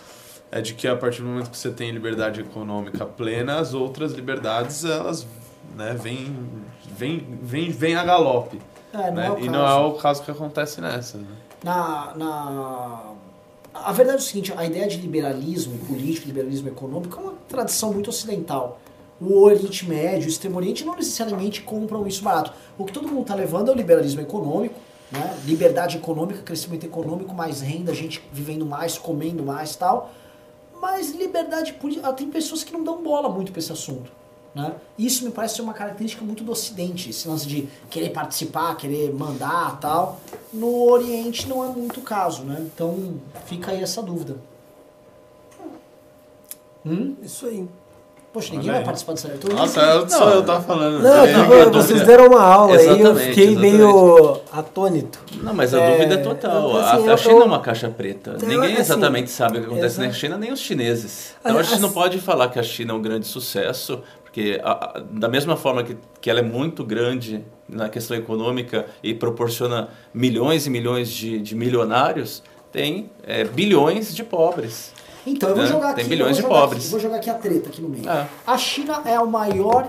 é 0.49 0.61
de 0.61 0.75
que 0.75 0.87
a 0.87 0.95
partir 0.95 1.21
do 1.21 1.27
momento 1.27 1.49
que 1.49 1.57
você 1.57 1.71
tem 1.71 1.91
liberdade 1.91 2.39
econômica 2.39 3.05
plena, 3.05 3.59
as 3.59 3.73
outras 3.73 4.13
liberdades, 4.13 4.85
elas 4.85 5.27
né, 5.75 5.93
vêm 5.99 6.33
vem, 6.97 7.39
vem, 7.41 7.69
vem 7.69 7.95
a 7.95 8.03
galope. 8.03 8.61
É, 8.93 9.11
não 9.11 9.13
né? 9.13 9.27
é 9.27 9.31
o 9.31 9.39
e 9.39 9.49
não 9.49 9.67
é 9.67 9.75
o 9.75 9.93
caso 9.93 10.23
que 10.23 10.31
acontece 10.31 10.79
nessa. 10.79 11.17
Né? 11.17 11.27
na, 11.63 12.13
na... 12.15 12.99
A 13.83 13.91
verdade 13.91 14.17
é 14.17 14.21
o 14.21 14.23
seguinte, 14.23 14.53
a 14.55 14.65
ideia 14.65 14.87
de 14.87 14.97
liberalismo 14.97 15.77
político, 15.79 16.27
liberalismo 16.27 16.67
econômico 16.67 17.19
é 17.19 17.23
uma 17.23 17.33
tradição 17.47 17.93
muito 17.93 18.09
ocidental. 18.09 18.79
O 19.19 19.41
Oriente 19.41 19.87
Médio, 19.87 20.27
o 20.27 20.29
Extremo 20.29 20.57
Oriente 20.57 20.85
não 20.85 20.95
necessariamente 20.95 21.61
compram 21.61 22.05
isso 22.07 22.23
barato. 22.23 22.53
O 22.77 22.85
que 22.85 22.93
todo 22.93 23.07
mundo 23.07 23.21
está 23.21 23.35
levando 23.35 23.69
é 23.69 23.73
o 23.73 23.75
liberalismo 23.75 24.21
econômico, 24.21 24.75
né? 25.11 25.37
liberdade 25.45 25.97
econômica, 25.97 26.41
crescimento 26.41 26.85
econômico, 26.85 27.33
mais 27.33 27.61
renda, 27.61 27.93
gente 27.93 28.21
vivendo 28.31 28.65
mais, 28.65 28.97
comendo 28.97 29.43
mais 29.43 29.75
tal. 29.75 30.11
Mas 30.79 31.11
liberdade 31.11 31.73
política, 31.73 32.11
tem 32.13 32.29
pessoas 32.29 32.63
que 32.63 32.71
não 32.71 32.83
dão 32.83 33.01
bola 33.01 33.27
muito 33.29 33.51
para 33.51 33.59
esse 33.59 33.71
assunto. 33.71 34.11
Né? 34.57 34.71
Isso 34.97 35.23
me 35.23 35.29
parece 35.29 35.55
ser 35.57 35.61
uma 35.61 35.73
característica 35.73 36.25
muito 36.25 36.43
do 36.43 36.51
Ocidente, 36.51 37.11
esse 37.11 37.27
lance 37.27 37.45
de 37.47 37.69
querer 37.91 38.09
participar, 38.09 38.75
querer 38.75 39.13
mandar 39.13 39.77
tal. 39.79 40.19
No 40.51 40.89
Oriente 40.89 41.47
não 41.47 41.63
é 41.63 41.67
muito 41.67 41.99
o 41.99 42.03
caso, 42.03 42.41
né? 42.41 42.57
Então 42.73 43.13
fica 43.45 43.69
aí 43.69 43.83
essa 43.83 44.01
dúvida. 44.01 44.35
Hum? 46.83 47.15
Isso 47.21 47.45
aí. 47.45 47.67
Poxa, 48.33 48.51
ninguém 48.51 48.69
Olha 48.69 48.71
vai 48.73 48.79
aí. 48.79 48.85
participar 48.85 49.13
dessa 49.13 49.27
eu 49.29 49.39
tô 49.39 49.47
Nossa, 49.49 49.79
eu, 49.79 50.09
só 50.09 50.29
eu 50.31 50.43
tava 50.45 50.61
falando. 50.63 51.01
Não, 51.01 51.25
É, 51.25 51.61
é, 51.61 51.69
vocês 51.69 52.01
é, 52.01 52.05
deram 52.05 52.27
uma 52.27 52.41
aula 52.41 52.75
aí, 52.77 52.85
eu 53.01 53.15
fiquei 53.15 53.45
exatamente. 53.49 53.55
meio 53.77 54.41
atônito. 54.51 55.19
Não, 55.41 55.53
mas 55.53 55.73
a 55.73 55.79
É, 55.81 55.91
dúvida 55.97 56.13
é 56.15 56.17
total. 56.17 56.77
assim, 56.77 57.09
a, 57.09 57.17
China 57.17 57.31
eu- 57.33 57.41
é 57.41 57.45
uma 57.45 57.59
caixa 57.61 57.89
preta. 57.89 58.33
Não, 58.33 58.47
Ninguém 58.47 58.73
assim, 58.73 58.81
exatamente 58.81 59.29
sabe 59.31 59.57
o 59.57 59.61
que 59.61 59.67
acontece 59.67 59.99
na. 59.99 60.11
China, 60.11 60.37
nem 60.37 60.51
os 60.51 60.59
chineses. 60.59 61.35
Então 61.39 61.57
a 61.57 61.61
gente 61.63 61.73
Assim- 61.73 61.81
não 61.81 61.91
pode 61.91 62.19
falar 62.19 62.49
que 62.49 62.59
a 62.59 62.63
China 62.63 62.93
é 62.93 62.95
um 62.95 63.01
grande 63.01 63.25
sucesso, 63.27 64.01
porque 64.37 64.61
a- 64.63 65.01
da 65.09 65.27
mesma 65.27 65.57
forma 65.57 65.83
que, 65.83 65.97
que 66.21 66.29
ela 66.29 66.39
é 66.41 66.43
muito 66.43 66.83
grande 66.83 67.43
na 67.67 67.89
questão 67.89 68.15
econômica 68.15 68.85
e 69.01 69.11
proporciona 69.15 69.89
milhões 70.13 70.67
e 70.67 70.69
milhões 70.69 71.09
de, 71.09 71.39
de 71.39 71.55
milionários, 71.55 72.43
tem 72.71 73.09
é, 73.23 73.43
bilhões 73.43 74.15
de 74.15 74.23
pobres. 74.23 74.93
Então, 75.25 75.49
eu 75.49 75.55
vou 75.55 75.63
né? 75.63 75.69
jogar 75.71 75.93
Tem 75.95 76.03
aqui. 76.03 76.09
bilhões 76.09 76.37
eu 76.37 76.43
vou 76.43 76.51
de 76.53 76.59
pobres. 76.59 76.83
Aqui, 76.83 76.91
vou 76.91 76.99
jogar 76.99 77.15
aqui 77.17 77.29
a 77.31 77.33
treta 77.33 77.69
aqui 77.69 77.81
no 77.81 77.89
meio. 77.89 78.07
É. 78.07 78.27
A 78.45 78.57
China 78.59 79.01
é 79.05 79.19
o 79.19 79.25
maior. 79.27 79.87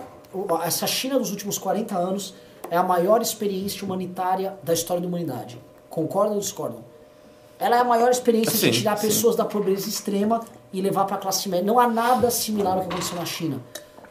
Essa 0.65 0.87
China 0.87 1.19
dos 1.19 1.31
últimos 1.31 1.59
40 1.59 1.97
anos 1.97 2.35
é 2.71 2.77
a 2.77 2.83
maior 2.83 3.21
experiência 3.21 3.85
humanitária 3.85 4.55
da 4.63 4.73
história 4.73 5.01
da 5.03 5.07
humanidade. 5.07 5.59
Concordam 5.91 6.35
ou 6.35 6.41
discordam? 6.41 6.83
Ela 7.59 7.77
é 7.77 7.81
a 7.81 7.85
maior 7.85 8.11
experiência 8.11 8.53
Sim, 8.57 8.71
de 8.71 8.79
tirar 8.79 8.97
sim. 8.97 9.09
pessoas 9.09 9.37
da 9.37 9.45
pobreza 9.45 9.89
extrema 9.89 10.41
e 10.73 10.81
levar 10.81 11.05
para 11.05 11.17
a 11.17 11.19
classe 11.19 11.49
média. 11.51 11.67
Não 11.67 11.79
há 11.79 11.87
nada 11.87 12.31
similar 12.31 12.75
ao 12.79 12.81
que 12.81 12.87
aconteceu 12.87 13.17
na 13.17 13.25
China. 13.27 13.61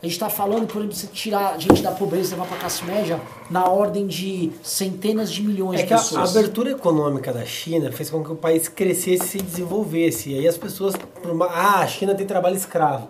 A 0.01 0.05
gente 0.05 0.13
está 0.13 0.29
falando, 0.29 0.67
por 0.67 0.77
exemplo, 0.81 0.95
de 0.95 1.07
tirar 1.07 1.59
gente 1.59 1.81
da 1.81 1.91
pobreza 1.91 2.27
e 2.27 2.31
levar 2.31 2.45
para 2.47 2.57
a 2.57 2.59
classe 2.59 2.85
média 2.85 3.19
na 3.49 3.65
ordem 3.67 4.05
de 4.05 4.51
centenas 4.61 5.31
de 5.31 5.41
milhões 5.41 5.79
É 5.79 5.83
de 5.83 5.87
que 5.87 5.93
a, 5.93 5.97
pessoas. 5.97 6.29
abertura 6.37 6.69
econômica 6.71 7.33
da 7.33 7.43
China 7.45 7.91
fez 7.91 8.09
com 8.09 8.23
que 8.23 8.31
o 8.31 8.35
país 8.35 8.67
crescesse 8.67 9.23
e 9.23 9.27
se 9.27 9.37
desenvolvesse. 9.39 10.29
E 10.31 10.37
aí 10.39 10.47
as 10.47 10.55
pessoas. 10.57 10.93
Ah, 11.49 11.79
a 11.79 11.87
China 11.87 12.13
tem 12.13 12.27
trabalho 12.27 12.55
escravo. 12.55 13.09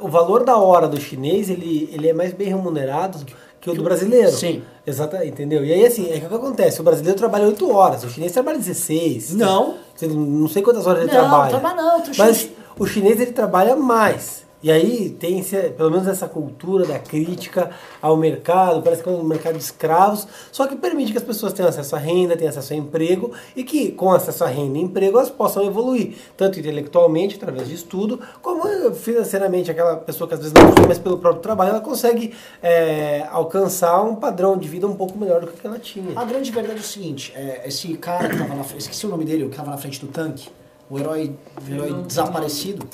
O 0.00 0.08
valor 0.08 0.44
da 0.44 0.56
hora 0.56 0.86
do 0.86 1.00
chinês 1.00 1.50
ele, 1.50 1.90
ele 1.92 2.08
é 2.08 2.12
mais 2.12 2.32
bem 2.32 2.46
remunerado 2.46 3.18
que 3.60 3.68
o 3.68 3.74
do 3.74 3.82
brasileiro. 3.82 4.30
Sim. 4.30 4.62
Exato, 4.86 5.16
entendeu? 5.24 5.64
E 5.64 5.72
aí 5.72 5.84
assim, 5.84 6.08
é 6.08 6.20
que 6.20 6.26
o 6.26 6.28
que 6.28 6.34
acontece? 6.36 6.80
O 6.80 6.84
brasileiro 6.84 7.18
trabalha 7.18 7.46
8 7.46 7.68
horas, 7.68 8.04
o 8.04 8.08
chinês 8.08 8.30
trabalha 8.30 8.58
16. 8.58 9.34
Não. 9.34 9.74
Não- 10.02 10.08
Não 10.08 10.48
sei 10.48 10.62
quantas 10.62 10.86
horas 10.86 11.02
ele 11.02 11.12
Não, 11.12 11.18
trabalha. 11.20 11.50
trabalha 11.50 11.82
não, 11.82 12.02
Mas 12.16 12.48
o 12.78 12.86
chinês 12.86 13.20
ele 13.20 13.32
trabalha 13.32 13.74
mais. 13.74 14.41
E 14.62 14.70
aí 14.70 15.10
tem 15.10 15.42
pelo 15.76 15.90
menos 15.90 16.06
essa 16.06 16.28
cultura 16.28 16.86
da 16.86 16.98
crítica 16.98 17.70
ao 18.00 18.16
mercado, 18.16 18.82
parece 18.82 19.02
que 19.02 19.08
é 19.08 19.12
um 19.12 19.24
mercado 19.24 19.56
de 19.56 19.64
escravos, 19.64 20.26
só 20.52 20.66
que 20.66 20.76
permite 20.76 21.10
que 21.10 21.18
as 21.18 21.24
pessoas 21.24 21.52
tenham 21.52 21.68
acesso 21.68 21.96
à 21.96 21.98
renda, 21.98 22.36
tenham 22.36 22.50
acesso 22.50 22.72
a 22.72 22.76
emprego 22.76 23.32
e 23.56 23.64
que 23.64 23.90
com 23.90 24.12
acesso 24.12 24.44
à 24.44 24.46
renda 24.46 24.78
e 24.78 24.82
emprego 24.82 25.18
elas 25.18 25.30
possam 25.30 25.64
evoluir, 25.64 26.14
tanto 26.36 26.60
intelectualmente, 26.60 27.36
através 27.36 27.68
de 27.68 27.74
estudo, 27.74 28.20
como 28.40 28.62
financeiramente, 28.94 29.70
aquela 29.70 29.96
pessoa 29.96 30.28
que 30.28 30.34
às 30.34 30.40
vezes 30.40 30.52
não 30.52 30.68
estuda, 30.68 30.86
mas 30.86 30.98
pelo 30.98 31.18
próprio 31.18 31.42
trabalho, 31.42 31.70
ela 31.70 31.80
consegue 31.80 32.32
eh, 32.62 33.26
alcançar 33.30 34.00
um 34.02 34.14
padrão 34.14 34.56
de 34.56 34.68
vida 34.68 34.86
um 34.86 34.94
pouco 34.94 35.18
melhor 35.18 35.40
do 35.40 35.48
que 35.48 35.66
ela 35.66 35.78
tinha. 35.78 36.18
A 36.18 36.24
grande 36.24 36.52
verdade 36.52 36.78
é 36.78 36.80
o 36.80 36.84
seguinte, 36.84 37.32
é, 37.34 37.66
esse 37.66 37.92
cara 37.96 38.28
que 38.28 38.38
tava 38.38 38.54
na 38.54 38.62
frente, 38.62 38.82
esqueci 38.82 39.06
o 39.06 39.08
nome 39.08 39.24
dele, 39.24 39.44
o 39.44 39.50
que 39.50 39.56
tava 39.56 39.70
na 39.70 39.76
frente 39.76 40.00
do 40.00 40.06
tanque, 40.06 40.48
o 40.88 40.98
herói, 40.98 41.34
o 41.66 41.72
herói 41.72 42.02
desaparecido, 42.04 42.86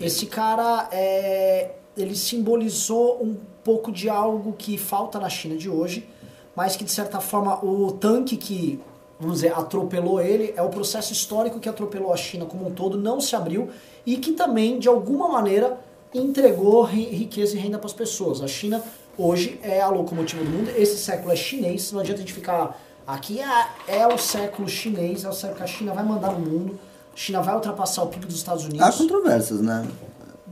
esse 0.00 0.26
cara, 0.26 0.88
é, 0.92 1.70
ele 1.96 2.14
simbolizou 2.16 3.22
um 3.22 3.36
pouco 3.62 3.90
de 3.92 4.08
algo 4.08 4.52
que 4.58 4.76
falta 4.76 5.18
na 5.18 5.28
China 5.28 5.56
de 5.56 5.68
hoje, 5.70 6.08
mas 6.54 6.76
que 6.76 6.84
de 6.84 6.90
certa 6.90 7.20
forma 7.20 7.64
o 7.64 7.92
tanque 7.92 8.36
que, 8.36 8.80
vamos 9.18 9.36
dizer, 9.36 9.52
atropelou 9.56 10.20
ele, 10.20 10.52
é 10.56 10.62
o 10.62 10.68
processo 10.68 11.12
histórico 11.12 11.58
que 11.58 11.68
atropelou 11.68 12.12
a 12.12 12.16
China 12.16 12.44
como 12.44 12.66
um 12.66 12.70
todo, 12.70 12.96
não 12.98 13.20
se 13.20 13.34
abriu 13.34 13.70
e 14.04 14.16
que 14.16 14.32
também, 14.32 14.78
de 14.78 14.88
alguma 14.88 15.28
maneira, 15.28 15.78
entregou 16.12 16.82
ri- 16.82 17.06
riqueza 17.10 17.56
e 17.56 17.58
renda 17.58 17.78
para 17.78 17.86
as 17.86 17.92
pessoas. 17.92 18.40
A 18.42 18.46
China 18.46 18.82
hoje 19.18 19.58
é 19.62 19.80
a 19.80 19.88
locomotiva 19.88 20.44
do 20.44 20.50
mundo. 20.50 20.70
Esse 20.76 20.96
século 20.98 21.32
é 21.32 21.36
chinês, 21.36 21.90
não 21.90 22.00
adianta 22.00 22.20
a 22.20 22.24
gente 22.24 22.32
ficar 22.34 22.78
aqui. 23.06 23.40
É, 23.40 24.00
é 24.02 24.06
o 24.06 24.18
século 24.18 24.68
chinês, 24.68 25.24
é 25.24 25.28
o 25.28 25.32
século 25.32 25.56
que 25.56 25.62
a 25.64 25.66
China 25.66 25.92
vai 25.92 26.04
mandar 26.04 26.32
no 26.32 26.40
mundo. 26.40 26.78
China 27.14 27.40
vai 27.42 27.54
ultrapassar 27.54 28.02
o 28.02 28.06
PIB 28.08 28.26
dos 28.26 28.36
Estados 28.36 28.64
Unidos. 28.64 28.80
Há 28.86 28.92
controvérsias, 28.92 29.60
né? 29.60 29.84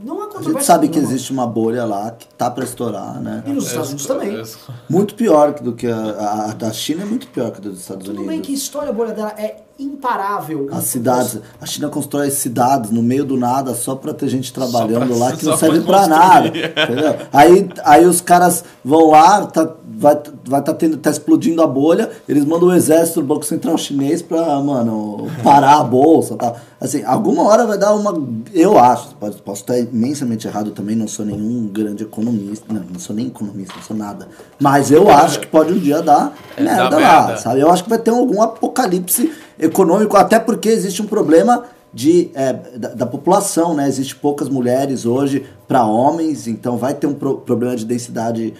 Não 0.03 0.21
há 0.21 0.37
A 0.37 0.41
gente 0.41 0.65
sabe 0.65 0.89
que 0.89 0.99
existe 0.99 1.31
uma 1.31 1.47
bolha 1.47 1.85
lá 1.85 2.11
que 2.11 2.27
tá 2.35 2.51
pra 2.51 2.63
estourar, 2.65 3.21
né? 3.21 3.41
E 3.45 3.51
nos 3.53 3.67
Estados 3.67 3.87
Unidos 3.89 4.05
também. 4.05 4.43
Muito 4.89 5.15
pior 5.15 5.53
do 5.53 5.71
que 5.73 5.87
a, 5.87 6.47
a 6.49 6.53
da 6.53 6.71
China 6.73 7.03
é 7.03 7.05
muito 7.05 7.27
pior 7.27 7.51
que 7.51 7.59
a 7.59 7.61
dos 7.61 7.79
Estados 7.79 8.03
Tudo 8.05 8.15
Unidos. 8.17 8.27
bem 8.27 8.41
que 8.41 8.51
a 8.51 8.55
história 8.55 8.89
a 8.89 8.93
bolha 8.93 9.13
dela 9.13 9.33
é 9.37 9.61
imparável. 9.79 10.67
As 10.71 10.85
cidades, 10.85 11.39
a 11.61 11.65
China 11.65 11.87
constrói 11.89 12.29
cidades 12.31 12.91
no 12.91 13.01
meio 13.01 13.23
do 13.23 13.37
nada 13.37 13.73
só 13.73 13.95
pra 13.95 14.13
ter 14.13 14.27
gente 14.27 14.51
trabalhando 14.51 15.07
pra- 15.07 15.17
lá 15.17 15.31
que 15.37 15.45
não 15.45 15.57
serve 15.57 15.81
pra 15.81 15.99
construir. 15.99 16.19
nada. 16.19 16.47
Entendeu? 16.49 17.15
Aí, 17.31 17.69
aí 17.85 18.05
os 18.05 18.19
caras 18.19 18.63
vão 18.83 19.11
lá, 19.11 19.45
tá, 19.45 19.73
vai 20.03 20.19
vai 20.45 20.61
tá, 20.61 20.73
tendo, 20.73 20.97
tá 20.97 21.09
explodindo 21.09 21.61
a 21.61 21.67
bolha, 21.67 22.09
eles 22.27 22.43
mandam 22.45 22.67
o 22.67 22.73
exército 22.73 23.21
do 23.21 23.25
Banco 23.27 23.45
Central 23.45 23.77
Chinês 23.77 24.21
pra, 24.21 24.59
mano, 24.59 25.27
parar 25.41 25.79
a 25.79 25.83
bolsa 25.83 26.35
tal. 26.35 26.57
Assim, 26.79 27.01
alguma 27.05 27.43
hora 27.43 27.65
vai 27.65 27.77
dar 27.77 27.93
uma. 27.95 28.13
Eu 28.53 28.77
acho, 28.77 29.15
posso, 29.15 29.41
posso 29.41 29.61
estar 29.61 29.79
imensamente 29.79 30.45
errado 30.45 30.71
também, 30.71 30.95
não 30.97 31.07
sou 31.07 31.25
nenhum 31.25 31.67
grande 31.69 32.03
economista, 32.03 32.65
não, 32.71 32.81
não 32.91 32.99
sou 32.99 33.15
nem 33.15 33.27
economista, 33.27 33.73
não 33.77 33.83
sou 33.83 33.95
nada. 33.95 34.27
Mas 34.59 34.91
eu 34.91 35.09
acho 35.09 35.39
que 35.39 35.47
pode 35.47 35.71
um 35.71 35.79
dia 35.79 36.01
dar 36.01 36.33
É, 36.57 36.61
merda 36.63 36.99
lá, 36.99 37.21
merda. 37.27 37.37
sabe? 37.37 37.61
Eu 37.61 37.71
acho 37.71 37.83
que 37.85 37.89
vai 37.89 37.99
ter 37.99 38.11
algum 38.11 38.41
apocalipse 38.41 39.31
econômico, 39.57 40.17
até 40.17 40.37
porque 40.39 40.67
existe 40.67 41.01
um 41.01 41.05
problema 41.07 41.63
de, 41.93 42.31
é, 42.33 42.51
da, 42.75 42.89
da 42.89 43.05
população, 43.05 43.73
né? 43.75 43.87
Existe 43.87 44.15
poucas 44.15 44.49
mulheres 44.49 45.05
hoje 45.05 45.45
para 45.67 45.85
homens, 45.85 46.47
então 46.47 46.75
vai 46.75 46.93
ter 46.93 47.07
um 47.07 47.13
pro- 47.13 47.37
problema 47.37 47.75
de 47.77 47.85
densidade 47.85 48.53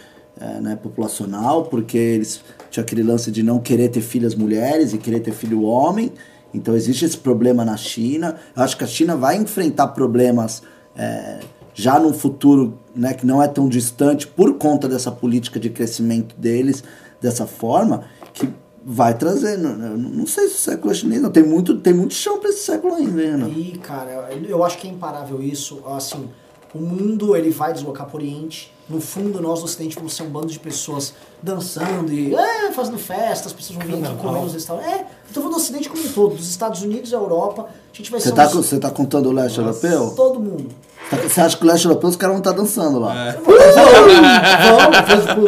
é, 0.44 0.60
né, 0.60 0.76
populacional, 0.76 1.66
porque 1.66 1.98
eles 1.98 2.41
tinham 2.70 2.84
aquele 2.84 3.04
lance 3.04 3.32
de 3.32 3.41
não 3.44 3.60
querer 3.60 3.89
ter 3.89 4.02
filhas 4.02 4.36
mulheres 4.36 4.94
e 4.94 4.98
querer 4.98 5.20
ter 5.22 5.32
filho 5.32 5.62
homem. 5.64 6.12
Então 6.54 6.76
existe 6.76 7.06
esse 7.06 7.18
problema 7.18 7.64
na 7.66 7.78
China. 7.78 8.36
Eu 8.56 8.62
acho 8.64 8.78
que 8.78 8.84
a 8.84 8.88
China 8.88 9.16
vai 9.16 9.38
enfrentar 9.38 9.88
problemas 9.89 10.62
é, 10.96 11.39
já 11.74 11.98
num 12.00 12.14
futuro 12.14 12.78
né, 12.96 13.14
que 13.14 13.26
não 13.26 13.41
é 13.41 13.48
tão 13.48 13.68
distante 13.68 14.28
por 14.28 14.54
conta 14.56 14.88
dessa 14.88 15.12
política 15.12 15.60
de 15.60 15.70
crescimento 15.70 16.36
deles 16.38 16.84
dessa 17.22 17.48
forma 17.48 18.04
que 18.34 18.48
vai 18.86 19.18
trazer. 19.18 19.58
Não, 19.58 19.76
não- 19.76 19.98
não 19.98 20.28
sei 20.28 20.48
se 20.50 20.56
o 20.56 20.58
século 20.58 20.94
chinês, 20.94 21.22
não. 21.22 21.32
Tem 21.32 21.41
muito, 21.44 21.78
tem 21.78 21.94
muito 21.94 22.14
chão 22.14 22.39
para 22.39 22.50
esse 22.50 22.66
século 22.66 22.94
ainda. 22.96 23.38
né? 23.38 23.50
E, 23.50 23.78
cara, 23.80 24.30
eu 24.48 24.64
acho 24.64 24.78
que 24.78 24.88
é 24.88 24.91
imparável 24.91 25.41
isso. 25.41 25.80
Assim, 25.88 26.28
o 26.74 26.80
mundo 26.80 27.36
ele 27.36 27.49
vai 27.51 27.71
deslocar 27.74 28.05
para 28.07 28.15
o 28.17 28.19
Oriente. 28.19 28.71
No 28.89 28.99
fundo, 28.99 29.41
nós 29.41 29.59
do 29.59 29.65
Ocidente 29.65 29.95
vamos 29.95 30.13
ser 30.13 30.24
um 30.24 30.30
bando 30.30 30.47
de 30.47 30.59
pessoas 30.59 31.13
dançando 31.41 32.11
e 32.11 32.36
é, 32.36 32.69
fazendo 32.74 32.97
festa, 32.97 33.47
as 33.47 33.53
pessoas 33.53 33.80
vão 33.80 33.88
vir 33.88 34.05
aqui 34.05 34.15
comer 34.17 34.41
nos 34.41 34.53
restaurantes. 34.53 34.91
É, 34.91 34.99
eu 35.01 35.05
tô 35.34 35.39
falando 35.39 35.51
do 35.51 35.57
Ocidente 35.57 35.88
como 35.89 36.03
um 36.03 36.09
todo, 36.11 36.36
dos 36.36 36.49
Estados 36.49 36.82
Unidos 36.82 37.13
à 37.13 37.17
Europa. 37.17 37.67
A 37.93 37.95
gente 37.95 38.11
vai 38.11 38.19
Você 38.19 38.28
ser 38.30 38.36
tá, 38.36 38.45
uns- 38.47 38.51
com- 38.53 38.61
você 38.61 38.78
tá 38.80 38.91
contando 38.91 39.30
o 39.30 39.32
leste 39.32 39.57
europeu? 39.57 40.11
todo 40.15 40.38
mundo. 40.39 40.67
Tá- 41.09 41.17
Você 41.17 41.39
acha 41.41 41.55
que 41.57 41.63
o 41.63 41.67
leste 41.67 41.86
europeu 41.86 42.09
os 42.09 42.15
caras 42.17 42.34
vão 42.36 42.39
estar 42.41 42.51
dançando 42.51 42.99
lá? 42.99 43.34
Tipo, 43.34 43.51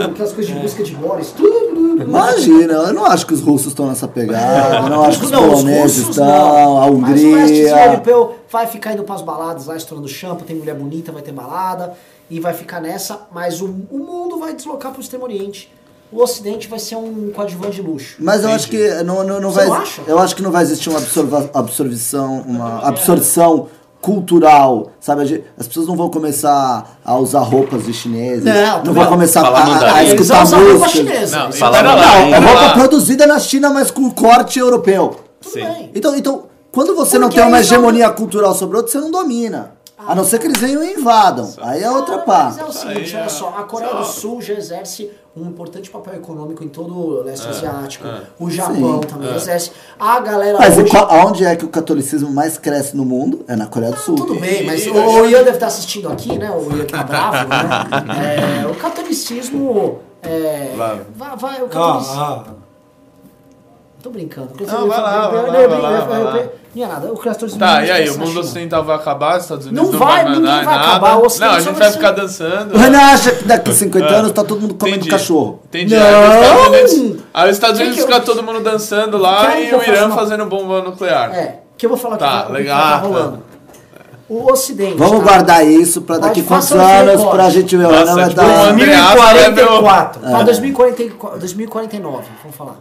aquelas 0.01 0.33
coisas 0.33 0.47
de 0.47 0.53
música 0.59 0.83
de 0.83 0.95
Boris. 0.95 1.31
Tudo. 1.31 1.64
Imagina, 2.03 2.73
eu 2.73 2.93
não 2.93 3.05
acho 3.05 3.25
que 3.25 3.33
os 3.33 3.41
russos 3.41 3.67
estão 3.67 3.87
nessa 3.87 4.07
pegada, 4.07 4.77
eu 4.77 4.89
não 4.89 5.03
acho 5.03 5.19
que 5.19 5.25
os 5.25 5.31
Não, 5.31 5.49
poloneses 5.49 6.09
estão, 6.09 6.25
não. 6.25 6.77
a 6.83 6.91
Mas 6.91 7.23
o 7.23 7.31
leste 7.31 7.53
Hungria. 7.53 7.85
europeu 7.85 8.35
vai 8.51 8.67
ficar 8.67 8.93
indo 8.93 9.03
pras 9.03 9.21
baladas 9.21 9.65
lá, 9.65 9.75
estourando 9.75 10.07
shampoo, 10.07 10.45
tem 10.45 10.55
mulher 10.55 10.75
bonita, 10.75 11.11
vai 11.11 11.21
ter 11.21 11.31
balada, 11.31 11.93
e 12.29 12.39
vai 12.39 12.53
ficar 12.53 12.81
nessa, 12.81 13.21
mas 13.31 13.61
o, 13.61 13.65
o 13.91 13.97
mundo 13.99 14.37
vai 14.39 14.53
deslocar 14.53 14.91
pro 14.91 15.01
Extremo 15.01 15.23
Oriente. 15.25 15.71
O 16.11 16.21
Ocidente 16.21 16.67
vai 16.67 16.79
ser 16.79 16.95
um 16.95 17.31
coadjuvante 17.35 17.77
de 17.77 17.81
luxo. 17.81 18.15
Mas 18.19 18.43
eu 18.43 18.49
acho 18.51 18.69
que 18.69 18.89
não, 19.03 19.23
não, 19.23 19.41
não 19.41 19.49
Você 19.51 19.59
vai. 19.61 19.67
não 19.67 19.75
acha? 19.75 20.01
Eu 20.07 20.19
acho 20.19 20.35
que 20.35 20.41
não 20.41 20.51
vai 20.51 20.63
existir 20.63 20.87
uma 20.89 20.99
absorva, 20.99 21.49
absorção, 21.53 22.41
uma 22.47 22.79
absorção 22.87 23.67
cultural, 24.05 24.91
sabe? 24.99 25.43
As 25.57 25.67
pessoas 25.67 25.87
não 25.87 25.95
vão 25.95 26.09
começar 26.09 26.97
a 27.03 27.17
usar 27.17 27.39
roupas 27.39 27.85
de 27.85 27.91
chineses, 27.93 28.43
Não, 28.45 28.83
não, 28.83 28.93
vão 28.93 29.03
não. 29.03 29.11
começar 29.11 29.41
Falar 29.41 29.61
a, 29.61 29.91
a, 29.91 29.95
a 29.95 30.03
escutar 30.03 30.45
música. 30.45 30.89
chinesa. 30.89 31.39
Não, 31.39 31.49
Isso 31.49 31.57
fala 31.57 31.79
é 31.79 31.81
lá, 31.81 31.95
legal. 31.95 32.11
Não, 32.19 32.35
é 32.35 32.39
roupa 32.39 32.73
produzida 32.75 33.25
na 33.25 33.39
China, 33.39 33.71
mas 33.71 33.89
com 33.89 34.09
corte 34.11 34.59
europeu. 34.59 35.15
Tudo 35.41 35.53
Sim. 35.53 35.63
bem. 35.63 35.91
Então, 35.95 36.15
então 36.15 36.43
quando 36.71 36.95
você 36.95 37.17
não 37.17 37.29
Porque 37.29 37.39
tem 37.39 37.49
uma 37.49 37.57
eles 37.57 37.69
não- 37.71 37.77
hegemonia 37.77 38.09
cultural 38.11 38.53
sobre 38.53 38.77
outro, 38.77 38.91
você 38.91 38.99
não 38.99 39.09
domina. 39.09 39.71
A 39.97 40.13
não 40.13 40.25
ser 40.25 40.39
que 40.39 40.47
eles 40.47 40.59
venham 40.59 40.83
e 40.83 40.93
invadam. 40.93 41.49
Aí 41.61 41.81
é 41.81 41.89
outra 41.89 42.17
Cara, 42.19 42.43
mas 42.45 42.55
pá. 42.57 42.61
é 42.61 42.65
o 42.65 42.71
seguinte, 42.71 42.97
Aí 42.97 43.13
é- 43.13 43.19
olha 43.21 43.29
só, 43.29 43.47
a 43.57 43.63
Coreia 43.63 43.93
do 43.95 44.03
Sul 44.03 44.41
já 44.41 44.53
exerce 44.53 45.09
um 45.35 45.45
importante 45.45 45.89
papel 45.89 46.15
econômico 46.15 46.63
em 46.63 46.67
todo 46.67 46.93
o 46.97 47.23
leste 47.23 47.47
asiático. 47.47 48.05
O 48.39 48.49
Japão 48.49 49.01
Sim. 49.01 49.07
também 49.07 49.33
exerce. 49.35 49.71
A 49.99 50.19
galera 50.19 50.57
Mas 50.59 50.77
hoje... 50.77 50.91
aonde 50.95 51.45
é 51.45 51.55
que 51.55 51.65
o 51.65 51.69
catolicismo 51.69 52.29
mais 52.31 52.57
cresce 52.57 52.95
no 52.95 53.03
mundo? 53.05 53.43
É 53.47 53.55
na 53.55 53.67
Coreia 53.67 53.91
do 53.93 53.99
Sul. 53.99 54.15
Tudo 54.15 54.35
bem, 54.39 54.65
mas 54.65 54.85
E- 54.85 54.89
o, 54.89 54.95
o 54.95 55.25
Ian 55.29 55.39
deve 55.43 55.51
estar 55.51 55.67
assistindo 55.67 56.09
aqui, 56.09 56.37
né? 56.37 56.51
O 56.51 56.75
Ian 56.75 56.85
que 56.85 56.93
tá 56.93 57.03
bravo, 57.03 57.47
né? 57.47 57.57
É, 58.63 58.67
o 58.67 58.75
catolicismo. 58.75 59.99
É, 60.21 60.73
vai, 60.75 61.35
vai, 61.35 61.61
o 61.61 61.65
Ah, 61.65 61.69
catolicismo. 61.69 62.21
ah. 62.21 62.43
Tô 64.05 64.11
brincando. 64.11 64.49
Não, 64.59 64.87
vai 64.87 65.01
lá, 65.01 65.27
vai 65.29 65.41
lá, 65.41 65.51
vai 65.67 65.81
lá, 65.81 65.99
vai 66.01 66.23
lá. 66.23 66.43
Não 66.75 66.83
é 66.83 66.87
nada. 66.87 67.11
O 67.11 67.17
catolicismo 67.17 67.59
Tá, 67.59 67.79
não 67.79 67.85
e 67.87 67.89
aí, 67.91 68.07
o 68.07 68.19
mundo 68.19 68.39
ocidental 68.39 68.83
vai 68.83 68.97
acabar, 68.97 69.37
os 69.37 69.41
Estados 69.45 69.65
Unidos 69.65 69.83
Não 69.83 69.91
não, 69.91 69.99
vai, 69.99 70.23
vai 70.23 70.35
ninguém 70.35 70.63
vai 70.63 70.75
acabar, 70.75 71.17
o 71.17 71.27
Não, 71.39 71.49
a 71.49 71.59
gente 71.59 71.73
vai 71.79 71.91
ficar 71.91 72.11
dançando. 72.11 72.77
Renan 72.77 72.99
acha 72.99 73.31
que 73.31 73.43
daqui 73.45 73.73
50 73.73 74.05
Ah, 74.05 74.17
anos 74.19 74.31
tá 74.31 74.43
todo 74.43 74.61
mundo 74.61 74.75
comendo 74.75 75.07
cachorro. 75.07 75.59
Entendi. 75.65 75.95
Não! 75.95 77.17
Aí 77.33 77.49
os 77.49 77.55
Estados 77.55 77.79
Unidos, 77.79 77.99
fica 77.99 78.19
todo 78.19 78.43
mundo 78.43 78.59
dançando 78.59 79.17
lá 79.17 79.59
e 79.59 79.73
o 79.73 79.81
Irã 79.81 80.11
fazendo 80.11 80.45
bomba 80.45 80.83
nuclear. 80.83 81.33
É, 81.33 81.61
que 81.75 81.87
eu 81.87 81.89
vou 81.89 81.97
falar 81.97 82.17
Tá, 82.17 82.43
que, 82.43 82.51
legal. 82.51 82.77
tá 82.79 82.95
rolando. 82.97 83.43
O 84.29 84.51
Ocidente. 84.51 84.97
Vamos 84.97 85.17
tá? 85.17 85.23
guardar 85.23 85.65
isso 85.65 86.03
pra 86.03 86.17
Pode 86.17 86.27
daqui 86.27 86.43
quantos 86.43 86.71
anos 86.71 87.11
recorte. 87.13 87.35
pra 87.35 87.49
gente 87.49 87.75
ver. 87.75 87.85
O 87.87 87.91
Nossa, 87.91 88.13
vai 88.13 88.29
tipo, 88.29 88.41
Andreasa 88.41 89.33
level- 89.33 89.65
2044. 89.65 90.19
Pra 90.19 90.43
2044 90.43 91.39
2049, 91.39 92.23
vamos 92.43 92.55
falar. 92.55 92.75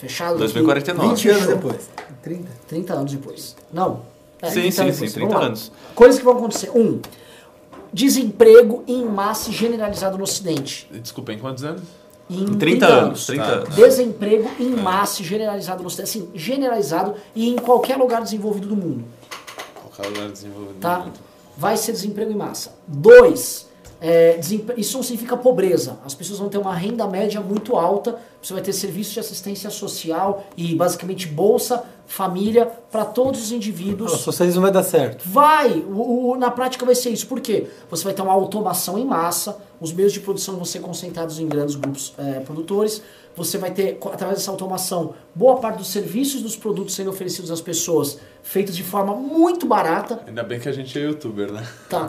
Fechado? 0.00 0.38
2049. 0.38 1.14
20 1.14 1.28
anos 1.30 1.46
depois. 1.46 1.90
30. 2.22 2.48
30 2.66 2.92
anos 2.94 3.12
depois. 3.12 3.56
Não. 3.72 4.00
É, 4.42 4.46
Sim, 4.48 4.60
30 4.60 4.70
sim, 4.72 4.82
anos 4.82 4.94
sim, 4.94 5.00
depois. 5.00 5.12
30 5.12 5.28
Vamos 5.28 5.40
lá. 5.42 5.46
anos. 5.48 5.72
Coisas 5.94 6.18
que 6.18 6.24
vão 6.24 6.34
acontecer. 6.38 6.70
Um, 6.74 7.00
desemprego 7.92 8.84
em 8.86 9.04
massa 9.04 9.50
generalizado 9.52 10.16
no 10.16 10.24
Ocidente. 10.24 10.88
Desculpa, 10.90 11.32
em 11.32 11.38
quantos 11.38 11.64
anos? 11.64 11.82
Em 12.28 12.44
30 12.46 12.86
anos, 12.86 13.26
30 13.26 13.42
Tá. 13.44 13.50
anos. 13.52 13.74
Desemprego 13.74 14.48
em 14.60 14.70
massa 14.76 15.22
generalizado 15.22 15.82
no 15.82 15.88
Ocidente. 15.88 16.08
Assim, 16.10 16.28
generalizado 16.34 17.14
e 17.34 17.48
em 17.48 17.56
qualquer 17.56 17.96
lugar 17.96 18.22
desenvolvido 18.22 18.68
do 18.68 18.76
mundo. 18.76 19.04
Qualquer 19.74 20.08
lugar 20.08 20.30
desenvolvido. 20.30 20.74
do 20.74 20.80
tá? 20.80 21.00
mundo. 21.00 21.18
Vai 21.56 21.76
ser 21.76 21.90
desemprego 21.92 22.30
em 22.30 22.36
massa. 22.36 22.72
Dois, 22.86 23.68
é, 24.00 24.36
desempre- 24.36 24.80
isso 24.80 24.96
não 24.96 25.02
significa 25.02 25.36
pobreza. 25.36 25.98
As 26.06 26.14
pessoas 26.14 26.38
vão 26.38 26.48
ter 26.48 26.58
uma 26.58 26.72
renda 26.74 27.06
média 27.08 27.40
muito 27.40 27.74
alta. 27.76 28.16
Você 28.42 28.52
vai 28.54 28.62
ter 28.62 28.72
serviços 28.72 29.12
de 29.12 29.20
assistência 29.20 29.68
social 29.70 30.44
e 30.56 30.74
basicamente 30.74 31.26
bolsa 31.26 31.82
família 32.06 32.66
para 32.90 33.04
todos 33.04 33.40
os 33.44 33.50
O 33.52 33.54
indivíduos. 33.54 34.12
socialismo 34.22 34.62
vai 34.62 34.72
dar 34.72 34.82
certo. 34.82 35.22
Vai, 35.28 35.70
o- 35.70 36.30
o- 36.32 36.36
na 36.36 36.50
prática 36.50 36.84
vai 36.84 36.94
ser 36.94 37.10
isso. 37.10 37.26
Por 37.26 37.38
quê? 37.40 37.68
Você 37.88 38.02
vai 38.02 38.12
ter 38.12 38.22
uma 38.22 38.32
automação 38.32 38.98
em 38.98 39.04
massa, 39.04 39.58
os 39.80 39.92
meios 39.92 40.12
de 40.12 40.18
produção 40.20 40.56
vão 40.56 40.64
ser 40.64 40.80
concentrados 40.80 41.38
em 41.38 41.46
grandes 41.46 41.76
grupos 41.76 42.12
é, 42.18 42.40
produtores. 42.40 43.00
Você 43.36 43.58
vai 43.58 43.70
ter, 43.70 43.96
através 44.12 44.38
dessa 44.40 44.50
automação, 44.50 45.14
boa 45.32 45.56
parte 45.58 45.78
dos 45.78 45.86
serviços 45.88 46.40
e 46.40 46.42
dos 46.42 46.56
produtos 46.56 46.96
sendo 46.96 47.10
oferecidos 47.10 47.48
às 47.52 47.60
pessoas, 47.60 48.18
feitos 48.42 48.74
de 48.76 48.82
forma 48.82 49.14
muito 49.14 49.66
barata. 49.66 50.18
Ainda 50.26 50.42
bem 50.42 50.58
que 50.58 50.68
a 50.68 50.72
gente 50.72 50.98
é 50.98 51.02
youtuber, 51.02 51.52
né? 51.52 51.64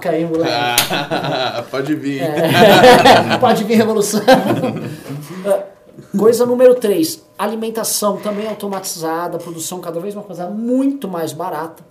Aí, 0.10 0.26
moleque. 0.26 0.52
Ah, 0.52 1.64
Pode 1.70 1.94
vir. 1.94 2.24
É. 2.24 3.38
Pode 3.40 3.64
vir 3.66 3.76
revolução. 3.76 4.22
É, 6.14 6.18
Coisa 6.18 6.46
número 6.46 6.76
3. 6.76 7.24
Alimentação 7.38 8.18
também 8.18 8.48
automatizada, 8.48 9.38
produção 9.38 9.80
cada 9.80 10.00
vez 10.00 10.16
uma 10.16 10.24
coisa 10.24 10.48
muito 10.48 11.08
mais 11.08 11.34
barata. 11.34 11.84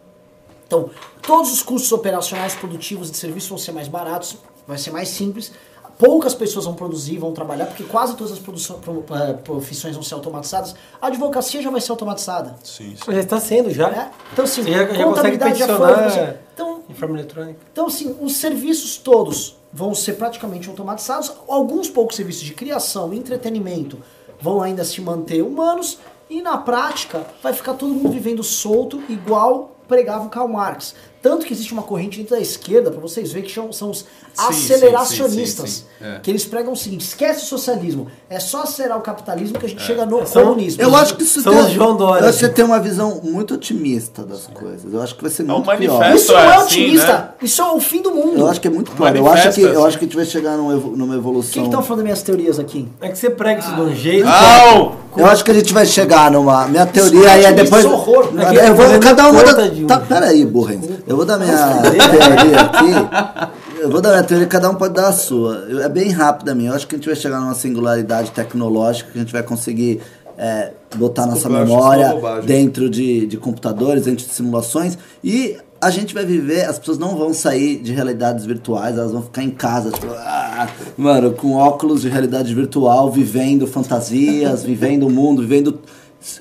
Então, 0.67 0.89
todos 1.21 1.53
os 1.53 1.63
custos 1.63 1.91
operacionais, 1.93 2.55
produtivos 2.55 3.11
de 3.11 3.17
serviço 3.17 3.49
vão 3.49 3.59
ser 3.59 3.73
mais 3.73 3.89
baratos, 3.89 4.37
vai 4.67 4.79
ser 4.79 4.91
mais 4.93 5.09
simples. 5.09 5.51
Poucas 5.99 6.33
pessoas 6.33 6.65
vão 6.65 6.73
produzir, 6.75 7.19
vão 7.19 7.33
trabalhar, 7.33 7.67
porque 7.67 7.83
quase 7.83 8.17
todas 8.17 8.33
as 8.33 8.39
produção- 8.39 8.79
pro- 8.81 9.05
eh, 9.15 9.35
profissões 9.35 9.95
vão 9.95 10.03
ser 10.03 10.15
automatizadas. 10.15 10.75
A 11.03 11.09
advocacia 11.09 11.61
já 11.61 11.69
vai 11.71 11.81
ser 11.81 11.91
automatizada. 11.91 12.55
Sim, 12.65 12.95
sim. 12.97 13.13
Já 13.13 13.21
está 13.21 13.39
sendo 13.41 13.71
já. 13.71 13.91
né? 13.91 14.11
Então, 14.33 14.45
assim, 14.47 14.63
Você 14.63 14.71
já, 14.71 14.79
já 14.79 14.87
consegue 14.87 15.05
contabilidade 15.05 15.59
já 15.59 15.67
foi. 15.77 15.95
você- 16.11 16.37
Então, 16.55 16.81
em 16.89 16.95
forma 16.95 17.17
eletrônica. 17.19 17.59
então, 17.71 17.87
assim, 17.89 18.17
os 18.21 18.37
serviços 18.37 18.97
todos 18.97 19.57
vão 19.73 19.95
ser 19.95 20.15
praticamente 20.15 20.69
automatizados. 20.69 21.33
Alguns 21.49 21.89
poucos 21.89 22.17
serviços 22.17 22.43
de 22.43 22.55
criação 22.55 23.13
e 23.13 23.19
entretenimento 23.19 23.99
vão 24.41 24.63
ainda 24.63 24.85
se 24.85 25.01
manter 25.01 25.43
humanos. 25.43 25.99
E 26.29 26.41
na 26.41 26.59
prática, 26.59 27.27
vai 27.43 27.53
ficar 27.53 27.75
todo 27.75 27.93
mundo 27.93 28.11
vivendo 28.11 28.43
solto, 28.43 29.03
igual 29.09 29.77
pregava 29.89 30.27
o 30.27 30.31
Karl 30.31 30.49
Marx. 30.49 30.95
Tanto 31.23 31.45
que 31.45 31.53
existe 31.53 31.73
uma 31.73 31.83
corrente 31.83 32.17
dentro 32.19 32.35
da 32.35 32.41
esquerda, 32.41 32.91
para 32.91 33.01
vocês 33.01 33.31
verem 33.33 33.47
que 33.47 33.55
são, 33.55 33.71
são 33.73 33.91
os 33.91 33.99
sim, 33.99 34.07
aceleracionistas. 34.35 35.71
sim, 35.71 35.77
sim, 35.77 35.85
sim. 35.99 36.05
É. 36.17 36.19
Que 36.21 36.31
eles 36.31 36.45
pregam 36.45 36.73
o 36.73 36.77
seguinte: 36.77 37.03
esquece 37.03 37.45
o 37.45 37.47
socialismo, 37.47 38.07
é 38.29 38.41
só 38.41 38.63
acelerar 38.63 38.99
o 38.99 39.03
capitalismo 39.03 39.59
que 39.59 39.67
a 39.67 39.69
É. 39.69 39.71
gente 39.71 39.83
chega 39.83 40.07
no 40.07 40.27
São- 40.27 40.43
comunismo. 40.45 40.83
Eu 40.83 40.95
acho 40.97 41.17
que 41.17 41.23
isso 41.23 41.43
São 41.43 41.53
tem, 41.67 41.75
João 41.75 41.97
Dória. 41.97 42.25
Eu 42.25 42.29
acho 42.31 42.39
que 42.39 42.47
você 42.47 42.53
tem 42.53 42.65
uma 42.65 42.81
visão 42.81 43.21
muito 43.23 43.55
otimista 43.55 44.23
das 44.25 44.47
coisas. 44.47 44.93
Eu 44.93 45.03
acho 45.03 45.15
que 45.15 45.23
vai 45.23 45.31
ser 45.31 45.43
um 45.43 45.47
muito 45.47 45.77
pior. 45.77 46.15
Isso 46.15 46.33
não 46.33 46.39
é 46.41 46.45
é 46.47 46.55
assim, 46.55 46.65
otimista, 46.65 47.13
né? 47.13 47.29
isso 47.43 47.61
é 47.63 47.71
o 47.73 47.81
fim 47.81 48.01
do 48.03 48.13
mundo. 48.13 48.39
Eu 48.41 48.49
acho 48.49 48.61
que 48.61 48.69
é 48.69 48.71
muito 48.71 48.91
pior. 48.93 49.15
Eu 49.15 49.27
acho 49.29 49.53
que, 49.53 49.61
é 49.61 49.65
eu 49.67 49.71
assim. 49.79 49.87
acho 49.89 49.99
que 49.99 50.05
a 50.05 50.07
gente 50.09 50.17
vai 50.17 50.25
chegar 50.25 50.57
numa 50.57 50.73
evo- 50.73 50.91
numa 50.97 51.05
O 51.07 51.11
que 51.11 51.17
evolução. 51.17 51.65
estão 51.65 51.83
falando 51.83 51.99
das 51.99 52.05
minhas 52.05 52.23
teorias 52.23 52.59
aqui? 52.59 52.89
É 53.01 53.09
que 53.09 53.19
você 53.19 53.29
prega 53.31 53.61
isso 53.61 53.75
de 53.75 53.81
um 53.81 53.95
jeito. 53.95 54.27
Au! 54.27 54.97
Eu 55.17 55.27
acho 55.27 55.45
que 55.45 55.51
a 55.51 55.55
gente 55.55 55.73
vai 55.73 55.85
chegar 55.87 56.31
numa. 56.31 56.67
Minha 56.69 56.87
teoria 56.87 57.33
aí 57.33 57.45
é 57.45 57.49
Isso 57.53 57.65
depois. 57.65 57.85
é 57.85 57.89
horror. 57.89 58.29
Eu 58.35 58.61
É 58.61 58.71
vou, 58.73 59.01
cada 59.01 59.29
uma 59.29 59.43
da. 59.43 59.65
um- 59.65 59.87
Tá, 59.87 59.99
peraí, 59.99 60.45
Burrens. 60.47 60.85
Eu 61.07 61.17
vou 61.17 61.25
dar 61.25 61.39
minha 61.39 61.57
teoria 61.83 62.61
aqui. 62.61 63.51
Eu 63.81 63.91
vou 63.91 64.01
dar 64.01 64.11
minha 64.11 64.23
teoria, 64.23 64.47
cada 64.47 64.71
um 64.71 64.75
pode 64.75 64.95
dar 64.95 65.09
a 65.09 65.13
sua. 65.13 65.55
Eu- 65.69 65.83
É 65.83 65.89
bem 65.89 66.11
rápida 66.11 66.53
a 66.53 66.55
minha. 66.55 66.71
Eu 66.71 66.75
acho 66.77 66.87
que 66.87 66.95
a 66.95 66.99
gente 66.99 67.07
vai 67.07 67.17
chegar 67.17 67.41
numa 67.41 67.55
singularidade 67.55 68.31
tecnológica 68.31 69.11
que 69.11 69.19
a 69.19 69.23
gente 69.23 69.33
vai 69.33 69.43
conseguir 69.43 70.01
é, 70.39 70.71
botar 70.97 71.27
nossa 71.27 71.49
Desculpa, 71.49 71.63
isso 71.65 71.75
memória 71.75 72.15
dentro 72.47 72.89
de, 72.89 73.27
de 73.27 73.37
computadores, 73.37 74.05
dentro 74.05 74.25
de 74.27 74.33
simulações. 74.33 74.97
E 75.23 75.59
a 75.81 75.91
gente 75.91 76.13
vai 76.13 76.25
viver, 76.25 76.67
as 76.67 76.79
pessoas 76.79 76.99
não 76.99 77.17
vão 77.17 77.33
sair 77.33 77.79
de 77.79 77.93
realidades 77.93 78.45
virtuais, 78.45 78.99
elas 78.99 79.13
vão 79.13 79.23
ficar 79.23 79.43
em 79.43 79.51
casa, 79.51 79.91
tipo, 79.91 80.07
ah, 80.11 80.69
mano, 80.97 81.33
com 81.33 81.55
óculos 81.55 82.03
de 82.03 82.09
realidade 82.09 82.55
virtual, 82.55 83.11
vivendo 83.11 83.67
fantasias, 83.67 84.63
vivendo 84.65 85.07
o 85.07 85.11
mundo, 85.11 85.41
vivendo 85.41 85.79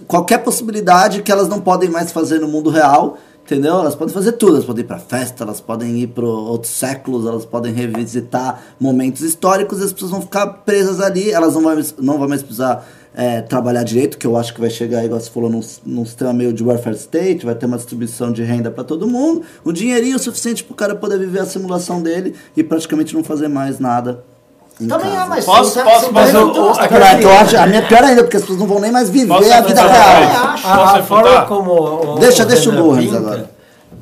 qualquer 0.07 0.39
possibilidade 0.39 1.21
que 1.21 1.31
elas 1.31 1.47
não 1.47 1.61
podem 1.61 1.89
mais 1.89 2.11
fazer 2.11 2.39
no 2.39 2.47
mundo 2.47 2.69
real. 2.69 3.17
Entendeu? 3.45 3.79
Elas 3.79 3.95
podem 3.95 4.13
fazer 4.13 4.33
tudo, 4.33 4.57
elas 4.57 4.65
podem 4.65 4.83
ir 4.83 4.87
pra 4.87 4.99
festa, 4.99 5.43
elas 5.43 5.59
podem 5.59 5.97
ir 5.97 6.07
para 6.09 6.23
outros 6.23 6.71
séculos, 6.71 7.25
elas 7.25 7.45
podem 7.45 7.73
revisitar 7.73 8.61
momentos 8.79 9.23
históricos, 9.23 9.81
as 9.81 9.91
pessoas 9.91 10.11
vão 10.11 10.21
ficar 10.21 10.45
presas 10.45 11.01
ali, 11.01 11.31
elas 11.31 11.55
não 11.55 11.63
vão, 11.63 11.83
não 11.97 12.19
vão 12.19 12.29
mais 12.29 12.43
precisar 12.43 12.87
é, 13.15 13.41
trabalhar 13.41 13.83
direito, 13.83 14.17
que 14.17 14.25
eu 14.27 14.37
acho 14.37 14.53
que 14.53 14.61
vai 14.61 14.69
chegar, 14.69 15.03
igual 15.03 15.19
você 15.19 15.29
falou, 15.29 15.49
num, 15.49 15.61
num 15.85 16.05
sistema 16.05 16.31
meio 16.31 16.53
de 16.53 16.63
welfare 16.63 16.95
state, 16.95 17.45
vai 17.45 17.55
ter 17.55 17.65
uma 17.65 17.77
distribuição 17.77 18.31
de 18.31 18.43
renda 18.43 18.69
para 18.71 18.83
todo 18.83 19.07
mundo, 19.07 19.41
um 19.65 19.71
dinheirinho 19.73 20.17
suficiente 20.19 20.63
pro 20.63 20.75
cara 20.75 20.95
poder 20.95 21.17
viver 21.19 21.39
a 21.39 21.45
simulação 21.45 22.01
dele 22.01 22.35
e 22.55 22.63
praticamente 22.63 23.13
não 23.15 23.23
fazer 23.23 23.47
mais 23.47 23.79
nada. 23.79 24.23
Também 24.87 25.11
casa. 25.11 25.25
é, 25.25 25.27
mas 25.27 25.43
Posso- 25.45 25.71
você 25.71 25.79
tá- 25.79 25.85
posso- 25.85 26.05
eu- 26.05 26.11
então, 27.19 27.31
eu 27.31 27.37
acho, 27.39 27.57
a 27.57 27.67
minha 27.67 27.79
é 27.79 27.85
pior 27.85 28.01
ainda, 28.01 28.23
porque 28.23 28.37
as 28.37 28.43
pessoas 28.43 28.59
não 28.59 28.67
vão 28.67 28.79
nem 28.79 28.91
mais 28.91 29.09
viver 29.09 29.27
Posso 29.27 29.51
a 29.51 29.59
vida 29.61 29.81
real. 29.81 29.93
A, 29.93 30.53
a 30.53 30.77
Posso 30.93 31.03
forma 31.03 31.41
como. 31.47 31.71
o- 32.13 32.19
Deixa- 32.19 32.43
o 32.43 32.45
deixa 32.45 32.69
o 32.69 32.95
pinta 32.97 33.17
agora. 33.17 33.58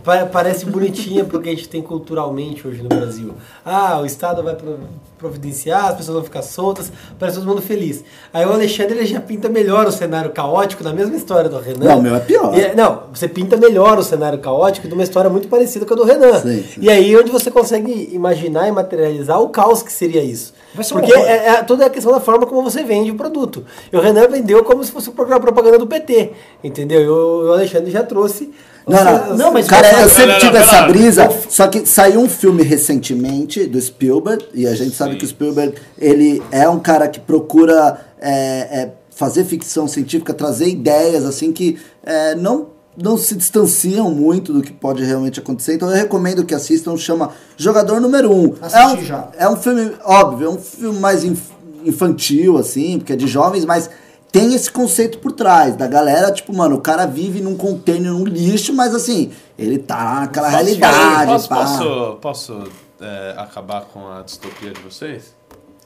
Pa- 0.07 0.25
Parece 0.25 0.65
bonitinha 0.65 1.25
porque 1.25 1.49
a 1.49 1.51
gente 1.51 1.67
tem 1.67 1.81
culturalmente 1.81 2.65
hoje 2.65 2.81
no 2.81 2.87
Brasil. 2.87 3.33
Ah, 3.65 3.99
o 4.01 4.05
Estado 4.05 4.41
vai 4.41 4.55
pro- 4.55 4.79
providenciar, 5.17 5.87
as 5.87 5.97
pessoas 5.97 6.15
vão 6.15 6.23
ficar 6.23 6.41
soltas, 6.43 6.91
parece 7.19 7.37
todo 7.39 7.47
mundo 7.47 7.61
feliz. 7.61 8.03
Aí 8.33 8.45
o 8.45 8.53
Alexandre 8.53 9.05
já 9.05 9.19
pinta 9.19 9.49
melhor 9.49 9.85
o 9.87 9.91
cenário 9.91 10.31
caótico 10.31 10.83
da 10.83 10.93
mesma 10.93 11.15
história 11.15 11.49
do 11.49 11.59
Renan. 11.59 11.85
Não, 11.85 11.99
o 11.99 12.01
meu 12.01 12.15
é 12.15 12.19
pior. 12.19 12.57
E 12.57 12.73
não, 12.75 13.03
você 13.13 13.27
pinta 13.27 13.57
melhor 13.57 13.97
o 13.97 14.03
cenário 14.03 14.39
caótico 14.39 14.87
de 14.87 14.93
uma 14.93 15.03
história 15.03 15.29
muito 15.29 15.47
parecida 15.47 15.85
com 15.85 15.93
a 15.93 15.97
do 15.97 16.03
Renan. 16.05 16.39
Sim, 16.39 16.63
sim. 16.63 16.79
E 16.81 16.89
aí 16.89 17.15
onde 17.17 17.29
você 17.31 17.51
consegue 17.51 18.09
imaginar 18.13 18.67
e 18.67 18.71
materializar 18.71 19.41
o 19.41 19.49
caos 19.49 19.81
que 19.83 19.91
seria 19.91 20.23
isso. 20.23 20.53
Vai 20.73 20.83
ser 20.83 20.93
um 20.93 20.99
Porque 20.99 21.13
é, 21.13 21.47
é 21.47 21.63
toda 21.63 21.85
a 21.85 21.89
questão 21.89 22.11
da 22.11 22.19
forma 22.19 22.45
como 22.45 22.61
você 22.61 22.83
vende 22.83 23.11
o 23.11 23.15
produto. 23.15 23.65
E 23.91 23.95
o 23.95 24.01
Renan 24.01 24.27
vendeu 24.27 24.63
como 24.63 24.83
se 24.83 24.91
fosse 24.91 25.09
uma 25.09 25.39
propaganda 25.39 25.77
do 25.77 25.87
PT, 25.87 26.31
entendeu? 26.63 27.01
E 27.01 27.09
o, 27.09 27.53
Alexandre 27.53 27.91
já 27.91 28.03
trouxe. 28.03 28.51
Não, 28.87 29.03
não, 29.03 29.37
Não, 29.37 29.51
mas 29.51 29.67
cara, 29.67 30.01
eu 30.01 30.09
sempre 30.09 30.33
Não, 30.33 30.39
tive 30.39 30.53
não, 30.53 30.59
essa 30.59 30.81
brisa, 30.83 31.29
só 31.49 31.67
que 31.67 31.85
saiu 31.85 32.21
um 32.21 32.29
filme 32.29 32.63
recentemente 32.63 33.65
do 33.65 33.79
Spielberg, 33.81 34.45
e 34.53 34.65
a 34.65 34.75
gente 34.75 34.95
sabe 34.95 35.13
Sim. 35.13 35.17
que 35.17 35.25
o 35.25 35.27
Spielberg, 35.27 35.75
ele 35.97 36.41
é 36.51 36.69
um 36.69 36.79
cara 36.79 37.07
que 37.07 37.19
procura 37.19 37.99
é, 38.19 38.31
é, 38.31 38.91
fazer 39.09 39.43
ficção 39.43 39.87
científica, 39.87 40.33
trazer 40.33 40.69
ideias, 40.69 41.25
assim, 41.25 41.51
que 41.51 41.77
é, 42.05 42.35
não, 42.35 42.76
não 42.97 43.15
se 43.17 43.35
distanciam 43.35 44.09
muito 44.11 44.51
do 44.51 44.61
que 44.61 44.73
pode 44.73 45.03
realmente 45.03 45.39
acontecer, 45.39 45.75
então 45.75 45.89
eu 45.89 45.95
recomendo 45.95 46.43
que 46.43 46.55
assistam, 46.55 46.97
chama 46.97 47.29
Jogador 47.55 48.01
Número 48.01 48.31
1. 48.31 48.35
Um. 48.43 48.55
É 48.73 48.87
um, 48.87 49.03
já. 49.03 49.27
é 49.37 49.47
um 49.47 49.55
filme, 49.55 49.91
óbvio, 50.03 50.47
é 50.47 50.49
um 50.49 50.57
filme 50.57 50.99
mais 50.99 51.23
inf- 51.23 51.51
infantil, 51.85 52.57
assim, 52.57 52.97
porque 52.97 53.13
é 53.13 53.15
de 53.15 53.27
jovens, 53.27 53.65
mas 53.65 53.89
tem 54.31 54.53
esse 54.53 54.69
conceito 54.71 55.19
por 55.19 55.31
trás, 55.31 55.75
da 55.75 55.87
galera, 55.87 56.31
tipo, 56.31 56.53
mano, 56.55 56.75
o 56.75 56.81
cara 56.81 57.05
vive 57.05 57.39
num 57.39 57.55
container, 57.55 58.11
num 58.11 58.25
lixo, 58.25 58.73
mas 58.73 58.93
assim, 58.93 59.31
ele 59.57 59.77
tá 59.77 60.21
naquela 60.21 60.47
Posso- 60.51 60.63
realidade, 60.63 61.31
Posso, 61.31 61.49
pá. 61.49 61.55
posso, 61.55 62.15
posso, 62.19 62.63
é, 62.99 63.35
acabar 63.37 63.81
com 63.93 64.07
a 64.11 64.21
distopia 64.23 64.71
de 64.71 64.81
vocês? 64.81 65.36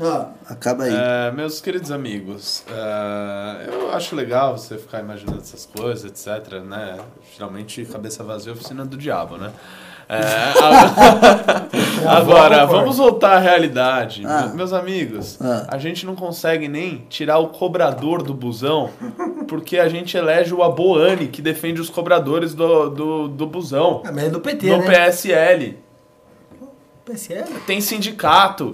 Ah, 0.02 0.30
Acaba 0.50 0.86
aí. 0.86 0.94
É, 0.94 1.32
meus 1.32 1.62
queridos 1.62 1.92
amigos, 1.92 2.64
é, 2.70 3.70
eu 3.72 3.92
acho 3.94 4.16
legal 4.16 4.58
você 4.58 4.78
ficar 4.78 5.00
imaginando 5.00 5.40
essas 5.40 5.66
coisas, 5.66 6.04
etc, 6.06 6.60
né? 6.64 6.98
Geralmente, 7.36 7.86
cabeça 7.86 8.24
vazia 8.24 8.52
é 8.52 8.56
oficina 8.56 8.84
do 8.86 8.98
diabo, 8.98 9.38
né? 9.38 9.52
É, 10.10 10.18
a- 12.08 12.18
agora, 12.18 12.66
vamos 12.66 12.98
voltar 12.98 13.34
à 13.38 13.40
realidade. 13.40 14.24
Ah. 14.26 14.48
Me- 14.48 14.56
Meus 14.56 14.74
amigos, 14.74 15.38
Ah. 15.42 15.68
a 15.70 15.78
gente 15.78 16.06
não 16.06 16.16
consegue 16.16 16.68
nem 16.68 17.06
tirar 17.10 17.38
o 17.40 17.48
cobrador 17.50 18.22
do 18.22 18.34
busão 18.34 18.90
porque 19.48 19.78
a 19.78 19.88
gente 19.88 20.18
elege 20.18 20.54
o 20.54 20.64
Aboane, 20.64 21.28
que 21.28 21.42
defende 21.42 21.80
os 21.80 21.90
cobradores 21.90 22.54
do, 22.54 22.90
do, 22.90 23.28
do 23.30 23.46
busão, 23.48 24.02
Ah, 24.06 24.12
mas 24.12 24.26
é 24.26 24.30
do 24.30 24.40
PT, 24.42 24.70
no 24.70 24.78
né? 24.80 24.86
PSL. 24.90 25.78
PSL? 27.12 27.46
Tem 27.68 27.82
sindicato. 27.82 28.72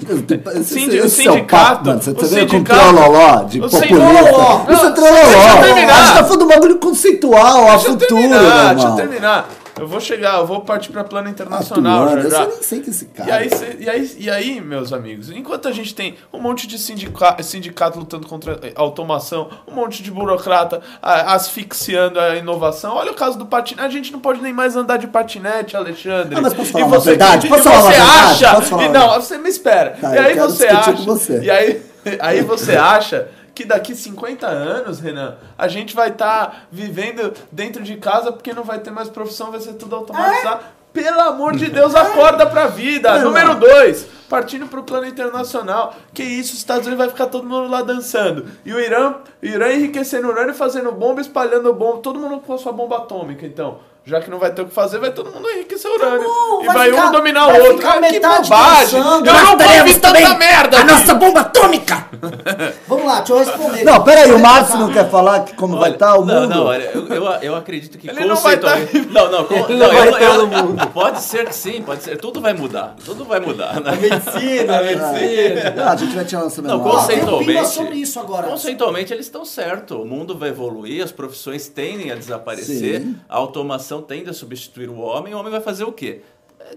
Esse- 0.56 0.74
Sindi- 0.74 0.98
esse 0.98 1.06
o 1.08 1.10
sindicato. 1.34 1.86
mano, 1.88 2.02
você 2.02 2.10
o 2.12 2.14
tá 2.14 2.26
vendo 2.28 2.46
com 2.48 2.58
sindicato- 2.58 2.80
trololó 2.94 3.44
de 3.44 3.60
o 3.60 3.64
populista. 3.70 3.88
sindicato- 3.88 4.74
Isso 4.74 4.86
é 4.86 4.92
trololó. 4.92 5.16
deixa 5.24 5.50
eu 5.58 5.64
terminar. 5.64 5.94
A 5.94 6.06
gente 6.06 6.14
tá 6.18 6.24
falando 6.24 6.40
do 6.40 6.48
bagulho 6.48 6.78
conceitual, 6.78 7.68
a 7.68 7.72
Deixa 7.72 7.88
eu 7.88 7.92
futuro, 7.94 8.08
terminar, 8.22 8.66
meu 8.66 8.76
deixa 8.76 8.88
eu 8.88 8.96
terminar. 8.96 9.50
Eu 9.80 9.88
vou 9.88 10.00
chegar, 10.00 10.38
eu 10.40 10.46
vou 10.48 10.62
partir 10.62 10.92
para 10.92 11.04
plano 11.04 11.30
internacional 11.30 12.04
Atuando, 12.06 12.22
já 12.22 12.28
eu 12.28 12.32
já. 12.32 12.38
só 12.38 12.48
nem 12.48 12.64
sei 12.64 12.82
que 12.82 12.90
esse 12.90 13.06
cara. 13.06 13.30
E 13.30 13.32
aí, 13.32 13.50
cê- 13.50 13.76
e, 13.80 13.90
aí, 13.90 14.16
e 14.20 14.30
aí, 14.30 14.62
meus 14.62 14.92
amigos, 14.92 15.30
enquanto 15.30 15.68
a 15.68 15.72
gente 15.72 15.94
tem 15.94 16.16
um 16.34 16.40
monte 16.40 16.66
de 16.68 16.78
sindica, 16.80 17.42
sindicato 17.44 18.00
lutando 18.00 18.28
contra 18.28 18.60
a 18.76 18.82
automação, 18.82 19.50
um 19.68 19.74
monte 19.76 20.02
de 20.02 20.10
burocrata 20.12 20.82
ah, 21.02 21.34
asfixiando 21.36 22.20
a 22.20 22.36
inovação, 22.36 22.96
olha 22.96 23.12
o 23.12 23.16
caso 23.16 23.38
do 23.38 23.46
patinete. 23.46 23.86
A 23.88 23.90
gente 23.90 24.12
não 24.12 24.20
pode 24.20 24.42
nem 24.42 24.54
mais 24.54 24.76
andar 24.76 24.98
de 24.98 25.08
patinete, 25.08 25.76
Alexandre. 25.78 26.36
Ah, 26.38 26.42
mas 26.42 26.54
posso 26.54 26.70
E 26.70 26.74
falar 26.74 26.86
uma 26.86 27.00
você- 27.00 27.10
verdade? 27.12 27.48
e 27.48 27.50
Posso 27.50 27.64
falar 27.64 27.82
você 27.82 27.90
verdade? 27.90 28.46
acha. 28.46 28.56
Posso 28.56 28.70
falar 28.70 28.84
e 28.84 28.88
não, 28.90 29.00
verdade? 29.02 29.26
você 29.26 29.38
me 29.38 29.50
espera. 29.50 29.98
Tá, 30.02 30.14
e 30.14 30.18
eu 30.18 30.24
aí 30.24 30.36
você 30.40 30.68
acha. 30.68 30.92
você. 30.94 31.40
E 31.42 31.52
aí, 31.52 31.82
aí 32.20 32.42
você 32.42 32.76
acha 32.76 33.28
que 33.58 33.66
daqui 33.66 33.96
50 33.96 34.46
anos, 34.46 35.00
Renan, 35.00 35.36
a 35.58 35.68
gente 35.68 35.96
vai 35.96 36.10
estar 36.10 36.68
vivendo 36.72 37.34
dentro 37.52 37.82
de 37.82 37.98
casa 37.98 38.32
porque 38.32 38.54
não 38.54 38.64
vai 38.64 38.78
ter 38.78 38.92
mais 38.92 39.10
profissão, 39.10 39.50
vai 39.50 39.60
ser 39.60 39.74
tudo 39.74 39.96
automatizado. 39.96 40.64
Pelo 40.94 41.20
amor 41.22 41.56
de 41.56 41.66
Deus, 41.66 41.96
acorda 41.96 42.46
pra 42.46 42.68
vida. 42.68 43.18
Número 43.18 43.56
2, 43.56 44.06
partindo 44.30 44.68
pro 44.68 44.84
plano 44.84 45.08
internacional. 45.08 45.96
Que 46.14 46.22
isso, 46.22 46.54
os 46.54 46.60
Estados 46.60 46.86
Unidos 46.86 47.04
vai 47.04 47.10
ficar 47.10 47.26
todo 47.26 47.50
mundo 47.50 47.68
lá 47.68 47.82
dançando. 47.82 48.46
E 48.64 48.72
o 48.72 48.80
Irã, 48.80 49.16
Irã 49.42 49.74
enriquecendo 49.74 50.28
urânio, 50.28 50.54
fazendo 50.54 50.92
bomba, 50.92 51.20
espalhando 51.20 51.74
bomba, 51.74 51.98
todo 51.98 52.20
mundo 52.20 52.40
com 52.42 52.54
a 52.54 52.58
sua 52.60 52.72
bomba 52.72 52.98
atômica, 52.98 53.44
então. 53.44 53.80
Já 54.08 54.22
que 54.22 54.30
não 54.32 54.40
vai 54.40 54.52
ter 54.52 54.62
o 54.62 54.66
que 54.68 54.74
fazer, 54.74 55.00
vai 55.00 55.12
todo 55.12 55.30
mundo 55.34 55.50
enriquecer 55.50 55.92
urânio. 55.92 56.24
bom, 56.24 56.62
e 56.64 56.66
vai 56.68 56.76
vai, 56.78 56.90
ficar- 56.92 57.08
um 57.08 57.12
dominar 57.12 57.46
vai 57.48 57.60
o 57.60 57.64
outro. 57.64 57.78
ficar 57.80 57.90
Ah, 57.90 57.94
que 57.96 58.00
metade 58.14 58.50
bobagem! 58.50 59.00
Eu 59.00 59.04
não 59.04 59.18
ouvi 59.20 59.94
tanta 59.96 60.00
também 60.00 60.38
merda! 60.38 60.78
a 60.78 60.82
aqui. 60.82 60.92
nossa 60.94 61.14
bomba 61.14 61.40
atômica! 61.42 62.08
vamos 62.88 63.06
lá, 63.06 63.18
deixa 63.18 63.34
eu 63.34 63.38
responder. 63.40 63.84
Não, 63.84 64.02
peraí, 64.06 64.32
o 64.32 64.40
Márcio 64.40 64.78
não 64.80 64.94
quer 64.94 65.10
falar 65.10 65.42
que 65.42 65.54
como 65.56 65.74
vai 65.76 65.90
Olha, 65.90 65.94
estar 65.96 66.16
o 66.16 66.22
mundo? 66.22 66.34
Não, 66.34 66.48
não, 66.48 66.66
olha, 66.68 66.84
eu, 66.94 67.06
eu, 67.10 67.24
eu 67.42 67.56
acredito 67.58 67.98
que 67.98 68.10
Ele 68.10 68.24
não 68.24 68.38
vai 68.38 68.56
tá- 68.58 68.78
conceitualmente- 68.78 69.14
Não, 69.14 69.30
não, 69.30 69.44
com- 69.44 69.56
não, 69.56 69.68
não 69.78 69.88
vai 69.90 70.08
eu- 70.08 70.12
tá 70.14 70.22
eu- 70.22 70.38
no 70.38 70.48
mundo. 70.48 70.88
Pode 70.88 71.22
ser 71.22 71.46
que 71.46 71.54
sim, 71.56 71.82
pode 71.82 72.02
ser. 72.04 72.16
Tudo 72.18 72.40
vai 72.40 72.54
mudar. 72.54 72.96
Tudo 73.04 73.26
vai 73.26 73.42
mudar. 73.42 73.82
Né? 73.82 73.92
Medicina, 73.92 74.82
medicina. 74.84 75.72
Não, 75.76 75.90
a 75.92 75.96
gente 75.98 76.16
vai 76.16 76.24
tirar 76.24 76.44
nossa 76.44 76.62
Não, 76.62 76.78
memória. 76.78 77.08
Tem 77.08 77.20
conceitualmente. 77.20 77.68
sobre 77.70 77.96
isso 77.96 78.20
agora. 78.22 78.48
Conceitualmente 78.48 79.14
eles 79.14 79.26
estão 79.26 79.44
certos. 79.44 79.98
O 79.98 80.06
mundo 80.06 80.38
vai 80.38 80.48
evoluir, 80.50 81.04
as 81.04 81.12
profissões 81.12 81.68
tendem 81.68 82.10
a 82.10 82.16
desaparecer, 82.16 83.02
Sim. 83.02 83.16
a 83.28 83.36
automação 83.36 83.97
tende 84.02 84.30
a 84.30 84.34
substituir 84.34 84.90
o 84.90 84.98
homem. 84.98 85.34
O 85.34 85.40
homem 85.40 85.52
vai 85.52 85.62
fazer 85.62 85.84
o 85.84 85.92
quê? 85.92 86.22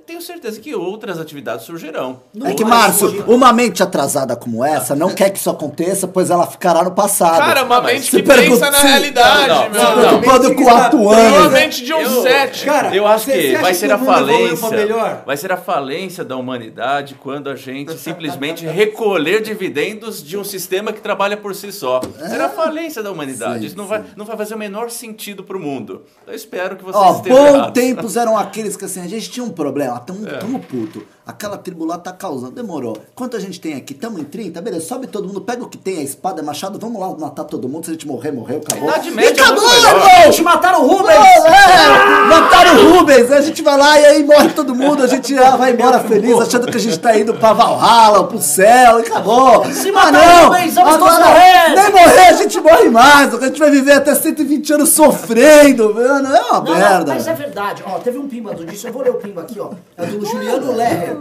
Tenho 0.06 0.20
certeza 0.20 0.60
que 0.60 0.74
outras 0.74 1.18
atividades 1.18 1.64
surgirão. 1.66 2.20
É 2.44 2.54
que, 2.54 2.64
Márcio, 2.64 3.24
uma 3.26 3.52
mente 3.52 3.82
atrasada 3.82 4.36
como 4.36 4.64
essa 4.64 4.94
não 4.94 5.10
quer 5.10 5.30
que 5.30 5.38
isso 5.38 5.50
aconteça, 5.50 6.06
pois 6.08 6.30
ela 6.30 6.46
ficará 6.46 6.82
no 6.82 6.92
passado. 6.92 7.38
Cara, 7.38 7.64
uma 7.64 7.80
mente 7.80 8.02
Se 8.10 8.16
que 8.16 8.22
pensa 8.22 8.70
na 8.70 8.78
se- 8.78 8.86
realidade, 8.86 9.48
Não, 9.48 9.70
meu. 9.70 9.70
não, 9.70 9.78
Se 9.80 9.84
não. 9.96 10.20
preocupando 10.20 10.54
com 10.54 10.62
o 10.62 10.66
Uma 10.66 10.86
atuando. 10.86 11.50
mente 11.50 11.84
de 11.84 11.92
um 11.92 12.00
Eu- 12.00 12.22
sete. 12.22 12.64
Cara, 12.64 12.94
eu 12.94 13.06
acho 13.06 13.26
que 13.26 13.56
vai 13.56 13.72
que 13.72 13.78
ser 13.78 13.88
o 13.90 13.92
a 13.92 13.94
evoluiu 13.96 14.56
falência. 14.56 15.22
Vai 15.26 15.36
ser 15.36 15.52
a 15.52 15.56
falência 15.56 16.24
da 16.24 16.36
humanidade 16.36 17.14
quando 17.14 17.48
a 17.50 17.56
gente 17.56 17.96
simplesmente 17.98 18.66
recolher 18.66 19.42
dividendos 19.42 20.22
de 20.22 20.36
um 20.36 20.44
sistema 20.44 20.92
que 20.92 21.00
trabalha 21.00 21.36
por 21.36 21.54
si 21.54 21.72
só. 21.72 22.00
Será 22.28 22.46
a 22.46 22.50
falência 22.50 23.02
da 23.02 23.10
humanidade. 23.10 23.60
Sim, 23.60 23.66
Isso 23.66 23.76
não 23.76 23.84
sim. 23.84 23.90
vai, 23.90 24.04
não 24.16 24.24
vai 24.24 24.36
fazer 24.36 24.54
o 24.54 24.58
menor 24.58 24.90
sentido 24.90 25.42
pro 25.44 25.58
mundo. 25.58 26.02
Eu 26.26 26.34
espero 26.34 26.76
que 26.76 26.84
vocês 26.84 27.02
Ó, 27.02 27.16
estejam 27.16 27.38
bons 27.38 27.54
errados. 27.54 27.72
tempos 27.74 28.16
eram 28.16 28.36
aqueles 28.36 28.76
que 28.76 28.84
assim, 28.84 29.00
a 29.02 29.08
gente 29.08 29.30
tinha 29.30 29.44
um 29.44 29.50
problema, 29.50 29.79
tamo, 29.88 30.28
É. 30.28 30.38
tamo 30.38 30.58
puto. 30.60 31.02
Aquela 31.26 31.56
tribo 31.56 31.84
lá 31.84 31.96
tá 31.96 32.12
causando, 32.12 32.52
demorou. 32.52 32.96
Quanto 33.14 33.36
a 33.36 33.40
gente 33.40 33.60
tem 33.60 33.74
aqui? 33.74 33.94
Tamo 33.94 34.18
em 34.18 34.24
30, 34.24 34.60
beleza, 34.60 34.84
sobe 34.86 35.06
todo 35.06 35.28
mundo, 35.28 35.40
pega 35.42 35.62
o 35.62 35.68
que 35.68 35.78
tem, 35.78 35.98
a 35.98 36.02
espada, 36.02 36.42
machado, 36.42 36.76
vamos 36.78 37.00
lá 37.00 37.08
matar 37.16 37.44
todo 37.44 37.68
mundo, 37.68 37.84
se 37.84 37.90
a 37.90 37.94
gente 37.94 38.06
morrer, 38.06 38.32
morreu, 38.32 38.60
acabou. 38.66 38.88
Idade 38.88 39.08
E 39.08 39.12
Média 39.12 39.40
é 39.40 39.44
acabou, 39.44 39.68
melhor. 39.70 40.08
irmão! 40.26 40.42
Mataram 40.44 40.84
o 40.84 40.88
Rubens! 40.88 41.14
é, 41.14 42.26
mataram 42.26 42.76
o 42.84 42.98
Rubens, 42.98 43.30
a 43.30 43.40
gente 43.42 43.62
vai 43.62 43.76
lá 43.78 44.00
e 44.00 44.06
aí 44.06 44.24
morre 44.24 44.48
todo 44.50 44.74
mundo, 44.74 45.04
a 45.04 45.06
gente 45.06 45.36
ah, 45.38 45.54
vai 45.56 45.72
embora 45.72 46.00
feliz, 46.00 46.36
achando 46.40 46.66
que 46.66 46.76
a 46.76 46.80
gente 46.80 46.98
tá 46.98 47.16
indo 47.16 47.32
pra 47.34 47.52
Valhalla, 47.52 48.24
pro 48.26 48.40
céu, 48.40 48.98
e 48.98 49.02
acabou. 49.06 49.64
Se 49.72 49.88
Ah, 49.90 49.92
matar 49.92 50.12
não, 50.12 50.42
o 50.42 50.44
Rubens, 50.46 50.74
vamos 50.74 50.96
todos 50.96 51.14
agora, 51.14 51.28
morrer. 51.28 51.74
Nem 51.76 51.92
morrer, 51.92 52.26
a 52.28 52.32
gente 52.32 52.60
morre 52.60 52.88
mais, 52.90 53.34
a 53.34 53.38
gente 53.46 53.58
vai 53.60 53.70
viver 53.70 53.92
até 53.92 54.14
120 54.16 54.72
anos 54.72 54.88
sofrendo, 54.90 55.94
mano, 55.94 56.34
é 56.34 56.40
uma 56.40 56.52
Não, 56.60 56.64
não, 56.64 56.74
merda. 56.74 57.14
mas 57.14 57.26
é 57.28 57.34
verdade. 57.34 57.84
Ó, 57.86 57.98
teve 57.98 58.18
um 58.18 58.28
pimba 58.28 58.52
do 58.52 58.64
disso, 58.66 58.88
eu 58.88 58.92
vou 58.92 59.02
ler 59.02 59.10
o 59.10 59.14
pimba 59.14 59.42
aqui, 59.42 59.60
ó. 59.60 59.69
É 59.96 60.06
do 60.06 60.24
Juliano 60.24 60.72
Lerrer. 60.72 61.16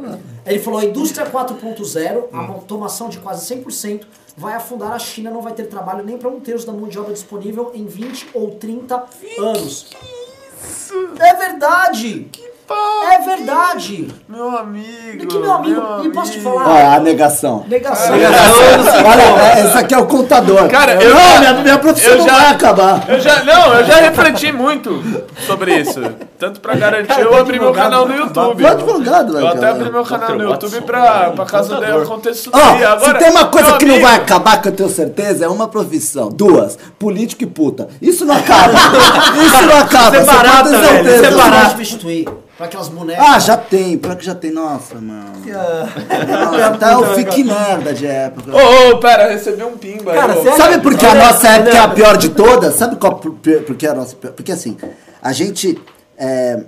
Ele 0.46 0.60
falou: 0.60 0.80
a 0.80 0.86
indústria 0.86 1.30
4.0, 1.30 2.26
a 2.32 2.48
automação 2.48 3.10
de 3.10 3.20
quase 3.20 3.54
100%, 3.56 4.06
vai 4.36 4.54
afundar 4.54 4.92
a 4.92 5.00
China, 5.00 5.30
não 5.30 5.42
vai 5.42 5.54
ter 5.54 5.66
trabalho 5.66 6.04
nem 6.04 6.18
para 6.18 6.30
um 6.30 6.40
terço 6.40 6.66
da 6.66 6.72
mão 6.72 6.88
de 6.88 6.98
obra 6.98 7.14
disponível 7.14 7.72
em 7.74 7.86
20 7.86 8.30
ou 8.34 8.52
30 8.52 9.04
anos. 9.40 9.90
É 11.20 11.34
verdade! 11.36 12.30
É 13.12 13.18
verdade! 13.20 14.08
Meu 14.28 14.56
amigo. 14.58 15.26
Que 15.28 15.38
meu 15.40 15.52
amigo, 15.52 15.82
e 16.04 16.10
posso 16.10 16.32
te 16.34 16.40
falar? 16.42 16.68
Olha 16.70 16.94
a 16.96 17.00
negação. 17.00 17.66
Negação. 17.68 18.14
Olha, 18.14 19.22
é, 19.58 19.66
esse 19.66 19.78
aqui 19.78 19.94
é 19.94 19.98
o 19.98 20.06
contador. 20.06 20.68
Cara, 20.68 21.02
eu 21.02 21.14
não, 21.14 21.20
já- 21.20 21.40
minha, 21.40 21.54
minha 21.56 21.78
profissão 21.80 22.12
eu 22.14 22.18
não 22.20 22.26
já- 22.28 22.36
vai 22.36 22.48
acabar. 22.52 23.04
Eu 23.10 23.20
já, 23.20 23.44
não, 23.44 23.74
eu 23.74 23.86
já 23.86 23.96
refleti 23.96 24.52
muito 24.52 25.04
sobre 25.48 25.76
isso. 25.80 26.00
Tanto 26.38 26.60
pra 26.62 26.76
garantir, 26.76 27.20
eu 27.20 27.36
abri 27.36 27.60
meu 27.60 27.72
canal 27.74 28.08
no 28.08 28.16
YouTube. 28.16 28.64
O 28.64 28.68
advogado, 28.68 29.38
Eu 29.38 29.42
vai 29.46 29.56
até 29.56 29.70
abri 29.70 29.92
meu 29.92 30.04
canal 30.04 30.36
no 30.36 30.44
YouTube 30.44 30.82
pra, 30.82 31.32
pra 31.32 31.46
caso 31.46 31.70
dê 31.80 31.88
Ó, 31.92 32.00
daí. 32.00 33.06
se 33.06 33.14
tem 33.16 33.30
uma 33.32 33.46
coisa 33.46 33.70
meu 33.70 33.78
que 33.78 33.86
não 33.86 33.96
amigo, 33.96 34.08
vai 34.08 34.18
acabar, 34.18 34.62
que 34.62 34.68
eu 34.68 34.72
tenho 34.74 34.90
certeza, 34.90 35.46
é 35.46 35.48
uma 35.48 35.68
profissão. 35.68 36.30
Duas, 36.30 36.78
político 36.98 37.44
e 37.44 37.48
puta. 37.48 37.88
Isso 38.02 38.26
não 38.26 38.36
acaba. 38.36 38.74
Isso 39.44 39.66
não 39.66 39.78
acaba. 39.80 40.18
Separado, 40.18 40.70
velho, 40.70 41.20
separado. 41.26 41.70
substituir 41.72 42.28
pra 42.60 42.66
aquelas 42.66 42.90
bonecas. 42.90 43.26
Ah, 43.26 43.40
já 43.40 43.56
tem. 43.56 43.98
Pior 43.98 44.18
que 44.18 44.26
já 44.26 44.36
tem. 44.36 44.52
Nossa, 44.52 44.96
mano. 44.96 45.32
Nossa, 45.46 46.78
tá 46.78 47.00
o 47.00 47.16
fique 47.16 47.42
merda 47.42 47.94
de 47.94 48.06
época. 48.06 48.52
Ô, 48.54 48.90
ô, 48.92 48.98
pera, 49.00 49.30
recebi 49.30 49.64
um 49.64 49.78
pimba. 49.78 50.14
Cara, 50.14 50.34
aí, 50.34 50.46
acha- 50.46 50.58
Sabe 50.58 50.80
por 50.84 50.98
que 50.98 51.06
a 51.06 51.16
nossa 51.16 51.48
época 51.48 51.78
é 51.78 51.80
a 51.80 51.88
pior 51.88 52.18
de 52.18 52.30
todas? 52.30 52.76
Sabe 52.76 52.98
qual 52.98 53.16
por, 53.16 53.34
que 53.78 53.88
a 53.88 53.94
nossa 53.96 54.14
pior? 54.14 54.34
Porque 54.34 54.52
assim, 54.52 54.76
a 55.22 55.32
gente 55.32 55.82
é, 56.18 56.62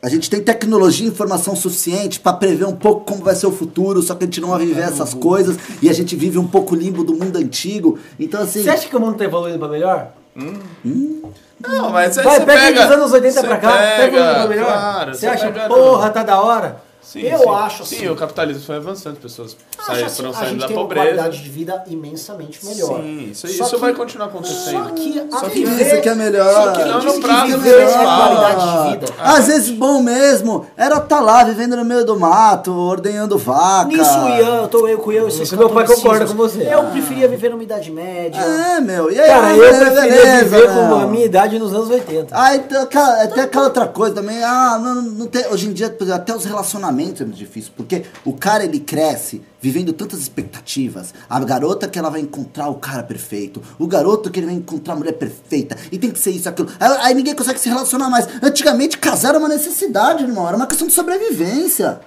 a 0.00 0.08
gente 0.08 0.30
tem 0.30 0.40
tecnologia 0.40 1.04
e 1.06 1.10
informação 1.10 1.56
suficiente 1.56 2.20
pra 2.20 2.32
prever 2.32 2.66
um 2.66 2.76
pouco 2.76 3.04
como 3.04 3.24
vai 3.24 3.34
ser 3.34 3.48
o 3.48 3.52
futuro, 3.52 4.00
só 4.02 4.14
que 4.14 4.22
a 4.22 4.26
gente 4.28 4.40
não 4.40 4.50
vai 4.50 4.64
viver 4.64 4.82
essas 4.82 5.12
coisas 5.12 5.56
e 5.82 5.90
a 5.90 5.92
gente 5.92 6.14
vive 6.14 6.38
um 6.38 6.46
pouco 6.46 6.72
limbo 6.76 7.02
do 7.02 7.14
mundo 7.14 7.36
antigo. 7.36 7.98
Então 8.16 8.40
assim, 8.42 8.62
Você 8.62 8.70
acha 8.70 8.88
que 8.88 8.96
o 8.96 9.00
mundo 9.00 9.16
tá 9.18 9.24
evoluindo 9.24 9.58
pra 9.58 9.66
melhor? 9.66 10.12
Não, 10.36 11.90
mas 11.90 12.18
aí 12.18 12.24
Vai, 12.24 12.34
você 12.38 12.44
pega, 12.46 12.60
pega... 12.60 12.82
dos 12.82 12.92
anos 12.92 13.12
80 13.12 13.40
você 13.40 13.46
pra 13.46 13.56
cá, 13.56 13.72
pega, 13.72 13.96
pega, 14.10 14.34
pra 14.34 14.46
melhor. 14.46 14.66
Claro, 14.66 15.14
você 15.14 15.26
acha, 15.26 15.46
pega- 15.50 15.68
porra, 15.68 16.10
tá 16.10 16.22
da 16.22 16.40
hora? 16.40 16.76
Sim, 17.06 17.20
Eu 17.20 17.38
sim. 17.38 17.48
acho 17.48 17.86
Sim, 17.86 17.96
assim. 17.96 18.08
o 18.08 18.16
capitalismo 18.16 18.62
foi 18.64 18.76
avançando, 18.76 19.16
pessoas 19.20 19.56
saíram, 19.86 20.06
assim, 20.06 20.16
foram 20.16 20.30
a 20.30 20.32
saindo 20.34 20.50
gente 20.50 20.60
da 20.60 20.66
tem 20.66 20.76
uma 20.76 20.82
pobreza. 20.82 21.06
qualidade 21.06 21.42
de 21.42 21.48
vida 21.48 21.84
imensamente 21.86 22.66
melhor. 22.66 23.00
Sim, 23.00 23.28
isso, 23.30 23.46
Só 23.46 23.52
isso 23.64 23.74
que- 23.76 23.80
vai 23.80 23.94
continuar 23.94 24.26
acontecendo. 24.26 24.72
Só 24.88 24.90
que 24.90 25.20
a 25.46 25.50
que 25.50 25.64
viver- 25.64 25.86
isso 25.92 26.02
que 26.02 26.08
é 26.08 26.14
melhor. 26.16 26.52
Só 26.52 26.72
que 26.72 26.84
Não, 26.84 27.02
no 27.04 27.12
que 27.14 27.20
prazo 27.20 27.46
viver 27.46 27.80
é 27.80 27.86
qualidade 27.86 28.72
de 28.72 28.90
vida. 29.06 29.14
Às 29.22 29.46
vezes 29.46 29.70
bom 29.70 30.02
mesmo 30.02 30.66
era 30.76 30.96
estar 30.96 31.20
lá 31.20 31.44
vivendo 31.44 31.76
no 31.76 31.84
meio 31.84 32.04
do 32.04 32.18
mato, 32.18 32.72
ordenhando 32.72 33.38
vaca. 33.38 33.86
Nisso, 33.86 34.10
Ian, 34.28 34.62
eu 34.62 34.68
tô 34.68 34.88
eu 34.88 34.98
com 34.98 35.12
eu, 35.12 35.28
esses 35.28 35.42
Isso 35.42 35.56
meu 35.56 35.68
pai 35.70 35.84
catolicismos. 35.86 36.02
concorda 36.12 36.26
com 36.26 36.36
você. 36.36 36.74
Eu 36.74 36.84
preferia 36.90 37.28
viver 37.28 37.50
numa 37.50 37.62
idade 37.62 37.88
média. 37.92 38.40
É, 38.40 38.80
meu. 38.80 39.12
E 39.12 39.20
aí, 39.20 39.28
Cara, 39.28 39.50
eu 39.50 39.58
beleza, 39.58 39.84
preferia 39.92 40.44
viver 40.44 40.68
meu. 40.74 40.88
com 40.88 40.94
a 40.96 41.06
minha 41.06 41.24
idade 41.24 41.56
nos 41.58 41.72
anos 41.72 41.88
80. 41.88 42.36
Aí 42.36 42.58
tem 42.60 42.78
aquela, 42.78 43.22
outra 43.62 43.86
coisa 43.86 44.16
também. 44.16 44.42
Ah, 44.42 44.76
não, 44.82 44.94
não 45.02 45.26
tem, 45.28 45.46
hoje 45.52 45.68
em 45.68 45.72
dia, 45.72 45.94
até 46.12 46.34
os 46.34 46.44
relacionamentos 46.44 46.95
é 47.22 47.26
muito 47.26 47.36
difícil. 47.36 47.72
Porque 47.76 48.04
o 48.24 48.32
cara 48.32 48.64
ele 48.64 48.80
cresce 48.80 49.42
vivendo 49.60 49.92
tantas 49.92 50.20
expectativas. 50.20 51.12
A 51.28 51.38
garota 51.40 51.88
que 51.88 51.98
ela 51.98 52.10
vai 52.10 52.20
encontrar 52.20 52.68
o 52.68 52.74
cara 52.76 53.02
perfeito. 53.02 53.62
O 53.78 53.86
garoto 53.86 54.30
que 54.30 54.38
ele 54.40 54.46
vai 54.46 54.54
encontrar 54.54 54.94
a 54.94 54.96
mulher 54.96 55.12
perfeita. 55.12 55.76
E 55.90 55.98
tem 55.98 56.10
que 56.10 56.18
ser 56.18 56.30
isso, 56.30 56.48
aquilo. 56.48 56.68
Aí, 56.78 56.96
aí 57.02 57.14
ninguém 57.14 57.34
consegue 57.34 57.58
se 57.58 57.68
relacionar 57.68 58.08
mais. 58.08 58.28
Antigamente, 58.42 58.98
casar 58.98 59.30
era 59.30 59.38
uma 59.38 59.48
necessidade, 59.48 60.24
irmão. 60.24 60.46
Era 60.46 60.56
uma 60.56 60.66
questão 60.66 60.86
de 60.86 60.92
sobrevivência. 60.92 62.00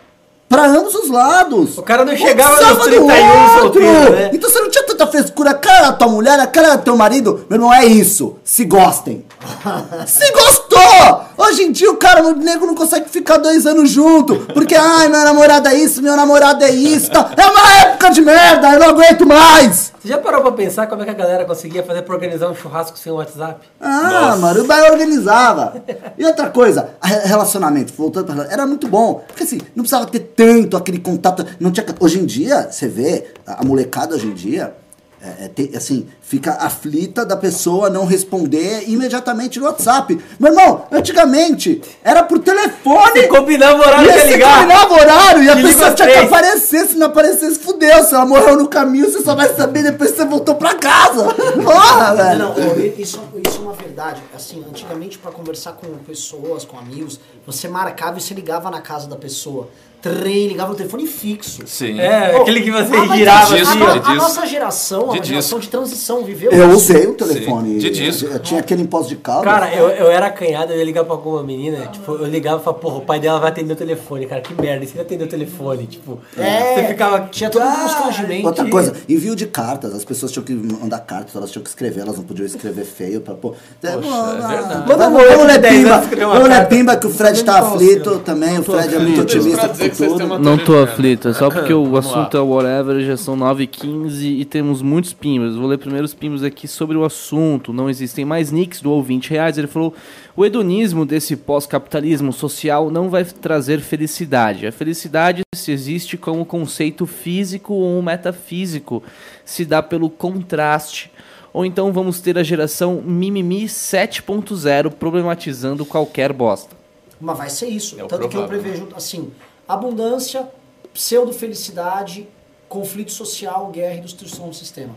Pra 0.49 0.66
ambos 0.66 0.95
os 0.95 1.11
lados. 1.11 1.78
O 1.78 1.84
cara 1.84 2.03
não 2.03 2.18
chegava 2.18 2.49
nos 2.49 2.60
precisava 2.60 2.90
do 2.90 3.06
31 3.06 3.53
outro. 3.53 3.61
solteiro, 3.61 4.16
né? 4.16 4.32
Então 4.34 4.49
você 4.49 4.60
não 4.60 4.70
tinha 4.72 4.84
tanta 4.84 5.06
frescura. 5.06 5.52
A 5.52 5.53
cara 5.53 5.91
tua 5.91 6.07
mulher, 6.07 6.40
a 6.40 6.48
cara 6.48 6.76
do 6.76 6.84
teu 6.84 6.98
marido. 6.98 7.45
Meu 7.48 7.57
irmão, 7.57 7.72
é 7.72 7.86
isso. 7.86 8.36
Se 8.44 8.66
gostem. 8.66 9.24
Se 10.07 10.32
gostou! 10.32 11.28
Hoje 11.40 11.64
em 11.64 11.72
dia 11.72 11.90
o 11.90 11.95
cara, 11.95 12.22
o 12.22 12.36
nego 12.36 12.66
não 12.66 12.76
consegue 12.76 13.10
ficar 13.10 13.38
dois 13.38 13.66
anos 13.66 13.90
junto. 13.90 14.36
Porque, 14.53 14.76
ai, 14.76 15.07
minha 15.07 15.24
namorada 15.24 15.72
é 15.72 15.76
isso, 15.76 16.02
meu 16.02 16.16
namorado 16.16 16.64
é 16.66 16.72
isso. 16.72 17.11
Tá? 17.11 17.32
É 17.38 17.45
uma 17.45 17.72
época 17.82 18.10
de 18.10 18.22
merda, 18.22 18.74
eu 18.74 18.80
não 18.80 18.90
aguento 18.90 19.26
mais. 19.26 19.94
Você 20.02 20.07
já 20.10 20.18
parou 20.18 20.41
pra 20.41 20.52
pensar 20.52 20.88
como 20.88 21.02
é 21.02 21.06
que 21.06 21.11
a 21.11 21.14
galera 21.14 21.45
conseguia 21.45 21.84
fazer 21.84 22.02
pra 22.02 22.16
organizar 22.16 22.49
um 22.49 22.56
churrasco 22.56 22.98
sem 22.98 23.11
WhatsApp? 23.11 23.68
Ah, 23.80 24.36
mano, 24.38 24.61
o 24.61 24.64
Bahia 24.66 24.91
organizava. 24.91 25.82
E 26.18 26.26
outra 26.26 26.49
coisa, 26.49 26.90
relacionamento, 27.02 27.94
voltando 27.94 28.34
pra 28.34 28.48
era 28.49 28.66
muito 28.66 28.88
bom. 28.88 29.24
Porque 29.28 29.44
assim, 29.44 29.60
não 29.76 29.84
precisava 29.84 30.07
ter 30.07 30.20
tanto 30.20 30.76
aquele 30.76 30.99
contato. 30.99 31.45
Não 31.60 31.72
tinha, 31.72 31.86
hoje 31.99 32.20
em 32.20 32.26
dia, 32.26 32.70
você 32.72 32.88
vê, 32.88 33.28
a 33.45 33.60
a 33.60 33.64
molecada 33.64 34.16
hoje 34.16 34.26
em 34.28 34.34
dia, 34.34 34.74
é, 35.21 35.45
é, 35.45 35.47
tem- 35.49 35.71
assim, 35.75 36.07
fica 36.21 36.53
aflita 36.53 37.25
da 37.25 37.35
pessoa 37.35 37.89
não 37.89 38.05
responder 38.05 38.87
imediatamente 38.89 39.59
no 39.59 39.65
WhatsApp. 39.65 40.17
Meu 40.39 40.51
irmão, 40.51 40.85
antigamente 40.91 41.81
era 42.03 42.23
por 42.23 42.39
telefone. 42.39 43.11
Você 43.21 43.27
combinava 43.27 43.77
o 43.77 43.79
horário 43.81 44.09
E 44.09 44.13
você 44.13 44.27
ligar. 44.27 44.55
combinava 44.61 44.93
o 44.93 44.97
horário 44.97 45.43
e 45.43 45.49
a 45.49 45.55
Te 45.55 45.61
pessoa 45.63 45.93
tinha 45.93 46.07
que 46.07 46.17
aparecer. 46.19 46.85
Se 46.87 46.95
não 46.97 47.07
aparecesse, 47.07 47.59
fudeu. 47.59 48.03
Se 48.03 48.13
ela 48.15 48.25
morreu 48.25 48.55
no 48.57 48.67
caminho, 48.67 49.11
você 49.11 49.21
só 49.21 49.35
vai 49.35 49.53
saber 49.53 49.83
depois 49.83 50.11
que 50.11 50.17
você 50.17 50.25
voltou 50.25 50.55
pra 50.55 50.75
casa. 50.75 51.25
Porra, 51.63 52.15
velho. 52.15 52.39
Não, 52.39 52.53
não, 52.55 52.77
isso, 52.97 53.21
isso 53.45 53.57
é 53.57 53.61
uma 53.61 53.73
verdade. 53.73 54.21
Assim, 54.35 54.63
antigamente, 54.69 55.17
pra 55.17 55.31
conversar 55.31 55.73
com 55.73 55.87
pessoas, 55.97 56.63
com 56.63 56.77
amigos, 56.79 57.19
você 57.45 57.67
marcava 57.67 58.17
e 58.17 58.21
você 58.21 58.33
ligava 58.33 58.69
na 58.71 58.79
casa 58.81 59.07
da 59.07 59.15
pessoa. 59.17 59.67
Trem, 60.01 60.47
ligava 60.47 60.69
no 60.71 60.76
telefone 60.76 61.05
fixo. 61.05 61.61
Sim. 61.65 61.99
É, 61.99 62.30
Pô, 62.34 62.41
aquele 62.43 62.61
que 62.61 62.71
você 62.71 62.95
ah, 62.95 63.15
girava 63.17 63.55
disso, 63.57 63.67
a, 63.67 63.71
assim, 63.71 63.80
de 63.80 63.84
a 63.85 63.93
disco. 63.97 64.13
nossa 64.15 64.45
geração, 64.45 65.01
é 65.01 65.03
uma 65.03 65.19
De 65.19 65.27
geração 65.27 65.59
de 65.59 65.67
transição, 65.67 66.23
viveu 66.23 66.51
Eu 66.51 66.67
isso. 66.69 66.77
usei 66.77 67.05
o 67.07 67.13
telefone. 67.13 67.77
de 67.80 67.89
disco. 67.89 68.26
Eu, 68.27 68.31
eu 68.34 68.39
tinha 68.39 68.59
aquele 68.61 68.81
imposto 68.84 69.09
de 69.09 69.17
cauda. 69.17 69.43
Cara, 69.43 69.73
eu, 69.76 69.89
eu 69.89 70.09
era 70.09 70.27
acanhado, 70.27 70.71
eu 70.71 70.77
ia 70.80 70.85
ligar 70.85 71.03
pra 71.03 71.13
alguma 71.13 71.43
menina, 71.43 71.88
tipo, 71.88 72.13
eu 72.13 72.26
ligava 72.27 72.61
e 72.61 72.63
falava, 72.63 72.81
porra, 72.81 72.97
o 72.97 73.01
pai 73.01 73.19
dela 73.19 73.39
vai 73.39 73.49
atender 73.49 73.73
o 73.73 73.76
telefone, 73.76 74.26
cara, 74.26 74.39
que 74.41 74.53
merda, 74.53 74.85
e 74.85 74.88
se 74.88 74.93
ele 74.93 75.01
atender 75.01 75.23
o 75.26 75.27
telefone, 75.27 75.85
tipo, 75.85 76.19
É, 76.38 76.76
você 76.76 76.88
ficava... 76.88 77.27
tinha 77.31 77.49
todo 77.49 77.63
um 77.63 77.67
"Ah, 77.67 77.76
constrangimento. 77.84 78.47
Outra 78.47 78.69
coisa, 78.69 78.93
envio 79.07 79.35
de 79.35 79.47
cartas. 79.47 79.93
As 79.93 80.05
pessoas 80.05 80.31
tinham 80.31 80.43
que 80.45 80.53
mandar 80.53 80.99
cartas, 80.99 81.35
elas 81.35 81.51
tinham 81.51 81.63
que 81.63 81.69
escrever, 81.69 82.01
elas 82.01 82.15
não 82.15 82.23
podiam 82.23 82.45
escrever 82.45 82.85
feio 82.85 83.21
pra 83.21 83.34
pô. 83.34 83.53
é 83.84 83.89
verdade. 83.97 84.84
Vamos, 84.88 85.21
um 85.43 85.47
de 85.47 85.57
10 85.57 85.76
Pimba. 85.76 85.97
Vamos 86.27 86.43
ler 86.43 86.49
carta. 86.49 86.65
Pimba 86.67 86.95
que 86.97 87.07
o 87.07 87.09
Fred 87.09 87.43
tá 87.43 87.59
aflito 87.59 88.19
também. 88.19 88.59
O 88.59 88.63
Fred 88.63 88.95
é 88.95 88.99
muito 88.99 89.21
otimista 89.21 89.69
tudo. 89.90 90.40
Não 90.40 90.57
tô 90.57 90.78
aflito, 90.78 91.30
é 91.30 91.34
só 91.34 91.49
porque 91.52 91.74
o 91.74 91.98
assunto 91.98 92.36
é 92.38 92.40
whatever, 92.40 93.02
já 93.02 93.18
são 93.18 93.38
9h15 93.38 94.40
e 94.40 94.45
temos 94.45 94.82
muitos 94.82 95.14
pimbas. 95.14 95.56
Vou 95.56 95.68
ler 95.68 95.78
primeiro 95.78 96.06
os 96.06 96.14
pimbas 96.14 96.44
aqui 96.44 96.68
sobre 96.68 96.98
o 96.98 97.03
assunto. 97.03 97.74
Não 97.74 97.90
existem 97.90 98.26
mais 98.26 98.52
nicks 98.52 98.82
do 98.82 98.91
ouvinte 98.91 99.30
reais. 99.30 99.57
Ele 99.57 99.68
falou: 99.68 99.94
o 100.36 100.45
hedonismo 100.45 101.06
desse 101.06 101.36
pós-capitalismo 101.36 102.32
social 102.32 102.90
não 102.90 103.10
vai 103.10 103.26
trazer 103.26 103.80
felicidade. 103.80 104.66
A 104.66 104.72
felicidade 104.72 105.41
se 105.53 105.72
existe 105.72 106.18
como 106.18 106.45
conceito 106.45 107.06
físico 107.06 107.74
ou 107.74 108.02
metafísico, 108.02 109.03
se 109.44 109.66
dá 109.66 109.82
pelo 109.84 110.10
contraste. 110.10 111.11
Ou 111.52 111.66
então 111.66 111.91
vamos 111.91 112.22
ter 112.22 112.38
a 112.38 112.44
geração 112.44 113.02
mimimi 113.03 113.66
7.0 113.66 114.91
problematizando 114.91 115.86
qualquer 115.86 116.32
bosta. 116.32 116.76
Mas 117.20 117.38
vai 117.38 117.49
ser 117.49 117.68
isso. 117.68 117.99
É 117.99 118.03
o 118.03 118.07
Tanto 118.07 118.30
que 118.30 118.38
eu 118.38 118.48
provável, 118.48 118.61
prevejo, 118.61 118.88
assim, 118.95 119.30
abundância, 119.69 120.49
pseudo-felicidade, 120.91 122.27
conflito 122.67 123.11
social, 123.11 123.69
guerra 123.69 123.95
e 123.95 124.01
destruição 124.01 124.49
do 124.49 124.55
sistema. 124.55 124.95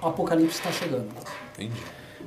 O 0.00 0.06
apocalipse 0.06 0.58
está 0.58 0.70
chegando. 0.70 1.08
Entendi. 1.54 1.74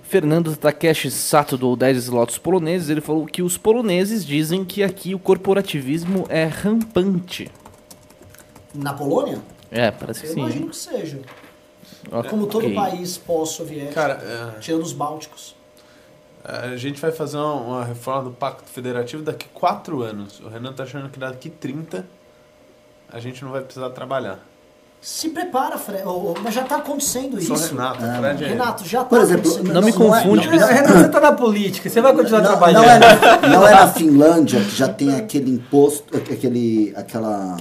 Fernando 0.04 0.54
Takeshi 0.58 1.10
Sato 1.10 1.58
doou 1.58 1.78
10 1.78 1.98
slots 1.98 2.38
poloneses. 2.38 2.90
Ele 2.90 3.00
falou 3.00 3.26
que 3.26 3.42
os 3.42 3.58
poloneses 3.58 4.26
dizem 4.26 4.66
que 4.66 4.84
aqui 4.84 5.16
o 5.16 5.20
corporativismo 5.20 6.26
é 6.28 6.44
rampante. 6.44 7.50
Na 8.74 8.94
Polônia? 8.94 9.40
É, 9.72 9.90
parece 9.90 10.22
que 10.22 10.28
Eu 10.28 10.34
sim. 10.34 10.40
imagino 10.42 10.70
que 10.70 10.76
seja. 10.76 11.22
Como 12.30 12.48
todo 12.48 12.74
país 12.74 13.18
pós-soviético, 13.18 13.94
Cara, 13.94 14.56
é, 14.56 14.60
tirando 14.60 14.82
os 14.82 14.92
bálticos. 14.92 15.56
A 16.44 16.76
gente 16.76 17.00
vai 17.00 17.12
fazer 17.12 17.38
uma, 17.38 17.84
reforma 17.84 18.24
do 18.24 18.32
Pacto 18.32 18.70
Federativo 18.70 19.24
daqui 19.24 19.48
4 19.54 20.02
anos. 20.02 20.40
O 20.40 20.50
Renan 20.50 20.74
tá 20.74 20.84
achando 20.84 21.10
que 21.10 21.20
daqui 21.20 21.50
30 21.50 22.06
a 23.12 23.20
gente 23.20 23.44
não 23.44 23.52
vai 23.52 23.62
precisar 23.62 23.90
trabalhar. 23.92 24.40
Se 25.02 25.30
prepara, 25.30 25.80
Fred. 25.80 26.04
Ô, 26.06 26.12
ô, 26.12 26.36
Mas 26.44 26.54
já 26.54 26.62
está 26.62 26.76
acontecendo 26.78 27.42
Sou 27.42 27.56
isso. 27.56 27.70
Renato, 27.70 28.04
o 28.06 28.16
Fred 28.18 28.44
é... 28.44 28.48
Renato, 28.48 28.88
já 28.88 29.04
Por 29.04 29.20
está 29.20 29.34
exemplo, 29.34 29.52
acontecendo 29.52 29.74
Não 29.74 29.82
me 29.82 29.90
isso. 29.90 29.98
confunde. 29.98 30.48
não 30.48 30.54
é- 30.54 30.74
Renato, 30.74 30.94
você 30.94 31.10
tá 31.10 31.20
na 31.20 31.32
política, 31.32 31.90
você 31.90 32.02
vai 32.02 32.14
continuar 32.14 32.42
Não, 32.42 32.50
trabalhando. 32.50 32.84
não 32.84 32.92
é 32.92 33.00
na, 33.00 33.48
não 33.50 33.68
é 33.68 33.72
na 33.72 33.88
Finlândia 33.88 34.60
que 34.60 34.76
já 34.76 34.88
tem 34.88 35.16
aquele 35.16 35.50
imposto, 35.50 36.16
aquele, 36.16 36.94
aquela 36.96 37.58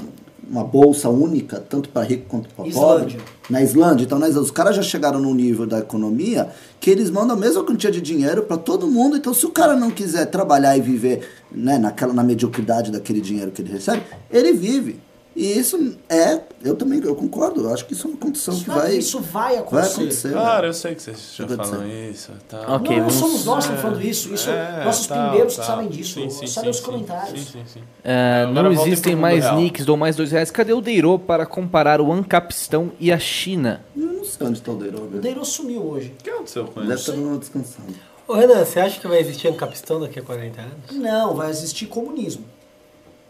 uma 0.51 0.65
bolsa 0.65 1.09
única, 1.09 1.61
tanto 1.61 1.89
para 1.91 2.05
rico 2.05 2.25
quanto 2.29 2.49
para 2.49 2.65
pobre. 2.69 3.17
Na 3.49 3.63
Islândia, 3.63 4.05
então 4.05 4.19
na 4.19 4.29
Islândia, 4.29 4.45
os 4.45 4.51
caras 4.51 4.75
já 4.75 4.83
chegaram 4.83 5.21
num 5.21 5.33
nível 5.33 5.65
da 5.65 5.79
economia 5.79 6.49
que 6.81 6.91
eles 6.91 7.09
mandam 7.09 7.37
a 7.37 7.39
mesma 7.39 7.63
quantia 7.63 7.91
de 7.91 8.01
dinheiro 8.01 8.43
para 8.43 8.57
todo 8.57 8.89
mundo. 8.89 9.17
Então, 9.17 9.33
se 9.33 9.47
o 9.47 9.51
cara 9.51 9.77
não 9.77 9.91
quiser 9.93 10.27
trabalhar 10.27 10.77
e 10.77 10.81
viver 10.81 11.29
né, 11.53 11.79
naquela, 11.79 12.13
na 12.13 12.25
mediocridade 12.25 12.91
daquele 12.91 13.21
dinheiro 13.21 13.53
que 13.53 13.63
ele 13.63 13.71
recebe, 13.73 14.03
ele 14.29 14.53
vive. 14.53 14.99
E 15.35 15.59
isso 15.59 15.97
é, 16.09 16.41
eu 16.63 16.75
também 16.75 17.01
eu 17.05 17.15
concordo, 17.15 17.61
eu 17.63 17.73
acho 17.73 17.87
que 17.87 17.93
isso 17.93 18.09
é 18.09 18.11
uma 18.11 18.17
condição 18.19 18.53
que 18.53 18.61
Isso 18.63 18.71
vai, 18.73 18.95
isso 18.97 19.21
vai 19.21 19.53
vai 19.55 19.59
acontecer. 19.59 19.95
acontecer. 19.95 20.33
Claro, 20.33 20.67
eu 20.67 20.73
sei 20.75 20.95
que 20.97 21.03
vocês 21.03 21.35
já 21.37 21.47
falam 21.47 21.63
acontecer. 21.65 22.11
isso. 22.11 22.33
Tá. 22.49 22.75
Ok, 22.75 22.97
não, 22.97 23.05
não 23.05 23.11
somos 23.11 23.45
nós 23.45 23.65
que 23.65 23.73
estamos 23.73 23.81
falando 23.81 24.05
isso. 24.05 24.35
Isso 24.35 24.51
É, 24.51 24.85
nossos 24.85 25.07
tal, 25.07 25.29
primeiros 25.29 25.53
que 25.55 25.59
tal. 25.61 25.67
sabem 25.67 25.89
disso. 25.89 26.15
Sim, 26.21 26.31
sim, 26.31 26.47
sabem 26.49 26.65
sim, 26.65 26.71
os 26.71 26.77
sim, 26.79 26.83
comentários. 26.83 27.41
Sim, 27.41 27.47
sim, 27.53 27.63
sim. 27.75 27.81
É, 28.03 28.45
não 28.53 28.73
existem 28.73 29.15
mais 29.15 29.45
real. 29.45 29.57
nicks, 29.57 29.87
dou 29.87 29.97
mais 29.97 30.17
dois 30.17 30.33
reais. 30.33 30.51
Cadê 30.51 30.73
o 30.73 30.81
Deiro 30.81 31.17
para 31.17 31.47
comparar 31.47 32.01
o 32.01 32.13
Ancapistão 32.13 32.91
e 32.99 33.13
a 33.13 33.19
China? 33.19 33.85
Eu 33.97 34.03
não 34.13 34.25
sei 34.25 34.47
onde 34.49 34.59
está 34.59 34.73
o 34.73 34.77
Deiro. 34.77 35.05
O 35.05 35.07
Deiro 35.21 35.45
sumiu 35.45 35.81
hoje. 35.83 36.13
O 36.19 36.23
que 36.25 36.29
aconteceu 36.31 36.65
com 36.65 36.81
Deve 36.81 36.87
ele? 36.93 36.95
estar 37.01 37.13
dando 37.13 37.29
uma 37.29 37.39
descansada. 37.39 37.89
Ô 38.27 38.35
Renan, 38.35 38.65
você 38.65 38.81
acha 38.81 38.99
que 39.01 39.07
vai 39.07 39.21
existir 39.21 39.47
Ancapistão 39.47 40.01
daqui 40.01 40.19
a 40.19 40.23
40 40.23 40.61
anos? 40.61 40.73
Não, 40.91 41.35
vai 41.37 41.51
existir 41.51 41.87
comunismo. 41.87 42.45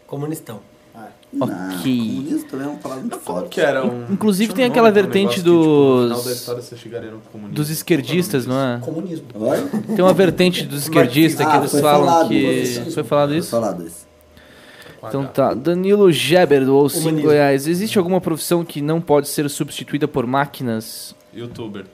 Comunistão. 0.06 0.60
Não, 1.32 1.46
Ok. 1.46 1.82
comunismo 1.84 2.48
também 2.50 2.66
é 2.66 2.70
uma 2.70 2.78
palavra 2.78 3.02
muito 3.04 3.18
Como 3.20 3.38
forte. 3.38 3.50
que 3.50 3.60
era 3.60 3.86
um... 3.86 4.06
Inclusive, 4.12 4.52
tem 4.52 4.64
aquela 4.64 4.90
vertente 4.90 5.36
tipo, 5.36 5.48
no 5.48 5.60
dos- 5.60 6.02
final 6.08 6.24
da 6.24 6.32
história 6.32 6.62
você 6.62 6.76
chegaria 6.76 7.10
no 7.12 7.20
comunismo. 7.20 7.54
Dos 7.54 7.70
esquerdistas, 7.70 8.46
não 8.46 8.56
é? 8.60 8.78
Comunismo. 8.80 9.26
Tem 9.94 10.04
uma 10.04 10.12
vertente 10.12 10.64
dos 10.66 10.82
esquerdistas 10.82 11.46
que 11.46 11.52
Ah, 11.52 11.58
eles 11.58 11.70
foi 11.70 11.80
falam 11.80 12.06
falado, 12.06 12.28
que. 12.28 12.66
foi- 12.82 12.90
Foi 12.92 13.04
falado 13.04 13.28
Foi 13.28 13.38
isso? 13.38 13.50
falado 13.50 13.86
isso. 13.86 14.10
Então 15.02 15.24
tá. 15.24 15.54
Danilo 15.54 16.10
Geber 16.12 16.60
5 16.62 16.98
Humanismo. 16.98 17.30
reais. 17.30 17.66
Existe 17.66 17.96
alguma 17.96 18.20
profissão 18.20 18.64
que 18.64 18.82
não 18.82 19.00
pode 19.00 19.28
ser 19.28 19.48
substituída 19.48 20.06
por 20.08 20.26
máquinas? 20.26 21.14
Youtuber. 21.34 21.86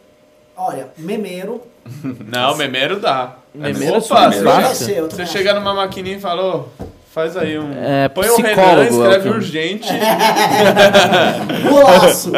Olha, 0.57 0.89
memeiro. 0.97 1.61
Não, 2.27 2.57
memeiro 2.57 2.99
dá. 2.99 3.37
Memeiro 3.55 3.95
é 3.95 3.99
é 3.99 4.01
fácil. 4.01 4.91
eu 4.95 5.09
Você 5.11 5.25
chega 5.27 5.53
numa 5.55 5.73
maquininha 5.75 6.17
e 6.17 6.21
fala, 6.21 6.57
ô, 6.57 6.85
faz 7.17 7.35
aí 7.35 7.59
um... 7.59 7.73
É, 7.73 8.11
Põe 8.11 8.29
o 8.29 8.37
Renan, 8.37 8.49
psicólogo, 8.49 8.83
é 8.83 8.91
o 8.91 9.03
escreve 9.05 9.29
urgente. 9.31 9.89
Golaço. 11.67 12.31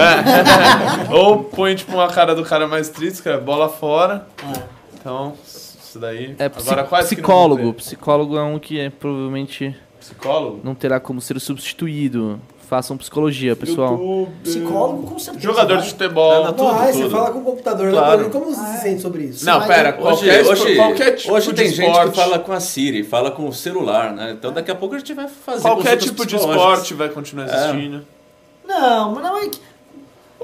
ou 1.11 1.43
põe, 1.43 1.75
tipo, 1.75 1.95
uma 1.95 2.07
cara 2.07 2.33
do 2.33 2.45
cara 2.45 2.69
mais 2.69 2.89
triste, 2.89 3.15
escreve 3.15 3.43
bola 3.43 3.69
fora. 3.69 4.29
É. 4.41 4.63
Então, 4.95 5.35
isso 5.43 5.99
daí... 5.99 6.37
É 6.39 6.45
Agora 6.45 6.85
quase 6.85 7.17
que 7.17 7.21
não 7.21 7.29
psicólogo. 7.29 7.75
Psicólogo 7.75 8.39
é 8.39 8.43
um 8.45 8.57
que 8.61 8.79
é, 8.79 8.89
provavelmente. 8.89 9.77
Psicólogo? 9.99 10.61
não 10.63 10.77
terá 10.77 11.01
como 11.01 11.21
ser 11.21 11.41
substituído. 11.41 12.41
Façam 12.69 12.99
psicologia, 12.99 13.57
pessoal. 13.57 13.93
YouTube. 13.93 14.29
Psicólogo, 14.43 15.07
com 15.07 15.19
certeza. 15.19 15.43
Jogador 15.43 15.75
vai. 15.77 15.83
de 15.85 15.91
futebol. 15.91 16.43
Nada, 16.45 16.53
tudo, 16.53 16.71
Vai, 16.75 16.93
você 16.93 17.03
tudo. 17.03 17.11
fala 17.11 17.31
com 17.31 17.39
o 17.39 17.43
computador. 17.43 17.91
Claro. 17.91 18.23
Né? 18.25 18.29
Como 18.31 18.45
você 18.45 18.67
se 18.67 18.83
sente 18.83 19.01
sobre 19.01 19.23
isso? 19.23 19.47
Não, 19.47 19.59
vai 19.59 19.69
pera, 19.69 19.89
Hoje, 19.89 20.01
qualquer, 20.03 20.47
hoje, 20.47 20.77
qualquer 20.77 21.11
tipo 21.13 21.33
hoje 21.33 21.47
de 21.49 21.55
tem 21.55 21.71
gente 21.71 21.89
esporte, 21.89 22.11
que 22.11 22.17
fala 22.17 22.39
com 22.39 22.53
a 22.53 22.61
Siri, 22.61 23.03
fala 23.03 23.31
com 23.31 23.49
o 23.49 23.53
celular, 23.55 24.13
né? 24.13 24.33
Então 24.33 24.53
daqui 24.53 24.71
a 24.71 24.75
pouco 24.75 24.95
a 24.95 24.99
gente 24.99 25.15
vai 25.15 25.29
fazer 25.29 25.63
Qualquer 25.63 25.97
tipo 25.97 26.27
de 26.27 26.37
esporte 26.37 26.93
vai 26.93 27.09
continuar 27.09 27.47
existindo. 27.47 28.05
Não, 28.67 29.13
mas 29.15 29.25
não 29.25 29.39
é 29.39 29.49
que. 29.49 29.61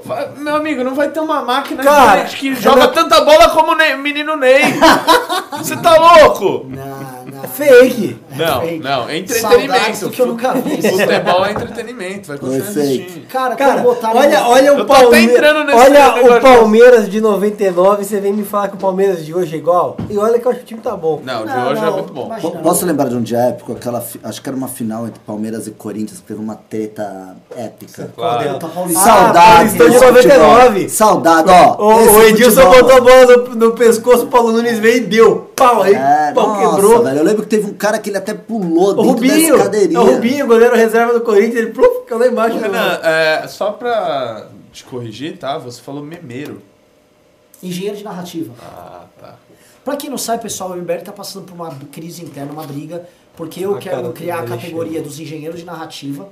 Vai- 0.03 0.29
Meu 0.37 0.55
amigo, 0.55 0.83
não 0.83 0.95
vai 0.95 1.09
ter 1.09 1.19
uma 1.19 1.41
máquina 1.43 1.83
Cara, 1.83 2.25
que 2.25 2.53
joga 2.55 2.87
tanta 2.87 3.21
bola 3.21 3.49
como 3.49 3.73
o 3.73 3.97
menino 3.97 4.35
Ney. 4.35 4.61
Você 5.59 5.75
tá 5.77 5.95
louco? 5.95 6.65
Não, 6.69 6.85
não. 6.85 7.01
É 7.01 7.04
fake. 7.47 8.17
Não, 8.35 8.61
fake. 8.61 8.79
não, 8.83 9.09
é 9.09 9.17
entretenimento. 9.17 10.09
que 10.09 10.21
eu 10.21 10.25
nunca 10.27 10.53
vi. 10.53 10.81
Futebol 10.81 11.45
é 11.45 11.51
entretenimento, 11.51 12.27
vai 12.27 12.37
continuar 12.37 12.65
fake. 12.71 12.79
existindo. 13.01 13.25
Cara, 13.27 13.55
Cara, 13.55 13.81
botaram 13.81 14.19
olha, 14.19 14.39
no- 14.41 14.49
olha 14.49 14.67
Eu 14.67 14.79
o 14.81 14.85
Palmeiras. 14.85 15.51
Olha 15.73 16.37
o 16.37 16.41
Palmeiras 16.41 17.09
de 17.09 17.21
99, 17.21 18.03
você 18.03 18.19
vem 18.19 18.33
me 18.33 18.43
falar 18.43 18.67
que 18.69 18.75
o 18.75 18.79
Palmeiras 18.79 19.25
de 19.25 19.33
hoje 19.33 19.55
é 19.55 19.57
igual. 19.57 19.97
E 20.09 20.17
olha 20.17 20.39
que 20.39 20.45
eu 20.45 20.51
acho 20.51 20.59
que 20.59 20.65
o 20.65 20.67
time 20.67 20.81
tá 20.81 20.95
bom. 20.95 21.21
Não, 21.23 21.43
o 21.43 21.47
de 21.47 21.53
Não, 21.55 21.67
hoje 21.71 21.81
é 21.81 21.85
não, 21.85 21.93
muito 21.93 22.13
bom. 22.13 22.25
imagina. 22.27 22.51
Po- 22.51 22.59
Posso 22.59 22.85
lembrar 22.85 23.09
de 23.09 23.15
um 23.15 23.21
dia 23.21 23.39
épico? 23.39 23.71
Aquela, 23.73 24.03
acho 24.23 24.41
que 24.41 24.49
era 24.49 24.57
uma 24.57 24.67
final 24.67 25.05
entre 25.07 25.19
Palmeiras 25.25 25.67
e 25.67 25.71
Corinthians, 25.71 26.19
que 26.19 26.25
teve 26.25 26.39
uma 26.39 26.55
treta 26.55 27.35
épica. 27.55 28.09
Claro. 28.15 28.59
Saudade. 28.93 29.77
Paulistão 29.77 29.87
de 29.87 29.93
desse 29.93 30.05
99. 30.05 30.67
futebol. 30.67 30.89
Saudade, 30.89 31.49
ó. 31.49 31.75
O, 31.81 32.15
o 32.17 32.21
Edilson 32.23 32.61
futebol- 32.61 32.89
botou 32.89 32.97
a 32.97 33.01
bola 33.01 33.37
no, 33.37 33.55
no 33.55 33.71
pescoço, 33.71 34.23
o 34.23 34.27
Paulo 34.27 34.51
Nunes 34.51 34.79
veio 34.79 34.97
e 34.97 34.99
deu. 35.01 35.51
Pau 35.55 35.83
aí, 35.83 35.93
É, 35.93 36.31
pau 36.33 36.47
nossa, 36.49 36.75
quebrou. 36.75 37.03
velho. 37.03 37.19
Lembro 37.35 37.43
que 37.49 37.55
teve 37.55 37.67
um 37.69 37.73
cara 37.73 37.99
que 37.99 38.09
ele 38.09 38.17
até 38.17 38.33
pulou 38.33 38.89
O 38.89 38.93
dentro 38.93 39.03
Rubinho, 39.11 39.49
da 39.51 39.57
escadeirinha. 39.57 39.99
é 39.99 40.01
o 40.01 40.05
Rubinho, 40.05 40.47
goleiro 40.47 40.75
reserva 40.75 41.13
do 41.13 41.21
Corinthians, 41.21 41.55
ele 41.55 41.71
pluf, 41.71 42.01
ficou 42.03 42.17
lá 42.17 42.27
embaixo. 42.27 42.57
Renan, 42.57 42.99
é, 43.03 43.47
só 43.47 43.71
pra 43.71 44.47
te 44.71 44.83
corrigir, 44.83 45.37
tá? 45.37 45.57
Você 45.57 45.81
falou 45.81 46.03
memeiro. 46.03 46.61
Engenheiro 47.63 47.97
de 47.97 48.03
narrativa. 48.03 48.53
Ah, 48.61 49.05
tá. 49.19 49.35
Pra 49.83 49.95
quem 49.95 50.09
não 50.09 50.17
sabe, 50.17 50.43
pessoal, 50.43 50.71
o 50.71 50.75
MBL 50.75 51.01
tá 51.03 51.11
passando 51.11 51.45
por 51.45 51.53
uma 51.53 51.69
crise 51.91 52.23
interna, 52.23 52.51
uma 52.51 52.63
briga, 52.65 53.07
porque 53.35 53.63
eu 53.65 53.75
Ah, 53.75 53.79
quero 53.79 54.01
cara, 54.01 54.13
criar 54.13 54.35
a 54.35 54.37
Alexandre. 54.39 54.61
categoria 54.63 55.01
dos 55.01 55.19
engenheiros 55.19 55.59
de 55.59 55.65
narrativa. 55.65 56.27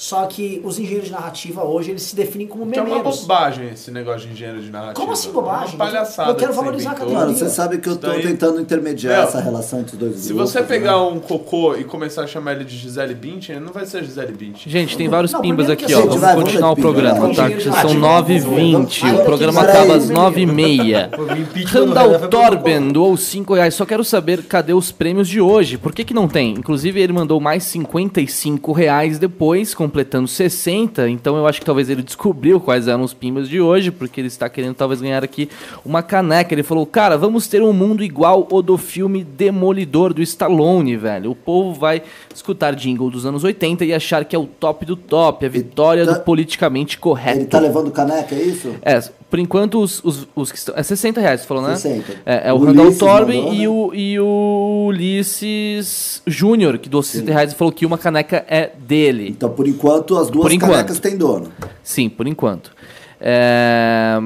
Só 0.00 0.26
que 0.26 0.60
os 0.64 0.78
engenheiros 0.78 1.06
de 1.06 1.12
narrativa 1.12 1.64
hoje 1.64 1.90
eles 1.90 2.02
se 2.02 2.14
definem 2.14 2.46
como 2.46 2.70
Que 2.70 2.78
é 2.78 2.82
uma 2.82 2.88
memeiros. 2.88 3.22
bobagem 3.22 3.68
esse 3.70 3.90
negócio 3.90 4.28
de 4.28 4.32
engenheiro 4.32 4.62
de 4.62 4.70
narrativa. 4.70 4.94
Como 4.94 5.10
assim 5.12 5.32
bobagem? 5.32 5.72
É 5.72 5.74
uma 5.74 5.84
palhaçada. 5.86 6.30
Eu 6.30 6.36
quero 6.36 6.52
valorizar 6.52 6.90
a 6.90 6.94
categoria. 6.94 7.18
Mano, 7.18 7.36
você 7.36 7.48
sabe 7.48 7.78
que 7.78 7.88
eu 7.88 7.96
daí- 7.96 8.22
tentando 8.22 8.60
intermediar 8.60 9.14
Meu, 9.16 9.22
essa 9.24 9.40
relação 9.40 9.80
entre 9.80 9.94
os 9.94 9.98
dois 9.98 10.14
Se 10.20 10.28
grupos. 10.32 10.52
você 10.52 10.62
pegar 10.62 10.92
né? 10.92 10.96
um 11.02 11.18
cocô 11.18 11.74
e 11.74 11.82
começar 11.82 12.22
a 12.22 12.26
chamar 12.28 12.52
ele 12.52 12.64
de 12.64 12.76
Gisele 12.78 13.12
Bündchen, 13.12 13.56
ele 13.56 13.64
não 13.64 13.72
vai 13.72 13.84
ser 13.86 14.04
Gisele 14.04 14.30
Bündchen. 14.32 14.70
Gente, 14.70 14.96
tem 14.96 15.08
vários 15.08 15.32
Não, 15.32 15.40
pimbas 15.40 15.68
aqui, 15.68 15.84
ó. 15.92 15.98
assim, 15.98 16.06
Vamos 16.06 16.20
vai, 16.20 16.34
vamos 16.34 16.44
continuar 16.50 16.70
o 16.70 16.76
programa, 16.76 17.20
vai. 17.26 17.34
tá? 17.34 17.50
Que 17.50 17.58
já 17.60 17.72
são 17.72 17.90
tipo, 17.90 18.00
9h20. 18.00 19.00
vamos- 19.00 19.20
O 19.20 19.24
programa 19.24 19.62
acaba 19.62 19.94
às 19.96 20.08
9h30. 20.08 21.10
O 21.18 21.22
impeachment 21.36 21.86
do 21.86 21.94
Renan 21.94 22.18
Randall 22.18 22.28
Torben 22.30 22.88
doou 22.92 23.16
5 23.16 23.52
reais. 23.54 23.74
Só 23.74 23.84
quero 23.84 24.04
saber 24.04 24.44
cadê 24.44 24.72
os 24.72 24.92
prêmios 24.92 25.26
de 25.28 25.40
hoje. 25.40 25.76
Por 25.76 25.92
que, 25.92 26.04
que 26.04 26.14
não 26.14 26.28
tem? 26.28 26.52
Inclusive, 26.52 27.00
ele 27.00 27.12
mandou 27.12 27.40
mais 27.40 27.64
55 27.64 28.70
reais 28.72 29.18
depois, 29.18 29.74
completando 29.88 30.28
60. 30.28 31.08
Então 31.08 31.36
eu 31.36 31.46
acho 31.46 31.58
que 31.58 31.66
talvez 31.66 31.88
ele 31.88 32.02
descobriu 32.02 32.60
quais 32.60 32.86
eram 32.86 33.02
os 33.02 33.14
pimbas 33.14 33.48
de 33.48 33.60
hoje, 33.60 33.90
porque 33.90 34.20
ele 34.20 34.28
está 34.28 34.48
querendo 34.48 34.74
talvez 34.74 35.00
ganhar 35.00 35.24
aqui 35.24 35.48
uma 35.84 36.02
caneca. 36.02 36.54
Ele 36.54 36.62
falou: 36.62 36.84
Cara, 36.84 37.16
vamos 37.16 37.48
ter 37.48 37.62
um 37.62 37.72
mundo 37.72 38.04
igual 38.04 38.46
o 38.50 38.60
do 38.60 38.76
filme 38.76 39.24
Demolidor 39.24 40.12
do 40.12 40.22
Stallone, 40.22 40.96
velho. 40.96 41.30
O 41.30 41.34
povo 41.34 41.72
vai 41.72 42.02
escutar 42.34 42.74
jingle 42.74 43.10
dos 43.10 43.24
anos 43.24 43.42
80 43.42 43.84
e 43.86 43.94
achar 43.94 44.24
que 44.24 44.36
é 44.36 44.38
o 44.38 44.46
top 44.46 44.84
do 44.84 44.94
top, 44.94 45.46
a 45.46 45.48
vitória 45.48 46.04
tá- 46.04 46.12
do 46.12 46.20
politicamente 46.20 46.98
correto. 46.98 47.38
Ele 47.38 47.46
tá 47.46 47.58
levando 47.58 47.90
caneca, 47.90 48.34
é 48.34 48.42
isso? 48.42 48.74
É, 48.82 49.00
por 49.30 49.38
enquanto 49.38 49.80
os, 49.82 50.02
os, 50.02 50.26
os 50.34 50.50
que 50.50 50.58
estão. 50.58 50.74
É 50.76 50.82
60 50.82 51.20
reais, 51.20 51.40
você 51.42 51.46
falou, 51.46 51.62
né? 51.62 51.76
60. 51.76 52.12
É, 52.24 52.48
é 52.48 52.52
o, 52.52 52.58
Randall 52.58 52.94
Torben 52.94 53.42
mandou, 53.42 53.54
e, 53.54 53.58
né? 53.58 53.68
o, 53.68 53.94
e 53.94 54.20
o 54.20 54.86
Ulisses 54.88 56.22
Júnior, 56.26 56.78
que 56.78 56.88
doou 56.88 57.02
60 57.02 57.30
reais 57.30 57.52
e 57.52 57.54
falou 57.54 57.72
que 57.72 57.84
uma 57.84 57.98
caneca 57.98 58.44
é 58.48 58.70
dele. 58.78 59.28
Então, 59.28 59.50
por 59.50 59.66
enquanto, 59.78 60.16
as 60.16 60.28
duas 60.30 60.42
Por 60.42 60.52
enquanto. 60.52 60.70
canecas 60.72 60.98
têm 61.00 61.16
dono. 61.16 61.52
Sim, 61.82 62.08
por 62.08 62.26
enquanto. 62.26 62.72
É, 63.20 64.18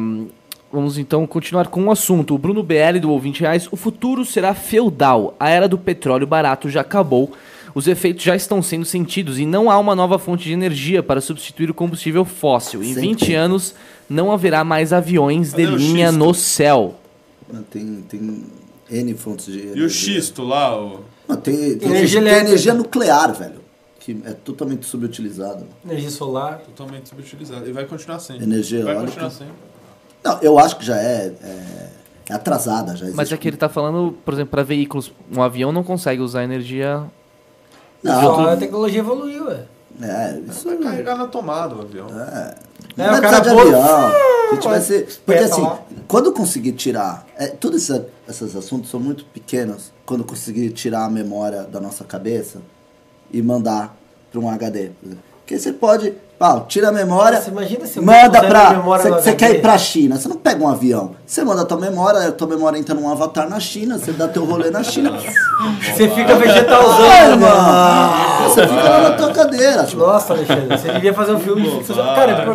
Vamos 0.72 0.96
então 0.96 1.26
continuar 1.26 1.66
com 1.68 1.84
o 1.84 1.90
assunto. 1.90 2.34
O 2.34 2.38
Bruno 2.38 2.62
BL 2.62 2.98
doou 2.98 3.20
20 3.20 3.40
reais. 3.40 3.68
O 3.70 3.76
futuro 3.76 4.24
será 4.24 4.54
feudal. 4.54 5.36
A 5.38 5.50
era 5.50 5.68
do 5.68 5.76
petróleo 5.76 6.26
barato 6.26 6.70
já 6.70 6.80
acabou. 6.80 7.30
Os 7.74 7.86
efeitos 7.86 8.24
já 8.24 8.34
estão 8.34 8.62
sendo 8.62 8.86
sentidos 8.86 9.38
e 9.38 9.44
não 9.44 9.70
há 9.70 9.78
uma 9.78 9.94
nova 9.94 10.18
fonte 10.18 10.44
de 10.44 10.52
energia 10.52 11.02
para 11.02 11.20
substituir 11.20 11.70
o 11.70 11.74
combustível 11.74 12.24
fóssil. 12.24 12.82
Em 12.82 12.94
Sempre. 12.94 13.02
20 13.02 13.34
anos 13.34 13.74
não 14.08 14.32
haverá 14.32 14.64
mais 14.64 14.94
aviões 14.94 15.52
de 15.52 15.64
Cadê 15.64 15.76
linha 15.76 16.08
xisto? 16.08 16.18
no 16.18 16.34
céu. 16.34 16.94
Tem, 17.70 18.04
tem, 18.08 18.44
N 18.90 19.14
fontes 19.14 19.46
de 19.46 19.58
energia. 19.60 19.82
E 19.82 19.84
o 19.84 19.90
xisto 19.90 20.42
lá, 20.42 20.78
o... 20.78 21.00
Não, 21.28 21.36
tem, 21.36 21.76
tem, 21.76 21.88
Energia 21.88 22.22
tem 22.22 22.32
energia 22.32 22.74
nuclear, 22.74 23.32
velho. 23.34 23.61
Que 24.04 24.20
é 24.24 24.32
totalmente 24.32 24.84
subutilizado. 24.84 25.64
Energia 25.84 26.10
solar. 26.10 26.58
totalmente 26.58 27.08
subutilizado. 27.08 27.68
E 27.68 27.72
vai 27.72 27.84
continuar 27.84 28.18
sendo. 28.18 28.42
Energia 28.42 28.82
Vai 28.82 28.94
eólica. 28.94 29.10
continuar 29.12 29.30
sendo. 29.30 29.52
Não, 30.24 30.38
eu 30.42 30.58
acho 30.58 30.76
que 30.76 30.84
já 30.84 30.96
é, 30.96 31.32
é, 31.40 31.88
é 32.28 32.34
atrasada. 32.34 32.96
Já 32.96 33.06
Mas 33.14 33.30
é 33.30 33.36
que 33.36 33.46
ele 33.46 33.56
tá 33.56 33.68
falando, 33.68 34.18
por 34.24 34.34
exemplo, 34.34 34.50
para 34.50 34.64
veículos. 34.64 35.12
Um 35.32 35.40
avião 35.40 35.70
não 35.70 35.84
consegue 35.84 36.20
usar 36.20 36.42
energia. 36.42 37.04
Não, 38.02 38.20
Só 38.20 38.48
a 38.48 38.56
tecnologia 38.56 38.98
evoluiu, 38.98 39.46
ué. 39.46 39.66
é, 40.02 40.40
isso 40.50 40.66
Vai 40.66 40.78
carregar 40.78 41.16
na 41.16 41.28
tomada 41.28 41.76
o 41.76 41.82
avião. 41.82 42.08
É, 42.08 42.56
É, 42.96 43.06
não 43.06 43.14
o 43.14 43.16
é 43.16 43.20
cara 43.20 43.40
precisar 43.40 43.54
de 43.54 43.60
avião. 43.60 44.10
Se 44.50 44.58
tivesse, 44.58 45.20
porque 45.24 45.44
assim, 45.44 45.62
lá. 45.62 45.80
quando 46.08 46.32
conseguir 46.32 46.72
tirar. 46.72 47.24
É, 47.36 47.46
todos 47.46 47.88
esses 48.28 48.56
assuntos 48.56 48.90
são 48.90 48.98
muito 48.98 49.24
pequenos. 49.26 49.92
Quando 50.04 50.24
conseguir 50.24 50.70
tirar 50.70 51.04
a 51.04 51.08
memória 51.08 51.62
da 51.62 51.80
nossa 51.80 52.02
cabeça 52.02 52.60
e 53.32 53.42
mandar 53.42 53.96
para 54.30 54.40
um 54.40 54.48
HD. 54.48 54.90
Porque 55.38 55.58
você 55.58 55.72
pode. 55.72 56.14
Pau, 56.42 56.66
tira 56.68 56.88
a 56.88 56.92
memória. 56.92 57.38
Nossa, 57.38 57.50
imagina 57.50 57.86
se 57.86 58.00
manda 58.00 58.42
pra. 58.42 58.72
Você 59.12 59.32
quer 59.32 59.52
ir 59.52 59.60
pra 59.62 59.78
China, 59.78 60.16
você 60.16 60.26
não 60.26 60.34
pega 60.34 60.60
um 60.60 60.68
avião. 60.68 61.12
Você 61.24 61.44
manda 61.44 61.62
a 61.62 61.64
tua 61.64 61.78
memória, 61.78 62.26
a 62.26 62.32
tua 62.32 62.48
memória 62.48 62.76
entra 62.76 62.96
num 62.96 63.08
avatar 63.08 63.48
na 63.48 63.60
China, 63.60 63.96
você 63.96 64.10
dá 64.10 64.26
teu 64.26 64.44
rolê 64.44 64.68
na 64.68 64.82
China. 64.82 65.16
Você 65.80 66.08
fica 66.08 66.34
vegetalzão, 66.34 66.98
mano. 66.98 67.46
mano! 67.46 68.48
Você 68.48 68.66
fica 68.66 68.88
lá 68.88 69.00
na 69.02 69.10
tua 69.12 69.30
cadeira. 69.30 69.84
tipo. 69.84 70.02
Nossa, 70.02 70.32
Alexandre, 70.32 70.76
você 70.76 70.92
devia 70.92 71.14
fazer 71.14 71.32
um 71.32 71.38
filme 71.38 71.62
de 71.62 71.70
ficção. 71.70 71.94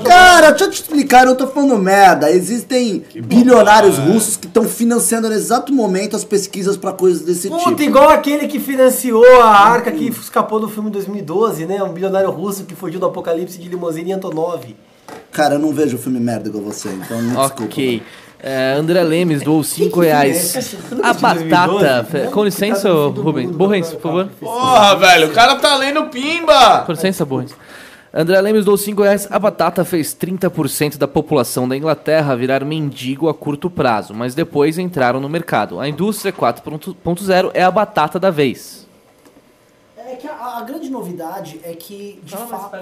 Cara, 0.03 0.49
deixa 0.49 0.65
eu 0.65 0.69
te 0.69 0.81
explicar, 0.81 1.21
eu 1.21 1.27
não 1.27 1.35
tô 1.35 1.47
falando 1.47 1.77
merda. 1.77 2.29
Existem 2.29 3.05
bilionários 3.15 3.97
russos 3.97 4.35
que 4.35 4.47
estão 4.47 4.65
financiando 4.65 5.29
no 5.29 5.33
exato 5.33 5.73
momento 5.73 6.13
as 6.13 6.25
pesquisas 6.25 6.75
pra 6.75 6.91
coisas 6.91 7.21
desse 7.21 7.47
Puta, 7.47 7.69
tipo. 7.69 7.81
igual 7.83 8.09
aquele 8.09 8.47
que 8.47 8.59
financiou 8.59 9.41
a 9.41 9.49
arca 9.49 9.93
que 9.93 10.09
escapou 10.09 10.59
do 10.59 10.67
filme 10.67 10.89
2012, 10.89 11.65
né? 11.65 11.81
Um 11.81 11.93
bilionário 11.93 12.29
russo 12.29 12.65
que 12.65 12.75
fugiu 12.75 12.99
do 12.99 13.05
apocalipse 13.05 13.57
de 13.57 13.76
limusine 13.77 14.11
em 14.11 14.13
Antonov. 14.13 14.75
Cara, 15.31 15.55
eu 15.55 15.59
não 15.59 15.71
vejo 15.71 15.97
filme 15.97 16.19
merda 16.19 16.49
igual 16.49 16.63
você, 16.63 16.89
então 16.89 17.21
me 17.21 17.29
desculpa. 17.35 17.63
Ok. 17.63 18.03
É, 18.39 18.73
André 18.77 19.01
Lemes 19.03 19.41
doou 19.41 19.63
5 19.63 19.99
que 19.99 20.05
reais. 20.05 20.55
é? 20.55 20.59
A 21.03 21.11
De 21.13 21.21
2012? 21.21 21.45
batata. 21.49 22.03
fe- 22.03 22.23
Não, 22.25 22.31
Com 22.31 22.43
licença, 22.43 22.89
Rubens. 22.91 23.49
Burrens, 23.49 23.87
cara, 23.87 23.99
por 23.99 24.01
favor. 24.09 24.29
Porra, 24.39 24.95
velho, 24.95 25.27
o 25.27 25.31
cara 25.31 25.55
tá 25.55 25.75
lendo 25.75 26.03
pimba! 26.05 26.81
Com 26.85 26.91
licença, 26.91 27.25
Burrens. 27.25 27.55
André 28.13 28.39
Lemes 28.41 28.63
doou 28.65 28.77
5 28.77 29.01
reais. 29.03 29.27
A 29.31 29.37
batata 29.39 29.83
fez 29.83 30.13
30% 30.15 30.97
da 30.97 31.07
população 31.07 31.67
da 31.67 31.75
Inglaterra 31.75 32.35
virar 32.35 32.63
mendigo 32.63 33.27
a 33.27 33.33
curto 33.33 33.69
prazo, 33.69 34.13
mas 34.13 34.33
depois 34.35 34.77
entraram 34.77 35.19
no 35.19 35.27
mercado. 35.29 35.79
A 35.79 35.87
indústria 35.89 36.31
4.0 36.31 37.51
é 37.53 37.63
a 37.63 37.71
batata 37.71 38.19
da 38.19 38.29
vez. 38.31 38.86
É 40.17 40.19
que 40.19 40.27
a, 40.27 40.57
a 40.57 40.61
grande 40.61 40.89
novidade 40.89 41.59
é 41.63 41.73
que, 41.73 42.19
de 42.23 42.35
fato, 42.35 42.75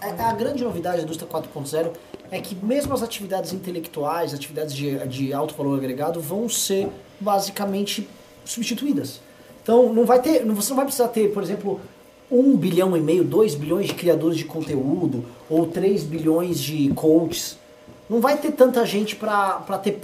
é, 0.00 0.10
a 0.22 0.32
grande 0.32 0.64
novidade 0.64 0.96
da 0.96 1.02
indústria 1.04 1.30
4.0 1.30 1.92
é 2.32 2.40
que 2.40 2.56
mesmo 2.56 2.92
as 2.92 3.00
atividades 3.00 3.52
intelectuais, 3.52 4.34
atividades 4.34 4.74
de, 4.74 4.98
de 5.06 5.32
alto 5.32 5.54
valor 5.54 5.78
agregado, 5.78 6.20
vão 6.20 6.48
ser 6.48 6.88
basicamente 7.20 8.08
substituídas. 8.44 9.20
Então, 9.62 9.92
não 9.92 10.04
vai 10.04 10.20
ter, 10.20 10.44
você 10.46 10.70
não 10.70 10.76
vai 10.76 10.84
precisar 10.84 11.08
ter, 11.08 11.32
por 11.32 11.44
exemplo, 11.44 11.80
1 12.28 12.56
bilhão 12.56 12.96
e 12.96 13.00
meio, 13.00 13.22
2 13.22 13.54
bilhões 13.54 13.86
de 13.86 13.94
criadores 13.94 14.36
de 14.36 14.44
conteúdo 14.44 15.24
ou 15.48 15.68
3 15.68 16.02
bilhões 16.02 16.58
de 16.58 16.88
coaches. 16.94 17.56
Não 18.08 18.20
vai 18.20 18.36
ter 18.36 18.50
tanta 18.50 18.84
gente 18.84 19.14
para 19.14 19.60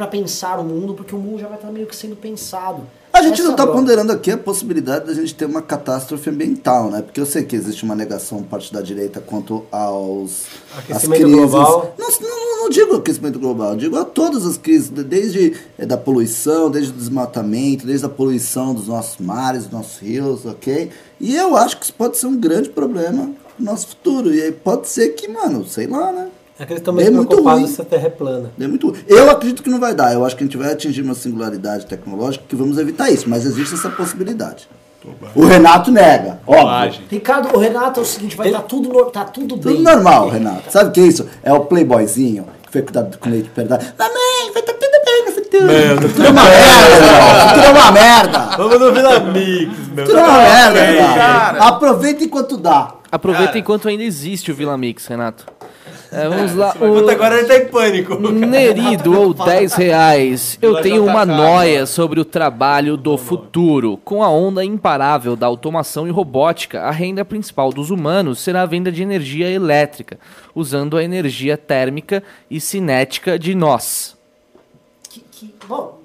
pensar 0.09 0.61
o 0.61 0.65
mundo, 0.65 0.95
porque 0.95 1.17
o 1.17 1.19
mundo 1.19 1.41
já 1.41 1.49
vai 1.49 1.57
estar 1.57 1.73
meio 1.73 1.89
que 1.89 1.97
sendo 1.97 2.15
pensado. 2.15 2.85
A 3.17 3.23
gente 3.23 3.43
não 3.43 3.53
é 3.53 3.57
tá 3.57 3.65
bronca. 3.65 3.79
ponderando 3.81 4.13
aqui 4.13 4.31
a 4.31 4.37
possibilidade 4.37 5.07
da 5.07 5.15
gente 5.15 5.35
ter 5.35 5.47
uma 5.47 5.63
catástrofe 5.63 6.29
ambiental, 6.31 6.91
né? 6.91 7.01
Porque 7.03 7.19
eu 7.21 7.25
sei 7.27 7.45
que 7.45 7.57
existe 7.57 7.83
uma 7.85 7.95
negação 7.95 8.39
por 8.43 8.49
parte 8.49 8.73
da 8.73 8.81
direita 8.83 9.21
quanto 9.21 9.65
aos 9.73 10.45
Aquecimento 10.77 11.23
crises. 11.23 11.37
global. 11.51 11.95
Não, 11.99 12.09
não, 12.21 12.57
não 12.65 12.69
digo 12.71 12.97
aquecimento 12.97 13.39
global, 13.39 13.75
digo 13.77 13.97
a 13.97 14.05
todas 14.05 14.45
as 14.45 14.57
crises, 14.59 14.91
de- 14.91 15.03
desde 15.05 15.55
eh, 15.79 15.87
da 15.87 15.97
poluição, 15.97 16.71
desde 16.71 16.91
o 16.91 16.95
desmatamento, 16.95 17.87
desde 17.87 18.05
a 18.05 18.09
poluição 18.09 18.75
dos 18.75 18.89
nossos 18.89 19.17
mares, 19.19 19.63
dos 19.65 19.73
nossos 19.73 19.99
rios, 19.99 20.45
ok? 20.45 20.91
E 21.21 21.35
eu 21.35 21.57
acho 21.57 21.79
que 21.79 21.85
isso 21.85 21.95
pode 21.95 22.19
ser 22.19 22.27
um 22.27 22.37
grande 22.37 22.69
problema 22.69 23.31
no 23.59 23.65
nosso 23.65 23.89
futuro. 23.89 24.35
E 24.35 24.43
aí 24.43 24.53
pode 24.53 24.89
ser 24.89 25.11
que, 25.11 25.27
mano, 25.29 25.65
sei 25.67 25.87
lá, 25.87 26.13
né? 26.13 26.29
É 26.59 26.65
que 26.65 26.73
eles 26.73 26.81
estão 26.81 26.95
mais 26.95 27.07
É 27.07 27.11
muito 27.11 27.29
preocupados 27.29 27.63
ruim. 27.65 27.73
se 27.73 27.83
a 27.83 27.85
Terra 27.85 28.07
é 28.07 28.11
plana. 28.11 28.51
É 28.59 28.67
muito... 28.67 28.95
Eu 29.07 29.31
acredito 29.31 29.63
que 29.63 29.69
não 29.69 29.79
vai 29.79 29.95
dar. 29.95 30.13
Eu 30.15 30.25
acho 30.25 30.35
que 30.35 30.43
a 30.43 30.47
gente 30.47 30.57
vai 30.57 30.73
atingir 30.73 31.03
uma 31.03 31.15
singularidade 31.15 31.85
tecnológica 31.87 32.45
que 32.49 32.57
vamos 32.57 32.79
evitar 32.79 33.11
isso, 33.11 33.29
mas 33.29 33.45
existe 33.45 33.75
essa 33.75 33.91
possibilidade. 33.91 34.67
O 35.37 35.45
Renato 35.45 35.93
nega, 35.93 36.41
óbvio. 36.47 37.01
Ricardo, 37.09 37.55
o 37.55 37.61
Renato 37.61 38.01
é 38.01 38.03
o 38.03 38.07
seguinte, 38.07 38.37
vai 38.37 38.49
estar 38.49 38.63
tudo, 38.63 38.89
no- 38.89 39.05
tá 39.05 39.25
tudo 39.25 39.57
bem. 39.57 39.77
Tudo 39.77 39.85
normal, 39.85 40.29
Renato. 40.31 40.73
Sabe 40.73 40.89
o 40.91 40.93
que 40.93 40.99
é 41.01 41.05
isso? 41.05 41.29
É 41.45 41.53
o 41.53 41.61
playboyzinho 41.61 42.45
que 42.65 42.73
foi 42.73 42.83
cuidado 42.83 43.17
com 43.19 43.31
leite 43.31 43.45
de 43.49 43.55
verdade. 43.55 43.95
Mamãe, 43.97 44.53
vai 44.53 44.63
estar 44.63 44.73
tudo 44.73 45.05
bem 45.05 45.25
no 45.27 45.31
futuro. 45.31 46.11
Tudo 46.13 46.27
é 46.27 46.31
uma 46.31 46.43
merda, 46.43 46.99
meu. 46.99 47.55
Tudo 47.55 47.67
é 47.67 47.71
uma 47.71 47.93
merda. 47.93 48.39
Vamos 48.57 48.81
no 48.81 48.93
Vila 48.93 49.21
Mix, 49.21 49.89
meu. 49.95 50.05
Tudo 50.07 50.19
é 50.19 50.23
uma 50.25 50.39
merda, 50.39 50.97
cara. 50.97 51.15
cara. 51.15 51.65
Aproveita 51.69 52.25
enquanto 52.25 52.57
dá. 52.57 52.95
Aproveita 53.13 53.57
enquanto 53.59 53.87
ainda 53.87 54.03
existe 54.03 54.51
o 54.51 54.55
Vila 54.57 54.77
Mix, 54.77 55.07
Renato. 55.07 55.47
É, 56.13 56.29
vamos 56.29 56.55
lá. 56.55 56.71
O 56.77 56.79
Puta, 57.01 57.13
agora 57.13 57.39
ele 57.39 57.47
tá 57.49 57.57
em 57.57 57.67
pânico. 57.69 58.17
Neri 58.33 58.97
doou 58.97 59.35
10 59.35 59.75
reais. 59.75 60.59
Eu 60.63 60.81
tenho 60.81 61.05
uma 61.05 61.27
noia 61.27 61.85
sobre 61.87 62.21
o 62.21 62.25
trabalho 62.25 62.97
do 62.97 63.19
futuro. 63.19 63.99
Com 64.05 64.23
a 64.23 64.29
onda 64.31 64.65
imparável 64.65 65.35
da 65.37 65.47
automação 65.47 66.07
e 66.07 66.11
robótica, 66.11 66.83
a 66.83 66.91
renda 66.91 67.25
principal 67.25 67.73
dos 67.73 67.91
humanos 67.91 68.39
será 68.41 68.63
a 68.63 68.67
venda 68.67 68.91
de 68.93 69.03
energia 69.03 69.51
elétrica, 69.51 70.19
usando 70.55 70.97
a 70.97 71.03
energia 71.05 71.57
térmica 71.57 72.23
e 72.51 72.61
cinética 72.61 73.39
de 73.39 73.55
nós. 73.55 74.17
Que, 75.11 75.21
que- 75.31 75.55
bom, 75.67 75.99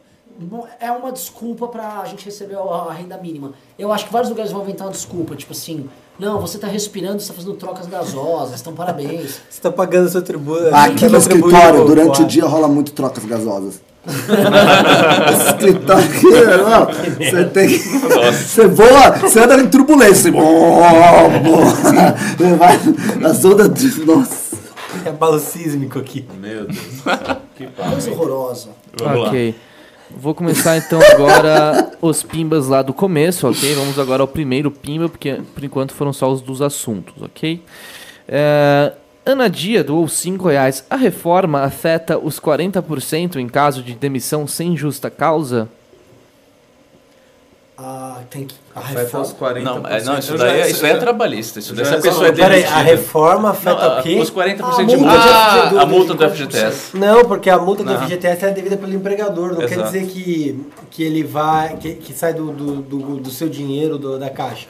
é 0.80 0.92
uma 0.92 1.12
desculpa 1.12 1.68
pra 1.68 2.04
gente 2.06 2.26
receber 2.26 2.56
a, 2.56 2.60
a 2.60 2.94
renda 2.94 3.18
mínima. 3.18 3.52
Eu 3.78 3.92
acho 3.92 4.06
que 4.06 4.12
vários 4.14 4.30
lugares 4.30 4.52
vão 4.52 4.64
inventar 4.64 4.88
uma 4.88 4.94
desculpa, 4.94 5.36
tipo 5.36 5.52
assim, 5.54 5.88
não, 6.20 6.40
você 6.40 6.58
tá 6.58 6.68
respirando, 6.68 7.20
você 7.20 7.30
tá 7.30 7.34
fazendo 7.34 7.56
trocas 7.56 7.88
gasosas, 7.88 8.62
então 8.62 8.74
parabéns. 8.74 9.42
Você 9.50 9.62
tá 9.62 9.72
pagando 9.72 10.10
seu 10.10 10.22
tributo. 10.22 10.74
Aqui 10.74 11.08
no 11.08 11.18
escritório, 11.18 11.86
durante 11.86 12.22
o 12.22 12.26
dia, 12.26 12.46
rola 12.46 12.68
muito 12.68 12.92
trocas 12.92 13.26
gasosas. 13.26 13.82
Esse 14.08 15.50
escritório 15.50 16.04
aqui, 16.04 16.28
irmão, 16.28 16.88
você 17.20 17.46
tem 17.46 17.68
que. 17.68 17.78
Você 17.78 18.68
voa, 18.68 19.12
você 19.12 19.40
anda 19.40 19.62
em 19.62 19.68
turbulência. 19.68 20.32
Você 20.32 22.56
vai 22.56 22.80
nas 23.20 23.46
ondas 23.46 23.72
de. 23.74 24.06
Nossa. 24.06 24.52
É 25.06 25.10
abalo 25.10 25.40
sísmico 25.40 26.00
aqui. 26.00 26.26
Meu 26.40 26.66
Deus. 26.66 26.78
que 27.56 27.68
pau. 27.68 27.92
Coisa 27.92 28.12
horrorosa. 28.12 28.70
Vamos 29.00 29.28
ok. 29.28 29.56
Vou 30.18 30.36
começar 30.36 30.78
então 30.78 31.00
agora 31.12 31.92
os 32.02 32.24
pimbas 32.24 32.68
lá 32.68 32.82
do 32.82 32.94
começo, 32.94 33.48
ok? 33.48 33.74
Vamos 33.74 33.98
agora 33.98 34.22
ao 34.22 34.28
primeiro 34.28 34.70
pimba, 34.70 35.10
porque 35.10 35.42
por 35.54 35.64
enquanto 35.64 35.94
foram 35.94 36.14
só 36.14 36.32
os 36.32 36.42
dos 36.42 36.62
assuntos, 36.62 37.22
ok? 37.22 37.62
É, 38.28 38.94
Ana 39.26 39.50
Dia 39.50 39.84
doou 39.84 40.08
5 40.08 40.48
reais. 40.48 40.86
A 40.90 40.96
reforma 40.96 41.62
afeta 41.62 42.18
os 42.18 42.40
40% 42.40 43.36
em 43.36 43.48
caso 43.48 43.84
de 43.84 43.94
demissão 43.94 44.48
sem 44.48 44.76
justa 44.76 45.10
causa? 45.10 45.68
Ah, 47.84 48.20
tem 48.30 48.46
que. 48.46 48.54
A 48.76 48.80
Afeta 48.80 49.00
reforma. 49.00 49.26
os 49.26 49.34
40%. 49.34 49.64
Não, 49.64 49.88
é, 49.88 50.04
não 50.04 50.20
isso, 50.20 50.38
daí 50.38 50.60
já- 50.60 50.66
é, 50.68 50.70
isso 50.70 50.86
aí 50.86 50.92
é 50.92 50.98
trabalhista. 50.98 51.58
Isso 51.58 51.74
daí 51.74 51.84
a 51.84 51.90
resolvi. 51.90 52.10
pessoa 52.10 52.28
é 52.28 52.32
Peraí, 52.32 52.64
a 52.64 52.78
reforma 52.82 53.50
afeta 53.50 53.90
Não, 53.90 54.00
o 54.00 54.04
quê? 54.04 54.20
Os 54.22 54.30
40% 54.30 54.62
A 54.62 54.84
de 54.84 54.98
multa 54.98 55.12
multa. 55.14 55.24
de- 55.24 55.30
Ah, 55.34 55.66
de- 55.72 55.78
a 55.80 55.84
de- 55.84 55.90
multa 55.90 56.14
do 56.14 56.24
FGTS. 56.30 56.96
Não, 56.96 57.26
porque 57.26 57.50
a 57.50 57.58
multa 57.58 57.84
do 57.84 57.92
Não. 57.92 58.00
FGTS 58.00 58.46
é 58.46 58.52
devida 58.52 58.78
pelo 58.78 58.94
empregador. 58.94 59.50
Não 59.54 59.58
quer 59.58 59.72
Exato. 59.72 59.92
dizer 59.92 60.06
que, 60.06 60.64
que 60.92 61.02
ele 61.04 61.24
vai. 61.24 61.76
que, 61.78 61.96
que 61.96 62.14
sai 62.14 62.34
do, 62.36 62.52
do, 62.52 62.76
do, 62.84 62.98
do 63.18 63.30
seu 63.32 63.50
dinheiro, 63.50 63.98
do- 63.98 64.20
da 64.20 64.30
caixa. 64.30 64.68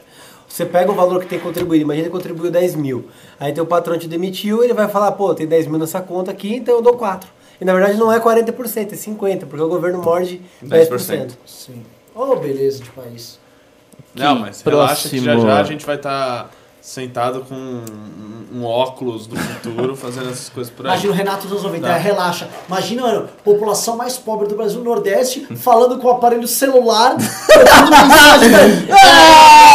Você 0.47 0.65
pega 0.65 0.89
o 0.91 0.95
valor 0.95 1.19
que 1.19 1.27
tem 1.27 1.39
contribuído, 1.39 1.83
imagina 1.83 2.05
que 2.07 2.11
contribuiu 2.11 2.49
10 2.49 2.75
mil. 2.75 3.05
Aí 3.39 3.51
teu 3.51 3.65
patrão 3.65 3.97
te 3.97 4.07
demitiu, 4.07 4.63
ele 4.63 4.73
vai 4.73 4.87
falar, 4.87 5.11
pô, 5.13 5.33
tem 5.33 5.47
10 5.47 5.67
mil 5.67 5.79
nessa 5.79 5.99
conta 6.01 6.31
aqui, 6.31 6.55
então 6.55 6.75
eu 6.75 6.81
dou 6.81 6.93
4. 6.93 7.29
E 7.59 7.65
na 7.65 7.73
verdade 7.73 7.97
não 7.97 8.11
é 8.11 8.19
40%, 8.19 8.93
é 8.93 8.95
50%, 8.97 9.45
porque 9.47 9.63
o 9.63 9.67
governo 9.69 10.01
morde 10.01 10.41
10%. 10.61 10.89
10%. 10.89 11.37
Sim. 11.45 11.83
Oh, 12.13 12.35
beleza 12.35 12.83
de 12.83 12.89
país. 12.89 13.39
Não, 14.13 14.39
mas 14.39 14.61
relaxa 14.61 15.09
que 15.09 15.19
já 15.19 15.37
já 15.39 15.59
a 15.59 15.63
gente 15.63 15.85
vai 15.85 15.95
estar 15.95 16.49
sentado 16.81 17.45
com 17.47 17.53
um, 17.55 17.83
um 18.55 18.65
óculos 18.65 19.27
do 19.27 19.35
futuro 19.37 19.95
fazendo 19.95 20.29
essas 20.31 20.49
coisas 20.49 20.73
por 20.75 20.85
aí. 20.85 20.91
Imagina 20.93 21.13
o 21.13 21.15
Renato 21.15 21.47
dos 21.47 21.61
90, 21.63 21.87
Tá. 21.87 21.93
relaxa. 21.95 22.47
Imagina, 22.67 23.03
mano, 23.03 23.29
população 23.43 23.95
mais 23.95 24.17
pobre 24.17 24.47
do 24.47 24.55
Brasil 24.55 24.81
Nordeste 24.83 25.47
falando 25.57 25.97
com 25.99 26.07
o 26.07 26.11
aparelho 26.11 26.47
celular, 26.47 27.15
mensagem. 27.17 28.49
velho. 28.49 28.87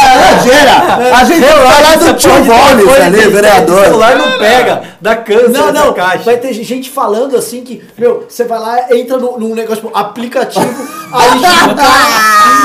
Imagina! 0.07 1.15
A 1.17 1.23
gente 1.23 1.39
vai 1.41 1.73
falar 1.73 1.95
do 1.97 2.13
tio 2.15 2.29
Bones 2.43 3.01
ali, 3.01 3.27
O 3.27 3.31
vereador. 3.31 3.83
celular 3.85 4.15
não 4.17 4.37
pega, 4.37 4.83
dá 5.01 5.15
câncer 5.15 5.49
Não, 5.49 5.71
não, 5.71 5.93
caixa. 5.93 6.23
vai 6.23 6.37
ter 6.37 6.53
gente 6.53 6.89
falando 6.89 7.35
assim 7.37 7.63
que, 7.63 7.83
meu, 7.97 8.25
você 8.27 8.43
vai 8.45 8.59
lá, 8.59 8.93
entra 8.95 9.17
num, 9.17 9.37
num 9.39 9.55
negócio, 9.55 9.83
tipo, 9.83 9.97
aplicativo, 9.97 10.65
aí 11.13 11.37
o 11.37 11.41
cara, 11.41 11.73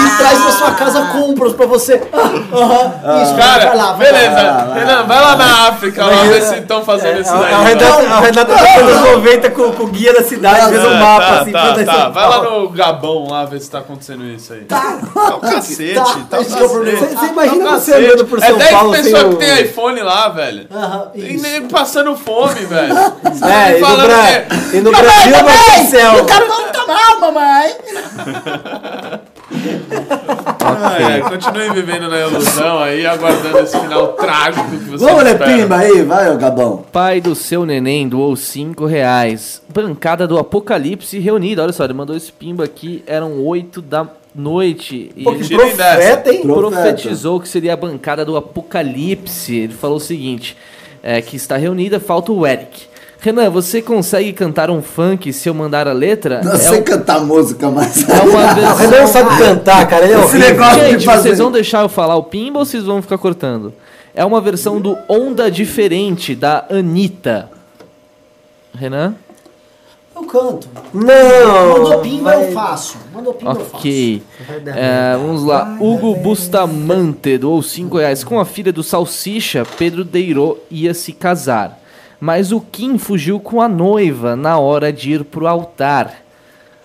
e 0.05 0.17
traz 0.19 0.39
na 0.41 0.51
sua 0.53 0.71
casa 0.73 1.01
compras 1.13 1.53
pra 1.53 1.67
você. 1.67 2.03
Ah, 2.13 2.57
aham, 2.57 3.23
isso, 3.23 3.35
Cara, 3.37 3.67
vai 3.67 3.77
lá, 3.77 3.93
vai 3.93 4.13
beleza. 4.13 4.32
Lá. 4.35 4.75
Renan, 4.75 5.03
vai 5.05 5.21
lá 5.21 5.37
na 5.37 5.69
África 5.69 6.05
lá 6.05 6.23
ver 6.25 6.43
se 6.43 6.55
estão 6.57 6.85
fazendo 6.85 7.21
isso 7.21 7.31
A, 7.33 7.39
daí. 7.39 7.53
a 7.55 7.57
vai. 7.59 8.23
Renata, 8.23 8.55
tá 8.55 8.81
nos 8.83 8.93
anos 8.93 9.11
90 9.13 9.51
com, 9.51 9.63
o 9.63 9.87
guia 9.89 10.13
da 10.15 10.23
cidade, 10.23 10.69
fez 10.71 10.85
um 10.85 10.93
É, 10.93 10.99
mapa 11.01 11.27
tá, 11.27 11.41
assim. 11.41 11.53
tá, 11.53 11.85
tá. 11.85 12.09
Vai 12.09 12.29
lá 12.29 12.43
no 12.43 12.69
Gabão 12.71 13.29
lá 13.31 13.45
ver 13.45 13.61
se 13.61 13.71
tá 13.71 13.79
acontecendo 13.79 14.25
isso 14.25 14.53
aí. 14.53 14.61
Tá. 14.63 14.99
Tá 15.15 15.35
o 15.37 15.41
cacete, 15.41 15.95
Tá, 15.95 16.05
tá, 16.31 16.41
o 16.41 16.45
que 16.45 16.53
é 16.53 16.63
o 16.63 16.69
cacete. 16.85 17.15
Você- 17.17 17.27
imagina 17.27 17.65
Tá 17.65 17.71
o 17.77 17.81
você 17.81 17.95
andando 17.95 18.25
por 18.27 18.41
São 18.41 18.49
é 18.49 18.53
10 18.59 18.71
Paulo 18.71 18.91
pessoas 18.93 19.13
sem 19.21 19.29
que 19.29 19.35
o- 19.35 19.39
tem 19.39 19.63
iPhone 19.63 20.01
lá, 20.03 20.29
velho. 20.29 20.67
Isso. 21.15 21.43
nem 21.43 21.69
passando 21.69 22.17
fome, 22.17 22.65
velho. 22.65 22.95
É, 23.43 23.79
e 23.79 23.81
no, 23.81 23.89
que- 23.89 24.77
e 24.77 24.81
Brasil 24.83 25.33
pro 25.45 25.91
céu. 25.91 26.13
Vamos 26.49 26.71
tomar, 26.73 27.21
mamãe! 27.21 27.75
Ah, 30.65 30.97
é, 31.01 31.21
continuem 31.21 31.73
vivendo 31.73 32.09
na 32.09 32.21
ilusão 32.21 32.79
aí, 32.79 33.05
aguardando 33.05 33.59
esse 33.59 33.79
final 33.79 34.09
trágico 34.15 34.71
que 34.71 34.77
vocês 34.77 35.01
Vamos 35.01 35.25
ler 35.25 35.39
pimba 35.39 35.77
aí, 35.77 36.03
vai, 36.03 36.31
ô 36.33 36.37
Gabão. 36.37 36.85
Pai 36.91 37.21
do 37.21 37.35
seu 37.35 37.67
neném 37.67 38.09
doou 38.09 38.35
5 38.35 38.87
reais. 38.87 39.61
Bancada 39.69 40.27
do 40.27 40.39
Apocalipse 40.39 41.19
reunida. 41.19 41.63
Olha 41.63 41.73
só, 41.73 41.85
ele 41.85 41.93
mandou 41.93 42.17
esse 42.17 42.33
pimba 42.33 42.65
aqui. 42.65 43.03
Eram 43.07 43.45
8 43.45 43.83
da 43.83 44.09
noite. 44.35 45.11
E 45.17 45.25
Pô, 45.25 45.33
ele 45.33 45.49
profeta, 45.49 46.33
hein? 46.33 46.43
Profeta. 46.43 46.83
profetizou 46.83 47.41
que 47.41 47.49
seria 47.49 47.75
a 47.75 47.77
bancada 47.77 48.25
do 48.25 48.37
Apocalipse. 48.37 49.55
Ele 49.55 49.75
falou 49.75 49.97
o 49.97 50.01
seguinte: 50.01 50.57
é, 51.03 51.21
que 51.21 51.37
está 51.37 51.57
reunida, 51.57 52.01
falta 52.01 52.33
o 52.33 52.47
Eric. 52.47 52.92
Renan, 53.23 53.49
você 53.51 53.81
consegue 53.81 54.33
cantar 54.33 54.69
um 54.69 54.83
funk 54.83 55.33
se 55.33 55.49
eu 55.49 55.55
mandar 55.55 55.87
a 55.87 55.93
letra? 55.93 56.41
Não 56.43 56.53
é, 56.55 56.59
sei 56.59 56.81
um- 56.81 56.83
cantar 56.83 57.21
música, 57.21 57.71
mas. 57.71 58.09
é 58.09 58.21
uma 58.21 58.51
O 58.51 58.55
versão. 58.55 58.77
Renan 58.77 59.01
não 59.01 59.07
sabe 59.07 59.39
cantar, 59.39 59.89
cara, 59.89 60.05
ele 60.05 60.15
é 60.15 60.25
Esse 60.25 60.39
negócio 60.39 60.81
de 60.81 60.91
Gente, 60.91 61.05
fazer. 61.05 61.23
vocês 61.29 61.39
vão 61.39 61.53
deixar 61.53 61.83
eu 61.83 61.89
falar 61.89 62.17
o 62.17 62.25
pimba 62.25 62.59
ou 62.59 62.65
vocês 62.65 62.83
vão 62.83 63.01
ficar 63.01 63.19
cortando? 63.19 63.73
É 64.15 64.25
uma 64.25 64.41
versão 64.41 64.81
do 64.81 64.99
Onda 65.09 65.51
Diferente 65.51 66.35
da 66.35 66.67
Anitta. 66.69 67.49
Renan? 68.75 69.15
Eu 70.15 70.25
canto. 70.25 70.69
Não! 70.93 71.79
Mandou 71.79 71.99
pimba, 72.01 72.25
vai- 72.33 72.49
eu 72.49 72.53
faço. 72.53 72.97
Mandou 73.15 73.33
pimba, 73.35 73.53
eu 73.53 73.57
faço. 73.65 73.77
Ok. 73.77 74.23
É, 74.67 75.17
vamos 75.17 75.45
lá. 75.45 75.77
Hugo 75.81 76.17
Bustamante 76.17 77.39
doou 77.39 77.63
5 77.63 77.99
reais. 77.99 78.23
Com 78.25 78.39
a 78.41 78.45
filha 78.45 78.73
do 78.73 78.83
Salsicha, 78.83 79.65
Pedro 79.79 80.05
Deirô 80.05 80.59
ia 80.71 80.93
se 80.93 81.13
casar. 81.13 81.81
Mas 82.25 82.53
o 82.53 82.61
Kim 82.61 82.99
fugiu 82.99 83.41
com 83.41 83.61
a 83.61 83.67
noiva 83.69 84.37
na 84.37 84.57
hora 84.57 84.93
de 84.93 85.11
ir 85.15 85.25
pro 85.25 85.45
altar. 85.49 86.23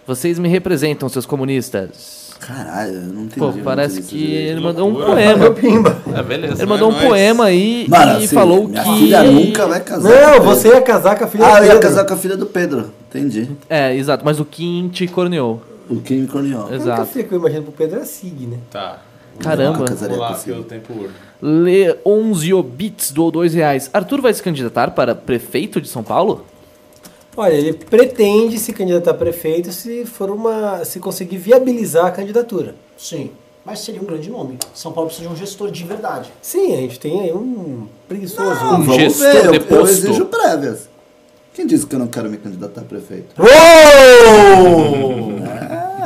Vocês 0.07 0.39
me 0.39 0.49
representam, 0.49 1.07
seus 1.07 1.27
comunistas. 1.27 2.33
Caralho, 2.39 2.93
eu 2.95 3.01
não 3.01 3.23
entendi. 3.25 3.39
Pô, 3.39 3.53
parece 3.63 4.01
que 4.01 4.33
ele 4.33 4.59
mandou 4.61 4.89
um 4.89 4.95
poema. 4.95 5.51
Pimba. 5.51 5.95
É, 6.15 6.23
beleza. 6.23 6.63
Ele 6.63 6.65
mandou 6.65 6.89
um 6.89 6.99
poema 6.99 7.45
aí 7.45 7.85
Mano, 7.87 8.13
e 8.19 8.23
assim, 8.23 8.35
falou 8.35 8.67
minha 8.67 8.83
que. 8.83 8.97
filha 8.97 9.23
nunca 9.23 9.67
vai 9.67 9.79
casar. 9.79 10.09
Não, 10.09 10.41
você 10.43 10.69
ia 10.69 10.81
casar 10.81 11.15
com 11.19 11.25
a 11.25 11.27
filha 11.27 11.45
Ah, 11.45 11.49
eu 11.49 11.55
do 11.57 11.65
ia 11.65 11.71
Pedro. 11.73 11.87
casar 11.89 12.05
com 12.05 12.13
a 12.15 12.17
filha 12.17 12.35
do 12.37 12.45
Pedro. 12.47 12.91
Entendi. 13.07 13.47
É, 13.69 13.95
exato, 13.95 14.25
mas 14.25 14.39
o 14.39 14.45
Kim 14.45 14.89
te 14.89 15.07
corneou. 15.07 15.61
O 15.87 15.97
Kim 15.97 16.21
me 16.21 16.27
corneou. 16.27 16.61
A 16.61 16.65
única 16.65 16.75
Exato. 16.77 17.05
filha 17.05 17.25
que 17.25 17.31
eu 17.35 17.39
imagino 17.39 17.61
pro 17.61 17.73
Pedro 17.73 17.99
é 17.99 18.01
a 18.01 18.05
Sig, 18.05 18.47
né? 18.47 18.57
Tá. 18.71 18.97
Caramba. 19.39 19.77
Nunca 19.79 19.91
casaria 19.91 20.17
Vamos 20.17 20.31
lá, 20.31 20.35
com 20.37 20.43
que 20.43 20.49
esse. 20.49 20.59
o 20.59 20.63
tempo 20.63 20.93
urge. 20.93 21.13
Le 21.41 21.97
11 22.05 22.53
Obits 22.53 23.11
doou 23.11 23.31
2 23.31 23.53
reais. 23.53 23.89
Arthur 23.93 24.21
vai 24.21 24.33
se 24.33 24.41
candidatar 24.41 24.91
para 24.91 25.13
prefeito 25.13 25.79
de 25.79 25.87
São 25.87 26.03
Paulo? 26.03 26.45
Olha, 27.35 27.53
ele 27.53 27.73
pretende 27.73 28.57
se 28.57 28.73
candidatar 28.73 29.11
a 29.11 29.13
prefeito 29.13 29.71
se 29.71 30.05
for 30.05 30.31
uma. 30.31 30.83
se 30.83 30.99
conseguir 30.99 31.37
viabilizar 31.37 32.07
a 32.07 32.11
candidatura. 32.11 32.73
Sim. 32.97 33.29
Mas 33.63 33.79
seria 33.81 34.01
um 34.01 34.05
grande 34.05 34.29
nome. 34.29 34.57
São 34.73 34.91
Paulo 34.93 35.09
precisa 35.09 35.27
de 35.27 35.33
um 35.33 35.37
gestor 35.37 35.69
de 35.69 35.83
verdade. 35.83 36.31
Sim, 36.41 36.73
a 36.73 36.77
gente 36.77 36.99
tem 36.99 37.21
aí 37.21 37.33
um 37.33 37.85
preguiçoso. 38.07 38.49
Um 38.49 38.81
Vamos 38.81 38.95
gestor 38.95 39.51
ver, 39.51 39.69
eu, 39.69 39.77
eu 39.77 39.85
exijo 39.85 40.25
prévias. 40.25 40.89
Quem 41.53 41.67
disse 41.67 41.85
que 41.85 41.93
eu 41.93 41.99
não 41.99 42.07
quero 42.07 42.29
me 42.29 42.37
candidatar 42.37 42.81
a 42.81 42.83
prefeito? 42.85 43.35
Uou! 43.37 45.26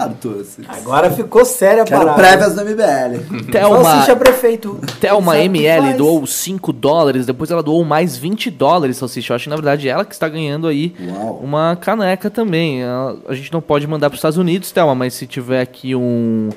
Arthur. 0.04 0.46
Agora 0.68 1.10
ficou 1.12 1.44
séria 1.46 1.84
a 1.84 1.86
Quero 1.86 2.02
parada. 2.06 2.18
prévias 2.22 2.56
no 2.56 2.62
MBL. 2.64 3.44
Thelma, 3.52 3.84
Salsicha 3.84 4.16
prefeito. 4.16 4.80
Thelma 5.00 5.34
Sabe 5.34 5.48
o 5.48 5.52
que 5.52 5.58
ML 5.60 5.82
faz? 5.88 5.98
doou 5.98 6.26
5 6.28 6.74
dólares, 6.74 7.26
depois 7.26 7.52
ela 7.52 7.64
doou 7.64 7.84
mais 7.84 8.18
20 8.18 8.50
dólares, 8.50 8.98
Salsicha. 8.98 9.34
Eu 9.34 9.36
acho 9.36 9.44
que 9.46 9.50
na 9.50 9.56
verdade 9.56 9.88
ela 9.90 10.04
que 10.06 10.14
está 10.14 10.28
ganhando 10.30 10.68
aí 10.68 10.94
Uau. 11.00 11.40
uma 11.44 11.76
caneca 11.76 12.30
também. 12.30 12.84
A, 12.84 13.16
a 13.30 13.34
gente 13.34 13.52
não 13.54 13.62
pode 13.62 13.86
mandar 13.88 14.10
para 14.10 14.16
os 14.16 14.20
Estados 14.20 14.38
Unidos, 14.38 14.72
Thelma, 14.72 14.96
mas 14.96 15.14
se 15.14 15.26
tiver 15.28 15.62
aqui 15.62 15.96
um, 15.96 16.50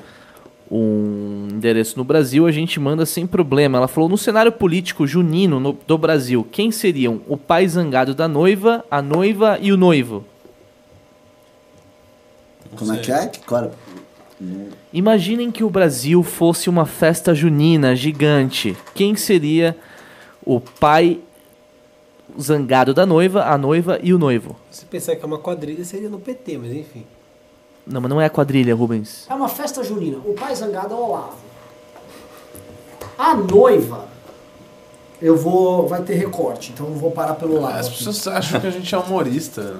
um 0.71 1.47
endereço 1.51 1.97
no 1.97 2.03
Brasil, 2.03 2.47
a 2.47 2.51
gente 2.51 2.79
manda 2.79 3.05
sem 3.05 3.27
problema. 3.27 3.77
Ela 3.77 3.87
falou: 3.87 4.09
no 4.09 4.17
cenário 4.17 4.51
político 4.51 5.05
junino 5.05 5.59
no- 5.59 5.77
do 5.85 5.97
Brasil, 5.97 6.45
quem 6.51 6.71
seriam 6.71 7.21
o 7.27 7.37
pai 7.37 7.67
zangado 7.67 8.13
da 8.15 8.27
noiva, 8.27 8.83
a 8.89 9.01
noiva 9.01 9.57
e 9.61 9.71
o 9.71 9.77
noivo? 9.77 10.23
Como 12.75 12.93
é 12.93 12.97
que 12.97 13.11
é? 13.11 13.27
Que 13.27 13.39
cora? 13.39 13.71
Imaginem 14.91 15.49
que 15.49 15.63
o 15.63 15.69
Brasil 15.69 16.21
fosse 16.21 16.69
uma 16.69 16.85
festa 16.85 17.33
junina 17.33 17.95
gigante. 17.95 18.77
Quem 18.93 19.15
seria 19.15 19.77
o 20.45 20.59
pai 20.59 21.21
zangado 22.39 22.93
da 22.93 23.05
noiva, 23.05 23.45
a 23.45 23.57
noiva 23.57 23.99
e 24.03 24.13
o 24.13 24.17
noivo? 24.17 24.55
Se 24.69 24.85
pensar 24.85 25.15
que 25.15 25.23
é 25.23 25.25
uma 25.25 25.39
quadrilha, 25.39 25.83
seria 25.85 26.09
no 26.09 26.19
PT, 26.19 26.57
mas 26.57 26.71
enfim. 26.71 27.05
Não, 27.87 28.01
mas 28.01 28.09
não 28.09 28.19
é 28.19 28.25
a 28.25 28.29
quadrilha, 28.29 28.75
Rubens. 28.75 29.25
É 29.29 29.33
uma 29.33 29.47
festa 29.47 29.83
junina. 29.83 30.17
O 30.17 30.33
pai 30.33 30.55
zangado 30.55 30.93
é 30.93 30.97
o 30.97 30.99
Olavo. 30.99 31.37
A 33.17 33.35
noiva, 33.35 34.07
eu 35.25 35.35
vou. 35.37 35.87
Vai 35.87 36.01
ter 36.03 36.15
recorte, 36.15 36.71
então 36.73 36.87
eu 36.87 36.93
vou 36.93 37.11
parar 37.11 37.33
pelo 37.35 37.59
lado. 37.59 37.79
As 37.79 37.89
pessoas 37.89 38.27
acham 38.27 38.59
que 38.59 38.67
a 38.67 38.71
gente 38.71 38.93
é 38.93 38.97
humorista. 38.97 39.75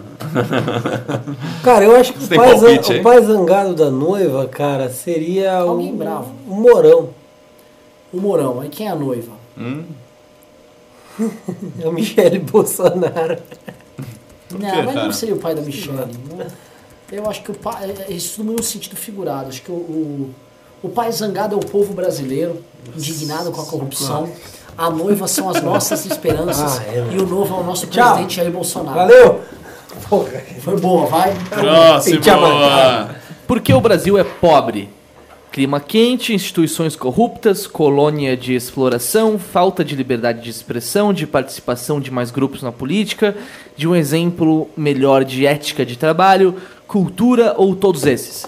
Cara, 1.64 1.86
eu 1.86 1.96
acho 1.96 2.14
que 2.14 2.20
Você 2.20 2.34
o 2.34 2.38
pai, 2.38 2.50
palpite 2.60 2.94
o 2.94 3.04
pai 3.04 3.22
zangado 3.24 3.74
da 3.76 3.90
noiva, 3.92 4.48
cara, 4.48 4.90
seria 4.90 5.64
o, 5.66 5.70
Alguém 5.70 5.96
bravo. 5.96 6.32
o 6.48 6.56
Morão. 6.56 7.10
O 8.14 8.18
Mourão, 8.22 8.62
aí 8.62 8.70
quem 8.70 8.88
é 8.88 8.92
a 8.92 8.96
noiva? 8.96 9.32
É 11.82 11.88
o 11.88 11.94
Michele 11.94 12.40
Bolsonaro. 12.40 13.38
Não, 14.52 14.60
quê, 14.60 14.82
mas 14.84 14.94
cara? 14.94 15.06
não 15.06 15.14
seria 15.14 15.36
o 15.36 15.40
pai 15.40 15.56
da 15.56 15.62
Michelle. 15.62 15.98
não. 16.30 16.46
Eu 17.12 17.30
acho 17.30 17.42
que 17.44 17.52
o 17.52 17.54
pai. 17.54 17.90
é- 17.90 18.12
é 18.12 18.14
Isso 18.14 18.44
no 18.44 18.62
sentido 18.62 18.96
figurado. 18.98 19.48
Acho 19.48 19.62
que 19.62 19.72
o, 19.72 19.76
o, 19.76 20.30
o 20.84 20.90
pai 20.90 21.10
zangado 21.12 21.56
é 21.56 21.58
o 21.58 21.62
povo 21.66 21.94
brasileiro, 21.94 22.62
indignado 22.96 23.52
com 23.52 23.62
a 23.62 23.66
corrupção. 23.66 24.30
A 24.78 24.90
noiva 24.90 25.28
são 25.28 25.50
as 25.50 25.62
nossas 25.62 26.06
esperanças. 26.06 26.80
Ah, 26.80 26.84
é. 26.84 27.08
E 27.14 27.18
o 27.18 27.26
novo 27.26 27.56
é 27.56 27.60
o 27.60 27.64
nosso 27.64 27.88
Tchau. 27.88 28.06
presidente 28.08 28.36
Jair 28.36 28.52
Bolsonaro. 28.52 28.98
Valeu! 28.98 29.42
Porra. 30.10 30.42
Foi 30.60 30.80
boa, 30.80 31.06
vai. 31.08 31.34
Amarrar. 32.32 33.22
Por 33.48 33.62
que 33.62 33.74
o 33.74 33.80
Brasil 33.80 34.18
é 34.18 34.24
pobre? 34.24 34.90
Clima 35.52 35.80
quente, 35.80 36.34
instituições 36.34 36.98
corruptas, 36.98 37.66
colônia 37.66 38.36
de 38.36 38.54
exploração, 38.54 39.40
falta 39.40 39.86
de 39.86 39.96
liberdade 39.96 40.42
de 40.42 40.50
expressão, 40.50 41.14
de 41.14 41.26
participação 41.26 42.02
de 42.02 42.12
mais 42.12 42.30
grupos 42.30 42.62
na 42.62 42.74
política, 42.74 43.34
de 43.78 43.88
um 43.88 43.96
exemplo 43.96 44.70
melhor 44.76 45.24
de 45.24 45.46
ética 45.46 45.86
de 45.86 45.98
trabalho, 45.98 46.56
cultura 46.86 47.56
ou 47.58 47.74
todos 47.74 48.06
esses? 48.06 48.46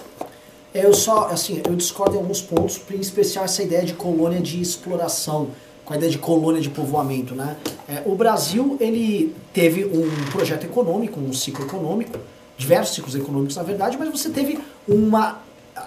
Eu 0.74 0.92
só, 0.92 1.28
assim, 1.32 1.62
eu 1.66 1.74
discordo 1.74 2.16
em 2.16 2.18
alguns 2.18 2.42
pontos, 2.42 2.78
em 2.90 3.00
especial 3.00 3.46
essa 3.46 3.62
ideia 3.62 3.86
de 3.86 3.94
colônia 3.94 4.40
de 4.40 4.60
exploração, 4.60 5.48
com 5.88 5.94
a 5.94 5.96
ideia 5.96 6.12
de 6.12 6.18
colônia 6.18 6.60
de 6.60 6.68
povoamento, 6.68 7.34
né? 7.34 7.56
É, 7.88 8.02
o 8.04 8.14
Brasil, 8.14 8.76
ele 8.78 9.34
teve 9.54 9.86
um 9.86 10.30
projeto 10.30 10.64
econômico, 10.64 11.18
um 11.18 11.32
ciclo 11.32 11.64
econômico, 11.64 12.18
diversos 12.58 12.94
ciclos 12.94 13.14
econômicos, 13.14 13.56
na 13.56 13.62
verdade, 13.62 13.96
mas 13.98 14.10
você 14.10 14.28
teve 14.28 14.58
uma, 14.86 15.38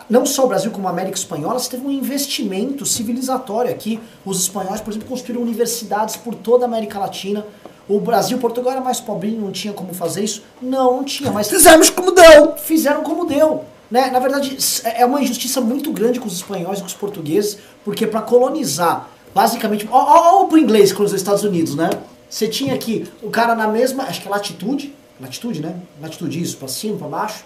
não 0.10 0.26
só 0.26 0.46
o 0.46 0.48
Brasil 0.48 0.72
como 0.72 0.88
a 0.88 0.90
América 0.90 1.16
Espanhola, 1.16 1.60
você 1.60 1.70
teve 1.70 1.86
um 1.86 1.92
investimento 1.92 2.84
civilizatório 2.84 3.70
aqui. 3.70 4.00
Os 4.26 4.42
espanhóis, 4.42 4.82
por 4.82 4.90
exemplo, 4.90 5.08
construíram 5.08 5.44
universidades 5.44 6.16
por 6.18 6.34
toda 6.34 6.66
a 6.66 6.68
América 6.68 6.98
Latina. 6.98 7.46
O 7.88 8.00
Brasil, 8.00 8.40
Portugal 8.40 8.72
era 8.72 8.82
mais 8.82 9.00
pobrinho, 9.00 9.40
não 9.40 9.52
tinha 9.52 9.72
como 9.74 9.94
fazer 9.94 10.24
isso? 10.24 10.42
Não, 10.60 10.98
não 10.98 11.04
tinha, 11.04 11.30
mas 11.32 11.48
Fizemos 11.48 11.92
como 11.92 12.10
deu. 12.12 12.54
fizeram 12.58 13.04
como 13.04 13.26
deu. 13.26 13.66
Né? 13.92 14.10
Na 14.10 14.18
verdade, 14.20 14.56
s- 14.56 14.82
é 14.84 15.06
uma 15.06 15.22
injustiça 15.22 15.62
muito 15.62 15.92
grande 15.92 16.20
com 16.20 16.26
os 16.26 16.34
espanhóis 16.34 16.80
e 16.80 16.82
com 16.82 16.88
os 16.88 16.94
portugueses, 16.96 17.60
porque 17.86 18.08
para 18.08 18.22
colonizar, 18.22 19.08
basicamente, 19.34 19.88
ó, 19.92 20.42
ó, 20.42 20.46
pro 20.46 20.58
inglês 20.58 20.92
colonizou 20.92 21.16
os 21.16 21.22
Estados 21.22 21.44
Unidos, 21.44 21.76
né? 21.76 21.90
Você 22.30 22.48
tinha 22.48 22.74
aqui 22.74 23.06
o 23.22 23.30
cara 23.30 23.56
na 23.56 23.68
mesma, 23.68 24.04
acho 24.04 24.22
que 24.22 24.28
é 24.28 24.32
latitude, 24.32 24.96
latitude, 25.20 25.62
né? 25.62 25.76
Latitude 26.02 26.42
isso, 26.42 26.58
para 26.58 26.68
cima, 26.68 26.98
para 26.98 27.08
baixo. 27.08 27.44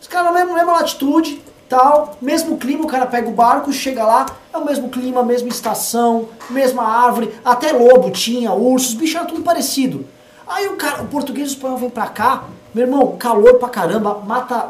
Os 0.00 0.06
caras 0.06 0.26
na 0.32 0.38
mesma, 0.38 0.54
mesma 0.54 0.72
latitude, 0.72 1.40
tal, 1.68 2.16
mesmo 2.20 2.56
clima, 2.58 2.84
o 2.84 2.86
cara 2.86 3.06
pega 3.06 3.28
o 3.28 3.32
barco, 3.32 3.72
chega 3.72 4.04
lá, 4.04 4.26
é 4.52 4.56
o 4.58 4.64
mesmo 4.64 4.88
clima, 4.88 5.22
mesma 5.22 5.48
estação, 5.48 6.28
mesma 6.50 6.82
árvore, 6.82 7.32
até 7.44 7.72
lobo 7.72 8.10
tinha, 8.10 8.52
ursos, 8.52 8.94
bicho 8.94 9.16
era 9.16 9.26
tudo 9.26 9.42
parecido. 9.42 10.06
Aí 10.46 10.68
o 10.68 10.76
cara, 10.76 11.02
o 11.02 11.06
português 11.06 11.48
e 11.48 11.52
o 11.52 11.54
espanhol 11.54 11.78
vem 11.78 11.90
pra 11.90 12.06
cá, 12.06 12.44
meu 12.74 12.84
irmão, 12.86 13.16
calor 13.18 13.54
pra 13.54 13.68
caramba, 13.68 14.22
mata 14.24 14.68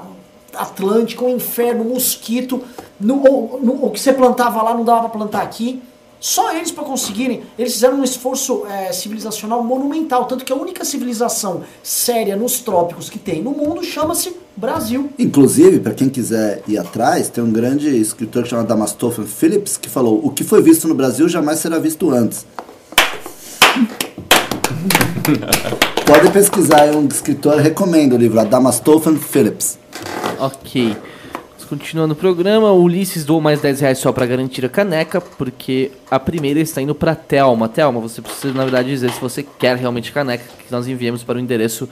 Atlântica, 0.54 1.22
um 1.24 1.36
inferno, 1.36 1.84
mosquito. 1.84 2.62
No, 2.98 3.16
o- 3.16 3.60
no- 3.62 3.84
o 3.84 3.90
que 3.90 4.00
você 4.00 4.10
plantava 4.12 4.62
lá 4.62 4.72
não 4.72 4.84
dava 4.84 5.00
pra 5.00 5.10
plantar 5.10 5.42
aqui. 5.42 5.82
Só 6.18 6.54
eles 6.54 6.70
para 6.70 6.84
conseguirem, 6.84 7.42
eles 7.58 7.74
fizeram 7.74 8.00
um 8.00 8.04
esforço 8.04 8.66
é, 8.66 8.92
civilizacional 8.92 9.62
monumental, 9.62 10.24
tanto 10.24 10.44
que 10.44 10.52
a 10.52 10.56
única 10.56 10.84
civilização 10.84 11.62
séria 11.82 12.36
nos 12.36 12.60
trópicos 12.60 13.10
que 13.10 13.18
tem 13.18 13.42
no 13.42 13.50
mundo 13.50 13.84
chama-se 13.84 14.34
Brasil. 14.56 15.10
Inclusive, 15.18 15.80
para 15.80 15.92
quem 15.92 16.08
quiser 16.08 16.62
ir 16.66 16.78
atrás, 16.78 17.28
tem 17.28 17.44
um 17.44 17.52
grande 17.52 17.88
escritor 17.88 18.44
que 18.44 18.48
chama 18.48 18.64
Damastophan 18.64 19.26
Phillips 19.26 19.76
que 19.76 19.88
falou: 19.88 20.20
o 20.24 20.30
que 20.30 20.42
foi 20.42 20.62
visto 20.62 20.88
no 20.88 20.94
Brasil 20.94 21.28
jamais 21.28 21.58
será 21.58 21.78
visto 21.78 22.10
antes. 22.10 22.46
Pode 26.06 26.30
pesquisar, 26.30 26.86
é 26.86 26.96
um 26.96 27.06
escritor, 27.06 27.56
recomendo 27.56 28.14
o 28.14 28.16
livro, 28.16 28.40
a 28.40 28.44
Damastophan 28.44 29.16
Phillips. 29.16 29.78
Ok. 30.38 30.96
Continuando 31.68 32.14
o 32.14 32.16
programa, 32.16 32.70
o 32.70 32.80
Ulisses 32.80 33.24
doou 33.24 33.40
mais 33.40 33.60
10 33.60 33.80
reais 33.80 33.98
só 33.98 34.12
pra 34.12 34.24
garantir 34.24 34.64
a 34.64 34.68
caneca, 34.68 35.20
porque 35.20 35.90
a 36.08 36.18
primeira 36.18 36.60
está 36.60 36.80
indo 36.80 36.94
pra 36.94 37.16
Thelma. 37.16 37.68
Thelma, 37.68 37.98
você 37.98 38.22
precisa, 38.22 38.54
na 38.54 38.62
verdade, 38.62 38.88
dizer 38.88 39.10
se 39.10 39.20
você 39.20 39.42
quer 39.42 39.76
realmente 39.76 40.10
a 40.10 40.12
caneca, 40.14 40.44
que 40.44 40.70
nós 40.70 40.86
enviamos 40.86 41.24
para 41.24 41.38
o 41.38 41.40
endereço 41.40 41.88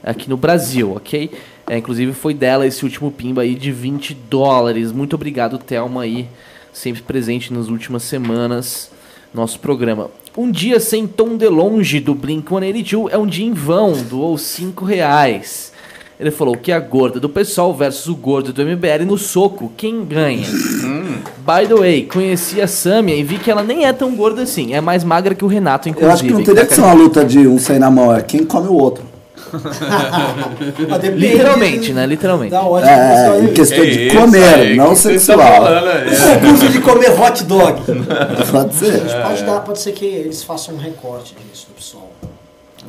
aqui 0.00 0.30
no 0.30 0.36
Brasil, 0.36 0.92
ok? 0.94 1.32
É, 1.68 1.76
inclusive 1.76 2.12
foi 2.12 2.34
dela 2.34 2.64
esse 2.68 2.84
último 2.84 3.10
pimba 3.10 3.42
aí 3.42 3.56
de 3.56 3.72
20 3.72 4.14
dólares. 4.14 4.92
Muito 4.92 5.14
obrigado, 5.14 5.58
Thelma, 5.58 6.02
aí, 6.02 6.28
sempre 6.72 7.02
presente 7.02 7.52
nas 7.52 7.66
últimas 7.66 8.04
semanas, 8.04 8.92
nosso 9.34 9.58
programa. 9.58 10.08
Um 10.36 10.52
dia 10.52 10.78
sem 10.78 11.04
Tom 11.04 11.36
DeLonge 11.36 11.98
do 11.98 12.14
Blink-182 12.14 13.08
é 13.10 13.18
um 13.18 13.26
dia 13.26 13.44
em 13.44 13.52
vão, 13.52 13.92
doou 14.04 14.38
5 14.38 14.84
reais. 14.84 15.72
Ele 16.18 16.30
falou 16.30 16.56
que 16.56 16.72
a 16.72 16.80
gorda 16.80 17.20
do 17.20 17.28
pessoal 17.28 17.74
versus 17.74 18.06
o 18.08 18.16
gordo 18.16 18.52
do 18.52 18.62
MBL 18.64 19.04
no 19.06 19.18
soco, 19.18 19.70
quem 19.76 20.02
ganha? 20.04 20.46
By 20.48 21.66
the 21.68 21.74
way, 21.74 22.02
conheci 22.04 22.60
a 22.60 22.66
Samia 22.66 23.14
e 23.14 23.22
vi 23.22 23.38
que 23.38 23.50
ela 23.50 23.62
nem 23.62 23.84
é 23.84 23.92
tão 23.92 24.14
gorda 24.16 24.42
assim, 24.42 24.72
é 24.74 24.80
mais 24.80 25.04
magra 25.04 25.34
que 25.34 25.44
o 25.44 25.48
Renato, 25.48 25.88
inclusive. 25.90 26.08
Eu 26.10 26.14
acho 26.14 26.24
que 26.24 26.32
não 26.32 26.42
teria 26.42 26.64
que 26.64 26.74
ser 26.74 26.80
uma 26.80 26.94
luta 26.94 27.22
de 27.24 27.46
um 27.46 27.58
sem 27.58 27.78
na 27.78 27.90
mão, 27.90 28.14
é 28.14 28.22
quem 28.22 28.44
come 28.44 28.66
o 28.68 28.74
outro. 28.74 29.04
Ah, 29.52 30.98
depende 30.98 31.28
Literalmente, 31.28 31.92
né? 31.92 32.06
Literalmente. 32.06 32.50
Da 32.50 32.62
ótica 32.62 32.90
que 32.90 32.96
você 32.96 33.26
É, 33.28 33.40
em 33.40 33.52
questão 33.52 33.78
É 33.78 33.86
de 33.86 34.06
isso 34.08 34.16
comer, 34.16 34.54
aí 34.54 34.76
não 34.76 34.84
que 34.84 34.90
tá 34.90 34.96
sexual. 34.96 35.38
falando 35.38 35.88
aí. 35.88 36.36
O 36.36 36.40
curso 36.40 36.68
de 36.68 36.80
comer 36.80 37.20
hot 37.20 37.44
dog. 37.44 37.80
Pode 38.50 38.74
ser. 38.74 39.00
Pode, 39.22 39.44
dar, 39.44 39.60
pode 39.60 39.78
ser 39.80 39.92
que 39.92 40.04
eles 40.04 40.42
façam 40.42 40.74
um 40.74 40.78
recorte 40.78 41.34
disso 41.52 41.68
do 41.76 41.82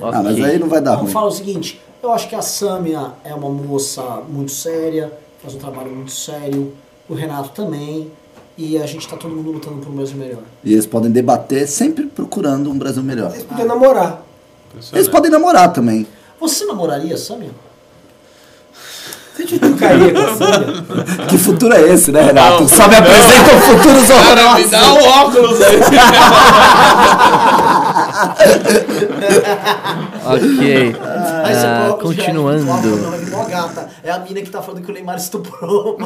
Ah, 0.01 0.21
mas 0.23 0.43
aí 0.43 0.59
não 0.59 0.67
vai 0.67 0.81
dar 0.81 0.91
Então, 0.93 1.03
ruim. 1.03 1.11
fala 1.13 1.27
o 1.27 1.31
seguinte, 1.31 1.81
eu 2.01 2.11
acho 2.11 2.27
que 2.29 2.35
a 2.35 2.41
Samia 2.41 3.11
é 3.23 3.33
uma 3.33 3.49
moça 3.49 4.01
muito 4.29 4.51
séria, 4.51 5.11
faz 5.41 5.55
um 5.55 5.57
trabalho 5.59 5.91
muito 5.91 6.11
sério, 6.11 6.73
o 7.09 7.13
Renato 7.13 7.49
também, 7.49 8.11
e 8.57 8.77
a 8.77 8.85
gente 8.85 9.07
tá 9.07 9.15
todo 9.15 9.33
mundo 9.35 9.51
lutando 9.51 9.77
por 9.77 9.89
um 9.91 9.95
Brasil 9.95 10.17
melhor. 10.17 10.41
E 10.63 10.73
eles 10.73 10.85
podem 10.85 11.11
debater 11.11 11.67
sempre 11.67 12.05
procurando 12.07 12.69
um 12.71 12.77
Brasil 12.77 13.03
melhor. 13.03 13.31
Eles 13.31 13.43
podiam 13.43 13.67
namorar. 13.67 14.23
Eles 14.93 15.07
podem 15.07 15.31
namorar 15.31 15.71
também. 15.73 16.05
Você 16.39 16.65
namoraria 16.65 17.15
a 17.15 17.17
Samia? 17.17 17.51
Você 19.38 19.45
te 19.45 19.59
trocaria 19.59 20.11
com 20.14 20.19
a 20.19 20.35
Sâmia? 20.35 20.84
Que 21.27 21.38
futuro 21.38 21.72
é 21.73 21.81
esse, 21.93 22.11
né, 22.11 22.23
Renato? 22.23 22.68
Só 22.68 22.88
me 22.88 22.95
apresentam 22.95 23.61
futuros 23.61 24.07
Cara, 24.07 24.35
me 24.35 24.41
horrorosos. 24.41 24.72
dá 24.72 24.93
o 24.93 25.03
óculos 25.05 25.61
aí. 25.61 25.80
Ok. 30.26 30.95
Aí 31.43 31.55
você 31.55 31.68
Ah, 31.68 31.88
do 31.89 31.97
continuando. 31.97 32.64
não. 32.65 33.47
É 34.03 34.11
a 34.11 34.19
mina 34.19 34.41
que 34.41 34.49
tá 34.49 34.61
falando 34.61 34.84
que 34.84 34.91
o 34.91 34.93
Neymar 34.93 35.15
estuprou. 35.18 35.97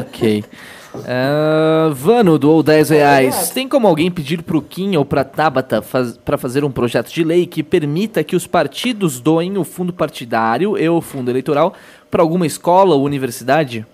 Ok. 0.00 0.44
Ah, 1.06 1.90
Vano 1.92 2.38
doou 2.38 2.62
10 2.62 2.90
reais. 2.90 3.50
Tem 3.50 3.68
como 3.68 3.86
alguém 3.86 4.10
pedir 4.10 4.42
pro 4.42 4.60
Kim 4.60 4.96
ou 4.96 5.04
pra 5.04 5.24
Tabata 5.24 5.80
faz, 5.82 6.16
para 6.18 6.36
fazer 6.36 6.64
um 6.64 6.70
projeto 6.70 7.10
de 7.12 7.24
lei 7.24 7.46
que 7.46 7.62
permita 7.62 8.22
que 8.22 8.36
os 8.36 8.46
partidos 8.46 9.20
doem 9.20 9.56
o 9.56 9.64
fundo 9.64 9.92
partidário 9.92 10.76
e 10.78 10.88
o 10.88 11.00
fundo 11.00 11.30
eleitoral 11.30 11.74
para 12.10 12.22
alguma 12.22 12.46
escola 12.46 12.94
ou 12.94 13.02
universidade? 13.04 13.86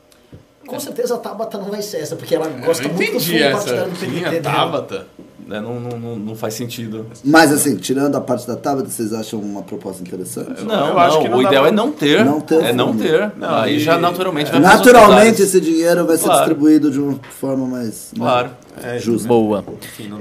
Com 0.66 0.79
certeza 0.79 1.15
a 1.15 1.19
Tabata 1.19 1.57
não 1.57 1.70
vai 1.70 1.81
ser 1.81 1.99
essa, 1.99 2.15
porque 2.16 2.35
ela 2.35 2.49
gosta 2.49 2.87
Eu 2.87 2.93
muito 2.93 3.12
do 3.15 3.20
fundo 3.20 3.37
essa. 3.37 3.57
partidário 3.57 3.91
do 3.93 3.99
PDT 3.99 4.20
Tinha 4.20 4.41
dela. 4.41 5.07
Né, 5.49 5.61
Não, 5.62 5.81
não, 5.81 5.99
não, 5.99 6.16
não 6.16 6.37
faz 6.37 6.53
sentido. 6.53 7.07
Mas 7.25 7.51
assim, 7.51 7.75
tirando 7.77 8.15
a 8.16 8.20
parte 8.20 8.47
da 8.47 8.55
tábua, 8.55 8.85
vocês 8.85 9.15
acham 9.15 9.41
uma 9.41 9.62
proposta 9.62 10.03
interessante? 10.03 10.62
Não, 10.62 10.89
eu 10.89 10.99
acho 10.99 11.20
que 11.23 11.29
não 11.31 11.39
o 11.39 11.43
ideal 11.43 11.62
pra- 11.62 11.73
é 11.73 11.75
não 11.75 11.91
ter. 11.91 12.23
Não 12.23 12.39
ter 12.39 12.62
é 12.65 12.73
não 12.75 12.95
ter. 12.95 13.33
Não, 13.35 13.55
Aí 13.61 13.77
e- 13.77 13.81
já 13.81 13.97
naturalmente 13.97 14.51
vai 14.53 14.61
Naturalmente 14.61 15.41
esse 15.41 15.59
dinheiro 15.59 16.05
vai 16.07 16.19
ser 16.19 16.25
Claro. 16.25 16.41
distribuído 16.41 16.91
de 16.91 17.01
uma 17.01 17.19
forma 17.41 17.66
mais 17.66 18.11
né, 18.15 18.19
Claro. 18.19 18.51
justa. 18.99 19.27
Boa. 19.27 19.65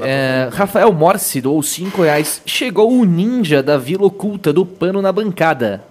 É, 0.02 0.48
Rafael 0.54 0.94
Morse 0.94 1.42
doou 1.42 1.62
5 1.62 2.04
reais. 2.04 2.42
Chegou 2.46 2.90
o 2.90 3.04
ninja 3.04 3.62
da 3.62 3.78
Vila 3.78 4.06
Oculta 4.06 4.54
do 4.54 4.66
pano 4.66 5.02
na 5.02 5.12
bancada. 5.12 5.84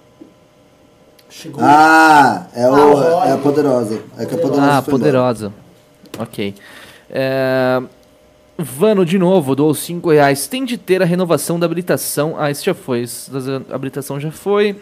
Chegou 1.29 1.61
Ah, 1.63 2.47
é, 2.55 2.67
o, 2.67 2.99
Ah, 3.21 3.27
é 3.29 3.33
a 3.33 3.37
poderosa. 3.37 4.01
É 4.17 4.25
que 4.25 4.35
a 4.35 4.39
poderosa 4.39 4.73
Ah, 4.79 4.81
poderosa. 4.83 5.53
Ok. 6.19 6.55
É, 7.11 7.83
Vano 8.59 9.05
de 9.05 9.19
novo, 9.19 9.55
doou 9.55 9.74
5 9.74 10.11
reais. 10.11 10.47
Tem 10.47 10.65
de 10.65 10.78
ter 10.78 11.03
a 11.03 11.05
renovação 11.05 11.59
da 11.59 11.66
habilitação. 11.66 12.37
Ah, 12.39 12.51
esse 12.51 12.65
já 12.65 12.74
foi. 12.74 13.05
Da 13.28 13.74
habilitação 13.74 14.19
já 14.19 14.31
foi. 14.31 14.77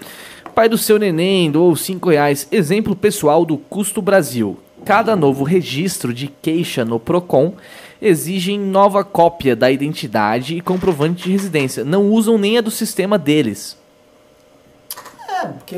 Pai 0.54 0.68
do 0.68 0.78
seu 0.78 0.98
neném 0.98 1.50
doou 1.50 1.74
5 1.74 2.10
reais. 2.10 2.46
Exemplo 2.52 2.94
pessoal 2.94 3.44
do 3.44 3.58
Custo 3.58 4.00
Brasil. 4.00 4.56
Cada 4.84 5.16
novo 5.16 5.42
registro 5.42 6.14
de 6.14 6.28
queixa 6.28 6.84
no 6.84 7.00
PROCON 7.00 7.54
exigem 8.00 8.60
nova 8.60 9.02
cópia 9.02 9.56
da 9.56 9.70
identidade 9.70 10.56
e 10.56 10.60
comprovante 10.60 11.24
de 11.24 11.32
residência. 11.32 11.84
Não 11.84 12.10
usam 12.10 12.38
nem 12.38 12.58
a 12.58 12.60
do 12.60 12.70
sistema 12.70 13.18
deles. 13.18 13.76
É, 15.28 15.46
porque 15.46 15.76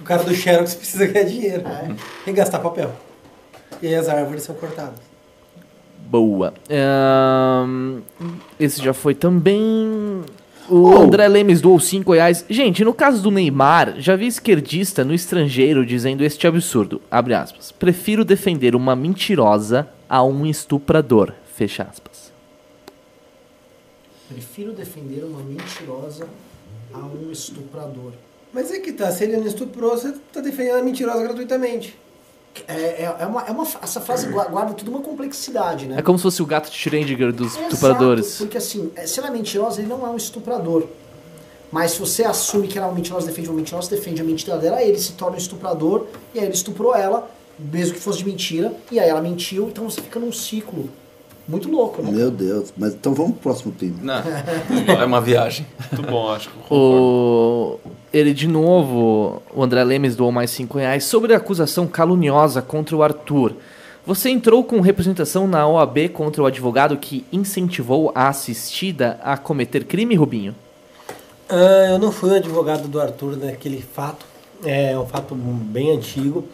O 0.00 0.04
cara 0.04 0.24
do 0.24 0.34
Xerox 0.34 0.74
precisa 0.74 1.06
ganhar 1.06 1.26
dinheiro. 1.26 1.62
É. 1.66 1.94
E 2.26 2.32
gastar 2.32 2.58
papel. 2.58 2.92
E 3.80 3.86
aí 3.86 3.94
as 3.94 4.08
árvores 4.08 4.42
são 4.42 4.54
cortadas. 4.56 5.13
Boa. 6.14 6.54
Ahn, 6.70 8.02
esse 8.60 8.80
já 8.80 8.94
foi 8.94 9.16
também. 9.16 10.22
O 10.68 10.90
Oh. 10.90 10.98
André 11.02 11.26
Lemes 11.26 11.60
doou 11.60 11.80
5 11.80 12.12
reais. 12.12 12.44
Gente, 12.48 12.84
no 12.84 12.94
caso 12.94 13.20
do 13.20 13.32
Neymar, 13.32 13.94
já 13.98 14.14
vi 14.14 14.28
esquerdista 14.28 15.04
no 15.04 15.12
estrangeiro 15.12 15.84
dizendo 15.84 16.22
este 16.22 16.46
absurdo. 16.46 17.02
Abre 17.10 17.34
aspas. 17.34 17.72
Prefiro 17.72 18.24
defender 18.24 18.76
uma 18.76 18.94
mentirosa 18.94 19.88
a 20.08 20.22
um 20.22 20.46
estuprador. 20.46 21.32
Fecha 21.56 21.82
aspas. 21.82 22.32
prefiro 24.28 24.72
defender 24.72 25.24
uma 25.24 25.42
mentirosa 25.42 26.28
a 26.92 26.98
um 26.98 27.30
estuprador. 27.32 28.12
Mas 28.52 28.70
é 28.70 28.78
que 28.78 28.92
tá, 28.92 29.10
se 29.10 29.24
ele 29.24 29.36
não 29.36 29.46
estuprou, 29.46 29.90
você 29.90 30.14
tá 30.32 30.40
defendendo 30.40 30.78
a 30.78 30.82
mentirosa 30.82 31.24
gratuitamente. 31.24 31.98
É, 32.68 33.04
é, 33.04 33.16
é 33.20 33.26
uma, 33.26 33.42
é 33.42 33.50
uma, 33.50 33.66
essa 33.82 34.00
frase 34.00 34.28
gua- 34.28 34.44
guarda 34.46 34.72
tudo 34.74 34.90
uma 34.90 35.00
complexidade, 35.00 35.86
né? 35.86 35.96
É 35.98 36.02
como 36.02 36.18
se 36.18 36.22
fosse 36.22 36.42
o 36.42 36.46
gato 36.46 36.70
de 36.70 36.76
Schrödinger 36.76 37.32
dos 37.32 37.52
Exato, 37.52 37.74
estupradores. 37.74 38.38
Porque 38.38 38.58
assim, 38.58 38.90
é, 38.94 39.06
se 39.06 39.18
ela 39.18 39.28
é 39.28 39.30
mentirosa, 39.32 39.80
ele 39.80 39.88
não 39.88 40.06
é 40.06 40.10
um 40.10 40.16
estuprador. 40.16 40.86
Mas 41.72 41.92
se 41.92 41.98
você 41.98 42.24
assume 42.24 42.68
que 42.68 42.78
ela 42.78 42.86
é 42.86 42.90
uma 42.90 42.94
mentirosa, 42.94 43.26
defende 43.26 43.48
uma 43.48 43.56
mentirosa, 43.56 43.90
defende 43.90 44.20
a 44.20 44.24
mentira 44.24 44.56
dela, 44.58 44.80
ele 44.80 44.98
se 44.98 45.12
torna 45.12 45.34
um 45.34 45.38
estuprador, 45.38 46.06
e 46.32 46.38
aí 46.38 46.44
ele 46.44 46.54
estuprou 46.54 46.94
ela, 46.94 47.28
mesmo 47.58 47.94
que 47.94 48.00
fosse 48.00 48.18
de 48.18 48.26
mentira, 48.26 48.72
e 48.92 49.00
aí 49.00 49.08
ela 49.08 49.20
mentiu, 49.20 49.68
então 49.68 49.90
você 49.90 50.00
fica 50.00 50.20
num 50.20 50.32
ciclo 50.32 50.88
muito 51.48 51.68
louco, 51.68 52.00
né? 52.00 52.10
Meu 52.12 52.30
Deus. 52.30 52.72
Mas 52.76 52.94
então 52.94 53.12
vamos 53.12 53.32
pro 53.32 53.40
próximo 53.50 53.74
time. 53.76 53.96
Não, 54.00 54.14
é 55.00 55.04
uma 55.04 55.20
viagem. 55.20 55.66
Muito 55.92 56.10
bom, 56.10 56.30
acho 56.30 56.48
que. 56.48 56.56
O... 56.72 57.78
Ele 58.14 58.32
de 58.32 58.46
novo, 58.46 59.42
o 59.52 59.60
André 59.60 59.82
Lemes 59.82 60.14
doou 60.14 60.30
mais 60.30 60.48
5 60.52 60.78
reais. 60.78 61.02
Sobre 61.02 61.34
a 61.34 61.36
acusação 61.36 61.88
caluniosa 61.88 62.62
contra 62.62 62.94
o 62.94 63.02
Arthur. 63.02 63.54
Você 64.06 64.30
entrou 64.30 64.62
com 64.62 64.80
representação 64.80 65.48
na 65.48 65.66
OAB 65.66 66.10
contra 66.10 66.40
o 66.40 66.46
advogado 66.46 66.96
que 66.96 67.24
incentivou 67.32 68.12
a 68.14 68.28
assistida 68.28 69.18
a 69.20 69.36
cometer 69.36 69.82
crime, 69.82 70.14
Rubinho? 70.14 70.54
Ah, 71.48 71.88
eu 71.90 71.98
não 71.98 72.12
fui 72.12 72.30
o 72.30 72.34
advogado 72.34 72.86
do 72.86 73.00
Arthur 73.00 73.36
naquele 73.36 73.82
fato. 73.82 74.24
É 74.64 74.96
um 74.96 75.06
fato 75.06 75.34
bem 75.34 75.90
antigo. 75.90 76.44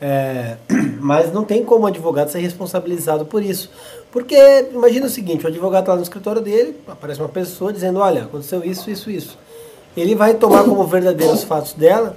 É, 0.00 0.58
mas 1.00 1.32
não 1.32 1.42
tem 1.42 1.64
como 1.64 1.86
o 1.86 1.88
advogado 1.88 2.30
ser 2.30 2.38
responsabilizado 2.38 3.26
por 3.26 3.42
isso. 3.42 3.68
Porque 4.12 4.36
imagina 4.72 5.06
o 5.06 5.10
seguinte, 5.10 5.44
o 5.44 5.48
advogado 5.48 5.82
está 5.82 5.92
lá 5.92 5.96
no 5.96 6.04
escritório 6.04 6.40
dele, 6.40 6.76
aparece 6.86 7.18
uma 7.18 7.28
pessoa 7.28 7.72
dizendo, 7.72 7.98
olha, 7.98 8.22
aconteceu 8.22 8.64
isso, 8.64 8.88
isso, 8.88 9.10
isso. 9.10 9.36
Ele 9.96 10.14
vai 10.14 10.34
tomar 10.34 10.64
como 10.64 10.84
verdadeiros 10.84 11.44
fatos 11.44 11.72
dela 11.72 12.16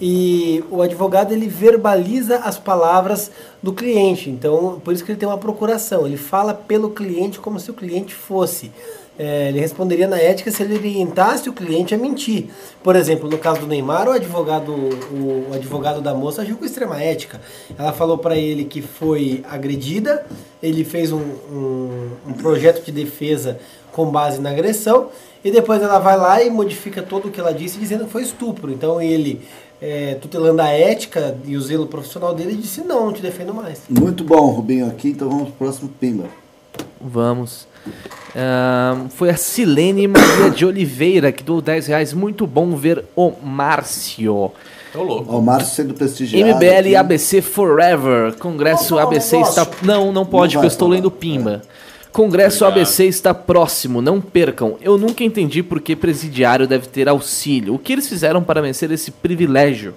e 0.00 0.64
o 0.68 0.82
advogado 0.82 1.32
ele 1.32 1.46
verbaliza 1.46 2.38
as 2.38 2.58
palavras 2.58 3.30
do 3.62 3.72
cliente. 3.72 4.28
Então, 4.28 4.80
por 4.84 4.92
isso 4.92 5.04
que 5.04 5.12
ele 5.12 5.18
tem 5.18 5.28
uma 5.28 5.38
procuração. 5.38 6.04
Ele 6.06 6.16
fala 6.16 6.52
pelo 6.52 6.90
cliente 6.90 7.38
como 7.38 7.60
se 7.60 7.70
o 7.70 7.74
cliente 7.74 8.12
fosse. 8.12 8.72
é, 9.18 9.48
ele 9.48 9.60
responderia 9.60 10.08
na 10.08 10.18
ética 10.18 10.50
se 10.50 10.62
ele 10.62 10.74
orientasse 10.74 11.48
o 11.48 11.52
cliente 11.52 11.94
a 11.94 11.98
mentir. 11.98 12.46
Por 12.82 12.96
exemplo, 12.96 13.28
no 13.28 13.38
caso 13.38 13.60
do 13.60 13.66
Neymar, 13.66 14.08
o 14.08 14.12
advogado, 14.12 14.72
o, 14.72 15.50
o 15.50 15.54
advogado 15.54 16.00
da 16.00 16.14
moça 16.14 16.42
agiu 16.42 16.56
com 16.56 16.64
extrema 16.64 17.00
ética. 17.00 17.40
Ela 17.78 17.92
falou 17.92 18.18
para 18.18 18.36
ele 18.36 18.64
que 18.64 18.80
foi 18.80 19.44
agredida, 19.48 20.26
ele 20.62 20.82
fez 20.82 21.12
um, 21.12 21.20
um, 21.20 22.08
um 22.28 22.32
projeto 22.32 22.84
de 22.84 22.90
defesa 22.90 23.58
com 23.92 24.06
base 24.06 24.40
na 24.40 24.50
agressão, 24.50 25.10
e 25.44 25.50
depois 25.50 25.82
ela 25.82 25.98
vai 25.98 26.16
lá 26.16 26.42
e 26.42 26.50
modifica 26.50 27.02
todo 27.02 27.28
o 27.28 27.30
que 27.30 27.40
ela 27.40 27.52
disse, 27.52 27.78
dizendo 27.78 28.04
que 28.04 28.10
foi 28.10 28.22
estupro. 28.22 28.70
Então 28.70 29.00
ele, 29.00 29.40
é, 29.80 30.14
tutelando 30.14 30.62
a 30.62 30.68
ética 30.68 31.36
e 31.44 31.56
o 31.56 31.60
zelo 31.60 31.86
profissional 31.86 32.34
dele, 32.34 32.54
disse: 32.54 32.82
Não, 32.82 33.06
não 33.06 33.12
te 33.12 33.22
defendo 33.22 33.52
mais. 33.52 33.82
Muito 33.88 34.22
bom, 34.22 34.50
Rubinho, 34.50 34.86
aqui. 34.86 35.08
Então 35.08 35.28
vamos 35.28 35.48
pro 35.48 35.66
próximo 35.66 35.90
Pimba. 36.00 36.24
Vamos. 37.00 37.66
Ahn, 38.34 39.08
foi 39.10 39.28
a 39.30 39.36
Silene 39.36 40.06
Maria 40.06 40.50
de 40.50 40.64
Oliveira 40.64 41.32
que 41.32 41.42
doou 41.42 41.60
10 41.60 41.86
reais. 41.88 42.12
Muito 42.12 42.46
bom 42.46 42.76
ver 42.76 43.04
o 43.16 43.32
Márcio. 43.42 44.52
Tô 44.92 45.02
louco. 45.02 45.26
Ó, 45.28 45.38
o 45.38 45.42
Márcio 45.42 45.74
sendo 45.74 45.94
prestigiado. 45.94 46.54
MBL 46.54 46.78
aqui. 46.78 46.96
ABC 46.96 47.42
Forever. 47.42 48.34
Congresso 48.36 48.90
falar 48.90 49.04
um 49.04 49.06
ABC 49.06 49.36
negócio? 49.36 49.62
está. 49.62 49.76
Não, 49.82 50.12
não 50.12 50.24
pode, 50.24 50.54
Não 50.54 50.60
porque 50.60 50.66
eu 50.66 50.72
estou 50.72 50.88
lendo 50.88 51.10
Pimba. 51.10 51.62
Congresso 52.12 52.66
ABC 52.66 53.06
está 53.06 53.32
próximo, 53.32 54.02
não 54.02 54.20
percam. 54.20 54.76
Eu 54.82 54.98
nunca 54.98 55.24
entendi 55.24 55.62
por 55.62 55.80
que 55.80 55.96
presidiário 55.96 56.68
deve 56.68 56.86
ter 56.86 57.08
auxílio. 57.08 57.74
O 57.74 57.78
que 57.78 57.90
eles 57.90 58.06
fizeram 58.06 58.42
para 58.42 58.60
vencer 58.60 58.90
esse 58.90 59.10
privilégio? 59.10 59.94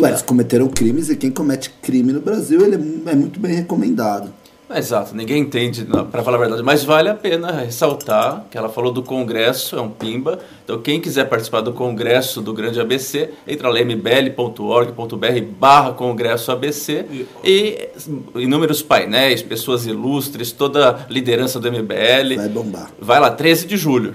Ué, 0.00 0.08
eles 0.08 0.22
cometeram 0.22 0.68
crimes 0.68 1.10
e 1.10 1.16
quem 1.16 1.32
comete 1.32 1.70
crime 1.82 2.12
no 2.12 2.20
Brasil 2.20 2.64
ele 2.64 2.76
é 2.76 3.10
é 3.10 3.14
muito 3.16 3.40
bem 3.40 3.54
recomendado. 3.54 4.32
Exato, 4.74 5.14
ninguém 5.14 5.42
entende, 5.42 5.84
para 5.84 6.22
falar 6.22 6.36
a 6.36 6.40
verdade, 6.40 6.62
mas 6.62 6.84
vale 6.84 7.08
a 7.08 7.14
pena 7.14 7.52
ressaltar 7.52 8.44
que 8.50 8.56
ela 8.56 8.68
falou 8.68 8.92
do 8.92 9.02
Congresso, 9.02 9.76
é 9.76 9.80
um 9.80 9.90
pimba. 9.90 10.38
Então, 10.64 10.80
quem 10.80 11.00
quiser 11.00 11.28
participar 11.28 11.60
do 11.60 11.72
Congresso 11.72 12.40
do 12.40 12.52
Grande 12.52 12.80
ABC, 12.80 13.30
entra 13.46 13.68
lá 13.68 13.80
mbl.org.br 13.80 15.40
barra 15.58 15.92
Congresso 15.92 16.52
ABC 16.52 17.06
e 17.44 17.88
inúmeros 18.36 18.82
painéis, 18.82 19.42
pessoas 19.42 19.86
ilustres, 19.86 20.52
toda 20.52 20.90
a 20.90 20.98
liderança 21.08 21.60
do 21.60 21.70
MBL. 21.70 22.36
Vai 22.36 22.48
bombar. 22.48 22.90
Vai 23.00 23.20
lá, 23.20 23.30
13 23.30 23.66
de 23.66 23.76
julho. 23.76 24.14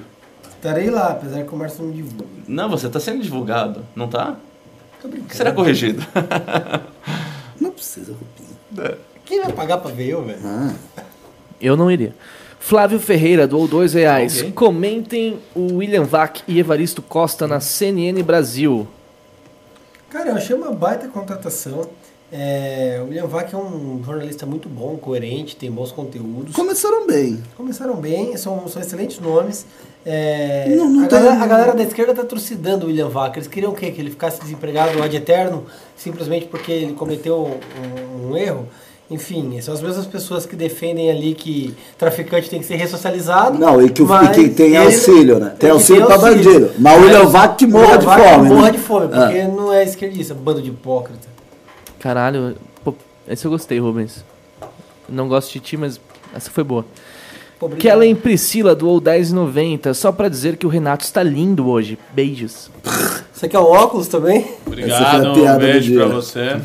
Estarei 0.55 0.89
lá, 0.89 1.09
apesar 1.09 1.43
que 1.43 1.53
o 1.53 1.57
Márcio 1.57 1.83
não 1.83 1.91
me 1.91 1.95
divulga. 1.95 2.25
Não, 2.47 2.69
você 2.69 2.87
está 2.87 2.99
sendo 2.99 3.21
divulgado, 3.21 3.85
não 3.95 4.07
tá? 4.07 4.35
Tô 5.01 5.07
brincando. 5.07 5.35
Será 5.35 5.51
corrigido? 5.51 6.03
Não 7.61 7.71
precisa, 7.71 8.13
Rubinho. 8.13 8.97
Quem 9.27 9.41
vai 9.41 9.51
pagar 9.51 9.77
pra 9.77 9.91
ver 9.91 10.07
eu, 10.09 10.23
velho? 10.23 10.39
Ah, 10.43 10.73
Eu 11.61 11.75
não 11.75 11.91
iria. 11.91 12.15
Flávio 12.59 12.99
Ferreira 12.99 13.47
doou 13.47 13.67
dois 13.67 13.93
reais. 13.93 14.37
Alguém? 14.37 14.51
Comentem 14.51 15.39
o 15.55 15.75
William 15.77 16.03
Vac 16.03 16.41
e 16.47 16.59
Evaristo 16.59 17.01
Costa 17.01 17.47
na 17.47 17.59
CNN 17.59 18.21
Brasil. 18.23 18.87
Cara, 20.09 20.29
eu 20.29 20.35
achei 20.35 20.55
uma 20.55 20.71
baita 20.71 21.07
contratação. 21.07 21.87
É, 22.31 22.99
o 23.01 23.05
William 23.07 23.25
Vac 23.27 23.53
é 23.53 23.57
um 23.57 24.01
jornalista 24.03 24.45
muito 24.45 24.67
bom, 24.67 24.97
coerente, 24.97 25.55
tem 25.55 25.71
bons 25.71 25.93
conteúdos. 25.93 26.53
começaram 26.53 27.07
bem. 27.07 27.41
Começaram 27.55 27.95
bem, 27.95 28.35
são, 28.35 28.67
são 28.67 28.81
excelentes 28.81 29.19
nomes. 29.19 29.65
É, 30.05 30.67
Não, 30.75 30.89
não 30.89 31.05
a, 31.05 31.07
galera, 31.07 31.43
a 31.43 31.47
galera 31.47 31.73
da 31.73 31.83
esquerda 31.83 32.13
tá 32.13 32.25
trucidando 32.25 32.85
o 32.85 32.87
William 32.89 33.07
Vac. 33.07 33.35
Eles 33.37 33.47
queriam 33.47 33.71
o 33.71 33.75
quê? 33.75 33.91
Que 33.91 34.01
ele 34.01 34.09
ficasse 34.09 34.41
desempregado 34.41 35.01
ad 35.01 35.15
eterno, 35.15 35.65
simplesmente 35.95 36.47
porque 36.47 36.71
ele 36.71 36.93
cometeu 36.93 37.57
um, 38.21 38.31
um 38.31 38.37
erro. 38.37 38.67
Enfim, 39.09 39.59
são 39.61 39.73
as 39.73 39.81
mesmas 39.81 40.05
pessoas 40.05 40.45
que 40.45 40.53
defendem 40.55 41.09
ali 41.09 41.33
que 41.33 41.73
traficante 41.97 42.49
tem 42.49 42.59
que 42.59 42.65
ser 42.65 42.75
ressocializado. 42.75 43.57
Não, 43.57 43.81
e 43.81 43.89
que, 43.89 44.01
o, 44.01 44.23
e 44.23 44.27
que 44.33 44.49
tem 44.49 44.75
ele- 44.75 44.77
auxílio, 44.77 45.39
né? 45.39 45.53
Tem 45.57 45.69
auxílio 45.69 46.05
pra 46.05 46.15
auxílio. 46.15 46.43
bandido. 46.43 46.71
Mas 46.77 46.97
o 46.99 47.05
William 47.05 47.25
Vac 47.27 47.55
que 47.57 47.65
morra 47.65 47.97
de 47.97 48.05
fome. 48.05 48.49
Morra 48.49 48.61
né? 48.63 48.71
de 48.71 48.77
fome, 48.77 49.07
Ah. 49.13 49.21
porque 49.27 49.43
não 49.43 49.71
é 49.71 49.83
esquerdista, 49.85 50.33
bando 50.33 50.61
de 50.61 50.69
hipócrita. 50.69 51.25
Caralho, 51.99 52.55
pô, 52.83 52.93
esse 53.27 53.45
eu 53.45 53.51
gostei, 53.51 53.79
Rubens. 53.79 54.25
Não 55.07 55.29
gosto 55.29 55.53
de 55.53 55.61
ti, 55.61 55.77
mas 55.77 56.01
essa 56.35 56.51
foi 56.51 56.65
boa. 56.65 56.85
Pô. 57.57 57.69
Kellen 57.69 58.13
Priscila 58.13 58.75
doou 58.75 58.99
10,90. 59.01 59.93
Só 59.93 60.11
pra 60.11 60.27
dizer 60.27 60.57
que 60.57 60.65
o 60.65 60.69
Renato 60.69 61.05
está 61.05 61.23
lindo 61.23 61.69
hoje. 61.69 61.97
Beijos. 62.11 62.69
Você 63.33 63.47
quer 63.47 63.57
um 63.59 63.63
óculos 63.63 64.07
também? 64.09 64.45
Obrigado, 64.65 65.27
a 65.27 65.53
um 65.55 65.57
beijo 65.57 65.91
dia. 65.91 65.99
pra 65.99 66.07
você. 66.09 66.57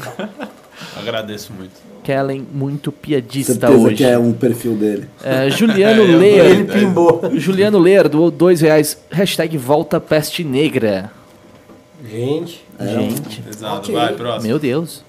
Agradeço 0.99 1.53
muito. 1.57 1.92
Kellen, 2.03 2.47
muito 2.53 2.91
piadista 2.93 3.53
Certeza 3.55 3.79
hoje. 3.79 3.95
que 3.97 4.05
é 4.05 4.19
um 4.19 4.33
perfil 4.33 4.75
dele. 4.75 5.07
É, 5.23 5.49
Juliano 5.51 6.03
É, 6.11 6.17
Leer. 6.17 6.45
Ele 6.47 6.65
pimbou. 6.65 7.21
Juliano 7.35 7.79
Leer 7.79 8.09
doou 8.09 8.31
2 8.31 8.61
reais. 8.61 8.99
Hashtag 9.11 9.57
volta 9.57 10.01
peste 10.01 10.43
negra. 10.45 11.11
Gente, 12.11 12.63
Gente, 12.81 13.43
Exato, 13.49 13.77
Ok. 13.91 13.95
vai, 13.95 14.13
próximo. 14.15 14.49
meu 14.49 14.59
Deus. 14.59 15.05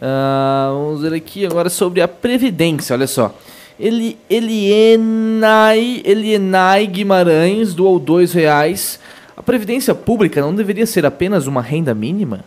Ah, 0.00 0.70
vamos 0.72 1.02
ver 1.02 1.12
aqui 1.14 1.44
agora 1.44 1.68
sobre 1.68 2.00
a 2.00 2.06
Previdência, 2.08 2.94
olha 2.94 3.06
só. 3.08 3.34
Ele, 3.78 4.16
Elienai, 4.28 6.02
Elienai 6.04 6.86
Guimarães 6.86 7.74
doou 7.74 7.98
2 7.98 8.32
reais. 8.32 9.00
A 9.36 9.42
Previdência 9.42 9.94
Pública 9.94 10.40
não 10.40 10.54
deveria 10.54 10.86
ser 10.86 11.04
apenas 11.06 11.46
uma 11.46 11.62
renda 11.62 11.94
mínima? 11.94 12.44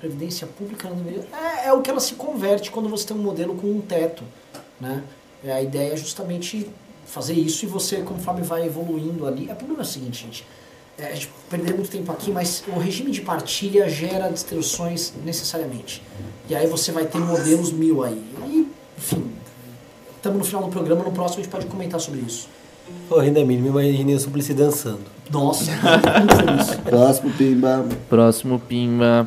Previdência 0.00 0.46
Pública 0.46 0.88
deveria- 0.88 1.26
é, 1.32 1.68
é 1.68 1.72
o 1.72 1.82
que 1.82 1.90
ela 1.90 2.00
se 2.00 2.14
converte 2.14 2.70
quando 2.70 2.88
você 2.88 3.06
tem 3.06 3.16
um 3.16 3.20
modelo 3.20 3.54
com 3.54 3.66
um 3.66 3.80
teto. 3.80 4.22
Né? 4.80 5.02
É, 5.44 5.52
a 5.52 5.62
ideia 5.62 5.92
é 5.92 5.96
justamente 5.96 6.68
fazer 7.06 7.34
isso 7.34 7.64
e 7.64 7.68
você, 7.68 7.98
conforme 8.02 8.42
vai 8.42 8.66
evoluindo 8.66 9.26
ali. 9.26 9.44
O 9.50 9.56
problema 9.56 9.80
é 9.80 9.82
o 9.82 9.86
seguinte, 9.86 10.24
gente. 10.24 10.46
É, 10.98 11.06
a 11.06 11.14
gente 11.14 11.30
perdeu 11.48 11.76
muito 11.76 11.90
tempo 11.90 12.10
aqui, 12.10 12.30
mas 12.30 12.64
o 12.68 12.78
regime 12.78 13.10
de 13.10 13.20
partilha 13.20 13.88
gera 13.88 14.28
distorções 14.28 15.12
necessariamente. 15.24 16.02
E 16.48 16.54
aí 16.54 16.66
você 16.66 16.90
vai 16.92 17.06
ter 17.06 17.18
modelos 17.18 17.70
mil 17.72 18.02
aí. 18.02 18.22
E, 18.46 18.68
enfim, 18.96 19.30
estamos 20.16 20.38
no 20.38 20.44
final 20.44 20.62
do 20.64 20.68
programa, 20.70 21.04
no 21.04 21.12
próximo 21.12 21.40
a 21.40 21.42
gente 21.44 21.52
pode 21.52 21.66
comentar 21.66 22.00
sobre 22.00 22.20
isso. 22.20 22.48
Pô, 23.08 23.18
renda 23.20 23.42
mínima, 23.44 23.82
imaginei 23.82 24.14
o 24.14 24.20
Suplicy 24.20 24.52
dançando. 24.52 25.00
Nossa. 25.30 25.70
Próximo 26.84 27.30
Pimba. 27.32 27.86
Próximo 28.08 28.58
Pimba. 28.58 29.26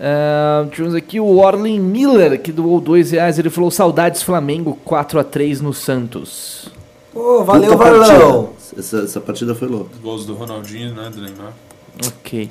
Ah, 0.00 0.66
tivemos 0.70 0.94
aqui 0.94 1.20
o 1.20 1.38
Orlin 1.38 1.78
Miller, 1.78 2.40
que 2.40 2.50
doou 2.50 2.80
2 2.80 3.10
reais. 3.10 3.38
Ele 3.38 3.50
falou: 3.50 3.70
Saudades 3.70 4.22
Flamengo 4.22 4.78
4x3 4.86 5.60
no 5.60 5.74
Santos. 5.74 6.68
Pô, 7.12 7.44
valeu, 7.44 7.76
Puta 7.76 7.84
partida. 7.84 8.48
Essa, 8.78 9.00
essa 9.00 9.20
partida 9.20 9.54
foi 9.54 9.68
louca. 9.68 9.90
Gols 10.02 10.24
do 10.24 10.34
Ronaldinho, 10.34 10.94
né, 10.94 11.10
do 11.10 11.20
Neymar. 11.20 11.52
Ok. 12.06 12.50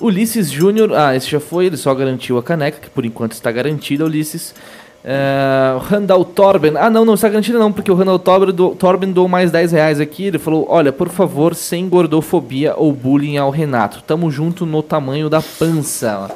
Ulisses 0.00 0.50
Júnior, 0.50 0.94
ah, 0.94 1.14
esse 1.14 1.28
já 1.28 1.40
foi, 1.40 1.66
ele 1.66 1.76
só 1.76 1.94
garantiu 1.94 2.38
a 2.38 2.42
caneca, 2.42 2.78
que 2.80 2.88
por 2.88 3.04
enquanto 3.04 3.32
está 3.32 3.52
garantida, 3.52 4.04
Ulisses. 4.04 4.54
É, 5.02 5.78
Randall 5.88 6.24
Torben, 6.26 6.72
ah 6.76 6.90
não, 6.90 7.06
não 7.06 7.14
está 7.14 7.28
garantida 7.28 7.58
não, 7.58 7.72
porque 7.72 7.90
o 7.90 7.94
Randall 7.94 8.18
Torben, 8.18 8.54
do, 8.54 8.74
Torben 8.74 9.12
doou 9.12 9.28
mais 9.28 9.50
10 9.50 9.72
reais 9.72 10.00
aqui, 10.00 10.24
ele 10.26 10.38
falou, 10.38 10.66
olha, 10.68 10.92
por 10.92 11.08
favor, 11.08 11.54
sem 11.54 11.88
gordofobia 11.88 12.74
ou 12.76 12.92
bullying 12.92 13.38
ao 13.38 13.50
Renato, 13.50 14.02
tamo 14.06 14.30
junto 14.30 14.66
no 14.66 14.82
tamanho 14.82 15.30
da 15.30 15.40
pança. 15.40 16.30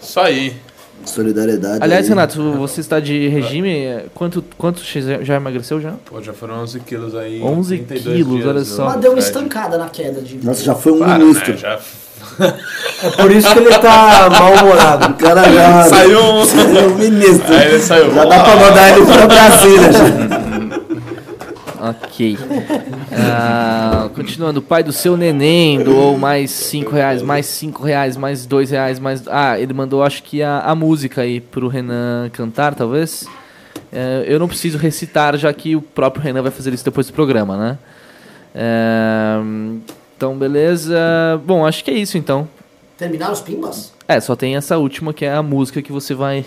Isso 0.00 0.20
aí. 0.20 0.56
Solidariedade. 1.04 1.82
Aliás, 1.82 2.04
aí. 2.04 2.10
Renato, 2.10 2.52
você 2.58 2.82
está 2.82 3.00
de 3.00 3.28
regime, 3.28 4.04
quanto, 4.14 4.44
quanto 4.58 4.82
já 5.22 5.36
emagreceu 5.36 5.80
já? 5.80 5.92
Pô, 6.04 6.20
já 6.20 6.34
foram 6.34 6.62
11 6.62 6.80
quilos 6.80 7.14
aí. 7.14 7.40
em 7.40 7.42
11 7.42 7.78
32 7.78 8.16
quilos, 8.16 8.34
dias, 8.34 8.46
olha 8.46 8.64
só. 8.64 8.84
Mas 8.84 9.00
deu 9.00 9.12
uma 9.12 9.18
estancada 9.18 9.78
na 9.78 9.88
queda 9.88 10.20
de. 10.20 10.44
Nossa, 10.44 10.62
já 10.62 10.74
foi 10.74 10.92
um 10.92 10.98
Para, 10.98 11.18
ministro. 11.18 11.52
né, 11.52 11.58
já 11.58 11.80
É 13.02 13.10
por 13.10 13.30
isso 13.30 13.50
que 13.52 13.58
ele 13.58 13.70
tá 13.78 14.28
mal-humorado. 14.30 15.12
O 15.12 15.14
cara 15.14 15.42
já. 15.52 15.84
Saiu 15.84 16.20
um- 16.20 16.44
Saiu 16.44 16.90
um 16.90 16.94
ministro. 16.96 17.54
Aí 17.54 17.66
ele 17.68 17.80
saiu. 17.80 18.12
Já 18.14 18.24
dá 18.24 18.40
pra 18.44 18.56
mandar 18.56 18.90
ele 18.96 19.06
pra 19.06 19.26
Brasília. 19.26 19.92
já. 19.92 21.90
Ok. 21.90 22.38
Ah, 23.12 24.10
continuando, 24.14 24.60
o 24.60 24.62
pai 24.62 24.82
do 24.82 24.92
seu 24.92 25.16
neném 25.16 25.82
doou 25.82 26.18
mais 26.18 26.50
5 26.50 26.90
reais, 26.94 27.22
mais 27.22 27.46
5 27.46 27.82
reais, 27.82 28.16
mais 28.18 28.44
2 28.44 28.70
reais, 28.70 28.98
mais. 28.98 29.22
Ah, 29.28 29.58
ele 29.58 29.72
mandou 29.72 30.02
acho 30.02 30.22
que 30.22 30.42
a, 30.42 30.60
a 30.60 30.74
música 30.74 31.22
aí 31.22 31.40
pro 31.40 31.68
Renan 31.68 32.28
cantar, 32.32 32.74
talvez. 32.74 33.24
É, 33.92 34.24
eu 34.26 34.38
não 34.38 34.46
preciso 34.46 34.76
recitar, 34.76 35.36
já 35.38 35.52
que 35.54 35.74
o 35.74 35.80
próprio 35.80 36.22
Renan 36.22 36.42
vai 36.42 36.50
fazer 36.52 36.72
isso 36.74 36.84
depois 36.84 37.06
do 37.06 37.12
programa, 37.14 37.56
né? 37.56 37.78
É, 38.54 39.38
então, 40.20 40.36
beleza. 40.36 40.94
Bom, 41.46 41.66
acho 41.66 41.82
que 41.82 41.90
é 41.90 41.94
isso 41.94 42.18
então. 42.18 42.46
Terminaram 42.98 43.32
os 43.32 43.40
pimbas? 43.40 43.90
É, 44.06 44.20
só 44.20 44.36
tem 44.36 44.54
essa 44.54 44.76
última 44.76 45.14
que 45.14 45.24
é 45.24 45.32
a 45.32 45.42
música 45.42 45.80
que 45.80 45.90
você 45.90 46.12
vai 46.12 46.44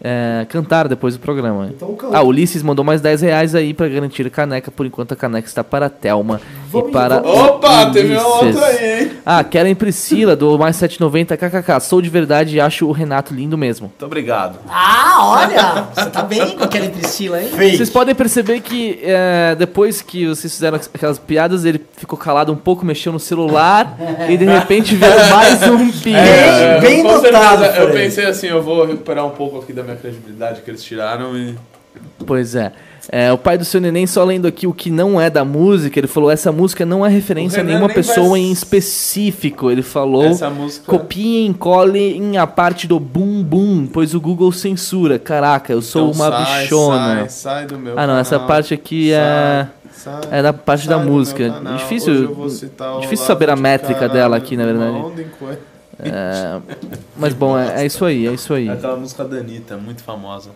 é, 0.00 0.46
cantar 0.48 0.86
depois 0.86 1.14
do 1.14 1.20
programa. 1.20 1.72
Então 1.74 1.92
canta. 1.96 2.16
Ah, 2.16 2.22
Ulisses 2.22 2.62
mandou 2.62 2.84
mais 2.84 3.00
10 3.00 3.22
reais 3.22 3.56
aí 3.56 3.74
pra 3.74 3.88
garantir 3.88 4.24
a 4.24 4.30
caneca. 4.30 4.70
Por 4.70 4.86
enquanto 4.86 5.10
a 5.10 5.16
caneca 5.16 5.48
está 5.48 5.64
para 5.64 5.86
a 5.86 5.90
Thelma 5.90 6.40
Vamos- 6.70 6.88
e 6.88 6.92
para 6.92 7.16
Opa, 7.18 7.90
teve 7.90 8.14
uma 8.16 8.26
outra 8.26 8.66
aí, 8.66 9.00
hein? 9.02 9.10
Ah, 9.24 9.42
Karen 9.42 9.74
Priscila, 9.74 10.36
do 10.36 10.58
mais 10.58 10.76
790 10.76 11.36
kkk. 11.36 11.80
Sou 11.80 12.00
de 12.00 12.08
verdade 12.08 12.56
e 12.56 12.60
acho 12.60 12.86
o 12.86 12.92
Renato 12.92 13.34
lindo 13.34 13.56
mesmo. 13.58 13.86
Muito 13.88 14.06
obrigado. 14.06 14.58
Ah, 14.68 15.18
olha! 15.20 15.86
Você 15.94 16.10
tá 16.10 16.22
bem 16.22 16.56
com 16.56 16.64
aquela 16.64 16.88
Priscila, 16.90 17.40
hein? 17.42 17.48
Vocês 17.76 17.90
podem 17.90 18.14
perceber 18.14 18.60
que 18.60 18.98
é, 19.02 19.54
depois 19.58 20.00
que 20.02 20.26
vocês 20.26 20.52
fizeram 20.52 20.78
aquelas 20.94 21.18
piadas, 21.18 21.64
ele 21.64 21.80
ficou 21.96 22.18
calado 22.18 22.52
um 22.52 22.56
pouco, 22.56 22.84
mexeu 22.84 23.12
no 23.12 23.20
celular 23.20 23.96
e 24.28 24.36
de 24.36 24.44
repente 24.44 24.94
veio 24.96 25.12
mais 25.30 25.62
um 25.62 25.90
pi. 25.90 26.14
É, 26.14 26.80
bem 26.80 27.02
com 27.02 27.12
notado. 27.12 27.64
Eu 27.64 27.90
pensei 27.92 28.26
assim, 28.26 28.46
eu 28.48 28.62
vou 28.62 28.84
recuperar 28.84 29.26
um 29.26 29.30
pouco 29.30 29.58
aqui 29.58 29.72
da 29.72 29.82
minha 29.82 29.96
credibilidade 29.96 30.62
que 30.62 30.70
eles 30.70 30.82
tiraram 30.82 31.36
e... 31.36 31.54
Pois 32.26 32.54
é. 32.54 32.72
É, 33.08 33.32
o 33.32 33.38
pai 33.38 33.56
do 33.58 33.64
seu 33.64 33.80
neném, 33.80 34.06
só 34.06 34.22
lendo 34.24 34.46
aqui 34.46 34.66
o 34.66 34.72
que 34.74 34.90
não 34.90 35.20
é 35.20 35.28
da 35.30 35.44
música, 35.44 35.98
ele 35.98 36.06
falou: 36.06 36.30
essa 36.30 36.52
música 36.52 36.84
não 36.86 37.04
é 37.04 37.08
referência 37.08 37.60
a 37.60 37.64
nenhuma 37.64 37.88
pessoa 37.88 38.30
vai- 38.30 38.40
em 38.40 38.52
específico. 38.52 39.70
Ele 39.70 39.82
falou: 39.82 40.24
Essa 40.24 40.50
música- 40.50 40.86
copiem, 40.86 41.52
colhem 41.52 42.36
a 42.36 42.46
parte 42.46 42.86
do 42.86 43.00
bum 43.00 43.42
bum, 43.42 43.86
pois 43.86 44.14
o 44.14 44.20
Google 44.20 44.52
censura. 44.52 45.18
Caraca, 45.18 45.72
eu 45.72 45.82
sou 45.82 46.10
Então 46.10 46.24
uma 46.26 46.30
sai, 46.44 46.62
bichona. 46.62 47.16
Sai, 47.16 47.28
sai 47.28 47.66
do 47.66 47.78
meu 47.78 47.98
ah, 47.98 48.06
não, 48.06 48.16
essa 48.18 48.36
canal. 48.36 48.46
parte 48.46 48.74
aqui 48.74 49.12
é. 49.12 49.66
Sai, 49.92 50.20
É 50.30 50.42
da 50.42 50.52
parte 50.52 50.88
da 50.88 50.98
música. 50.98 51.52
Difícil- 51.78 52.28
difícil 53.00 53.26
saber 53.26 53.50
a 53.50 53.54
de 53.54 53.60
métrica 53.62 53.94
Carvalho, 53.94 54.12
dela 54.12 54.36
aqui, 54.36 54.56
na 54.56 54.64
verdade. 54.64 55.04
é, 55.98 56.58
mas 57.16 57.34
bom, 57.34 57.58
é, 57.58 57.82
é 57.82 57.86
isso 57.86 58.04
aí, 58.04 58.26
é 58.26 58.32
isso 58.32 58.54
aí. 58.54 58.68
É 58.68 58.72
aquela 58.72 58.96
música 58.96 59.24
da 59.24 59.36
Anitta, 59.38 59.76
muito 59.76 60.02
famosa. 60.02 60.50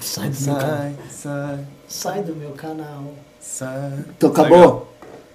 Sai 0.00 0.28
do 0.30 0.40
meu 0.40 0.54
canal. 0.54 0.68
Sai, 0.68 0.94
sai, 1.10 1.58
Sai 1.88 2.22
do 2.22 2.34
meu 2.36 2.50
canal. 2.50 3.04
sai. 3.40 3.92
Então 4.16 4.30
acabou? 4.30 4.88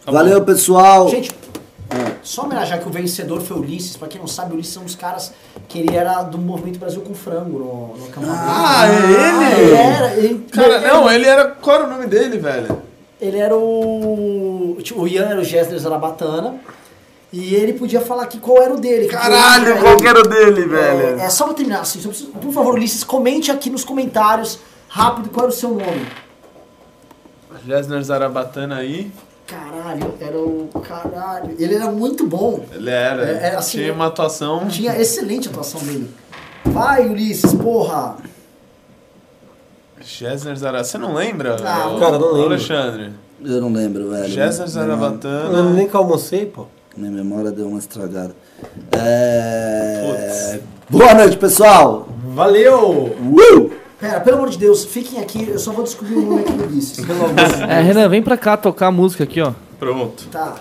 Valeu, 0.06 0.44
pessoal. 0.44 1.08
Gente, 1.10 1.32
só 2.24 2.44
homenagear 2.44 2.80
que 2.82 2.88
o 2.88 2.92
vencedor 2.92 3.42
foi 3.42 3.58
o 3.58 3.60
Ulisses. 3.60 3.98
Pra 3.98 4.08
quem 4.08 4.20
não 4.20 4.28
sabe, 4.28 4.52
o 4.52 4.56
Ulisses 4.56 4.76
é 4.78 4.80
um 4.80 4.84
dos 4.86 4.96
caras 4.96 5.32
que 5.68 5.80
ele 5.80 5.96
era 5.96 6.24
do 6.24 6.38
Movimento 6.38 6.80
Brasil 6.80 7.02
com 7.02 7.14
Frango 7.14 7.60
no, 7.60 7.98
no 7.98 8.08
Camarote. 8.12 8.40
Ah, 8.44 8.86
é 8.86 8.90
Ah, 8.90 9.52
ele? 9.54 9.62
ele 9.64 9.76
era. 9.76 10.14
Ele, 10.16 10.46
Cara, 10.52 10.76
ele- 10.78 10.88
não, 10.88 11.12
ele 11.12 11.26
era... 11.26 11.46
Qual 11.52 11.76
era 11.78 11.86
o 11.86 11.90
nome 11.90 12.08
dele, 12.08 12.38
velho? 12.38 12.82
Ele 13.20 13.38
era 13.38 13.56
o. 13.56 14.78
tipo, 14.82 15.02
O 15.02 15.08
Ian 15.08 15.26
era 15.26 15.40
o 15.40 15.44
Gessler 15.44 15.78
Zarabatana. 15.80 16.56
E 17.34 17.56
ele 17.56 17.74
podia 17.74 18.02
falar 18.02 18.24
aqui 18.24 18.40
qual 18.40 18.62
era 18.62 18.74
o 18.74 18.80
dele. 18.80 19.06
que 19.08 19.14
Caralho, 19.14 19.80
qual 19.80 19.96
que 19.98 20.06
era 20.08 20.20
o 20.20 20.24
dele, 20.28 20.66
velho? 20.66 21.20
É, 21.20 21.26
é 21.26 21.30
só 21.30 21.46
pra 21.46 21.54
terminar 21.54 21.80
assim, 21.82 22.02
preciso- 22.02 22.30
por 22.32 22.52
favor, 22.52 22.74
Ulisses, 22.76 23.04
comente 23.06 23.50
aqui 23.50 23.70
nos 23.70 23.86
comentários 23.86 24.60
rápido 24.90 25.30
qual 25.30 25.46
era 25.46 25.54
o 25.54 25.56
seu 25.56 25.70
nome. 25.70 26.06
Jesner 27.66 28.02
Zarabatana 28.04 28.78
aí. 28.78 29.12
Caralho, 29.48 30.14
era 30.20 30.38
o. 30.38 30.70
Caralho. 30.82 31.56
Ele 31.60 31.76
era 31.76 31.90
muito 31.92 32.26
bom. 32.26 32.66
Ele 32.72 32.90
era. 32.90 33.24
É, 33.30 33.48
é, 33.50 33.56
assim, 33.56 33.80
tinha 33.80 33.94
uma 33.94 34.08
atuação... 34.08 34.68
Tinha 34.68 35.00
excelente 35.00 35.48
atuação 35.50 35.80
dele. 35.82 36.10
Vai, 36.66 37.08
Ulisses, 37.08 37.54
porra! 37.54 38.16
Jesner 40.02 40.56
Zarabatana. 40.56 40.84
Você 40.84 40.98
não 40.98 41.14
lembra? 41.14 41.56
Ah, 41.64 41.96
cara, 42.00 42.18
não 42.18 42.32
lembro. 42.34 42.44
Alexandre. 42.54 43.14
Eu 43.44 43.62
não 43.62 43.72
lembro, 43.72 44.10
velho. 44.10 44.34
Eu 44.34 44.50
lembro 44.50 44.68
Zarabatana. 44.68 45.64
nem 45.72 45.88
que 45.88 45.96
eu 45.96 46.00
almocei, 46.00 46.46
pô. 46.46 46.68
Minha 46.96 47.12
memória 47.12 47.52
deu 47.52 47.68
uma 47.68 47.80
estragada. 47.80 48.36
É... 48.92 50.60
Boa 50.90 51.14
noite, 51.14 51.38
pessoal. 51.38 52.08
Valeu! 52.26 53.16
Uh! 53.16 53.72
Pera, 53.98 54.20
pelo 54.20 54.38
amor 54.38 54.50
de 54.50 54.58
Deus, 54.58 54.84
fiquem 54.84 55.22
aqui, 55.22 55.48
eu 55.48 55.60
só 55.60 55.72
vou 55.72 55.84
descobrir 55.84 56.16
o 56.16 56.22
nome 56.22 56.42
aqui 56.42 56.52
do 56.54 56.64
Ulisses. 56.66 57.06
É, 57.70 57.82
Renan, 57.82 58.10
vem 58.10 58.22
pra 58.22 58.36
cá 58.36 58.58
tocar 58.58 58.88
a 58.88 58.92
música 58.92 59.24
aqui, 59.24 59.40
ó. 59.40 59.54
Pronto. 59.80 60.28
Tá. 60.30 60.56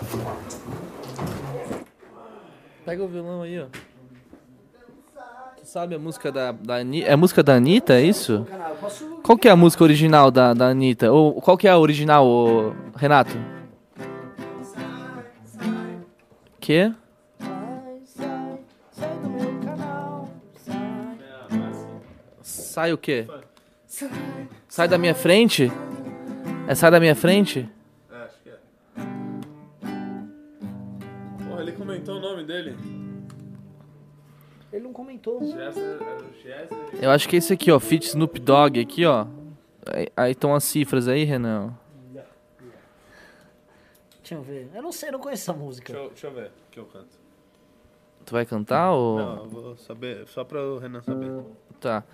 Pega 2.84 3.02
o 3.02 3.08
violão 3.08 3.42
aí, 3.42 3.60
ó. 3.60 3.64
Tu 5.58 5.66
sabe 5.66 5.94
a 5.94 5.98
música 5.98 6.30
da, 6.30 6.52
da 6.52 6.76
Anitta? 6.76 7.08
É 7.08 7.12
a 7.12 7.16
música 7.16 7.42
da 7.42 7.54
Anitta, 7.54 7.94
é 7.94 8.02
isso? 8.02 8.46
Canal, 8.48 8.70
eu 8.70 8.76
posso. 8.76 9.04
Qual 9.22 9.38
que 9.38 9.48
é 9.48 9.50
a 9.50 9.56
música 9.56 9.82
original 9.82 10.30
da, 10.30 10.54
da 10.54 10.66
Anitta? 10.68 11.10
Ou 11.10 11.40
qual 11.40 11.56
que 11.56 11.66
é 11.66 11.70
a 11.70 11.78
original, 11.78 12.26
ô, 12.26 12.72
Renato? 12.94 13.36
Que? 16.60 16.92
Sai 22.42 22.92
o 22.92 22.98
quê? 22.98 23.26
Sai 24.68 24.88
da 24.88 24.96
minha 24.98 25.14
frente? 25.14 25.70
É 26.66 26.74
sai 26.74 26.90
da 26.90 27.00
minha 27.00 27.14
frente? 27.14 27.68
Acho 28.10 28.34
que 28.42 28.48
é. 28.50 28.58
Porra, 31.48 31.62
ele 31.62 31.72
comentou 31.72 32.16
o 32.16 32.20
nome 32.20 32.44
dele. 32.44 32.76
Ele 34.72 34.84
não 34.84 34.92
comentou. 34.92 35.40
Jesner. 35.44 35.98
Eu 37.02 37.10
acho 37.10 37.28
que 37.28 37.36
é 37.36 37.38
esse 37.38 37.52
aqui, 37.52 37.70
ó. 37.72 37.80
Fit 37.80 38.06
Snoop 38.06 38.38
Dogg 38.40 38.78
aqui, 38.80 39.04
ó. 39.04 39.26
Aí- 39.92 40.08
Aí 40.16 40.30
estão 40.32 40.54
as 40.54 40.62
cifras 40.64 41.08
aí, 41.08 41.24
Renan. 41.24 41.74
Deixa 44.30 44.34
eu 44.34 44.42
ver. 44.42 44.70
Eu 44.72 44.82
não 44.82 44.92
sei, 44.92 45.08
eu 45.08 45.12
não 45.14 45.18
conheço 45.18 45.50
essa 45.50 45.52
música. 45.52 45.92
Deixa 45.92 46.04
eu, 46.06 46.10
deixa 46.10 46.26
eu 46.28 46.32
ver 46.32 46.52
que 46.70 46.78
eu 46.78 46.84
canto. 46.84 47.18
Tu 48.24 48.32
vai 48.32 48.46
cantar 48.46 48.92
ou. 48.92 49.18
Não, 49.18 49.36
eu 49.38 49.48
vou 49.48 49.76
saber, 49.76 50.28
só 50.28 50.44
pra 50.44 50.62
o 50.62 50.78
Renan 50.78 51.02
saber. 51.02 51.44
Tá. 51.80 52.04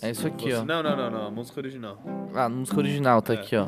É 0.00 0.10
isso 0.10 0.24
aqui, 0.28 0.52
ó. 0.52 0.64
Não, 0.64 0.84
não, 0.84 0.96
não, 0.96 1.10
não, 1.10 1.26
a 1.26 1.30
música 1.32 1.58
original. 1.58 1.98
Ah, 2.32 2.44
a 2.44 2.48
música 2.48 2.78
original 2.78 3.20
tá 3.20 3.32
aqui, 3.32 3.56
ó. 3.56 3.66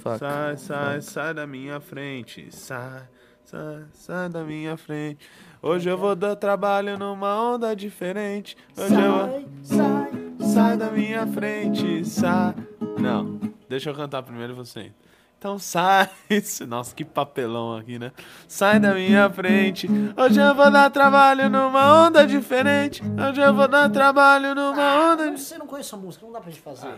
Fuck. 0.00 0.18
Sai, 0.20 0.56
sai, 0.56 1.00
sai 1.00 1.34
da 1.34 1.44
minha 1.44 1.80
frente. 1.80 2.54
Sai, 2.54 3.02
sai, 3.44 3.84
sai 3.92 4.28
da 4.28 4.44
minha 4.44 4.76
frente. 4.76 5.28
Hoje 5.60 5.88
eu 5.88 5.98
vou 5.98 6.14
dar 6.14 6.36
trabalho 6.36 6.96
numa 6.96 7.34
onda 7.42 7.74
diferente. 7.74 8.56
Hoje 8.78 8.94
eu 8.94 9.12
vou. 9.12 9.48
sai. 9.64 10.10
Sai 10.38 10.76
da 10.76 10.90
minha 10.92 11.26
frente, 11.26 12.04
sai. 12.04 12.54
Não, 13.00 13.40
deixa 13.68 13.90
eu 13.90 13.94
cantar 13.94 14.22
primeiro 14.22 14.54
você. 14.54 14.92
Então 15.38 15.58
sai. 15.58 16.08
Nossa, 16.66 16.94
que 16.94 17.04
papelão 17.04 17.76
aqui, 17.76 17.98
né? 17.98 18.12
Sai 18.48 18.80
da 18.80 18.94
minha 18.94 19.28
frente. 19.30 19.86
Hoje 20.16 20.40
eu 20.40 20.54
vou 20.54 20.70
dar 20.70 20.90
trabalho 20.90 21.50
numa 21.50 22.06
onda 22.06 22.26
diferente. 22.26 23.02
Hoje 23.28 23.40
eu 23.40 23.54
vou 23.54 23.68
dar 23.68 23.90
trabalho 23.90 24.54
numa 24.54 24.82
Eu 24.82 25.12
onda. 25.12 25.30
não 25.30 25.36
sei, 25.36 25.56
eu 25.56 25.60
não 25.60 25.66
conheço 25.66 25.94
essa 25.94 26.02
música, 26.02 26.24
não 26.24 26.32
dá 26.32 26.40
pra 26.40 26.50
gente 26.50 26.62
fazer. 26.62 26.94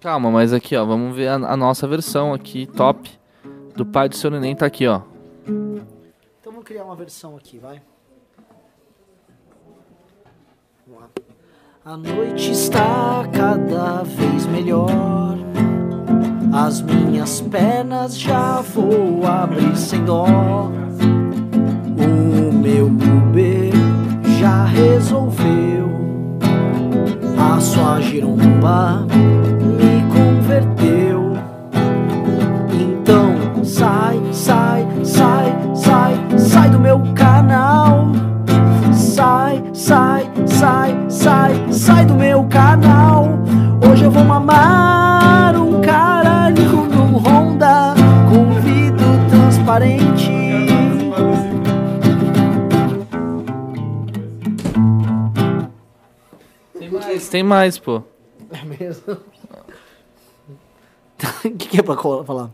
Calma, 0.00 0.30
mas 0.30 0.52
aqui, 0.52 0.74
ó. 0.76 0.84
Vamos 0.84 1.14
ver 1.14 1.28
a, 1.28 1.34
a 1.34 1.56
nossa 1.56 1.86
versão 1.86 2.34
aqui, 2.34 2.66
top. 2.66 3.10
Do 3.76 3.86
pai 3.86 4.08
do 4.08 4.16
seu 4.16 4.30
neném 4.30 4.54
tá 4.56 4.66
aqui, 4.66 4.86
ó. 4.86 5.02
Então 5.46 6.52
vamos 6.52 6.64
criar 6.64 6.84
uma 6.84 6.96
versão 6.96 7.36
aqui, 7.36 7.58
vai. 7.58 7.80
Vamos 10.86 11.02
lá. 11.02 11.08
A 11.84 11.96
noite 11.96 12.50
está 12.50 13.24
cada 13.32 14.02
vez 14.02 14.46
melhor. 14.46 15.51
As 16.52 16.82
minhas 16.82 17.40
pernas 17.40 18.18
já 18.18 18.60
vou 18.74 19.26
abrir 19.26 19.74
sem 19.74 20.04
dó. 20.04 20.26
O 21.96 22.52
meu 22.52 22.88
Uber 22.88 23.72
já 24.38 24.66
resolveu. 24.66 25.90
A 27.38 27.58
sua 27.58 28.02
giromba 28.02 29.06
me 29.08 30.04
converteu. 30.12 31.32
Então 32.70 33.64
sai, 33.64 34.20
sai, 34.30 34.86
sai, 35.02 35.56
sai, 35.74 36.38
sai 36.38 36.68
do 36.68 36.78
meu 36.78 37.00
canal. 37.14 38.12
Sai, 38.92 39.62
sai, 39.72 40.30
sai, 40.46 40.94
sai, 41.08 41.72
sai 41.72 42.04
do 42.04 42.14
meu 42.14 42.44
canal. 42.44 42.71
Tem 57.32 57.42
mais, 57.42 57.78
pô. 57.78 58.02
É 58.50 58.62
mesmo? 58.62 59.16
O 61.44 61.50
que, 61.56 61.68
que 61.68 61.80
é 61.80 61.82
pra 61.82 61.96
falar? 61.96 62.50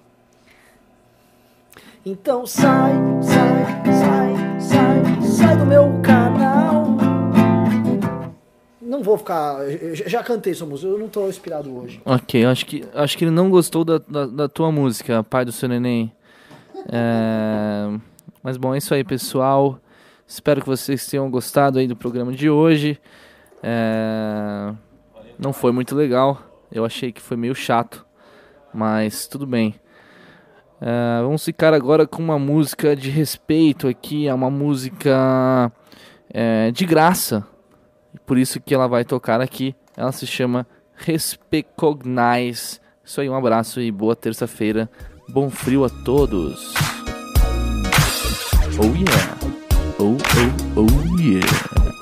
Então 2.05 2.47
sai, 2.47 2.93
sai, 3.23 3.93
sai, 3.93 4.61
sai, 4.61 5.23
sai 5.23 5.57
do 5.57 5.65
meu 5.67 6.01
canal. 6.03 6.87
Não 8.81 9.03
vou 9.03 9.19
ficar. 9.19 9.57
Já 9.95 10.23
cantei 10.23 10.53
essa 10.53 10.67
música, 10.67 10.87
eu 10.93 10.99
não 10.99 11.09
tô 11.09 11.27
inspirado 11.29 11.75
hoje. 11.77 12.01
Ok, 12.05 12.45
acho 12.45 12.67
que, 12.67 12.85
acho 12.95 13.19
que 13.19 13.25
ele 13.25 13.33
não 13.33 13.51
gostou 13.51 13.85
da, 13.85 13.99
da, 13.99 14.27
da 14.27 14.49
tua 14.49 14.71
música, 14.71 15.25
pai 15.25 15.47
do 15.47 15.51
seu 15.51 15.69
neném. 15.69 16.13
É, 16.93 17.99
Mas 18.43 18.57
bom, 18.57 18.75
é 18.75 18.79
isso 18.79 18.95
aí, 18.95 19.03
pessoal. 19.03 19.81
Espero 20.27 20.61
que 20.61 20.69
vocês 20.69 21.07
tenham 21.07 21.29
gostado 21.31 21.79
aí 21.79 21.89
do 21.89 21.97
programa 21.97 22.33
de 22.33 22.51
hoje. 22.51 23.01
É, 23.63 24.73
Não 25.39 25.53
foi 25.53 25.73
muito 25.73 25.95
legal. 25.95 26.41
Eu 26.71 26.85
achei 26.85 27.13
que 27.13 27.21
foi 27.21 27.37
meio 27.37 27.55
chato. 27.55 28.07
Mas 28.73 29.27
tudo 29.27 29.47
bem. 29.47 29.75
É, 30.81 31.21
vamos 31.23 31.45
ficar 31.45 31.75
agora 31.75 32.07
com 32.07 32.23
uma 32.23 32.39
música 32.39 32.95
de 32.95 33.11
respeito 33.11 33.89
aqui. 33.89 34.29
É 34.29 34.35
uma 34.35 34.51
música 34.51 35.73
é, 36.31 36.71
de 36.71 36.85
graça. 36.85 37.47
Por 38.27 38.39
isso 38.39 38.61
que 38.61 38.75
ela 38.75 38.87
vai 38.87 39.05
tocar 39.05 39.41
aqui. 39.41 39.75
Ela 39.97 40.13
se 40.13 40.27
chama 40.27 40.67
Respecognize. 40.95 42.81
Isso 43.05 43.21
aí, 43.21 43.29
um 43.29 43.35
abraço 43.35 43.81
e 43.81 43.91
boa 43.91 44.15
terça-feira. 44.15 44.89
Bom 45.31 45.51
frio 45.51 45.85
a 45.85 45.89
todos. 45.89 46.75
Oh 48.81 48.95
yeah. 48.95 49.37
Oh, 49.99 50.17
oh, 50.77 50.81
oh 50.81 51.21
yeah. 51.21 51.98